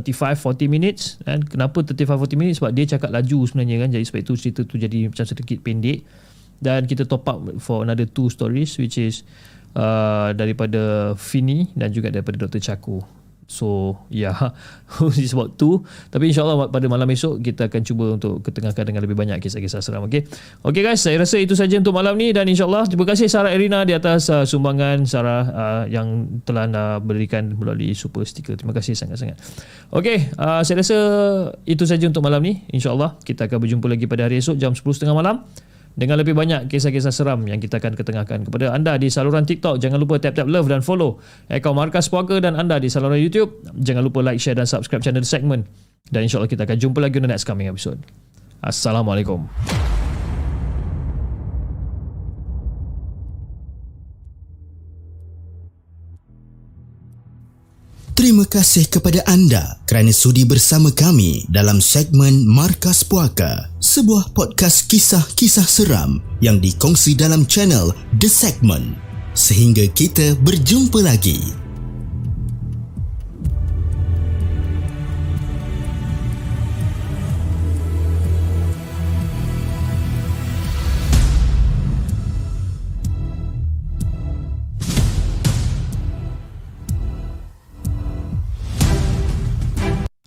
35-40 0.00 0.66
minutes 0.70 1.02
kan? 1.22 1.42
Kenapa 1.44 1.84
35-40 1.84 2.40
minutes? 2.40 2.56
Sebab 2.62 2.72
dia 2.72 2.86
cakap 2.86 3.10
laju 3.12 3.38
sebenarnya 3.46 3.76
kan? 3.86 3.88
Jadi 3.92 4.04
sebab 4.06 4.20
itu 4.24 4.32
cerita 4.38 4.60
tu 4.64 4.80
jadi 4.80 5.10
macam 5.10 5.26
sedikit 5.26 5.58
pendek. 5.60 6.00
Dan 6.58 6.88
kita 6.88 7.04
top 7.04 7.28
up 7.28 7.38
for 7.60 7.84
another 7.84 8.08
two 8.08 8.32
stories 8.32 8.78
which 8.80 8.96
is 8.96 9.26
uh, 9.76 10.32
daripada 10.32 11.12
Fini 11.18 11.68
dan 11.76 11.90
juga 11.92 12.08
daripada 12.08 12.46
Dr. 12.46 12.62
Chaku 12.62 13.23
So 13.44 14.00
ya 14.08 14.32
yeah, 15.04 15.34
about 15.36 15.60
two. 15.60 15.84
Tapi 16.08 16.32
insyaAllah 16.32 16.72
pada 16.72 16.86
malam 16.88 17.04
esok 17.12 17.44
Kita 17.44 17.68
akan 17.68 17.80
cuba 17.84 18.04
untuk 18.16 18.40
Ketengahkan 18.40 18.84
dengan 18.88 19.02
lebih 19.04 19.16
banyak 19.16 19.36
Kisah-kisah 19.40 19.84
seram 19.84 20.08
Okay 20.08 20.24
Okay 20.64 20.80
guys 20.80 21.04
Saya 21.04 21.20
rasa 21.20 21.36
itu 21.36 21.52
saja 21.52 21.76
untuk 21.76 21.92
malam 21.92 22.16
ni 22.16 22.32
Dan 22.32 22.48
insyaAllah 22.48 22.88
Terima 22.88 23.04
kasih 23.04 23.28
Sarah 23.28 23.52
Erina 23.52 23.84
Di 23.84 23.92
atas 23.92 24.32
uh, 24.32 24.48
sumbangan 24.48 25.04
Sarah 25.04 25.44
uh, 25.52 25.84
Yang 25.88 26.40
telah 26.48 26.64
anda 26.64 26.84
berikan 27.04 27.52
Melalui 27.52 27.92
super 27.92 28.24
sticker. 28.24 28.56
Terima 28.56 28.72
kasih 28.72 28.96
sangat-sangat. 28.96 29.36
Okay 29.92 30.32
uh, 30.40 30.64
Saya 30.64 30.80
rasa 30.80 30.98
Itu 31.68 31.84
saja 31.84 32.08
untuk 32.08 32.24
malam 32.24 32.40
ni. 32.40 32.64
InsyaAllah 32.72 33.20
Kita 33.20 33.44
akan 33.44 33.58
berjumpa 33.60 33.86
lagi 33.92 34.08
pada 34.08 34.24
hari 34.24 34.40
esok 34.40 34.56
Jam 34.56 34.72
10.30 34.72 35.12
malam 35.12 35.44
dengan 35.94 36.18
lebih 36.18 36.34
banyak 36.34 36.66
kisah-kisah 36.66 37.14
seram 37.14 37.46
yang 37.46 37.62
kita 37.62 37.78
akan 37.78 37.94
ketengahkan 37.94 38.42
kepada 38.46 38.74
anda 38.74 38.98
di 38.98 39.06
saluran 39.10 39.46
TikTok. 39.46 39.78
Jangan 39.78 39.98
lupa 40.02 40.18
tap-tap 40.18 40.50
love 40.50 40.66
dan 40.66 40.82
follow 40.82 41.22
akaun 41.46 41.78
Markas 41.78 42.10
Puaka 42.10 42.42
dan 42.42 42.58
anda 42.58 42.82
di 42.82 42.90
saluran 42.90 43.18
YouTube. 43.22 43.62
Jangan 43.78 44.02
lupa 44.02 44.22
like, 44.22 44.42
share 44.42 44.58
dan 44.58 44.66
subscribe 44.66 45.02
channel 45.06 45.22
The 45.22 45.30
Segment. 45.30 45.70
Dan 46.10 46.26
insyaAllah 46.26 46.50
kita 46.50 46.66
akan 46.66 46.76
jumpa 46.76 46.98
lagi 47.00 47.22
di 47.22 47.26
next 47.30 47.46
coming 47.46 47.70
episode. 47.70 48.02
Assalamualaikum. 48.60 49.46
Terima 58.14 58.46
kasih 58.46 58.88
kepada 58.88 59.26
anda 59.26 59.82
kerana 59.90 60.14
sudi 60.14 60.46
bersama 60.46 60.94
kami 60.94 61.44
dalam 61.50 61.82
segmen 61.82 62.46
Markas 62.46 63.02
Puaka 63.02 63.73
sebuah 63.94 64.34
podcast 64.34 64.90
kisah-kisah 64.90 65.70
seram 65.70 66.18
yang 66.42 66.58
dikongsi 66.58 67.14
dalam 67.14 67.46
channel 67.46 67.94
The 68.18 68.26
Segment. 68.26 68.98
Sehingga 69.38 69.86
kita 69.86 70.34
berjumpa 70.42 70.98
lagi. 70.98 71.38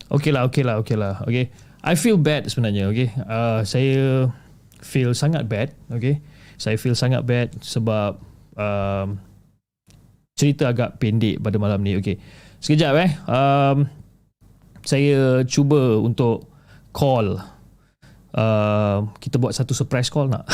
Okay 0.08 0.32
lah, 0.32 0.48
okay 0.48 0.64
lah, 0.64 0.80
okay 0.80 0.96
lah. 0.96 1.20
Okay. 1.28 1.67
I 1.88 1.96
feel 1.96 2.20
bad 2.20 2.52
sebenarnya, 2.52 2.92
okay. 2.92 3.16
Uh, 3.24 3.64
saya 3.64 4.28
feel 4.84 5.16
sangat 5.16 5.48
bad, 5.48 5.72
okay. 5.88 6.20
Saya 6.60 6.76
feel 6.76 7.00
sangat 7.00 7.24
bad 7.24 7.56
sebab 7.64 8.20
um, 8.60 9.16
cerita 10.36 10.68
agak 10.68 11.00
pendek 11.00 11.40
pada 11.40 11.56
malam 11.56 11.80
ni, 11.80 11.96
okay. 11.96 12.20
Sekejap 12.60 12.94
eh. 13.00 13.12
Um, 13.32 13.88
saya 14.84 15.48
cuba 15.48 16.04
untuk 16.04 16.52
call. 16.92 17.40
Uh, 18.36 19.08
kita 19.24 19.40
buat 19.40 19.56
satu 19.56 19.72
surprise 19.72 20.12
call 20.12 20.28
nak? 20.28 20.44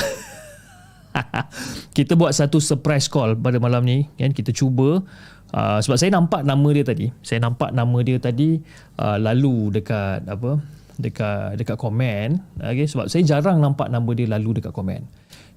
kita 1.98 2.14
buat 2.14 2.30
satu 2.30 2.62
surprise 2.62 3.10
call 3.10 3.34
pada 3.38 3.58
malam 3.58 3.86
ni 3.86 4.10
kan 4.18 4.34
kita 4.34 4.50
cuba 4.50 5.06
uh, 5.54 5.78
sebab 5.78 5.98
saya 5.98 6.10
nampak 6.10 6.42
nama 6.42 6.68
dia 6.74 6.86
tadi 6.86 7.14
saya 7.22 7.46
nampak 7.46 7.70
nama 7.70 7.98
dia 8.02 8.18
tadi 8.18 8.58
uh, 8.98 9.18
lalu 9.22 9.78
dekat 9.78 10.26
apa 10.26 10.58
dekat 11.00 11.58
dekat 11.58 11.78
komen 11.80 12.42
okay, 12.62 12.86
sebab 12.86 13.10
saya 13.10 13.26
jarang 13.26 13.58
nampak 13.58 13.90
nama 13.90 14.10
dia 14.14 14.30
lalu 14.30 14.62
dekat 14.62 14.74
komen 14.76 15.06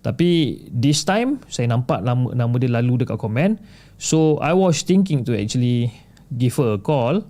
tapi 0.00 0.60
this 0.70 1.02
time 1.02 1.42
saya 1.50 1.68
nampak 1.68 2.00
nama 2.00 2.30
nama 2.32 2.54
dia 2.56 2.70
lalu 2.70 3.04
dekat 3.04 3.18
komen 3.20 3.60
so 4.00 4.40
I 4.40 4.56
was 4.56 4.80
thinking 4.86 5.26
to 5.28 5.34
actually 5.34 5.92
give 6.32 6.56
her 6.58 6.74
a 6.74 6.80
call. 6.80 7.22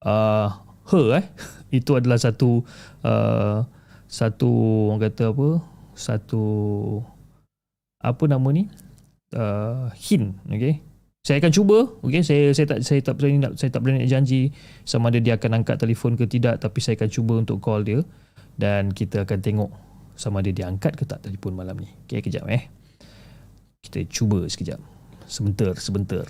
Uh, 0.00 0.48
her 0.88 1.20
eh. 1.20 1.24
Itu 1.78 1.94
adalah 1.94 2.18
satu 2.18 2.64
uh, 3.04 3.62
satu 4.10 4.50
orang 4.90 5.06
kata 5.06 5.30
apa? 5.30 5.48
Satu 5.94 6.44
apa 8.00 8.24
nama 8.26 8.48
ni? 8.50 8.66
Uh, 9.30 9.86
hint 9.94 10.34
okey 10.50 10.82
saya 11.20 11.36
akan 11.38 11.52
cuba 11.52 11.78
okey 12.00 12.24
saya 12.24 12.56
saya 12.56 12.66
tak 12.66 12.80
saya 12.80 13.00
tak 13.04 13.14
berani 13.20 13.44
nak 13.44 13.52
saya 13.60 13.68
tak 13.68 13.84
berani 13.84 14.04
nak 14.04 14.10
janji 14.10 14.56
sama 14.88 15.12
ada 15.12 15.20
dia 15.20 15.36
akan 15.36 15.60
angkat 15.60 15.76
telefon 15.76 16.16
ke 16.16 16.24
tidak 16.24 16.58
tapi 16.64 16.80
saya 16.80 16.96
akan 16.96 17.10
cuba 17.12 17.32
untuk 17.36 17.60
call 17.60 17.84
dia 17.84 18.00
dan 18.56 18.92
kita 18.92 19.24
akan 19.28 19.40
tengok 19.40 19.70
sama 20.20 20.44
ada 20.44 20.52
dia 20.52 20.68
angkat 20.68 21.00
ke 21.00 21.08
tak 21.08 21.24
telefon 21.24 21.56
malam 21.56 21.80
ni. 21.80 21.88
Okey 22.04 22.20
kejap 22.20 22.44
eh. 22.52 22.68
Kita 23.80 24.04
cuba 24.12 24.44
sekejap. 24.44 24.76
Sebentar 25.24 25.72
sebentar 25.80 26.28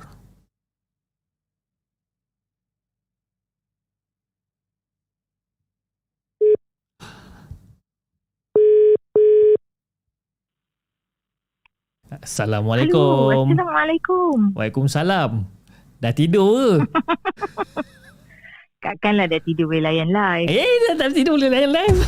Assalamualaikum. 12.11 13.31
Hello, 13.31 13.47
Assalamualaikum. 13.47 14.37
Waalaikumsalam. 14.59 15.47
Dah 16.03 16.11
tidur 16.11 16.83
ke? 16.83 16.99
Takkanlah 18.91 19.31
dah 19.31 19.39
tidur 19.47 19.71
boleh 19.71 19.87
layan 19.87 20.11
live. 20.11 20.51
eh, 20.51 20.75
dah 20.91 20.95
tak 20.99 21.15
tidur 21.15 21.39
boleh 21.39 21.55
layan 21.55 21.71
live. 21.71 21.99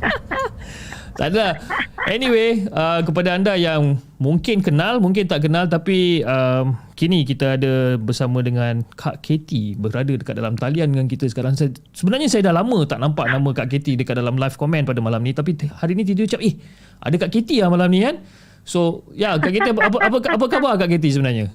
tak 1.20 1.28
ada. 1.36 1.60
Anyway, 2.08 2.64
uh, 2.72 3.04
kepada 3.04 3.36
anda 3.36 3.52
yang 3.52 4.00
mungkin 4.16 4.64
kenal, 4.64 4.96
mungkin 4.96 5.28
tak 5.28 5.44
kenal 5.44 5.68
tapi 5.68 6.24
um, 6.24 6.72
kini 6.96 7.28
kita 7.28 7.60
ada 7.60 8.00
bersama 8.00 8.40
dengan 8.40 8.80
Kak 8.96 9.20
Katie 9.20 9.76
berada 9.76 10.08
dekat 10.16 10.40
dalam 10.40 10.56
talian 10.56 10.96
dengan 10.96 11.04
kita 11.04 11.28
sekarang. 11.28 11.52
Saya, 11.52 11.76
sebenarnya 11.92 12.32
saya 12.32 12.48
dah 12.48 12.56
lama 12.56 12.88
tak 12.88 12.96
nampak 12.96 13.28
nama 13.28 13.52
Kak 13.52 13.68
Katie 13.68 14.00
dekat 14.00 14.16
dalam 14.16 14.40
live 14.40 14.56
comment 14.56 14.88
pada 14.88 15.04
malam 15.04 15.20
ni 15.20 15.36
tapi 15.36 15.52
hari 15.68 15.92
ni 15.92 16.08
tidur 16.08 16.24
ucap, 16.24 16.40
eh 16.40 16.56
ada 17.04 17.20
Kak 17.20 17.28
Katie 17.28 17.60
lah 17.60 17.68
malam 17.68 17.92
ni 17.92 18.00
kan? 18.00 18.16
So, 18.64 19.08
ya 19.16 19.40
Kak 19.40 19.50
Katie 19.50 19.72
apa, 19.72 19.82
apa, 19.88 19.98
apa, 19.98 20.16
apa 20.36 20.44
khabar 20.46 20.72
Kak 20.78 20.90
Katie 20.90 21.14
sebenarnya? 21.14 21.50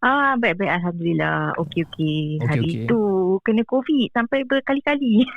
Ah, 0.00 0.32
baik-baik 0.40 0.80
Alhamdulillah. 0.80 1.52
Okey-okey. 1.60 2.40
Okey, 2.40 2.48
Hari 2.48 2.70
okey. 2.72 2.86
tu 2.88 3.00
kena 3.44 3.62
COVID 3.68 4.08
sampai 4.16 4.48
berkali-kali. 4.48 5.28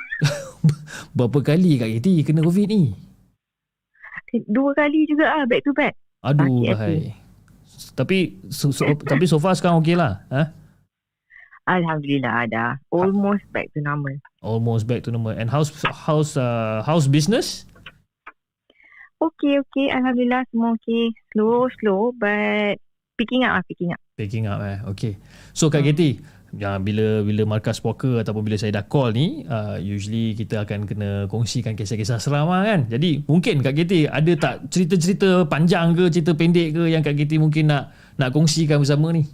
Berapa 1.16 1.38
kali 1.44 1.76
Kak 1.76 1.90
Katie 2.00 2.24
kena 2.24 2.40
COVID 2.40 2.66
ni? 2.72 2.96
Dua 4.48 4.74
kali 4.74 5.06
juga 5.06 5.30
ah, 5.30 5.44
back 5.44 5.62
to 5.62 5.72
back. 5.76 5.94
Aduh 6.24 6.64
bahai. 6.64 7.12
Tapi 7.94 8.40
so, 8.50 8.72
so, 8.74 8.88
tapi 9.04 9.28
so 9.28 9.38
far 9.38 9.54
sekarang 9.54 9.84
okey 9.84 9.94
lah. 9.94 10.24
Ha? 10.32 10.50
Alhamdulillah 11.64 12.48
ada. 12.48 12.64
Almost 12.88 13.44
back 13.52 13.68
to 13.76 13.80
normal. 13.84 14.16
Almost 14.40 14.88
back 14.88 15.04
to 15.04 15.12
normal. 15.12 15.36
And 15.36 15.52
how's 15.52 15.72
how's 15.84 16.36
uh, 16.40 16.80
how's 16.84 17.08
business? 17.08 17.68
Okey, 19.22 19.62
okey. 19.62 19.86
Alhamdulillah 19.92 20.42
semua 20.50 20.74
okey. 20.78 21.14
Slow, 21.32 21.70
slow 21.80 22.10
but 22.14 22.78
picking 23.14 23.46
up 23.46 23.58
lah, 23.58 23.64
picking 23.66 23.90
up. 23.94 24.00
Picking 24.14 24.46
up 24.46 24.60
eh. 24.62 24.78
Okay. 24.94 25.18
So 25.54 25.70
Kak 25.70 25.86
Katie, 25.86 26.22
ya, 26.54 26.78
bila 26.78 27.22
bila 27.26 27.42
markas 27.46 27.82
poker 27.82 28.22
ataupun 28.22 28.42
bila 28.46 28.56
saya 28.58 28.74
dah 28.78 28.86
call 28.86 29.14
ni, 29.14 29.42
uh, 29.46 29.78
usually 29.78 30.34
kita 30.38 30.62
akan 30.62 30.86
kena 30.86 31.10
kongsikan 31.26 31.74
kisah-kisah 31.74 32.18
seram 32.22 32.50
lah 32.50 32.62
kan. 32.66 32.86
Jadi 32.90 33.26
mungkin 33.26 33.62
Kak 33.62 33.74
Katie 33.74 34.06
ada 34.06 34.32
tak 34.38 34.54
cerita-cerita 34.70 35.46
panjang 35.46 35.94
ke, 35.94 36.10
cerita 36.10 36.34
pendek 36.34 36.74
ke 36.74 36.82
yang 36.90 37.02
Kak 37.02 37.14
Katie 37.18 37.42
mungkin 37.42 37.70
nak 37.70 37.90
nak 38.18 38.30
kongsikan 38.30 38.78
bersama 38.82 39.10
ni? 39.10 39.26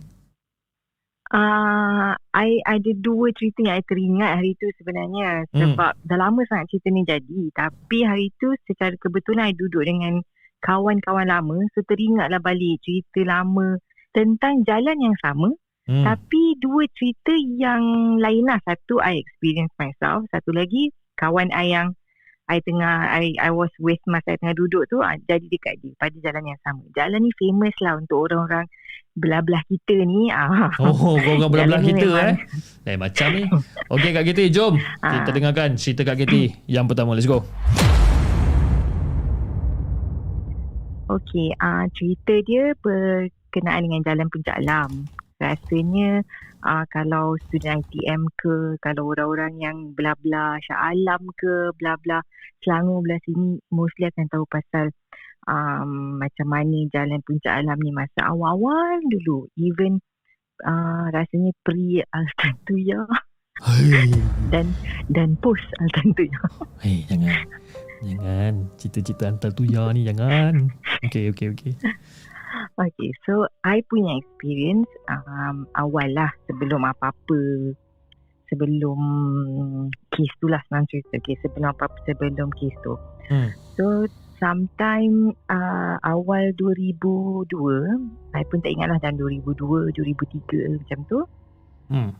Ah, 1.31 2.19
I 2.35 2.59
ada 2.67 2.91
dua 2.99 3.31
cerita 3.39 3.63
yang 3.63 3.79
I 3.79 3.85
teringat 3.87 4.43
hari 4.43 4.59
tu 4.59 4.67
sebenarnya. 4.83 5.47
Hmm. 5.55 5.59
sebab 5.75 5.93
dah 6.03 6.19
lama 6.19 6.43
sangat 6.51 6.75
cerita 6.75 6.89
ni 6.91 7.07
jadi. 7.07 7.41
Tapi 7.55 7.99
hari 8.03 8.35
tu 8.43 8.51
secara 8.67 8.99
kebetulan 8.99 9.51
I 9.51 9.55
duduk 9.55 9.87
dengan 9.87 10.27
kawan-kawan 10.67 11.31
lama. 11.31 11.63
So 11.79 11.87
teringatlah 11.87 12.43
balik 12.43 12.83
cerita 12.83 13.23
lama 13.23 13.79
tentang 14.11 14.67
jalan 14.67 14.99
yang 14.99 15.17
sama. 15.23 15.55
Hmm. 15.91 16.07
tapi 16.07 16.55
dua 16.63 16.87
cerita 16.95 17.35
yang 17.35 17.83
lain 18.19 18.47
lah. 18.47 18.59
Satu 18.67 18.99
I 18.99 19.19
experience 19.19 19.75
myself. 19.79 20.27
Satu 20.31 20.55
lagi 20.55 20.91
kawan 21.19 21.51
I 21.51 21.75
yang 21.75 21.95
I 22.51 22.59
tengah 22.63 23.07
I 23.07 23.39
I 23.39 23.51
was 23.55 23.71
with 23.79 24.03
masa 24.11 24.35
I 24.35 24.39
tengah 24.39 24.59
duduk 24.59 24.91
tu 24.91 24.99
ah, 24.99 25.15
jadi 25.31 25.47
dekat 25.47 25.79
dia 25.83 25.95
pada 25.99 26.15
jalan 26.19 26.51
yang 26.51 26.61
sama. 26.67 26.83
Jalan 26.95 27.23
ni 27.23 27.31
famous 27.39 27.75
lah 27.79 27.95
untuk 27.99 28.27
orang-orang 28.27 28.67
belah-belah 29.13 29.63
kita 29.65 29.95
ni 30.01 30.31
ah 30.33 30.71
Oh, 30.79 30.95
kau 30.95 31.17
orang 31.17 31.49
belah-belah 31.49 31.83
kita 31.83 32.07
memang- 32.07 32.31
eh. 32.31 32.37
Eh 32.87 32.97
macam 32.97 33.29
ni. 33.31 33.45
Okey 33.89 34.11
Kak 34.11 34.25
Katie, 34.25 34.49
jom 34.49 34.75
kita 34.77 35.21
Ah. 35.23 35.35
dengarkan 35.35 35.75
cerita 35.75 36.03
Kak 36.03 36.17
Katie 36.17 36.57
yang 36.67 36.87
pertama. 36.87 37.13
Let's 37.13 37.25
go. 37.25 37.45
Okey, 41.11 41.51
uh, 41.59 41.91
cerita 41.91 42.39
dia 42.41 42.71
berkenaan 42.79 43.83
dengan 43.83 44.07
Jalan 44.07 44.31
Puncak 44.31 44.63
Alam. 44.63 45.11
Rasanya 45.37 46.23
uh, 46.63 46.85
kalau 46.87 47.35
student 47.43 47.83
ITM 47.83 48.31
ke, 48.37 48.55
kalau 48.79 49.11
orang-orang 49.11 49.59
yang 49.59 49.77
bla-bla 49.91 50.55
Shah 50.61 50.95
Alam 50.95 51.27
ke, 51.35 51.75
bla-bla 51.75 52.23
Selangor 52.61 53.01
belah 53.01 53.17
sini 53.25 53.57
mostly 53.69 54.05
akan 54.07 54.29
tahu 54.29 54.45
pasal 54.47 54.93
um, 55.49 56.21
macam 56.21 56.47
mana 56.49 56.89
Jalan 56.93 57.21
Puncak 57.25 57.63
Alam 57.63 57.79
ni 57.81 57.93
masa 57.95 58.29
awal-awal 58.29 59.01
dulu. 59.09 59.49
Even 59.57 60.01
uh, 60.65 61.09
rasanya 61.15 61.53
pre 61.65 62.05
Altan 62.13 62.55
Tuya 62.69 63.05
Hai. 63.61 64.13
dan 64.53 64.73
dan 65.13 65.37
post 65.41 65.65
Altan 65.81 66.13
Tuya. 66.17 66.41
Hei, 66.81 67.05
jangan. 67.09 67.37
Jangan. 68.01 68.55
Cita-cita 68.81 69.29
hantar 69.29 69.53
tuya 69.53 69.93
ni 69.93 70.09
jangan. 70.09 70.73
Okey, 71.05 71.33
okey, 71.37 71.53
okey. 71.53 71.73
Okay, 72.81 73.11
so 73.29 73.47
I 73.63 73.85
punya 73.87 74.17
experience 74.19 74.89
um, 75.07 75.69
awal 75.77 76.09
lah 76.11 76.33
sebelum 76.49 76.83
apa-apa 76.83 77.77
sebelum 78.51 79.01
kes 80.11 80.33
tu 80.43 80.51
lah 80.51 80.59
senang 80.67 80.89
cerita 80.91 81.15
okay, 81.23 81.39
sebelum 81.39 81.71
apa-apa 81.71 81.95
sebelum 82.05 82.51
kes 82.57 82.75
tu 82.83 82.95
Hmm. 83.31 83.55
so 83.79 84.11
sometime 84.41 85.37
uh, 85.53 86.01
awal 86.03 86.51
2002 86.57 87.47
I 88.35 88.43
pun 88.49 88.59
tak 88.65 88.73
ingat 88.73 88.89
lah 88.91 88.99
dalam 88.99 89.21
2002 89.21 89.95
2003 89.95 90.81
macam 90.81 91.01
tu 91.07 91.21
Hmm. 91.91 92.15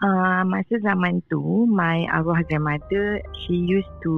uh, 0.00 0.40
masa 0.48 0.80
zaman 0.80 1.20
tu 1.28 1.68
my 1.68 2.08
arwah 2.08 2.40
grandmother 2.48 3.20
she 3.44 3.60
used 3.60 3.92
to 4.00 4.16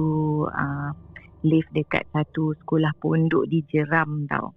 uh, 0.55 0.95
live 1.43 1.67
dekat 1.75 2.07
satu 2.15 2.55
sekolah 2.63 2.95
pondok 3.03 3.43
di 3.51 3.59
Jeram 3.67 4.23
tau 4.31 4.55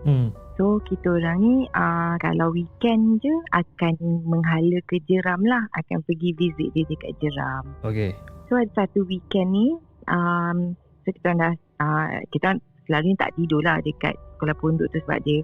Hmm. 0.00 0.32
So 0.56 0.80
kita 0.80 1.12
orang 1.20 1.38
ni 1.44 1.54
uh, 1.72 2.16
kalau 2.20 2.52
weekend 2.56 3.20
je 3.20 3.32
akan 3.52 4.24
menghala 4.24 4.80
ke 4.88 5.00
Jeram 5.04 5.44
lah. 5.44 5.68
Akan 5.76 6.00
pergi 6.04 6.32
visit 6.36 6.72
dia 6.72 6.88
dekat 6.88 7.12
Jeram. 7.20 7.64
Okey. 7.84 8.16
So 8.48 8.56
ada 8.56 8.72
satu 8.84 9.04
weekend 9.04 9.52
ni 9.52 9.76
um, 10.08 10.72
so 11.10 11.16
kita 11.18 11.34
dah 11.34 11.52
uh, 11.82 12.22
kita 12.30 12.48
selalu 12.86 13.18
tak 13.18 13.34
tidur 13.34 13.60
lah 13.66 13.82
dekat 13.82 14.14
sekolah 14.38 14.54
pondok 14.58 14.86
tu 14.94 14.98
sebab 15.02 15.18
dia 15.26 15.42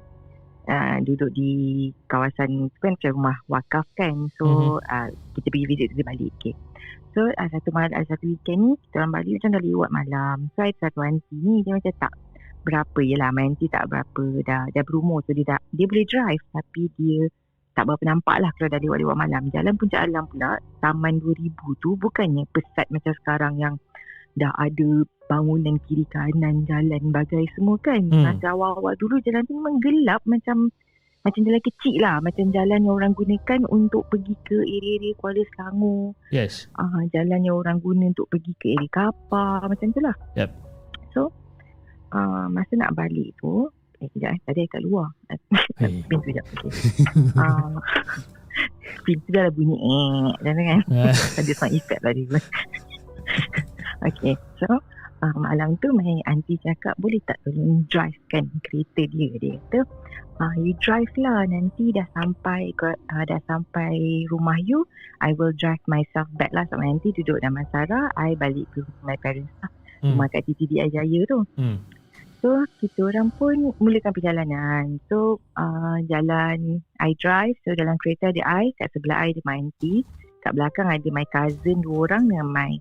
uh, 0.71 0.97
duduk 1.03 1.31
di 1.35 1.51
kawasan 2.07 2.71
tu 2.71 2.79
kan 2.79 2.95
macam 2.95 3.11
rumah 3.19 3.37
wakaf 3.51 3.87
kan. 3.99 4.31
So 4.39 4.47
Mhm. 4.47 4.87
uh, 4.87 5.09
kita 5.35 5.47
pergi 5.51 5.67
visit 5.67 5.89
dia 5.95 6.07
balik 6.07 6.31
okay. 6.39 6.55
so 7.15 7.27
uh, 7.27 7.49
satu 7.51 7.71
malam 7.75 7.91
uh, 7.97 8.07
satu 8.07 8.25
weekend 8.29 8.61
ni 8.63 8.73
kita 8.87 9.03
orang 9.03 9.13
balik 9.23 9.33
macam 9.43 9.51
dah 9.59 9.63
lewat 9.63 9.91
malam. 9.91 10.37
So 10.55 10.59
ada 10.63 10.75
satu 10.79 10.99
aunty 11.03 11.37
ni 11.39 11.63
dia 11.67 11.73
macam 11.75 11.95
tak 11.99 12.13
berapa 12.67 12.99
je 12.99 13.15
lah. 13.15 13.31
My 13.31 13.47
aunty 13.47 13.67
tak 13.71 13.87
berapa 13.91 14.25
dah 14.43 14.63
dah 14.71 14.83
berumur. 14.87 15.23
So 15.27 15.35
dia 15.35 15.47
dah 15.47 15.59
dia 15.71 15.87
boleh 15.87 16.07
drive 16.07 16.43
tapi 16.51 16.91
dia 16.99 17.31
tak 17.77 17.85
berapa 17.85 18.05
nampak 18.09 18.41
lah 18.41 18.51
kalau 18.57 18.73
dah 18.73 18.81
lewat-lewat 18.81 19.17
malam. 19.21 19.43
Jalan 19.53 19.77
puncak 19.77 20.09
alam 20.09 20.25
pula 20.33 20.57
taman 20.81 21.21
2000 21.21 21.53
tu 21.77 21.93
bukannya 22.01 22.49
pesat 22.49 22.89
macam 22.89 23.13
sekarang 23.21 23.61
yang 23.61 23.77
dah 24.37 24.53
ada 24.55 24.89
bangunan 25.27 25.81
kiri 25.85 26.05
kanan 26.07 26.63
jalan 26.65 27.03
bagai 27.11 27.45
semua 27.53 27.75
kan 27.81 27.99
Hmm. 28.07 28.23
masa 28.23 28.53
awal-awal 28.53 28.95
dulu 28.95 29.19
jalan 29.21 29.43
tu 29.43 29.57
memang 29.57 29.81
gelap 29.81 30.23
macam 30.25 30.71
macam 31.21 31.43
jalan 31.43 31.59
kecil 31.59 31.97
lah 31.99 32.23
macam 32.23 32.47
jalan 32.49 32.79
yang 32.79 32.95
orang 32.95 33.11
gunakan 33.11 33.61
untuk 33.67 34.07
pergi 34.07 34.39
ke 34.45 34.63
area-area 34.63 35.17
Kuala 35.19 35.43
Selangor 35.51 36.15
Yes. 36.31 36.71
ah 36.77 37.03
jalan 37.11 37.43
yang 37.43 37.57
orang 37.57 37.81
guna 37.81 38.07
untuk 38.07 38.31
pergi 38.31 38.53
ke 38.55 38.71
area 38.71 38.91
kapal 38.93 39.67
macam 39.67 39.91
tu 39.91 39.99
lah 39.99 40.15
Yep. 40.39 40.51
so 41.11 41.35
ah 42.13 42.47
masa 42.47 42.79
nak 42.79 42.95
balik 42.95 43.35
tu 43.37 43.67
eh 43.99 44.07
sekejap 44.07 44.31
eh 44.31 44.41
tadi 44.45 44.61
kat 44.69 44.83
luar 44.85 45.09
Hey. 45.83 46.05
pintu 46.07 46.23
sekejap 46.23 46.45
okay. 46.53 46.71
ah 47.35 47.75
pintu 49.05 49.29
dah 49.29 49.43
lah 49.43 49.53
bunyi 49.53 49.75
eh 49.75 50.31
dan 50.41 50.55
kan 50.57 50.81
ada 51.37 51.53
sound 51.53 51.75
effect 51.75 52.01
tadi 52.01 52.23
pun. 52.25 52.41
Okay, 54.07 54.35
so 54.63 54.67
uh, 55.23 55.37
malam 55.37 55.77
tu 55.83 55.91
my 55.93 56.23
aunty 56.31 56.61
cakap 56.63 56.95
boleh 57.01 57.21
tak 57.25 57.41
tolong 57.45 57.85
drive 57.91 58.17
kan 58.31 58.47
kereta 58.65 59.09
dia. 59.09 59.31
Dia 59.37 59.59
kata, 59.69 59.81
uh, 60.41 60.55
you 60.61 60.73
drive 60.79 61.11
lah 61.19 61.45
nanti 61.49 61.93
dah 61.93 62.07
sampai 62.15 62.73
uh, 62.81 63.25
dah 63.25 63.41
sampai 63.49 64.25
rumah 64.29 64.59
you, 64.63 64.85
I 65.21 65.33
will 65.35 65.53
drive 65.57 65.83
myself 65.89 66.29
back 66.37 66.53
lah. 66.53 66.69
So 66.69 66.79
my 66.79 66.89
aunty 66.89 67.13
duduk 67.17 67.41
Damansara, 67.41 68.13
I 68.17 68.37
balik 68.37 68.69
ke 68.73 68.85
my 69.05 69.17
parents 69.21 69.53
lah. 69.65 69.71
Hmm. 70.05 70.17
Rumah 70.17 70.29
kat 70.29 70.45
TTDI 70.45 70.93
Jaya 70.93 71.21
tu. 71.25 71.41
Hmm. 71.57 71.81
So 72.45 72.63
kita 72.79 73.11
orang 73.11 73.33
pun 73.35 73.75
mulakan 73.81 74.13
perjalanan. 74.13 75.01
So 75.09 75.41
uh, 75.57 75.99
jalan 76.07 76.85
I 77.01 77.17
drive. 77.17 77.57
So 77.65 77.73
dalam 77.73 77.97
kereta 77.99 78.31
ada 78.31 78.45
I. 78.45 78.77
Kat 78.77 78.93
sebelah 78.93 79.25
I 79.25 79.33
ada 79.33 79.43
my 79.49 79.57
auntie. 79.57 80.05
Kat 80.45 80.53
belakang 80.55 80.87
ada 80.87 81.09
my 81.11 81.27
cousin 81.33 81.83
dua 81.83 82.07
orang 82.07 82.29
dengan 82.31 82.47
my 82.53 82.77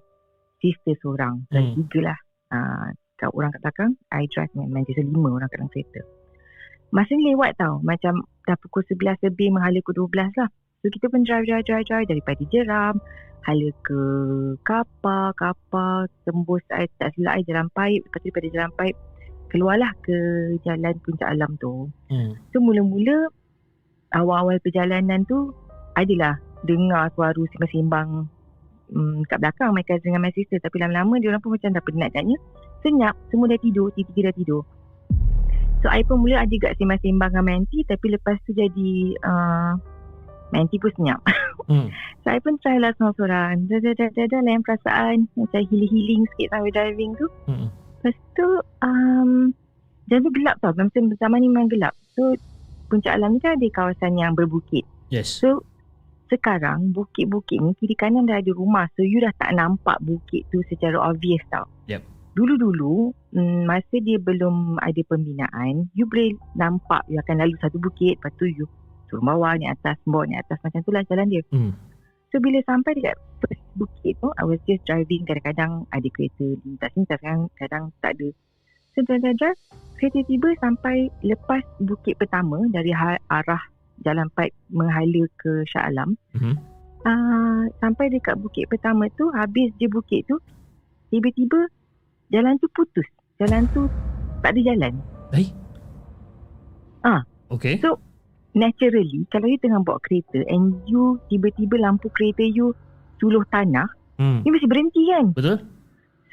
sister 0.60 0.96
seorang. 1.02 1.46
Hmm. 1.50 1.56
hmm. 1.72 1.76
tiga 1.86 2.00
lah. 2.12 2.20
Uh, 2.54 2.88
kat 3.16 3.32
orang 3.32 3.52
kat 3.56 3.62
belakang 3.64 3.92
I 4.12 4.28
drive 4.30 4.52
dengan. 4.54 4.84
So 4.86 5.02
lima 5.02 5.30
orang 5.32 5.48
kat 5.50 5.58
dalam 5.60 5.72
kereta. 5.72 6.02
Masa 6.94 7.12
ni 7.16 7.34
lewat 7.34 7.60
tau. 7.60 7.82
Macam 7.82 8.24
dah 8.46 8.56
pukul 8.62 8.86
11 8.88 9.26
lebih 9.32 9.52
menghala 9.52 9.80
pukul 9.84 10.08
12 10.12 10.40
lah. 10.40 10.50
So 10.84 10.94
kita 10.94 11.10
pun 11.10 11.26
drive, 11.26 11.50
drive, 11.50 11.66
drive, 11.66 11.86
drive 11.88 12.08
daripada 12.08 12.44
Jeram. 12.54 12.96
Hala 13.46 13.70
ke 13.86 14.02
kapal, 14.66 15.30
kapal, 15.38 16.10
tembus 16.26 16.66
I 16.74 16.90
tak 16.98 17.14
silap 17.14 17.38
I 17.38 17.46
jalan 17.46 17.70
paip. 17.74 18.02
Lepas 18.06 18.18
tu 18.22 18.26
daripada 18.30 18.48
jalan 18.54 18.72
paip 18.74 18.96
keluarlah 19.56 19.92
ke 20.04 20.18
jalan 20.68 20.94
puncak 21.00 21.32
alam 21.32 21.56
tu. 21.64 21.88
Hmm. 22.12 22.36
So 22.52 22.60
mula-mula 22.60 23.32
awal-awal 24.12 24.60
perjalanan 24.60 25.24
tu 25.32 25.56
adalah 25.96 26.36
dengar 26.68 27.08
suara 27.16 27.38
simbang-simbang 27.38 28.28
um, 28.94 29.26
kat 29.26 29.42
belakang 29.42 29.74
my 29.74 29.82
cousin 29.82 30.14
dengan 30.14 30.28
my 30.28 30.34
sister 30.36 30.62
tapi 30.62 30.78
lama-lama 30.78 31.18
dia 31.18 31.34
orang 31.34 31.42
pun 31.42 31.56
macam 31.56 31.74
dah 31.74 31.84
penat 31.84 32.10
katnya. 32.14 32.38
Senyap, 32.86 33.18
semua 33.34 33.50
dah 33.50 33.58
tidur, 33.58 33.90
tiga-tiga 33.98 34.30
dah 34.30 34.36
tidur. 34.38 34.62
So 35.82 35.90
I 35.90 36.02
pun 36.06 36.22
mula 36.22 36.46
ada 36.46 36.54
gak 36.54 36.78
simbang-simbang 36.78 37.34
dengan 37.34 37.46
my 37.46 37.54
auntie 37.62 37.86
tapi 37.86 38.14
lepas 38.14 38.38
tu 38.46 38.54
jadi 38.54 38.92
uh, 39.22 39.78
my 40.54 40.58
auntie 40.62 40.82
pun 40.82 40.92
senyap. 40.94 41.22
Hmm. 41.66 41.90
So 42.22 42.30
I 42.30 42.38
pun 42.46 42.62
try 42.62 42.78
lah 42.78 42.94
seorang-seorang. 42.94 43.66
Dah, 43.66 43.82
dah, 43.82 43.98
dah, 43.98 44.10
dah, 44.14 44.26
dah 44.30 44.42
layan 44.46 44.62
perasaan 44.62 45.26
macam 45.34 45.66
healing-healing 45.66 46.30
sikit 46.30 46.54
sambil 46.54 46.70
driving 46.70 47.18
tu. 47.18 47.26
Hmm. 47.50 47.74
Lepas 48.06 48.22
tu 48.38 48.48
um, 48.86 49.50
Jalan 50.06 50.22
tu 50.30 50.32
gelap 50.38 50.56
tau 50.62 50.70
Masa 50.78 51.02
zaman 51.02 51.42
ni 51.42 51.50
memang 51.50 51.74
gelap 51.74 51.98
So 52.14 52.38
Puncak 52.94 53.18
Alam 53.18 53.34
ni 53.34 53.42
kan 53.42 53.58
ada 53.58 53.68
kawasan 53.74 54.14
yang 54.22 54.38
berbukit 54.38 54.86
Yes. 55.10 55.42
So 55.42 55.66
Sekarang 56.36 56.92
Bukit-bukit 56.92 57.64
ni 57.64 57.72
Kiri 57.80 57.96
kanan 57.96 58.28
dah 58.28 58.44
ada 58.44 58.52
rumah 58.52 58.86
So 59.00 59.08
you 59.08 59.24
dah 59.24 59.32
tak 59.40 59.56
nampak 59.56 59.98
bukit 60.04 60.44
tu 60.52 60.60
Secara 60.68 61.00
obvious 61.00 61.42
tau 61.48 61.64
Yep. 61.88 62.04
Dulu-dulu 62.36 63.16
mm, 63.32 63.64
Masa 63.64 63.96
dia 64.04 64.20
belum 64.20 64.76
ada 64.84 65.02
pembinaan 65.08 65.88
You 65.96 66.06
boleh 66.06 66.36
nampak 66.60 67.08
You 67.08 67.24
akan 67.24 67.40
lalu 67.40 67.56
satu 67.64 67.80
bukit 67.80 68.20
Lepas 68.20 68.36
tu 68.36 68.52
you 68.52 68.68
Turun 69.08 69.24
bawah 69.24 69.56
ni 69.56 69.66
atas 69.72 69.96
Bawah 70.04 70.28
ni 70.28 70.36
atas 70.36 70.60
Macam 70.60 70.84
tu 70.84 70.92
lah 70.92 71.08
jalan 71.08 71.32
dia 71.32 71.42
Hmm. 71.50 71.72
So 72.36 72.44
bila 72.44 72.60
sampai 72.68 73.00
dekat 73.00 73.16
first 73.40 73.64
bukit 73.80 74.20
tu, 74.20 74.28
I 74.36 74.44
was 74.44 74.60
just 74.68 74.84
driving. 74.84 75.24
Kadang-kadang 75.24 75.88
ada 75.88 76.08
kereta 76.12 76.44
lintas 76.68 76.92
ni, 77.00 77.08
kadang 77.08 77.48
kadang 77.56 77.84
tak 78.04 78.20
ada. 78.20 78.28
So 78.92 79.08
drive, 79.08 79.24
drive, 79.24 79.40
drive. 79.40 79.62
Kereta 79.96 80.20
tiba 80.28 80.52
sampai 80.60 81.08
lepas 81.24 81.64
bukit 81.80 82.20
pertama 82.20 82.60
dari 82.76 82.92
ha- 82.92 83.24
arah 83.32 83.64
jalan 84.04 84.28
pipe 84.36 84.56
menghala 84.74 85.24
ke 85.40 85.64
Shah 85.70 85.88
Alam. 85.88 86.20
Mhm. 86.36 86.56
Uh, 87.06 87.70
sampai 87.78 88.10
dekat 88.10 88.34
bukit 88.42 88.66
pertama 88.66 89.06
tu, 89.14 89.30
habis 89.38 89.70
je 89.78 89.86
bukit 89.86 90.26
tu, 90.26 90.42
tiba-tiba 91.14 91.70
jalan 92.34 92.58
tu 92.58 92.66
putus. 92.74 93.06
Jalan 93.38 93.70
tu 93.70 93.86
tak 94.42 94.58
ada 94.58 94.62
jalan. 94.74 94.94
Eh? 95.38 95.48
Ah. 97.06 97.22
Okay. 97.54 97.78
So, 97.78 98.02
naturally, 98.58 99.30
kalau 99.30 99.46
you 99.46 99.62
tengah 99.62 99.86
bawa 99.86 100.02
kereta 100.02 100.42
and 100.50 100.82
you 100.90 101.22
tiba-tiba 101.30 101.78
lampu 101.78 102.10
kereta 102.10 102.42
you 102.42 102.74
suluh 103.22 103.46
tanah, 103.54 103.86
Hmm. 104.18 104.42
you 104.42 104.50
mesti 104.50 104.66
berhenti 104.66 105.12
kan? 105.12 105.36
Betul? 105.36 105.62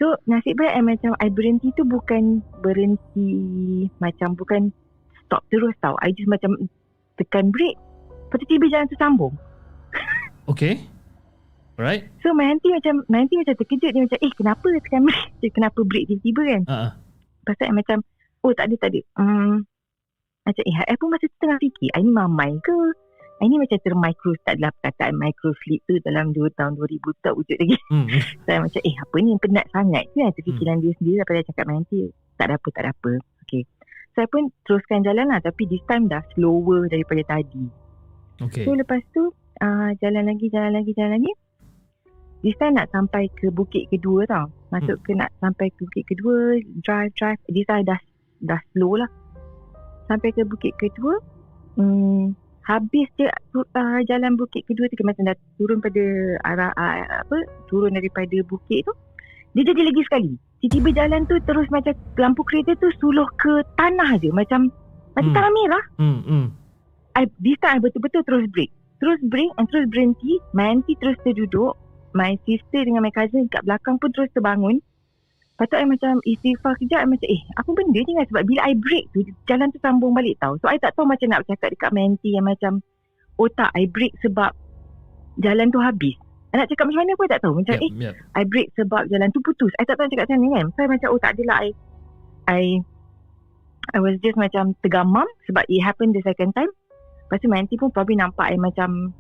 So, 0.01 0.16
nasib 0.24 0.56
baik 0.56 0.72
I 0.72 0.82
macam 0.82 1.12
I 1.20 1.28
berhenti 1.28 1.68
tu 1.76 1.84
bukan 1.84 2.40
berhenti 2.64 3.28
macam 4.01 4.34
bukan 4.34 4.72
stop 5.26 5.44
terus 5.52 5.76
tau. 5.84 5.94
I 6.01 6.16
just 6.16 6.30
macam 6.32 6.56
tekan 7.20 7.52
brake. 7.52 7.78
Lepas 8.28 8.36
tu 8.40 8.47
tiba 8.48 8.66
jalan 8.72 8.86
tu 8.89 8.97
sambung. 8.97 9.34
Okay. 10.48 10.80
Alright. 11.76 12.09
So, 12.20 12.36
my 12.36 12.48
auntie 12.48 12.72
macam, 12.72 13.05
my 13.09 13.24
auntie 13.24 13.40
macam 13.40 13.56
terkejut. 13.56 13.90
Dia 13.93 14.02
macam, 14.05 14.18
eh 14.20 14.32
kenapa 14.36 14.66
tekan? 14.80 15.02
Dia 15.40 15.51
kenapa 15.56 15.80
brake 15.84 16.06
tiba-tiba 16.09 16.43
kan? 16.48 16.62
Lepas 17.43 17.55
tu 17.59 17.64
I 17.66 17.74
macam, 17.74 17.98
oh 18.44 18.52
tak 18.55 18.70
ada, 18.70 18.74
tak 18.78 18.90
ada. 18.94 19.01
Hmm, 19.18 19.55
macam, 20.47 20.62
eh 20.62 20.76
I 20.78 20.94
pun 20.97 21.09
masa 21.10 21.24
tu 21.26 21.39
tengah 21.43 21.59
fikir, 21.59 21.89
I 21.93 22.01
ni 22.05 22.12
mamai 22.12 22.52
ke? 22.62 22.78
I 23.43 23.51
ni 23.51 23.59
macam 23.59 23.74
termicro, 23.82 24.30
tak 24.47 24.55
adalah 24.60 24.70
perkataan 24.78 25.18
micro 25.18 25.51
sleep 25.66 25.82
tu 25.90 25.98
dalam 26.06 26.30
2 26.30 26.47
tahun 26.55 26.78
2000 26.78 27.02
tu 27.02 27.10
tak 27.26 27.34
wujud 27.34 27.56
lagi. 27.59 27.76
Hmm. 27.90 28.06
Saya 28.47 28.62
macam 28.62 28.80
eh 28.86 28.94
apa 28.94 29.16
ni 29.18 29.30
penat 29.43 29.66
sangat 29.74 30.05
ke 30.14 30.22
Itu 30.22 30.40
fikiran 30.47 30.78
dia 30.78 30.94
sendiri 30.94 31.16
Daripada 31.22 31.40
cakap 31.51 31.66
nanti 31.66 31.98
Tak 32.39 32.44
ada 32.47 32.55
apa 32.55 32.68
tak 32.70 32.82
ada 32.86 32.90
apa 32.94 33.12
Saya 34.12 34.28
pun 34.28 34.52
teruskan 34.68 35.01
jalan 35.01 35.32
lah 35.32 35.40
Tapi 35.40 35.64
this 35.68 35.82
time 35.89 36.09
dah 36.09 36.20
slower 36.36 36.89
daripada 36.93 37.22
tadi. 37.39 37.64
Okay. 38.40 38.64
So 38.64 38.76
lepas 38.76 39.01
tu 39.12 39.32
uh, 39.62 39.90
Jalan 40.01 40.28
lagi 40.28 40.52
jalan 40.52 40.72
lagi 40.76 40.93
jalan 40.93 41.20
lagi. 41.20 41.32
This 42.43 42.59
time 42.59 42.74
nak 42.74 42.90
sampai 42.90 43.30
ke 43.39 43.48
bukit 43.55 43.86
kedua 43.89 44.26
tau. 44.26 44.51
Masuk 44.74 44.98
ke 45.06 45.14
nak 45.14 45.30
sampai 45.39 45.70
ke 45.72 45.86
bukit 45.86 46.05
kedua 46.10 46.59
Drive 46.82 47.14
drive 47.16 47.40
This 47.48 47.64
time 47.64 47.86
dah 47.86 48.01
dah 48.43 48.60
slow 48.74 48.98
lah. 48.98 49.10
Sampai 50.10 50.34
ke 50.34 50.43
bukit 50.44 50.74
kedua 50.76 51.16
hmm, 51.78 52.34
Habis 52.66 53.09
je 53.16 53.26
uh, 53.30 54.01
jalan 54.05 54.34
bukit 54.36 54.66
kedua 54.66 54.90
tu 54.90 55.06
Macam 55.06 55.24
dah 55.30 55.36
turun 55.56 55.78
pada 55.78 56.02
arah 56.44 56.70
uh, 56.74 57.22
apa 57.24 57.39
Turun 57.70 57.94
daripada 57.94 58.36
bukit 58.44 58.82
tu 58.84 58.93
Dia 59.56 59.62
jadi 59.72 59.82
lagi 59.89 60.02
sekali 60.05 60.52
Tiba-tiba 60.62 60.94
jalan 60.94 61.26
tu 61.26 61.34
terus 61.43 61.66
macam 61.74 61.90
Lampu 62.14 62.47
kereta 62.47 62.78
tu 62.78 62.86
suluh 63.02 63.26
ke 63.34 63.66
tanah 63.74 64.14
je 64.22 64.30
Macam 64.30 64.70
Macam 65.12 65.28
Hmm. 65.28 65.36
tanah 65.36 65.52
merah 65.52 65.84
Hmm. 65.98 66.20
Hmm. 66.22 66.47
I, 67.12 67.28
this 67.43 67.60
time 67.60 67.76
I 67.76 67.84
betul-betul 67.84 68.24
terus 68.24 68.48
break. 68.48 68.72
Terus 68.97 69.20
break 69.28 69.52
and 69.60 69.68
terus 69.68 69.84
berhenti. 69.90 70.40
My 70.56 70.72
auntie 70.72 70.97
terus 70.97 71.18
terduduk. 71.20 71.76
My 72.16 72.40
sister 72.48 72.80
dengan 72.86 73.05
my 73.05 73.12
cousin 73.12 73.51
kat 73.52 73.66
belakang 73.68 74.01
pun 74.01 74.09
terus 74.16 74.32
terbangun. 74.32 74.80
Lepas 75.52 75.68
tu 75.68 75.76
I 75.76 75.84
macam 75.84 76.24
istighfar 76.24 76.72
kejap. 76.80 77.05
I 77.05 77.09
macam 77.10 77.28
eh 77.28 77.43
apa 77.52 77.68
benda 77.68 78.01
ni 78.01 78.12
kan. 78.16 78.26
Sebab 78.32 78.43
bila 78.48 78.60
I 78.64 78.72
break 78.78 79.12
tu 79.12 79.20
jalan 79.44 79.68
tu 79.68 79.78
sambung 79.84 80.16
balik 80.16 80.40
tau. 80.40 80.56
So 80.64 80.72
I 80.72 80.80
tak 80.80 80.97
tahu 80.97 81.05
macam 81.05 81.28
nak 81.28 81.44
cakap 81.44 81.76
dekat 81.76 81.90
my 81.93 82.01
auntie 82.01 82.32
yang 82.32 82.48
macam 82.48 82.80
oh 83.36 83.51
tak 83.52 83.68
I 83.76 83.84
break 83.93 84.16
sebab 84.24 84.56
jalan 85.36 85.68
tu 85.68 85.84
habis. 85.84 86.16
I 86.53 86.61
nak 86.61 86.69
cakap 86.69 86.85
macam 86.85 87.01
mana 87.01 87.12
pun 87.16 87.27
tak 87.33 87.41
tahu. 87.41 87.55
Macam 87.57 87.74
Yep. 87.81 87.85
eh 87.85 87.91
Yep. 87.97 88.15
I 88.37 88.43
break 88.45 88.69
sebab 88.77 89.03
jalan 89.09 89.29
tu 89.33 89.41
putus. 89.41 89.73
I 89.81 89.89
tak 89.89 89.97
tahu 89.97 90.05
nak 90.05 90.12
cakap 90.12 90.24
macam 90.29 90.39
mana 90.39 90.51
kan. 90.53 90.66
So 90.73 90.79
I 90.85 90.89
macam 90.93 91.09
oh 91.09 91.20
tak 91.20 91.33
adalah 91.41 91.57
I 91.65 91.69
I 92.45 92.62
I 93.97 93.99
was 93.99 94.15
just 94.20 94.37
macam 94.37 94.77
tergamam 94.85 95.27
sebab 95.49 95.65
it 95.66 95.81
happened 95.81 96.12
the 96.12 96.23
second 96.23 96.53
time. 96.53 96.70
Lepas 97.27 97.41
tu 97.41 97.49
my 97.49 97.59
auntie 97.65 97.81
pun 97.81 97.89
probably 97.89 98.20
nampak 98.20 98.53
I 98.53 98.61
macam 98.61 99.16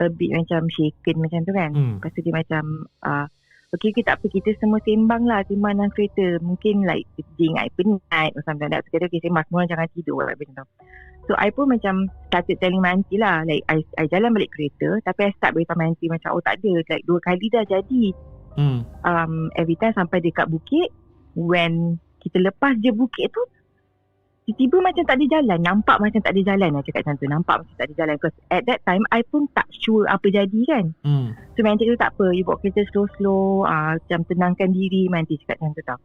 a 0.00 0.08
bit 0.08 0.32
macam 0.32 0.70
shaken 0.70 1.16
macam 1.18 1.42
tu 1.42 1.52
kan. 1.52 1.70
Hmm. 1.74 1.94
Lepas 1.98 2.10
tu 2.14 2.22
dia 2.22 2.32
macam 2.32 2.62
uh, 3.02 3.26
Okay, 3.70 3.94
okay, 3.94 4.02
tak 4.02 4.18
apa. 4.18 4.26
Kita 4.26 4.50
semua 4.58 4.82
sembang 4.82 5.30
lah 5.30 5.46
sembang 5.46 5.78
dalam 5.78 5.94
kereta. 5.94 6.42
Mungkin 6.42 6.82
like 6.82 7.06
dia 7.38 7.54
ingat 7.54 7.70
I 7.70 7.72
penat 7.78 8.30
or 8.34 8.42
something 8.42 8.66
like 8.66 8.74
that. 8.74 8.82
So, 8.82 8.98
kita 8.98 9.06
okay, 9.06 9.22
sembang 9.22 9.46
semua 9.46 9.62
orang 9.62 9.70
jangan 9.70 9.88
tidur. 9.94 10.26
Macam 10.26 10.54
tu. 10.58 10.66
So, 11.30 11.38
I 11.38 11.54
pun 11.54 11.70
macam 11.70 12.10
started 12.26 12.58
telling 12.58 12.82
my 12.82 12.98
auntie 12.98 13.22
lah. 13.22 13.46
Like, 13.46 13.62
I, 13.70 13.86
I 13.94 14.10
jalan 14.10 14.34
balik 14.34 14.50
kereta. 14.50 14.98
Tapi 15.06 15.30
I 15.30 15.32
start 15.38 15.54
beritahu 15.54 15.78
my 15.78 15.94
auntie 15.94 16.10
macam, 16.10 16.34
oh 16.34 16.42
tak 16.42 16.58
ada. 16.58 16.82
Like, 16.90 17.06
dua 17.06 17.22
kali 17.22 17.46
dah 17.46 17.62
jadi. 17.70 18.04
Hmm. 18.58 18.82
Um, 19.06 19.46
every 19.54 19.78
time 19.78 19.94
sampai 19.94 20.18
dekat 20.18 20.50
bukit, 20.50 20.90
when 21.38 22.02
kita 22.18 22.42
lepas 22.42 22.74
je 22.82 22.90
bukit 22.90 23.30
tu, 23.30 23.46
tiba-tiba 24.50 24.82
macam 24.82 25.06
tak 25.06 25.22
ada 25.22 25.26
jalan. 25.38 25.58
Nampak 25.62 26.02
macam 26.02 26.18
tak 26.18 26.34
ada 26.34 26.42
jalan 26.42 26.70
lah 26.74 26.82
cakap 26.82 27.06
macam 27.06 27.22
tu. 27.22 27.30
Nampak 27.30 27.56
macam 27.62 27.74
tak 27.78 27.86
ada 27.86 27.94
jalan. 27.94 28.14
Because 28.18 28.36
at 28.50 28.62
that 28.66 28.82
time, 28.82 29.06
I 29.14 29.22
pun 29.22 29.46
tak 29.54 29.70
sure 29.70 30.10
apa 30.10 30.26
jadi 30.34 30.60
kan. 30.66 30.90
Hmm. 31.06 31.38
So 31.54 31.62
my 31.62 31.78
auntie 31.78 31.86
kata 31.94 32.10
tak 32.10 32.18
apa, 32.18 32.34
you 32.34 32.42
bawa 32.42 32.58
kereta 32.58 32.82
slow-slow, 32.90 33.70
uh, 33.70 34.02
macam 34.02 34.26
tenangkan 34.26 34.74
diri, 34.74 35.06
my 35.06 35.22
auntie 35.22 35.38
cakap 35.46 35.62
macam 35.62 35.78
tu 35.78 35.86
tau. 35.86 36.00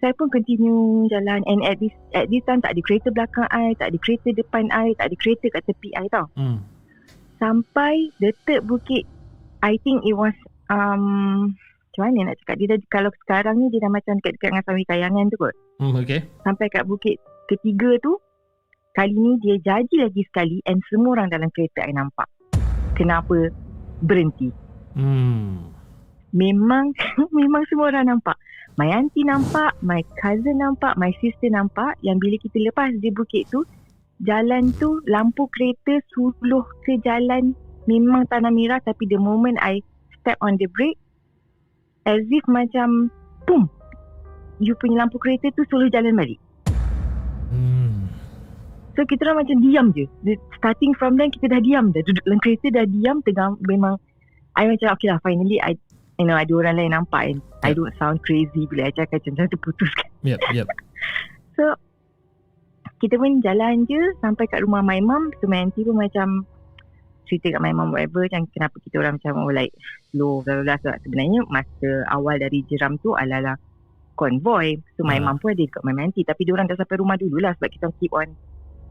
I 0.00 0.16
pun 0.16 0.32
continue 0.32 1.04
jalan 1.12 1.44
and 1.44 1.60
at 1.64 1.76
this 1.76 1.92
at 2.16 2.32
this 2.32 2.40
time 2.48 2.64
tak 2.64 2.72
ada 2.72 2.80
kereta 2.80 3.08
belakang 3.12 3.48
I, 3.52 3.76
tak 3.76 3.92
ada 3.92 3.98
kereta 4.00 4.32
depan 4.32 4.72
I, 4.72 4.96
tak 4.96 5.12
ada 5.12 5.16
kereta 5.20 5.46
kat 5.52 5.62
tepi 5.68 5.92
I 5.92 6.06
tau. 6.08 6.26
Hmm. 6.36 6.64
Sampai 7.36 8.12
the 8.20 8.32
third 8.44 8.64
bukit, 8.68 9.04
I 9.64 9.80
think 9.80 10.04
it 10.04 10.12
was, 10.12 10.36
um, 10.68 11.56
macam 11.56 12.02
mana 12.12 12.32
nak 12.32 12.36
cakap, 12.44 12.56
dia 12.60 12.68
dah, 12.76 12.78
kalau 12.92 13.10
sekarang 13.24 13.56
ni 13.56 13.72
dia 13.72 13.80
dah 13.80 13.92
macam 13.92 14.20
dekat-dekat 14.20 14.48
dengan 14.52 14.64
Sawi 14.68 14.84
Kayangan 14.84 15.24
tu 15.32 15.36
kot. 15.40 15.54
Hmm, 15.80 15.96
okay. 15.96 16.20
Sampai 16.44 16.68
kat 16.68 16.84
bukit 16.84 17.16
ketiga 17.48 17.96
tu, 18.04 18.20
kali 18.92 19.16
ni 19.16 19.40
dia 19.40 19.56
jadi 19.60 20.08
lagi 20.08 20.22
sekali 20.28 20.60
and 20.68 20.84
semua 20.92 21.16
orang 21.16 21.32
dalam 21.32 21.48
kereta 21.52 21.84
I 21.88 21.96
nampak. 21.96 22.28
Kenapa 22.96 23.48
berhenti? 24.04 24.52
Hmm. 24.90 25.70
memang 26.34 26.94
memang 27.38 27.62
semua 27.70 27.90
orang 27.90 28.06
nampak. 28.10 28.36
My 28.80 28.88
auntie 28.96 29.28
nampak, 29.28 29.76
my 29.84 30.00
cousin 30.16 30.56
nampak, 30.56 30.96
my 30.96 31.12
sister 31.20 31.52
nampak 31.52 32.00
yang 32.00 32.16
bila 32.16 32.40
kita 32.40 32.56
lepas 32.64 32.96
di 32.96 33.12
bukit 33.12 33.44
tu, 33.52 33.60
jalan 34.24 34.72
tu 34.80 35.04
lampu 35.04 35.44
kereta 35.52 36.00
suluh 36.16 36.64
ke 36.88 36.96
jalan 37.04 37.52
memang 37.84 38.24
tanah 38.32 38.48
merah 38.48 38.80
tapi 38.80 39.04
the 39.04 39.20
moment 39.20 39.60
I 39.60 39.84
step 40.16 40.40
on 40.40 40.56
the 40.56 40.64
brake 40.72 40.96
as 42.08 42.24
if 42.32 42.40
macam 42.48 43.12
boom 43.44 43.68
you 44.64 44.72
punya 44.80 45.04
lampu 45.04 45.20
kereta 45.20 45.52
tu 45.52 45.60
suluh 45.68 45.92
jalan 45.92 46.16
balik. 46.16 46.40
Hmm. 47.52 48.08
So 48.96 49.04
kita 49.04 49.28
orang 49.28 49.44
macam 49.44 49.60
diam 49.60 49.92
je. 49.92 50.08
The- 50.24 50.40
Starting 50.56 50.96
from 50.96 51.20
then 51.20 51.28
kita 51.28 51.52
dah 51.52 51.60
diam 51.60 51.92
dah. 51.92 52.00
Duduk 52.00 52.24
dalam 52.24 52.40
kereta 52.40 52.72
dah 52.72 52.88
diam 52.88 53.20
tengah 53.28 53.60
memang 53.60 54.00
I 54.56 54.72
macam 54.72 54.96
okay 54.96 55.12
lah 55.12 55.20
finally 55.20 55.60
I 55.60 55.76
you 56.20 56.28
know 56.28 56.36
ada 56.36 56.52
orang 56.52 56.76
lain 56.76 56.92
nampak 56.92 57.32
and 57.32 57.40
I 57.64 57.72
don't 57.72 57.92
sound 57.96 58.20
crazy 58.20 58.68
bila 58.68 58.88
I 58.88 58.92
cakap 58.92 59.24
macam 59.24 59.48
tu 59.48 59.58
putuskan. 59.66 60.08
Yep, 60.20 60.40
yep. 60.52 60.68
So 61.56 61.72
kita 63.00 63.16
pun 63.16 63.40
jalan 63.40 63.88
je 63.88 64.00
sampai 64.20 64.44
kat 64.44 64.60
rumah 64.60 64.84
my 64.84 65.00
mum. 65.00 65.32
So 65.40 65.48
my 65.48 65.64
auntie 65.64 65.88
pun 65.88 65.96
macam 65.96 66.44
cerita 67.24 67.56
kat 67.56 67.62
my 67.64 67.72
mum 67.72 67.94
whatever 67.94 68.28
macam 68.28 68.44
kenapa 68.52 68.76
kita 68.84 69.00
orang 69.00 69.16
macam 69.16 69.32
oh, 69.40 69.52
like 69.54 69.72
slow 70.12 70.44
bla 70.44 70.60
bla 70.60 70.64
bla. 70.68 70.76
Sebab 70.84 70.96
sebenarnya 71.08 71.40
masa 71.48 71.90
awal 72.12 72.36
dari 72.36 72.60
jeram 72.68 73.00
tu 73.00 73.16
adalah 73.16 73.56
convoy. 74.20 74.76
So 75.00 75.08
my 75.08 75.16
Ah. 75.16 75.32
mum 75.32 75.40
pun 75.40 75.56
ada 75.56 75.64
dekat 75.64 75.80
my 75.80 75.96
auntie 75.96 76.28
tapi 76.28 76.44
dia 76.44 76.52
orang 76.52 76.68
dah 76.68 76.76
sampai 76.76 77.00
rumah 77.00 77.16
dulu 77.16 77.40
lah 77.40 77.56
sebab 77.56 77.72
kita 77.72 77.88
keep 77.96 78.12
on 78.12 78.36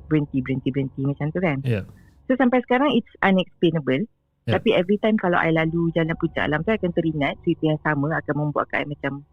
berhenti 0.10 0.42
berhenti 0.42 0.74
berhenti 0.74 1.06
macam 1.06 1.30
tu 1.30 1.38
kan. 1.38 1.62
Yeah. 1.62 1.86
So 2.26 2.34
sampai 2.34 2.66
sekarang 2.66 2.94
it's 2.98 3.14
unexplainable. 3.22 4.10
Ya. 4.48 4.58
Tapi 4.58 4.70
every 4.74 4.98
time 5.02 5.20
kalau 5.20 5.36
I 5.36 5.52
lalu 5.52 5.92
jalan 5.92 6.16
puncak 6.16 6.48
alam 6.48 6.64
tu 6.64 6.72
I 6.72 6.80
akan 6.80 6.92
teringat 6.96 7.38
cerita 7.44 7.64
yang 7.70 7.80
sama 7.84 8.16
akan 8.16 8.34
membuatkan 8.48 8.84
I 8.84 8.88
macam 8.88 9.26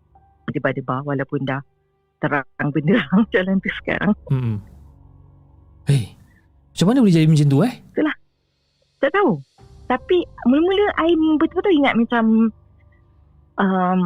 debar-debar 0.50 1.02
walaupun 1.06 1.46
dah 1.46 1.60
terang 2.22 2.46
benderang 2.72 3.22
jalan 3.34 3.60
tu 3.60 3.70
sekarang. 3.82 4.14
Hmm. 4.28 4.56
Hey, 5.86 6.18
macam 6.74 6.86
mana 6.90 6.98
boleh 7.04 7.14
jadi 7.14 7.28
macam 7.30 7.48
tu 7.48 7.58
eh? 7.62 7.74
Tak 9.00 9.10
tahu. 9.12 9.38
Tapi 9.86 10.18
mula-mula 10.50 10.86
I 10.98 11.14
betul-betul 11.14 11.74
ingat 11.78 11.94
macam 11.94 12.50
um, 13.60 14.00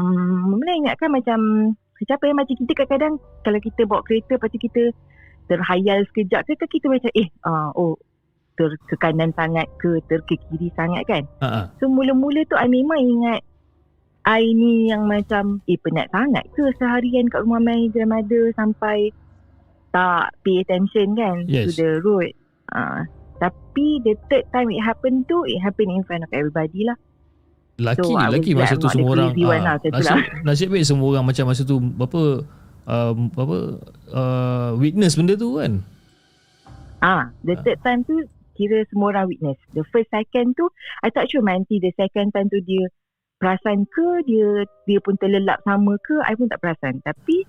mula 0.55 0.73
ingatkan 0.77 1.09
macam 1.09 1.39
macam 1.73 2.15
apa 2.17 2.25
yang 2.29 2.39
macam 2.39 2.55
kita 2.57 2.73
kadang-kadang 2.77 3.15
kalau 3.45 3.59
kita 3.61 3.81
bawa 3.89 4.01
kereta 4.05 4.37
lepas 4.37 4.49
tu 4.53 4.61
kita 4.61 4.83
terhayal 5.49 6.05
sekejap 6.13 6.41
ke, 6.47 6.53
ke 6.57 6.67
kita 6.79 6.87
macam 6.89 7.11
eh 7.17 7.29
uh, 7.45 7.73
oh 7.77 7.97
ter 8.61 8.69
ke 8.85 8.95
kanan 9.01 9.33
sangat 9.33 9.65
ke 9.81 9.97
ter 10.05 10.21
ke 10.29 10.37
kiri 10.37 10.69
sangat 10.77 11.09
kan. 11.09 11.25
Ha 11.41 11.49
ah. 11.49 11.65
So 11.81 11.89
mula-mula 11.89 12.45
tu 12.45 12.61
I 12.61 12.69
memang 12.69 13.01
ingat 13.01 13.41
I 14.29 14.45
ni 14.53 14.93
yang 14.93 15.09
macam 15.09 15.65
eh 15.65 15.81
penat 15.81 16.13
sangat 16.13 16.45
ke 16.53 16.69
seharian 16.77 17.33
kat 17.33 17.41
rumah 17.41 17.65
my 17.65 17.89
grandmother 17.89 18.53
sampai 18.53 19.09
tak 19.91 20.37
pay 20.45 20.61
attention 20.61 21.17
kan 21.17 21.49
Yes. 21.49 21.73
to 21.73 21.81
the 21.81 21.91
road. 22.05 22.29
Uh, 22.69 23.09
tapi 23.41 24.05
the 24.05 24.13
third 24.29 24.45
time 24.53 24.69
it 24.69 24.85
happened 24.85 25.25
tu 25.25 25.41
it 25.49 25.57
happened 25.65 25.89
in 25.89 26.05
front 26.05 26.21
of 26.21 26.29
everybody 26.37 26.85
lah. 26.85 27.01
Laki, 27.81 28.05
So, 28.05 28.21
I 28.21 28.29
laki 28.29 28.53
was 28.53 28.69
masa 28.69 28.77
tu 28.77 28.93
semua 28.93 29.17
orang 29.17 29.33
one 29.33 29.65
ah, 29.65 29.81
lah, 29.81 29.81
nasib, 29.81 29.93
lah. 29.97 30.21
nasib 30.53 30.69
baik 30.69 30.85
semua 30.85 31.07
orang 31.17 31.25
macam 31.25 31.45
masa 31.49 31.63
tu 31.65 31.81
apa 31.81 32.23
um, 32.85 33.17
apa 33.33 33.57
uh, 34.13 34.71
witness 34.77 35.17
benda 35.17 35.33
tu 35.33 35.57
kan. 35.57 35.81
Ah, 37.01 37.33
the 37.41 37.57
Ah. 37.57 37.61
third 37.65 37.81
time 37.81 38.05
tu 38.05 38.21
kira 38.61 38.85
semua 38.93 39.17
orang 39.17 39.33
witness. 39.33 39.57
The 39.73 39.89
first 39.89 40.13
second 40.13 40.53
tu 40.53 40.69
I 41.01 41.09
tak 41.09 41.33
sure 41.33 41.41
my 41.41 41.57
auntie 41.57 41.81
the 41.81 41.97
second 41.97 42.37
time 42.37 42.53
tu 42.53 42.61
dia 42.61 42.85
perasan 43.41 43.89
ke 43.89 44.21
dia 44.29 44.69
dia 44.85 45.01
pun 45.01 45.17
terlelap 45.17 45.65
sama 45.65 45.97
ke 46.05 46.21
I 46.29 46.37
pun 46.37 46.53
tak 46.53 46.61
perasan. 46.61 47.01
Tapi 47.01 47.49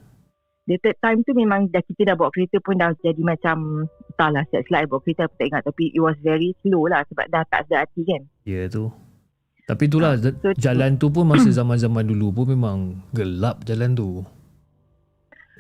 the 0.72 0.80
third 0.80 0.96
time 1.04 1.20
tu 1.28 1.36
memang 1.36 1.68
dah 1.68 1.84
kita 1.84 2.08
dah 2.08 2.16
bawa 2.16 2.32
kereta 2.32 2.64
pun 2.64 2.80
dah 2.80 2.96
jadi 3.04 3.20
macam 3.20 3.84
entahlah 4.16 4.48
silap-silap 4.48 4.80
I 4.80 4.88
bawa 4.88 5.02
kereta 5.04 5.28
aku 5.28 5.36
tak 5.36 5.48
ingat 5.52 5.64
tapi 5.68 5.84
it 5.92 6.00
was 6.00 6.16
very 6.24 6.56
slow 6.64 6.88
lah 6.88 7.04
sebab 7.12 7.28
dah 7.28 7.44
tak 7.52 7.68
sedar 7.68 7.84
hati 7.84 8.08
kan. 8.08 8.22
Ya 8.48 8.64
yeah, 8.64 8.66
tu. 8.72 8.88
Tapi 9.68 9.88
itulah 9.88 10.16
Ah, 10.16 10.20
so- 10.20 10.56
jalan 10.56 10.96
tu 10.96 11.12
pun 11.12 11.28
masa 11.28 11.52
zaman-zaman 11.60 12.08
dulu 12.08 12.32
pun 12.32 12.56
memang 12.56 13.04
gelap 13.12 13.68
jalan 13.68 13.92
tu. 13.92 14.24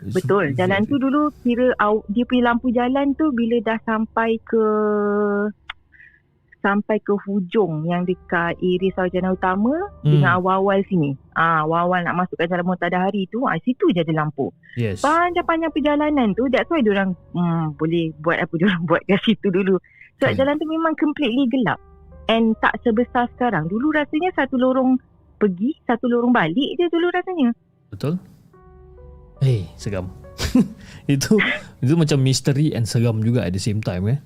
Betul. 0.02 0.57
Jalan 0.57 0.82
tu 0.90 0.98
dulu 0.98 1.30
kira 1.45 1.78
dia 2.10 2.23
punya 2.26 2.44
lampu 2.49 2.73
jalan 2.73 3.14
tu 3.14 3.30
bila 3.30 3.61
dah 3.61 3.80
sampai 3.86 4.41
ke 4.41 4.65
sampai 6.61 7.02
ke 7.02 7.18
hujung 7.26 7.90
yang 7.90 8.06
dekat 8.06 8.53
area 8.61 8.94
Sarjana 8.94 9.34
Utama 9.34 9.73
hmm. 10.06 10.14
Dengan 10.14 10.38
awal-awal 10.38 10.86
sini. 10.86 11.18
Ah, 11.34 11.65
awal-awal 11.65 12.06
nak 12.06 12.26
masuk 12.26 12.38
ke 12.38 12.45
Jalan 12.45 12.69
Matahari 12.69 13.26
tu, 13.34 13.44
ah 13.49 13.57
situ 13.65 13.90
je 13.91 14.06
ada 14.06 14.14
lampu. 14.14 14.53
Yes. 14.78 15.02
Panjang-panjang 15.02 15.73
perjalanan 15.73 16.38
tu, 16.38 16.45
that's 16.53 16.69
why 16.69 16.86
diorang 16.86 17.18
hmm, 17.34 17.76
boleh 17.82 18.14
buat 18.22 18.38
apa 18.45 18.53
diorang 18.53 18.86
buat 18.90 19.02
kat 19.10 19.19
situ 19.26 19.49
dulu. 19.49 19.82
Sebab 20.22 20.38
Hmm. 20.38 20.40
jalan 20.40 20.56
tu 20.61 20.65
memang 20.69 20.94
completely 21.02 21.49
gelap. 21.49 21.82
And 22.30 22.53
tak 22.61 22.78
sebesar 22.86 23.28
sekarang. 23.36 23.65
Dulu 23.68 23.91
rasanya 23.91 24.30
satu 24.38 24.56
lorong 24.56 25.02
pergi, 25.41 25.73
satu 25.90 26.06
lorong 26.06 26.30
balik 26.30 26.78
je 26.78 26.86
dulu 26.94 27.10
rasanya. 27.10 27.49
Betul? 27.90 28.22
Hey, 29.41 29.65
seram. 29.73 30.13
itu 31.09 31.34
itu 31.81 31.93
macam 31.97 32.18
misteri 32.22 32.77
and 32.77 32.85
seram 32.85 33.26
juga 33.26 33.41
at 33.41 33.57
the 33.57 33.61
same 33.61 33.81
time 33.81 34.05
eh. 34.05 34.19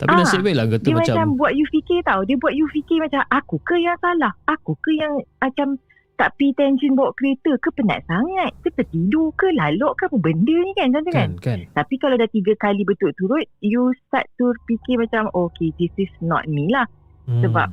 Tapi 0.00 0.16
Ah, 0.16 0.24
nasib 0.24 0.40
baik 0.42 0.56
lah 0.56 0.66
kata 0.66 0.88
Dia 0.88 0.96
macam, 0.96 1.14
macam, 1.14 1.28
buat 1.36 1.52
you 1.52 1.66
fikir 1.68 2.00
tau. 2.02 2.24
Dia 2.24 2.36
buat 2.40 2.56
you 2.56 2.66
fikir 2.72 2.98
macam 3.04 3.20
aku 3.28 3.60
ke 3.62 3.76
yang 3.78 3.94
salah? 4.00 4.32
Aku 4.48 4.74
ke 4.80 4.96
yang 4.96 5.20
macam 5.38 5.76
tak 6.16 6.34
pay 6.40 6.50
attention 6.56 6.96
bawa 6.96 7.12
kereta 7.14 7.52
ke 7.60 7.68
penat 7.76 8.00
sangat? 8.08 8.50
Ke 8.64 8.72
tertidur 8.72 9.28
ke 9.36 9.52
lalok 9.52 10.00
ke 10.00 10.08
apa 10.08 10.16
benda 10.16 10.56
ni 10.56 10.72
kan? 10.72 10.88
Macam 10.88 11.02
tu 11.04 11.12
kan? 11.12 11.28
kan 11.36 11.38
kan. 11.38 11.58
Tapi 11.76 11.94
kalau 12.00 12.16
dah 12.16 12.28
tiga 12.32 12.52
kali 12.56 12.82
berturut-turut, 12.82 13.44
you 13.60 13.92
start 14.08 14.24
to 14.40 14.56
fikir 14.64 14.96
macam, 14.98 15.28
okay, 15.36 15.68
this 15.76 15.92
is 16.00 16.12
not 16.24 16.48
me 16.48 16.72
lah. 16.72 16.88
Hmm. 17.28 17.44
Sebab 17.44 17.68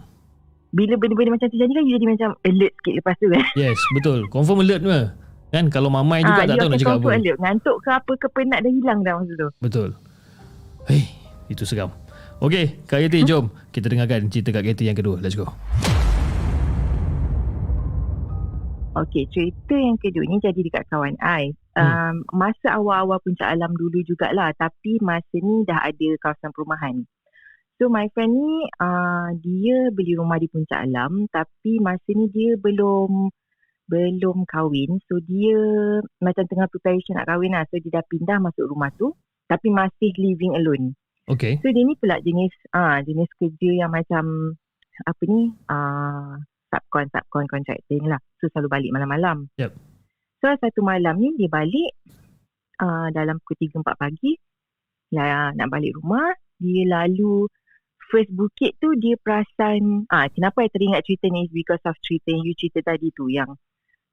bila 0.76 0.94
benda-benda 1.00 1.34
macam 1.34 1.48
tu 1.48 1.58
jadi 1.58 1.72
kan, 1.72 1.84
you 1.88 1.96
jadi 1.96 2.08
macam 2.12 2.30
alert 2.44 2.74
sikit 2.84 2.94
lepas 3.00 3.16
tu 3.18 3.28
kan. 3.32 3.44
Yes, 3.56 3.80
betul. 3.96 4.28
Confirm 4.30 4.62
alert 4.62 4.82
tu. 4.84 4.92
Kan 5.50 5.66
kalau 5.68 5.90
mamai 5.90 6.22
juga 6.22 6.46
Ah, 6.46 6.48
tak 6.48 6.58
tahu 6.58 6.70
nak 6.70 6.78
cakap 6.78 6.98
apa. 7.02 7.10
alert. 7.18 7.38
Ngantuk 7.42 7.78
ke 7.82 7.90
apa 7.90 8.12
ke 8.16 8.28
penat 8.30 8.60
dah 8.62 8.72
hilang 8.72 9.00
dah 9.02 9.14
masa 9.18 9.34
tu. 9.34 9.50
Betul. 9.58 9.90
Hei, 10.86 11.10
itu 11.50 11.66
seram. 11.66 11.90
Okey, 12.40 12.86
Kak 12.86 13.02
Yeti, 13.02 13.26
jom 13.26 13.50
kita 13.70 13.90
dengarkan 13.90 14.30
cerita 14.30 14.54
Kak 14.54 14.64
Yeti 14.64 14.86
yang 14.86 14.96
kedua. 14.96 15.18
Let's 15.18 15.34
go. 15.34 15.50
Okey, 18.94 19.26
cerita 19.30 19.74
yang 19.74 19.96
kedua 19.96 20.26
ni 20.26 20.38
jadi 20.38 20.60
dekat 20.60 20.84
kawan 20.88 21.16
I. 21.18 21.54
Um, 21.80 22.28
masa 22.36 22.76
awal-awal 22.76 23.24
puncak 23.24 23.48
alam 23.48 23.72
dulu 23.72 24.04
jugalah 24.04 24.52
tapi 24.54 25.00
masa 25.00 25.40
ni 25.40 25.64
dah 25.64 25.80
ada 25.80 26.10
kawasan 26.20 26.52
perumahan. 26.52 27.08
So 27.80 27.88
my 27.88 28.12
friend 28.12 28.36
ni 28.36 28.68
uh, 28.76 29.32
dia 29.40 29.88
beli 29.90 30.20
rumah 30.20 30.36
di 30.36 30.52
puncak 30.52 30.84
alam 30.84 31.32
tapi 31.32 31.80
masa 31.80 32.12
ni 32.12 32.28
dia 32.28 32.60
belum 32.60 33.32
belum 33.90 34.46
kahwin. 34.46 35.02
So 35.10 35.18
dia 35.26 35.58
macam 36.22 36.46
tengah 36.46 36.70
preparation 36.70 37.18
nak 37.18 37.28
kahwin 37.28 37.58
lah. 37.58 37.66
So 37.74 37.82
dia 37.82 38.00
dah 38.00 38.06
pindah 38.06 38.38
masuk 38.40 38.70
rumah 38.70 38.94
tu 38.96 39.18
tapi 39.50 39.74
masih 39.74 40.14
living 40.16 40.54
alone. 40.54 40.94
Okey. 41.26 41.58
So 41.60 41.74
dia 41.74 41.84
ni 41.84 41.98
pula 41.98 42.22
jenis 42.22 42.54
ah 42.72 43.02
jenis 43.02 43.30
kerja 43.42 43.86
yang 43.86 43.92
macam 43.92 44.56
apa 45.04 45.24
ni 45.26 45.50
ah 45.68 46.38
subcon 46.70 47.10
subcon 47.10 47.50
contracting 47.50 48.06
lah. 48.06 48.22
So 48.38 48.48
selalu 48.54 48.70
balik 48.70 48.92
malam-malam. 48.94 49.50
Yep. 49.58 49.74
So 50.40 50.54
satu 50.62 50.86
malam 50.86 51.18
ni 51.18 51.36
dia 51.36 51.50
balik 51.50 51.92
uh, 52.80 53.08
dalam 53.12 53.42
pukul 53.44 53.68
3 53.68 53.84
4 53.84 53.98
pagi 54.00 54.40
lah 55.10 55.52
nak 55.58 55.68
balik 55.74 55.98
rumah 55.98 56.38
dia 56.62 56.86
lalu 56.86 57.50
first 58.10 58.30
bukit 58.34 58.78
tu 58.78 58.94
dia 58.98 59.18
perasan 59.22 60.06
ah 60.10 60.30
kenapa 60.30 60.66
saya 60.66 60.74
teringat 60.74 61.02
cerita 61.06 61.26
ni 61.30 61.50
is 61.50 61.54
because 61.54 61.82
of 61.86 61.98
cerita 62.06 62.30
yang 62.34 62.46
you 62.46 62.54
cerita 62.58 62.82
tadi 62.86 63.10
tu 63.14 63.30
yang 63.30 63.58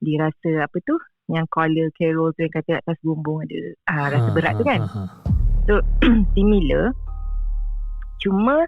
dia 0.01 0.29
rasa 0.29 0.69
apa 0.69 0.77
tu 0.85 0.97
yang 1.27 1.47
caller 1.51 1.91
Carol 1.99 2.31
tu 2.37 2.47
yang 2.47 2.55
kata 2.55 2.79
atas 2.79 2.97
bumbung 3.03 3.43
ada 3.43 3.59
ah, 3.91 4.07
rasa 4.13 4.29
berat 4.31 4.55
tu 4.61 4.65
kan 4.65 4.81
Ha, 4.87 5.03
ha. 5.03 5.05
So 5.67 5.83
similar 6.39 6.95
Cuma 8.23 8.65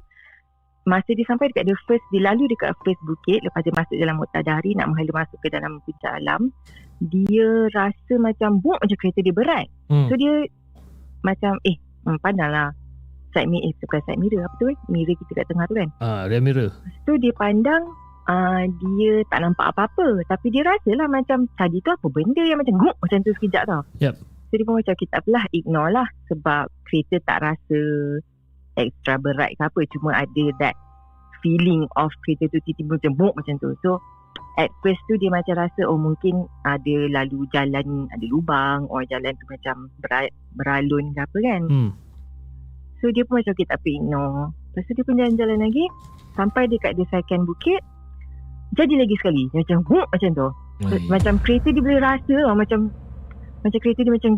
Masa 0.89 1.13
dia 1.13 1.23
sampai 1.29 1.53
dekat 1.53 1.69
the 1.71 1.77
first 1.87 2.03
Dia 2.11 2.33
lalu 2.33 2.51
dekat 2.51 2.75
first 2.83 2.99
bukit 3.07 3.39
Lepas 3.47 3.63
dia 3.63 3.75
masuk 3.77 3.97
dalam 4.01 4.19
Muktadari 4.19 4.75
Nak 4.75 4.91
menghala 4.91 5.23
masuk 5.23 5.39
ke 5.45 5.49
dalam 5.53 5.79
puncak 5.87 6.13
alam 6.19 6.51
Dia 6.99 7.71
rasa 7.71 8.15
macam 8.19 8.59
Buk 8.59 8.81
macam 8.83 8.97
kereta 8.99 9.21
dia 9.23 9.35
berat 9.35 9.67
Hmm. 9.89 10.11
So 10.11 10.19
dia 10.19 10.45
Macam 11.23 11.57
eh 11.65 11.77
hmm, 11.79 12.19
Pandang 12.21 12.51
lah 12.51 12.69
Side 13.31 13.47
mirror 13.47 13.71
Eh 13.71 13.73
bukan 13.79 14.01
side 14.05 14.21
mirror 14.21 14.43
Apa 14.43 14.55
tu 14.59 14.67
eh 14.69 14.79
Mirror 14.91 15.15
kita 15.23 15.33
kat 15.39 15.47
tengah 15.49 15.65
tu 15.71 15.75
kan 15.79 15.89
Ah, 16.03 16.27
rear 16.27 16.43
mirror. 16.43 16.75
Lepas 16.75 17.01
tu 17.07 17.13
dia 17.23 17.33
pandang 17.39 17.83
uh, 18.29 18.63
Dia 18.69 19.13
tak 19.33 19.41
nampak 19.43 19.73
apa-apa. 19.75 20.23
Tapi 20.29 20.47
dia 20.53 20.63
rasa 20.63 20.91
lah 20.95 21.09
macam 21.09 21.49
Tadi 21.57 21.81
tu 21.81 21.91
apa 21.91 22.07
benda 22.13 22.45
yang 22.45 22.61
macam 22.61 22.77
Guk 22.77 22.97
macam 23.01 23.19
tu 23.25 23.33
sekejap 23.41 23.65
tau. 23.67 23.83
Yep. 24.05 24.15
So 24.49 24.53
dia 24.57 24.65
pun 24.65 24.77
macam 24.77 24.95
kita 24.95 25.15
apalah 25.19 25.45
Ignore 25.51 25.91
lah. 25.91 26.09
Sebab 26.31 26.63
kereta 26.87 27.17
tak 27.25 27.39
rasa 27.43 27.81
Extra 28.79 29.17
berat 29.19 29.57
ke 29.57 29.63
apa. 29.65 29.81
Cuma 29.97 30.11
ada 30.15 30.45
that 30.61 30.77
Feeling 31.41 31.89
of 31.97 32.13
kereta 32.23 32.47
tu 32.53 32.61
Tiba-tiba 32.63 33.01
macam 33.01 33.13
Buk 33.17 33.33
macam 33.35 33.57
tu. 33.59 33.73
So 33.81 33.99
At 34.59 34.75
first 34.83 34.99
tu 35.07 35.15
dia 35.17 35.31
macam 35.31 35.55
rasa 35.55 35.87
Oh 35.87 35.99
mungkin 35.99 36.47
ada 36.67 36.97
lalu 37.11 37.47
jalan 37.55 38.11
Ada 38.11 38.27
lubang 38.27 38.91
Or 38.91 39.07
jalan 39.07 39.33
tu 39.39 39.47
macam 39.49 39.89
berat, 40.05 40.31
Beralun 40.55 41.17
ke 41.17 41.21
apa 41.25 41.39
kan. 41.41 41.63
Hmm. 41.67 41.91
So 42.99 43.15
dia 43.15 43.23
pun 43.23 43.39
macam 43.39 43.55
okay 43.55 43.67
tak 43.71 43.79
apa 43.79 43.89
ignore. 43.95 44.51
Lepas 44.75 44.83
tu 44.91 44.93
dia 44.99 45.07
pun 45.07 45.15
jalan-jalan 45.15 45.59
lagi. 45.63 45.87
Sampai 46.35 46.67
dekat 46.67 46.99
the 46.99 47.07
second 47.15 47.47
bukit 47.47 47.79
Jadi 48.77 48.95
lagi 49.01 49.15
sekali 49.17 49.49
Dia 49.49 49.65
Macam 49.65 49.79
Buk 49.87 50.07
macam 50.13 50.31
tu 50.35 50.49
So, 50.79 50.95
Oi. 50.95 51.03
macam 51.11 51.43
kereta 51.43 51.75
dia 51.75 51.83
boleh 51.83 51.99
rasa 51.99 52.31
tau, 52.31 52.55
macam 52.55 52.95
macam 53.67 53.79
kereta 53.83 54.07
dia 54.07 54.15
macam 54.15 54.33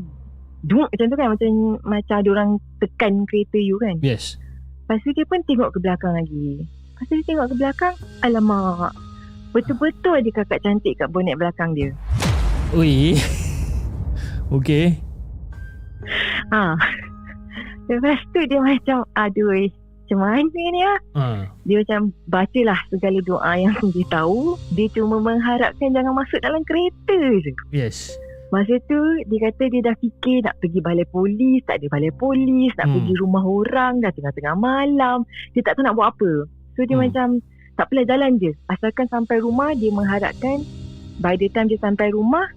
duk 0.64 0.88
macam 0.88 1.06
tu 1.08 1.16
kan 1.16 1.28
macam 1.32 1.50
macam 1.84 2.14
ada 2.16 2.28
orang 2.32 2.50
tekan 2.80 3.28
kereta 3.28 3.60
you 3.60 3.76
kan 3.76 4.00
Yes. 4.00 4.40
lepas 4.84 5.04
tu 5.04 5.12
dia 5.12 5.28
pun 5.28 5.40
tengok 5.44 5.72
ke 5.72 5.78
belakang 5.84 6.16
lagi 6.16 6.64
lepas 6.64 7.04
tu 7.08 7.14
dia 7.16 7.26
tengok 7.28 7.46
ke 7.52 7.54
belakang 7.60 7.94
alamak 8.24 8.92
betul-betul 9.52 10.20
ada 10.20 10.30
kakak 10.32 10.60
cantik 10.64 10.96
kat 10.96 11.08
bonet 11.12 11.36
belakang 11.36 11.76
dia 11.76 11.92
Ui. 12.72 13.16
okay. 14.56 14.96
ha 16.52 16.76
lepas 17.88 18.20
tu 18.32 18.40
dia 18.48 18.60
macam 18.60 19.04
aduh 19.16 19.52
eh, 19.56 19.68
macam 20.10 20.18
mana 20.20 20.42
ni 20.66 20.80
ah 20.82 20.98
Ha. 21.14 21.24
dia 21.62 21.76
macam 21.78 22.00
bacalah 22.26 22.82
segala 22.88 23.18
doa 23.20 23.52
yang 23.54 23.78
dia 23.94 24.02
tahu 24.10 24.58
dia 24.70 24.90
cuma 24.90 25.16
mengharapkan 25.18 25.88
jangan 25.88 26.10
masuk 26.12 26.40
dalam 26.40 26.66
kereta 26.66 27.14
je 27.38 27.52
Yes. 27.70 28.18
Masa 28.50 28.82
tu 28.84 28.98
dia 29.24 29.46
kata 29.46 29.70
dia 29.70 29.78
dah 29.80 29.94
fikir 29.94 30.42
nak 30.42 30.58
pergi 30.58 30.82
balai 30.82 31.06
polis, 31.06 31.62
tak 31.62 31.78
ada 31.78 31.86
balai 31.86 32.10
polis, 32.10 32.74
nak 32.74 32.82
Hmm. 32.82 32.90
hmm. 32.90 32.94
pergi 32.98 33.14
rumah 33.16 33.44
orang 33.44 33.92
dah 33.96 34.10
tengah-tengah 34.10 34.56
malam. 34.58 35.22
Dia 35.54 35.62
tak 35.62 35.78
tahu 35.78 35.86
nak 35.86 35.94
buat 35.94 36.10
apa. 36.10 36.30
So 36.74 36.82
dia 36.82 36.90
Hmm. 36.90 36.90
hmm. 36.90 37.02
macam 37.06 37.26
tak 37.78 37.86
apalah 37.86 38.04
jalan 38.04 38.32
je. 38.36 38.50
Asalkan 38.66 39.06
sampai 39.06 39.38
rumah 39.38 39.70
dia 39.72 39.94
mengharapkan 39.94 40.66
by 41.16 41.38
the 41.38 41.46
time 41.48 41.70
dia 41.70 41.78
sampai 41.78 42.10
rumah 42.10 42.50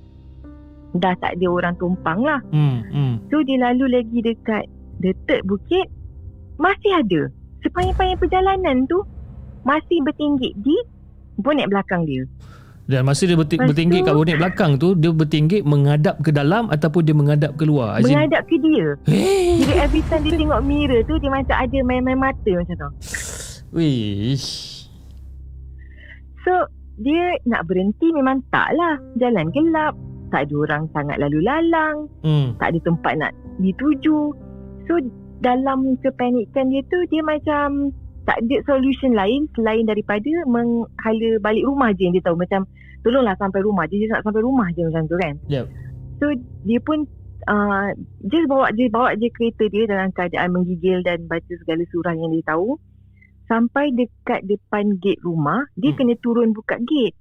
dah 0.93 1.13
tak 1.15 1.38
ada 1.38 1.45
orang 1.47 1.77
tumpang 1.77 2.25
lah. 2.25 2.41
Hmm. 2.49 2.81
Hmm. 2.89 3.13
So 3.30 3.45
dia 3.45 3.61
lalu 3.61 3.93
lagi 3.93 4.17
dekat 4.19 4.65
the 4.97 5.13
third 5.25 5.45
bukit 5.45 5.85
masih 6.55 6.89
ada. 6.95 7.21
Sepanjang-panjang 7.64 8.19
perjalanan 8.19 8.84
tu 8.85 8.99
masih 9.64 10.03
bertinggik 10.03 10.53
di 10.60 10.76
bonet 11.35 11.65
belakang 11.65 12.03
dia. 12.03 12.27
Dan 12.84 13.07
masa 13.07 13.23
dia 13.23 13.34
berti- 13.34 13.56
bertinggik 13.56 14.03
tu- 14.03 14.06
kat 14.06 14.14
bonet 14.14 14.35
belakang 14.35 14.72
tu, 14.76 14.91
dia 14.94 15.10
bertinggik 15.10 15.64
menghadap 15.64 16.19
ke 16.19 16.30
dalam 16.30 16.68
ataupun 16.68 17.02
dia 17.02 17.15
menghadap 17.15 17.56
keluar? 17.56 17.95
As 17.95 18.03
in, 18.03 18.11
Menghadap 18.11 18.44
ke 18.44 18.60
dia. 18.60 18.88
Eh. 19.07 19.56
Jadi 19.56 19.73
every 19.80 20.03
time 20.03 20.22
dia 20.22 20.35
tengok 20.35 20.61
mirror 20.61 20.99
tu 21.06 21.15
Dia 21.15 21.30
macam 21.30 21.56
ada 21.56 21.77
main-main 21.80 22.19
mata 22.19 22.52
macam 22.52 22.76
tu 22.76 22.90
Wish. 23.72 24.84
So 26.41 26.52
dia 26.95 27.23
nak 27.44 27.65
berhenti 27.65 28.11
memang 28.11 28.44
tak 28.49 28.69
lah 28.72 28.99
Jalan 29.15 29.49
gelap 29.49 29.94
Tak 30.27 30.45
ada 30.45 30.56
orang 30.60 30.84
sangat 30.91 31.18
lalu 31.18 31.40
lalang 31.40 32.11
Hmm. 32.19 32.53
Tak 32.57 32.73
ada 32.73 32.80
tempat 32.84 33.14
nak 33.15 33.31
dituju 33.57 34.18
So 34.84 34.94
dalam 35.43 35.99
kepanikan 35.99 36.71
dia 36.71 36.79
tu 36.87 36.99
Dia 37.11 37.21
macam 37.21 37.91
tak 38.23 38.39
ada 38.39 38.55
solution 38.63 39.11
lain 39.11 39.51
Selain 39.53 39.83
daripada 39.83 40.31
menghala 40.47 41.29
balik 41.43 41.67
rumah 41.67 41.91
je 41.91 42.07
yang 42.07 42.15
dia 42.15 42.23
tahu 42.23 42.39
Macam 42.39 42.63
tolonglah 43.03 43.35
sampai 43.35 43.59
rumah 43.59 43.83
Dia 43.91 44.07
just 44.07 44.15
nak 44.15 44.23
sampai 44.23 44.39
rumah 44.39 44.71
je 44.71 44.87
macam 44.87 45.03
tu 45.11 45.17
kan 45.19 45.35
Yep. 45.51 45.65
So 46.23 46.25
dia 46.63 46.79
pun 46.79 47.03
uh, 47.47 47.91
just 48.23 48.47
bawa 48.47 48.71
je 48.71 48.87
bawa 48.87 49.15
je 49.19 49.27
kereta 49.27 49.67
dia 49.67 49.83
dalam 49.89 50.09
keadaan 50.15 50.55
menggigil 50.55 51.03
dan 51.03 51.27
baca 51.27 51.53
segala 51.59 51.83
surah 51.91 52.15
yang 52.15 52.31
dia 52.31 52.45
tahu 52.47 52.79
sampai 53.51 53.91
dekat 53.91 54.47
depan 54.47 54.95
gate 55.03 55.19
rumah 55.19 55.67
dia 55.75 55.91
Hmm. 55.91 55.99
hmm. 55.99 56.15
kena 56.15 56.15
turun 56.23 56.49
buka 56.55 56.79
gate 56.79 57.17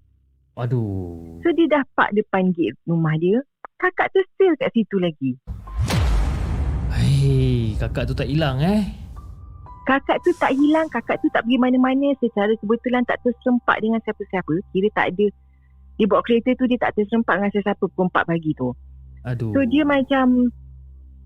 Aduh. 0.54 1.40
so 1.42 1.48
dia 1.56 1.66
dah 1.66 1.82
park 1.96 2.12
depan 2.14 2.52
gate 2.54 2.78
rumah 2.86 3.16
dia 3.18 3.42
kakak 3.80 4.12
tu 4.14 4.20
still 4.36 4.54
kat 4.54 4.70
situ 4.70 4.96
lagi 5.02 5.34
Hei, 7.02 7.74
kakak 7.76 8.06
tu 8.06 8.14
tak 8.14 8.30
hilang 8.30 8.62
eh? 8.62 8.86
kakak 9.82 10.22
tu 10.22 10.30
tak 10.38 10.54
hilang 10.54 10.86
kakak 10.94 11.18
tu 11.18 11.26
tak 11.34 11.42
pergi 11.42 11.58
mana-mana 11.58 12.14
secara 12.22 12.54
kebetulan 12.54 13.02
tak 13.02 13.18
terserempak 13.26 13.82
dengan 13.82 13.98
siapa-siapa 14.06 14.62
kira 14.70 14.86
tak 14.94 15.10
ada 15.10 15.26
dia 15.98 16.06
bawa 16.06 16.22
kereta 16.22 16.54
tu 16.54 16.70
dia 16.70 16.78
tak 16.78 16.94
terserempak 16.94 17.34
dengan 17.34 17.50
siapa-siapa 17.50 17.90
pukul 17.90 18.06
4 18.06 18.30
pagi 18.30 18.54
tu 18.54 18.70
Aduh. 19.26 19.50
so 19.50 19.58
dia 19.66 19.82
macam 19.82 20.54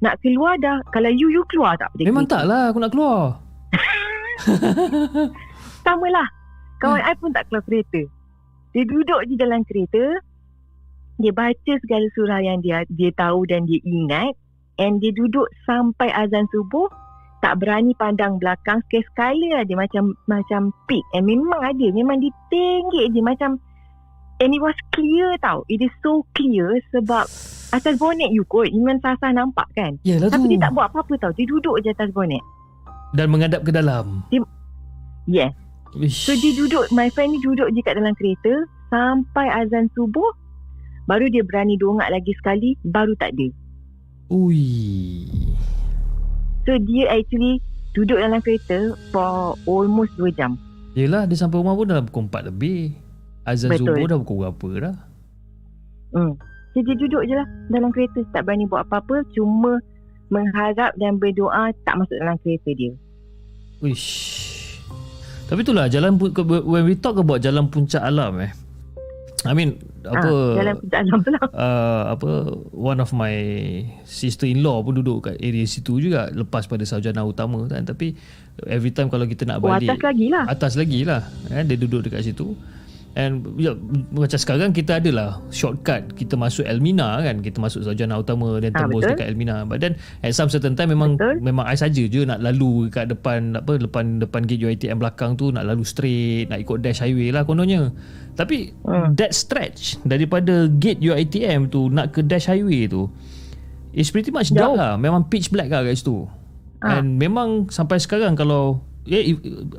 nak 0.00 0.16
keluar 0.24 0.56
dah 0.56 0.80
kalau 0.88 1.12
you 1.12 1.28
you 1.28 1.44
keluar 1.52 1.76
tak 1.76 1.92
Memang 2.00 2.24
kereta? 2.24 2.32
tak 2.32 2.42
lah 2.48 2.62
aku 2.72 2.80
nak 2.80 2.92
keluar. 2.96 3.20
sama 5.86 6.06
lah. 6.12 6.28
Kawan 6.82 7.00
I 7.00 7.14
pun 7.16 7.32
tak 7.32 7.48
keluar 7.48 7.64
kereta. 7.64 8.02
Dia 8.76 8.82
duduk 8.84 9.20
je 9.30 9.34
dalam 9.40 9.64
kereta. 9.64 10.20
Dia 11.16 11.32
baca 11.32 11.72
segala 11.80 12.04
surah 12.12 12.40
yang 12.44 12.60
dia 12.60 12.84
dia 12.92 13.08
tahu 13.16 13.48
dan 13.48 13.64
dia 13.64 13.80
ingat. 13.80 14.36
And 14.76 15.00
dia 15.00 15.12
duduk 15.16 15.48
sampai 15.64 16.12
azan 16.12 16.44
subuh. 16.52 16.88
Tak 17.44 17.60
berani 17.60 17.92
pandang 17.96 18.40
belakang. 18.40 18.80
Sekali-sekala 18.88 19.64
dia 19.64 19.76
macam 19.76 20.16
macam 20.28 20.72
peak. 20.88 21.04
And 21.16 21.28
memang 21.28 21.60
ada. 21.60 21.86
Memang 21.92 22.20
dia 22.20 22.32
tenggik 22.52 23.12
je. 23.12 23.20
Macam 23.24 23.50
And 24.36 24.52
it 24.52 24.60
was 24.60 24.76
clear 24.92 25.32
tau. 25.40 25.64
It 25.72 25.80
is 25.80 25.92
so 26.04 26.20
clear 26.36 26.76
sebab 26.92 27.24
atas 27.72 27.94
bonet 27.96 28.28
you 28.28 28.44
kot. 28.44 28.68
Memang 28.68 29.00
sasah 29.00 29.32
nampak 29.32 29.64
kan. 29.72 29.96
Yalah 30.04 30.28
tu. 30.28 30.36
Tapi 30.36 30.46
dia 30.52 30.68
tak 30.68 30.76
buat 30.76 30.92
apa-apa 30.92 31.14
tau. 31.16 31.32
Dia 31.32 31.48
duduk 31.48 31.80
je 31.80 31.88
atas 31.88 32.12
bonet. 32.12 32.44
Dan 33.16 33.32
menghadap 33.32 33.64
ke 33.64 33.72
dalam. 33.72 34.28
Yes. 35.24 35.56
Wish. 35.96 36.28
So 36.28 36.36
dia 36.36 36.52
duduk 36.52 36.92
My 36.92 37.08
friend 37.08 37.32
ni 37.32 37.40
duduk 37.40 37.72
je 37.72 37.80
kat 37.80 37.96
dalam 37.96 38.12
kereta 38.14 38.68
Sampai 38.92 39.48
azan 39.48 39.88
subuh 39.96 40.28
Baru 41.08 41.30
dia 41.32 41.40
berani 41.40 41.80
dongak 41.80 42.12
lagi 42.12 42.36
sekali 42.36 42.76
Baru 42.84 43.16
tak 43.16 43.32
ada 43.32 43.48
Ui. 44.32 44.66
So 46.66 46.74
dia 46.82 47.14
actually 47.14 47.62
Duduk 47.94 48.18
dalam 48.18 48.42
kereta 48.42 48.92
For 49.14 49.54
almost 49.64 50.18
2 50.18 50.34
jam 50.34 50.58
Yelah 50.98 51.28
dia 51.28 51.38
sampai 51.38 51.60
rumah 51.62 51.76
pun 51.76 51.86
dalam 51.86 52.08
pukul 52.08 52.26
4 52.32 52.50
lebih. 52.50 52.96
Azan 53.46 53.70
Betul. 53.70 53.94
subuh 53.94 54.06
dah 54.10 54.18
pukul 54.18 54.36
berapa 54.42 54.68
dah? 54.90 54.96
hmm. 56.16 56.32
So 56.74 56.78
dia 56.82 56.94
duduk 56.98 57.22
je 57.24 57.34
lah 57.38 57.46
Dalam 57.70 57.94
kereta 57.94 58.20
Tak 58.34 58.42
berani 58.44 58.66
buat 58.66 58.84
apa-apa 58.90 59.22
Cuma 59.32 59.78
Mengharap 60.28 60.92
dan 60.98 61.22
berdoa 61.22 61.70
Tak 61.86 61.94
masuk 62.02 62.16
dalam 62.18 62.36
kereta 62.42 62.70
dia 62.74 62.92
Wish. 63.78 64.42
Tapi 65.46 65.62
itulah 65.62 65.86
jalan 65.86 66.18
when 66.66 66.82
we 66.82 66.98
talk 66.98 67.14
about 67.20 67.38
jalan 67.38 67.70
puncak 67.70 68.02
alam 68.02 68.42
eh. 68.42 68.50
I 69.46 69.54
mean 69.54 69.78
apa 70.06 70.30
ah, 70.30 70.76
Dalam 70.86 71.20
lah 71.26 71.42
uh, 71.50 72.02
apa 72.14 72.30
one 72.70 72.98
of 73.02 73.10
my 73.10 73.34
sister-in-law 74.06 74.86
pun 74.86 75.02
duduk 75.02 75.30
kat 75.30 75.36
area 75.42 75.66
situ 75.66 75.98
juga 75.98 76.30
lepas 76.30 76.64
pada 76.70 76.86
sarjana 76.86 77.26
utama 77.26 77.66
kan. 77.66 77.82
Tapi 77.82 78.14
every 78.64 78.94
time 78.94 79.10
kalau 79.10 79.26
kita 79.26 79.44
nak 79.44 79.60
Oh 79.60 79.68
balik 79.68 79.90
atas 79.90 80.00
lagi 80.00 80.26
lah. 80.32 80.44
atas 80.48 80.72
lagi 80.78 81.00
lah 81.04 81.22
eh, 81.52 81.62
dia 81.66 81.76
duduk 81.76 82.08
dekat 82.08 82.24
situ 82.24 82.56
And 83.16 83.56
ya, 83.56 83.72
macam 84.12 84.36
sekarang 84.36 84.70
kita 84.70 85.00
adalah 85.00 85.40
shortcut 85.48 86.12
kita 86.12 86.36
masuk 86.36 86.62
Elmina 86.62 87.16
kan 87.18 87.40
kita 87.40 87.56
masuk 87.56 87.80
sarjana 87.80 88.20
utama 88.20 88.60
dan 88.60 88.70
Ah, 88.70 88.84
tembus 88.84 89.02
betul. 89.02 89.16
dekat 89.16 89.26
Elmina 89.32 89.64
but 89.64 89.80
then 89.80 89.96
at 90.20 90.30
some 90.30 90.46
certain 90.46 90.76
time 90.76 90.92
memang 90.92 91.16
Betul. 91.16 91.40
memang 91.40 91.64
I 91.64 91.72
saja 91.74 92.04
je 92.04 92.22
nak 92.22 92.38
lalu 92.38 92.92
kat 92.92 93.08
depan 93.08 93.56
apa 93.56 93.80
depan 93.80 94.20
depan 94.20 94.44
gate 94.44 94.60
UiTM 94.60 95.00
belakang 95.00 95.32
tu 95.32 95.48
nak 95.48 95.64
lalu 95.64 95.80
straight 95.82 96.46
nak 96.46 96.60
ikut 96.60 96.78
dash 96.78 97.00
highway 97.00 97.32
lah 97.32 97.42
kononnya 97.42 97.88
tapi 98.34 98.76
Hmm. 98.84 99.16
that 99.16 99.32
stretch 99.32 99.96
daripada 100.02 100.68
gate 100.70 101.00
UiTM 101.00 101.66
tu 101.66 101.88
nak 101.88 102.12
ke 102.12 102.20
dash 102.20 102.46
highway 102.46 102.84
tu 102.84 103.08
is 103.90 104.12
pretty 104.12 104.28
much 104.28 104.52
jauh 104.52 104.60
Jauh. 104.60 104.76
lah 104.76 104.94
memang 104.94 105.24
pitch 105.24 105.48
black 105.48 105.72
lah 105.72 105.80
kat 105.80 105.96
situ 105.96 106.28
Ah. 106.78 107.00
and 107.00 107.16
memang 107.16 107.64
sampai 107.66 107.96
sekarang 107.96 108.36
kalau 108.36 108.84
eh, 109.08 109.34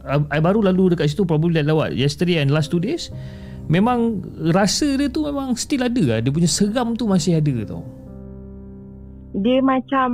I, 0.07 0.17
I 0.33 0.39
baru 0.39 0.63
lalu 0.63 0.95
dekat 0.95 1.11
situ 1.11 1.27
probably 1.27 1.59
like 1.59 1.67
what 1.71 1.91
yesterday 1.93 2.39
and 2.39 2.49
last 2.49 2.71
two 2.71 2.81
days 2.81 3.11
memang 3.67 4.23
rasa 4.55 4.95
dia 4.95 5.11
tu 5.11 5.27
memang 5.27 5.53
still 5.59 5.83
ada 5.83 6.03
lah 6.07 6.17
dia 6.23 6.31
punya 6.31 6.47
seram 6.47 6.95
tu 6.95 7.03
masih 7.05 7.37
ada 7.39 7.55
tau 7.67 7.83
Dia 9.37 9.59
macam 9.61 10.09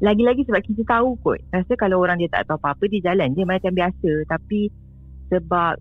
lagi-lagi 0.00 0.44
sebab 0.44 0.60
kita 0.60 0.82
tahu 0.84 1.16
kot. 1.24 1.40
Rasa 1.52 1.72
kalau 1.80 2.04
orang 2.04 2.20
dia 2.20 2.28
tak 2.28 2.44
tahu 2.48 2.60
apa-apa 2.60 2.84
dia 2.88 3.12
jalan 3.12 3.32
je 3.32 3.42
macam 3.48 3.72
biasa 3.72 4.10
tapi 4.28 4.68
sebab 5.32 5.80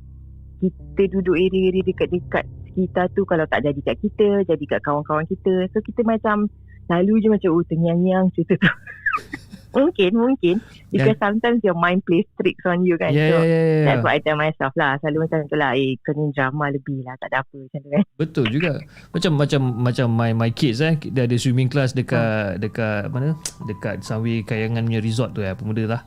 kita 0.63 1.03
duduk 1.11 1.35
area-area 1.35 1.83
dekat-dekat 1.83 2.45
sekitar 2.71 3.11
tu 3.11 3.27
kalau 3.27 3.43
tak 3.47 3.63
jadi 3.63 3.79
kat 3.83 3.97
kita, 3.99 4.43
jadi 4.47 4.63
kat 4.67 4.79
kawan-kawan 4.83 5.27
kita. 5.27 5.67
So 5.75 5.83
kita 5.83 6.03
macam 6.07 6.47
lalu 6.87 7.23
je 7.23 7.27
macam 7.27 7.49
oh 7.59 7.65
terngiang-ngiang 7.67 8.31
cerita 8.35 8.55
tu. 8.59 8.69
mungkin, 9.75 10.11
mungkin. 10.11 10.55
Because 10.87 11.19
sometimes 11.19 11.59
your 11.61 11.75
mind 11.75 12.01
plays 12.01 12.23
tricks 12.35 12.63
on 12.63 12.81
you 12.81 12.95
kan. 12.95 13.11
yeah, 13.11 13.29
so, 13.29 13.37
yeah, 13.37 13.45
yeah, 13.45 13.61
yeah. 13.61 13.85
That's 13.85 14.01
what 14.01 14.13
I 14.13 14.19
tell 14.19 14.35
myself 14.35 14.73
lah. 14.73 14.95
Selalu 14.97 15.27
macam 15.27 15.37
tu 15.45 15.55
lah. 15.55 15.71
Eh, 15.75 15.99
kena 15.99 16.31
drama 16.31 16.71
lebih 16.71 17.03
lah. 17.03 17.13
Tak 17.19 17.27
ada 17.29 17.43
apa 17.43 17.53
macam 17.53 17.79
tu 17.79 17.89
kan. 17.91 18.03
Betul 18.15 18.45
juga. 18.49 18.71
Macam 19.11 19.31
macam 19.35 19.61
macam 19.75 20.07
my 20.09 20.31
my 20.31 20.49
kids 20.49 20.79
eh 20.79 20.95
dia 21.05 21.23
ada 21.23 21.35
swimming 21.35 21.67
class 21.67 21.91
dekat 21.91 22.57
dekat 22.57 23.11
mana? 23.11 23.35
Dekat 23.63 24.01
Sunway 24.01 24.41
Kayangan 24.41 24.81
punya 24.81 24.99
resort 24.99 25.35
tu 25.35 25.41
eh 25.41 25.51
pemuda 25.51 25.83
lah. 25.85 26.01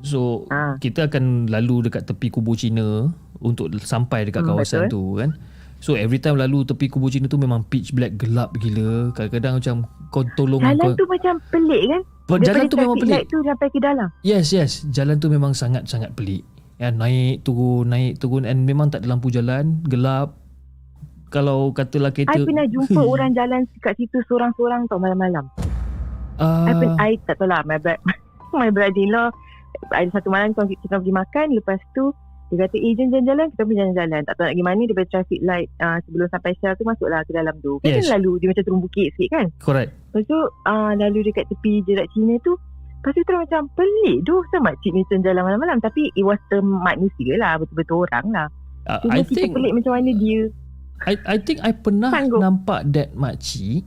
So 0.00 0.48
Ah. 0.48 0.78
kita 0.78 1.06
akan 1.06 1.46
lalu 1.46 1.86
dekat 1.86 2.06
tepi 2.06 2.30
kubur 2.30 2.54
Cina 2.54 3.10
untuk 3.38 3.68
sampai 3.78 4.24
dekat 4.24 4.42
Hmm, 4.42 4.54
kawasan 4.54 4.86
betul. 4.86 4.92
tu 4.92 5.02
kan. 5.18 5.30
So 5.78 5.98
every 5.98 6.16
time 6.16 6.38
lalu 6.38 6.62
tepi 6.62 6.86
kubur 6.86 7.10
Cina 7.10 7.26
tu 7.26 7.36
memang 7.36 7.66
pitch 7.66 7.90
black 7.90 8.14
gelap 8.14 8.54
gila. 8.56 9.10
Kadang-kadang 9.12 9.58
macam 9.58 9.76
kau 10.08 10.22
tolong 10.32 10.62
Jalan 10.62 10.78
kau 10.78 10.94
tu 10.94 11.06
macam 11.06 11.34
pelik 11.50 11.82
kan. 11.90 12.02
Jalan 12.28 12.70
tu 12.70 12.76
memang 12.78 12.96
pelik. 12.98 13.26
tu 13.28 13.38
sampai 13.42 13.68
ke 13.70 13.78
dalam. 13.82 14.08
Yes, 14.22 14.54
yes. 14.54 14.86
Jalan 14.88 15.18
tu 15.18 15.28
memang 15.28 15.52
sangat-sangat 15.52 16.14
pelik. 16.14 16.46
Ya, 16.80 16.90
naik 16.90 17.46
turun, 17.46 17.90
naik 17.90 18.18
turun 18.18 18.42
and 18.42 18.66
memang 18.66 18.90
tak 18.90 19.06
ada 19.06 19.14
lampu 19.14 19.30
jalan, 19.30 19.82
gelap. 19.86 20.34
Kalau 21.32 21.72
katalah 21.72 22.12
kereta 22.12 22.36
I 22.36 22.44
pernah 22.44 22.66
jumpa 22.68 23.00
orang 23.00 23.32
jalan 23.32 23.64
kat 23.80 23.96
situ 23.96 24.20
seorang-seorang 24.28 24.84
tau 24.90 25.00
malam-malam. 25.00 25.48
uh, 26.36 26.68
I, 26.68 26.72
pen, 26.76 26.90
I 27.00 27.12
tak 27.24 27.40
tahu 27.40 27.48
lah 27.48 27.64
my, 27.64 27.80
bro- 27.80 28.02
my 28.60 28.68
brother-in-law 28.68 29.32
ada 29.90 30.08
satu 30.14 30.28
malam 30.30 30.54
kita, 30.54 30.68
kita 30.68 30.94
pergi 31.00 31.14
makan 31.14 31.46
lepas 31.58 31.80
tu 31.96 32.12
dia 32.52 32.68
kata 32.68 32.76
eh 32.76 32.92
jalan-jalan 32.92 33.46
kita 33.48 33.62
pun 33.64 33.74
jalan-jalan. 33.80 34.20
Tak 34.28 34.34
tahu 34.36 34.44
nak 34.44 34.52
pergi 34.52 34.66
mana 34.68 34.80
daripada 34.84 35.08
traffic 35.08 35.40
light 35.40 35.68
uh, 35.80 35.98
sebelum 36.04 36.26
sampai 36.28 36.52
Shell 36.60 36.76
tu 36.76 36.84
masuklah 36.84 37.20
ke 37.24 37.32
dalam 37.32 37.54
tu. 37.64 37.80
Kan 37.80 37.96
Yes. 37.96 38.12
lalu 38.12 38.32
dia 38.44 38.46
macam 38.52 38.64
turun 38.68 38.80
bukit 38.84 39.08
sikit 39.16 39.28
kan? 39.32 39.46
Correct. 39.56 39.90
lepas 40.12 40.22
tu 40.28 40.38
uh, 40.68 40.92
lalu 41.00 41.18
dekat 41.32 41.48
tepi 41.48 41.80
jerat 41.88 42.04
Cina 42.12 42.36
tu 42.44 42.52
lepas 43.00 43.12
tu 43.16 43.22
terus 43.24 43.40
macam 43.48 43.72
pelik. 43.72 44.16
Tu 44.28 44.34
sama 44.52 44.68
makcik 44.68 44.92
ni 44.92 45.00
jalan 45.08 45.42
malam-malam. 45.48 45.80
Tapi 45.80 46.12
it 46.12 46.24
was 46.28 46.36
the 46.52 46.60
manusia 46.60 47.40
lah. 47.40 47.56
Betul-betul 47.56 48.04
orang 48.04 48.26
lah. 48.28 48.46
Uh, 48.84 49.00
I 49.08 49.24
think 49.24 49.56
pelik 49.56 49.72
macam 49.72 49.96
mana 49.96 50.12
dia? 50.12 50.52
I 51.08 51.14
I 51.24 51.36
think 51.40 51.64
I 51.64 51.72
pernah 51.72 52.12
Sanggup. 52.12 52.44
nampak 52.44 52.84
that 52.92 53.16
makcik 53.16 53.82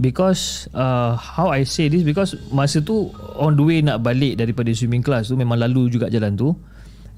because 0.00 0.70
uh, 0.72 1.18
how 1.18 1.52
I 1.52 1.66
say 1.68 1.90
this 1.92 2.06
because 2.06 2.38
masa 2.48 2.80
tu 2.80 3.12
on 3.36 3.58
the 3.58 3.64
way 3.66 3.78
nak 3.84 4.00
balik 4.00 4.40
daripada 4.40 4.72
swimming 4.72 5.04
class 5.04 5.28
tu 5.28 5.36
memang 5.36 5.60
lalu 5.60 5.92
juga 5.92 6.08
jalan 6.08 6.32
tu 6.38 6.56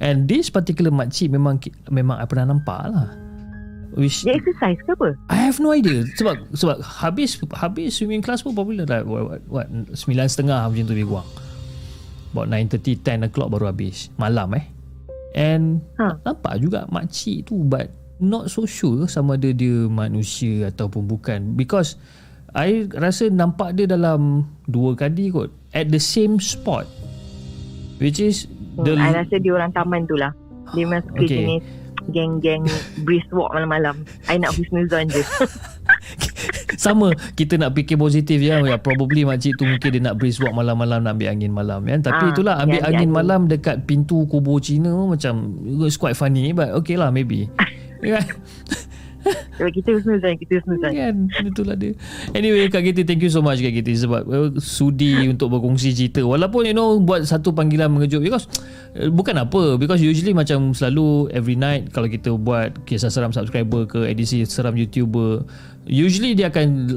and 0.02 0.26
this 0.26 0.50
particular 0.50 0.90
makcik 0.90 1.30
memang 1.30 1.62
memang 1.90 2.18
I 2.18 2.26
pernah 2.26 2.54
nampak 2.54 2.80
lah. 2.90 3.08
Which 3.94 4.26
dia 4.26 4.34
exercise 4.34 4.78
ke 4.82 4.90
apa? 4.90 5.14
I 5.30 5.38
have 5.38 5.62
no 5.62 5.70
idea. 5.70 6.02
Sebab 6.18 6.50
sebab 6.50 6.82
habis 6.82 7.38
habis 7.54 7.94
swimming 7.94 8.26
class 8.26 8.42
pun 8.42 8.58
probably 8.58 8.82
like 8.82 9.06
what, 9.06 9.38
what, 9.46 9.66
what 9.66 9.66
9.30 9.70 10.50
macam 10.50 10.82
tu 10.82 10.94
lebih 10.98 11.06
kurang 11.06 11.28
about 12.34 12.50
9.30 12.50 13.22
10 13.22 13.26
o'clock 13.30 13.48
baru 13.54 13.70
habis. 13.70 14.10
Malam 14.18 14.58
eh. 14.58 14.66
And 15.38 15.78
Ha. 16.02 16.18
nampak 16.26 16.58
juga 16.58 16.90
makcik 16.90 17.46
tu 17.46 17.62
but 17.62 17.94
not 18.18 18.50
so 18.50 18.66
sure 18.66 19.06
sama 19.06 19.38
ada 19.38 19.54
dia 19.54 19.86
manusia 19.86 20.74
ataupun 20.74 21.06
bukan. 21.06 21.54
Because 21.54 21.94
I 22.50 22.90
rasa 22.90 23.30
nampak 23.30 23.78
dia 23.78 23.86
dalam 23.86 24.50
dua 24.66 24.98
kali 24.98 25.30
kot. 25.30 25.54
At 25.70 25.94
the 25.94 26.02
same 26.02 26.42
spot. 26.42 26.90
Which 28.02 28.18
is 28.18 28.50
the 28.80 28.92
hmm, 28.92 29.04
I 29.04 29.10
rasa 29.14 29.36
dia 29.36 29.52
orang 29.52 29.70
taman 29.70 30.04
tu 30.04 30.16
lah. 30.16 30.32
Dia 30.72 30.82
memang 30.82 31.02
suka 31.04 31.22
Okay. 31.22 31.38
jenis 31.38 31.64
geng-geng 32.04 32.64
brisk 33.00 33.32
walk 33.32 33.52
malam-malam. 33.52 34.04
I 34.28 34.36
nak 34.36 34.52
husnuzon 34.52 35.08
je. 35.08 35.24
Sama. 36.76 37.16
Kita 37.32 37.56
nak 37.56 37.72
fikir 37.72 37.96
positif 37.96 38.36
ya 38.36 38.60
ya 38.60 38.76
probably 38.76 39.24
makcik 39.24 39.56
tu 39.56 39.64
mungkin 39.64 39.88
dia 39.88 40.02
nak 40.02 40.20
brisk 40.20 40.44
walk 40.44 40.52
malam-malam 40.52 41.00
nak 41.00 41.16
ambil 41.16 41.32
angin 41.32 41.48
malam 41.48 41.80
kan 41.86 42.00
tapi 42.02 42.24
Ah, 42.24 42.30
itulah 42.30 42.54
ambil 42.60 42.80
ya, 42.82 42.88
angin 42.90 43.08
ya. 43.08 43.14
malam 43.14 43.40
dekat 43.48 43.76
pintu 43.84 44.28
kubur 44.28 44.60
Cina 44.60 44.92
macam 44.92 45.56
it's 45.80 45.96
quite 45.96 46.12
funny 46.12 46.52
but 46.52 46.76
okay 46.76 47.00
lah 47.00 47.08
maybe. 47.08 47.48
Sebab 48.04 48.20
kita 49.76 49.88
husnuzon 49.96 50.34
Kita 50.36 50.52
husnuzon 50.60 50.92
kan 50.92 51.14
itulah 51.44 51.76
dia. 51.76 51.96
Anyway 52.36 52.68
Kak 52.68 52.84
Giti 52.84 53.02
thank 53.06 53.22
you 53.24 53.32
so 53.32 53.40
much 53.40 53.60
Kak 53.60 53.72
Giti 53.72 53.94
sebab 53.96 54.22
uh, 54.26 54.48
sudi 54.60 55.28
untuk 55.28 55.52
berkongsi 55.52 55.96
cerita. 55.96 56.20
Walaupun 56.24 56.68
you 56.68 56.76
know 56.76 57.00
buat 57.00 57.24
satu 57.24 57.52
panggilan 57.56 57.92
mengejut 57.92 58.20
because 58.20 58.46
uh, 58.98 59.08
bukan 59.08 59.40
apa 59.40 59.80
because 59.80 60.00
usually 60.00 60.36
macam 60.36 60.72
selalu 60.76 61.30
every 61.32 61.56
night 61.56 61.88
kalau 61.92 62.08
kita 62.10 62.34
buat 62.34 62.74
kisah 62.84 63.08
seram 63.08 63.32
subscriber 63.32 63.88
ke 63.88 64.06
edisi 64.08 64.44
seram 64.44 64.76
YouTuber 64.76 65.44
usually 65.88 66.32
dia 66.32 66.48
akan 66.48 66.88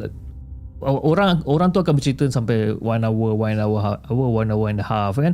orang 0.81 1.41
orang 1.49 1.73
tu 1.73 1.81
akan 1.81 1.97
bercerita 1.97 2.29
sampai 2.29 2.77
one 2.77 3.01
hour 3.01 3.33
one 3.33 3.57
hour 3.57 3.97
hour 3.97 4.27
one 4.29 4.49
hour 4.53 4.69
and 4.69 4.81
a 4.81 4.85
half 4.85 5.17
kan 5.17 5.33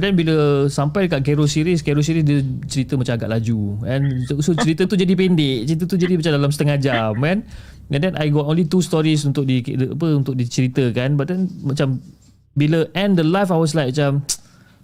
Then 0.00 0.16
bila 0.16 0.66
sampai 0.72 1.04
kat 1.04 1.20
Kero 1.20 1.44
series 1.44 1.84
Kero 1.84 2.00
series 2.00 2.24
dia 2.24 2.40
cerita 2.64 2.96
macam 2.96 3.12
agak 3.12 3.28
laju 3.28 3.84
and 3.84 4.24
so, 4.24 4.56
cerita 4.56 4.88
tu 4.88 4.96
jadi 4.96 5.12
pendek 5.12 5.68
cerita 5.68 5.84
tu 5.84 6.00
jadi 6.00 6.16
macam 6.16 6.32
dalam 6.32 6.48
setengah 6.48 6.76
jam 6.80 7.12
kan? 7.20 7.44
And 7.92 8.00
then 8.00 8.16
I 8.16 8.32
got 8.32 8.48
only 8.48 8.64
two 8.64 8.80
stories 8.80 9.28
untuk 9.28 9.44
di 9.44 9.60
apa 9.60 10.06
untuk 10.16 10.32
diceritakan 10.32 11.20
but 11.20 11.28
then 11.28 11.52
macam 11.60 12.00
bila 12.56 12.88
end 12.96 13.20
the 13.20 13.26
live 13.26 13.52
I 13.52 13.58
was 13.60 13.76
like 13.76 13.92
macam 13.92 14.24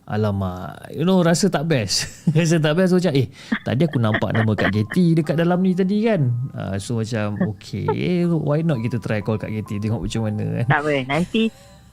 Alamak 0.09 0.89
You 0.97 1.05
know 1.05 1.20
rasa 1.20 1.52
tak 1.52 1.68
best. 1.68 2.09
Rasa 2.36 2.56
tak 2.56 2.80
best 2.80 2.93
so 2.93 3.01
macam 3.01 3.12
Eh 3.12 3.28
tadi 3.60 3.85
aku 3.85 4.01
nampak 4.01 4.32
nama 4.32 4.56
Kak 4.56 4.72
Getty 4.72 5.12
Dekat 5.12 5.36
dalam 5.36 5.60
ni 5.60 5.76
tadi 5.76 6.01
kan? 6.01 6.32
Uh, 6.56 6.80
So 6.80 6.97
macam 6.97 7.36
Okay 7.36 8.24
Why 8.24 8.64
not 8.64 8.80
kita 8.80 9.05
try 9.05 9.20
call 9.20 9.36
Kak 9.36 9.52
Getty 9.52 9.76
Tengok 9.76 10.09
macam 10.09 10.20
mana 10.24 10.64
kan? 10.64 10.66
Tak 10.72 10.80
apa 10.80 10.93
Nanti 11.12 11.43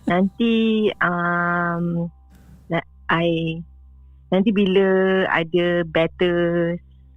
Nanti 0.08 0.54
um, 1.04 2.08
I 3.10 3.60
Nanti 4.34 4.50
bila 4.52 4.88
Ada 5.30 5.86
better 5.90 6.36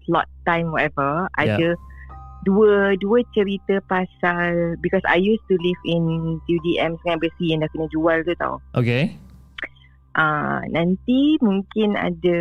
Slot 0.05 0.29
time 0.45 0.73
whatever 0.73 1.27
Ada 1.37 1.75
Dua 2.47 2.95
Dua 3.01 3.19
cerita 3.35 3.81
pasal 3.89 4.77
Because 4.81 5.05
I 5.09 5.19
used 5.21 5.45
to 5.49 5.57
live 5.59 5.83
in 5.89 6.37
UDM 6.47 7.01
Sungai 7.03 7.19
Bersih 7.21 7.57
Yang 7.57 7.61
dah 7.67 7.71
kena 7.75 7.87
jual 7.93 8.19
tu 8.25 8.35
tau. 8.39 8.57
Okay. 8.77 9.17
Uh, 10.19 10.67
nanti 10.75 11.39
mungkin 11.39 11.95
ada 11.95 12.39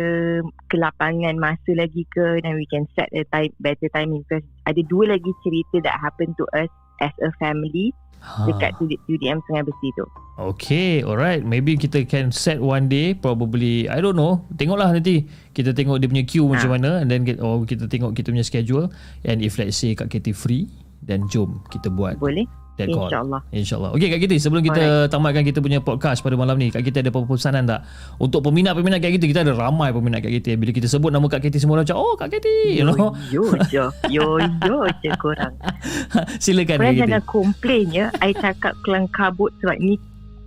kelapangan 0.66 1.38
masa 1.38 1.78
lagi 1.78 2.02
ke 2.10 2.42
dan 2.42 2.58
we 2.58 2.66
can 2.66 2.90
set 2.98 3.06
a 3.14 3.22
time 3.30 3.54
better 3.62 3.86
timing 3.94 4.26
because 4.26 4.42
ada 4.66 4.82
dua 4.90 5.14
lagi 5.14 5.30
cerita 5.46 5.78
that 5.86 5.94
happen 5.94 6.34
to 6.34 6.42
us 6.58 6.66
as 6.98 7.14
a 7.22 7.30
family 7.38 7.94
ha. 8.18 8.44
dekat 8.44 8.74
UD- 8.78 9.00
UDM 9.06 9.38
Sungai 9.44 9.62
Besi 9.62 9.88
tu. 9.92 10.04
Okay 10.38 11.02
alright 11.02 11.42
Maybe 11.42 11.74
kita 11.74 12.06
can 12.06 12.30
set 12.30 12.62
one 12.62 12.86
day 12.86 13.10
Probably 13.10 13.90
I 13.90 13.98
don't 13.98 14.14
know 14.14 14.46
Tengoklah 14.54 14.94
nanti 14.94 15.26
Kita 15.50 15.74
tengok 15.74 15.98
dia 15.98 16.06
punya 16.06 16.22
queue 16.22 16.46
macam 16.46 16.70
Ha. 16.70 16.74
mana 16.78 16.90
And 17.02 17.10
then 17.10 17.26
kita, 17.26 17.42
oh, 17.42 17.66
kita 17.66 17.90
tengok 17.90 18.14
kita 18.14 18.30
punya 18.30 18.46
schedule 18.46 18.86
And 19.26 19.42
if 19.42 19.58
let's 19.58 19.74
say 19.74 19.98
Kak 19.98 20.06
Katie 20.06 20.30
free 20.30 20.70
Then 21.02 21.26
jom 21.26 21.58
kita 21.66 21.90
buat 21.90 22.22
Boleh? 22.22 22.46
That 22.78 22.88
call 22.88 23.10
InsyaAllah. 23.10 23.40
InsyaAllah 23.50 23.90
Okay 23.98 24.08
Kak 24.14 24.20
Katie 24.22 24.40
Sebelum 24.40 24.62
kita 24.62 25.10
tamatkan 25.10 25.42
kita 25.42 25.58
punya 25.58 25.82
podcast 25.82 26.22
pada 26.22 26.38
malam 26.38 26.56
ni 26.56 26.70
Kak 26.70 26.86
Katie 26.86 27.02
ada 27.02 27.10
apa-apa 27.10 27.34
pesanan 27.34 27.66
tak 27.66 27.82
Untuk 28.22 28.40
peminat-peminat 28.46 29.02
Kak 29.02 29.10
Katie 29.18 29.28
Kita 29.34 29.42
ada 29.42 29.52
ramai 29.52 29.90
peminat 29.90 30.22
Kak 30.22 30.30
Katie 30.30 30.54
Bila 30.54 30.70
kita 30.70 30.86
sebut 30.86 31.10
nama 31.10 31.26
Kak 31.26 31.42
Katie 31.42 31.58
Semua 31.58 31.82
orang 31.82 31.86
macam 31.90 31.98
Oh 31.98 32.14
Kak 32.14 32.30
Katie 32.30 32.78
You 32.78 32.86
know 32.86 33.10
Yo 33.28 33.44
yo 33.68 33.90
yo 34.08 34.38
yo 34.64 34.76
je 35.02 35.10
korang. 35.18 35.54
Silakan 36.42 36.78
Kak 36.78 36.86
Katie 36.86 37.00
jangan 37.02 37.22
komplain 37.26 37.86
ya. 37.90 38.06
I 38.22 38.32
cakap 38.36 38.74
kelang 38.86 39.08
kabut 39.10 39.50
sebab 39.60 39.76
ni 39.80 39.96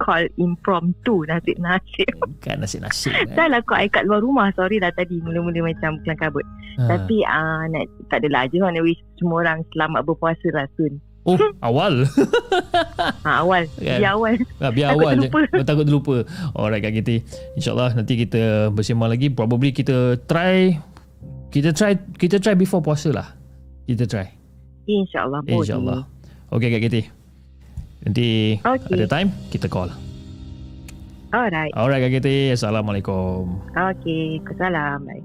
call 0.02 0.26
impromptu 0.42 1.22
nasib-nasib. 1.30 2.16
Kan 2.42 2.66
nasib-nasib 2.66 3.14
kan. 3.14 3.38
Dah 3.38 3.48
lah 3.52 3.62
kau 3.62 3.78
I 3.78 3.86
kat 3.86 4.10
luar 4.10 4.24
rumah. 4.26 4.50
Sorry 4.58 4.82
lah 4.82 4.90
tadi 4.98 5.22
mula-mula 5.22 5.70
macam 5.74 6.02
kelang 6.02 6.20
kabut. 6.20 6.46
Ha. 6.82 6.90
Tapi 6.90 7.22
uh, 7.22 7.64
nak, 7.70 7.86
tak 8.10 8.26
adalah 8.26 8.50
je 8.50 8.58
mana 8.58 8.82
wish 8.82 9.00
semua 9.22 9.46
orang 9.46 9.62
selamat 9.76 10.02
berpuasa 10.08 10.48
lah 10.56 10.66
soon. 10.80 10.98
Oh, 11.22 11.38
awal. 11.70 12.02
Ha, 13.22 13.46
awal. 13.46 13.70
Kan? 13.78 14.00
Biar 14.02 14.12
awal. 14.18 14.34
Ah, 14.58 14.72
biar 14.74 14.88
Takut 14.90 15.06
awal 15.06 15.14
terlupa. 15.14 15.40
Takut 15.62 15.86
terlupa. 15.86 16.16
Alright 16.58 16.82
Kak 16.82 16.94
Kitty. 16.98 17.22
InsyaAllah 17.54 17.94
nanti 17.94 18.14
kita 18.18 18.74
bersembang 18.74 19.14
lagi. 19.14 19.30
Probably 19.30 19.70
kita 19.70 20.18
try 20.26 20.82
kita 21.54 21.78
try 21.78 21.94
kita 22.18 22.42
try 22.42 22.58
before 22.58 22.82
puasa 22.82 23.14
lah. 23.14 23.38
Kita 23.86 24.10
try. 24.10 24.34
InsyaAllah. 24.90 25.46
InsyaAllah. 25.46 26.02
Okay 26.50 26.74
Kak 26.74 26.82
Kitty. 26.90 27.02
Nanti 28.02 28.58
Okay. 28.58 28.98
ada 28.98 29.06
time 29.06 29.30
kita 29.54 29.70
call. 29.70 29.94
Alright. 31.30 31.70
Alright 31.78 32.02
Kak 32.02 32.18
Kitty. 32.18 32.50
Assalamualaikum. 32.50 33.62
Okay. 33.78 34.42
Kesalam. 34.42 35.06
Bye. 35.06 35.22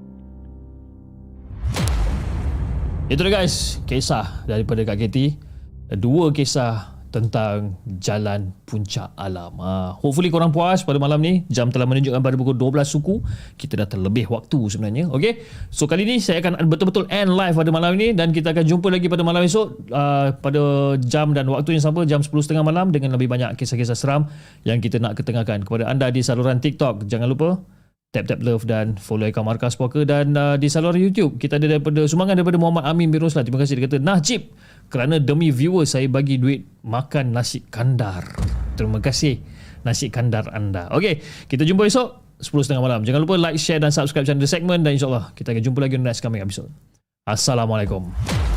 Itu 3.07 3.23
dia 3.23 3.33
guys, 3.33 3.79
kisah 3.87 4.45
daripada 4.45 4.83
Kak 4.83 4.99
Katie. 4.99 5.39
Dua 5.87 6.35
kisah 6.35 6.97
tentang 7.07 7.79
Jalan 7.87 8.51
Puncak 8.67 9.15
Alam. 9.15 9.57
Ha, 9.63 9.95
hopefully 9.97 10.27
korang 10.27 10.51
puas 10.51 10.83
pada 10.83 10.99
malam 10.99 11.17
ni. 11.23 11.47
Jam 11.47 11.71
telah 11.71 11.87
menunjukkan 11.87 12.19
pada 12.19 12.35
pukul 12.35 12.55
12 12.59 12.83
suku. 12.83 13.23
Kita 13.55 13.79
dah 13.79 13.87
terlebih 13.87 14.27
waktu 14.27 14.59
sebenarnya. 14.67 15.07
Okay. 15.09 15.41
So 15.71 15.87
kali 15.87 16.03
ni 16.03 16.19
saya 16.19 16.43
akan 16.43 16.67
betul-betul 16.67 17.07
end 17.07 17.31
live 17.31 17.55
pada 17.55 17.71
malam 17.71 17.95
ni. 17.95 18.11
Dan 18.11 18.35
kita 18.35 18.51
akan 18.51 18.65
jumpa 18.67 18.87
lagi 18.91 19.07
pada 19.07 19.23
malam 19.23 19.41
esok. 19.47 19.67
Uh, 19.89 20.35
pada 20.37 20.61
jam 20.99 21.31
dan 21.31 21.47
waktu 21.47 21.79
yang 21.79 21.83
sama. 21.83 22.03
Jam 22.03 22.19
10.30 22.19 22.59
malam. 22.61 22.91
Dengan 22.91 23.15
lebih 23.15 23.31
banyak 23.31 23.55
kisah-kisah 23.55 23.97
seram 23.97 24.27
yang 24.67 24.83
kita 24.83 24.99
nak 24.99 25.15
ketengahkan. 25.15 25.63
Kepada 25.63 25.87
anda 25.87 26.11
di 26.11 26.19
saluran 26.19 26.59
TikTok. 26.59 27.07
Jangan 27.07 27.27
lupa 27.31 27.76
tap-tap 28.17 28.41
love 28.41 28.65
dan 28.65 28.97
follow 28.97 29.29
akaun 29.29 29.45
Markas 29.45 29.77
Poker 29.77 30.01
dan 30.01 30.33
uh, 30.33 30.57
di 30.57 30.65
saluran 30.65 30.97
YouTube 30.97 31.37
kita 31.37 31.61
ada 31.61 31.77
daripada 31.77 32.01
sumbangan 32.09 32.41
daripada 32.41 32.57
Muhammad 32.57 32.89
Amin 32.89 33.13
bin 33.13 33.21
Roslan. 33.21 33.45
Terima 33.45 33.61
kasih. 33.61 33.77
Dia 33.77 33.85
kata 33.85 34.01
nah 34.01 34.17
Cip 34.17 34.49
kerana 34.89 35.21
demi 35.21 35.53
viewer 35.53 35.85
saya 35.85 36.09
bagi 36.09 36.41
duit 36.41 36.65
makan 36.81 37.37
nasi 37.37 37.61
kandar. 37.69 38.25
Terima 38.73 38.97
kasih 38.97 39.37
nasi 39.85 40.09
kandar 40.09 40.49
anda. 40.49 40.89
Ok 40.89 41.21
kita 41.45 41.61
jumpa 41.61 41.85
esok 41.85 42.41
10.30 42.41 42.81
malam. 42.81 43.01
Jangan 43.05 43.21
lupa 43.21 43.37
like 43.37 43.61
share 43.61 43.77
dan 43.77 43.93
subscribe 43.93 44.25
channel 44.25 44.41
The 44.41 44.49
Segment 44.49 44.81
dan 44.81 44.97
insyaAllah 44.97 45.37
kita 45.37 45.53
akan 45.53 45.61
jumpa 45.61 45.79
lagi 45.85 46.01
di 46.01 46.05
next 46.05 46.25
coming 46.25 46.41
episode. 46.41 46.73
Assalamualaikum 47.29 48.56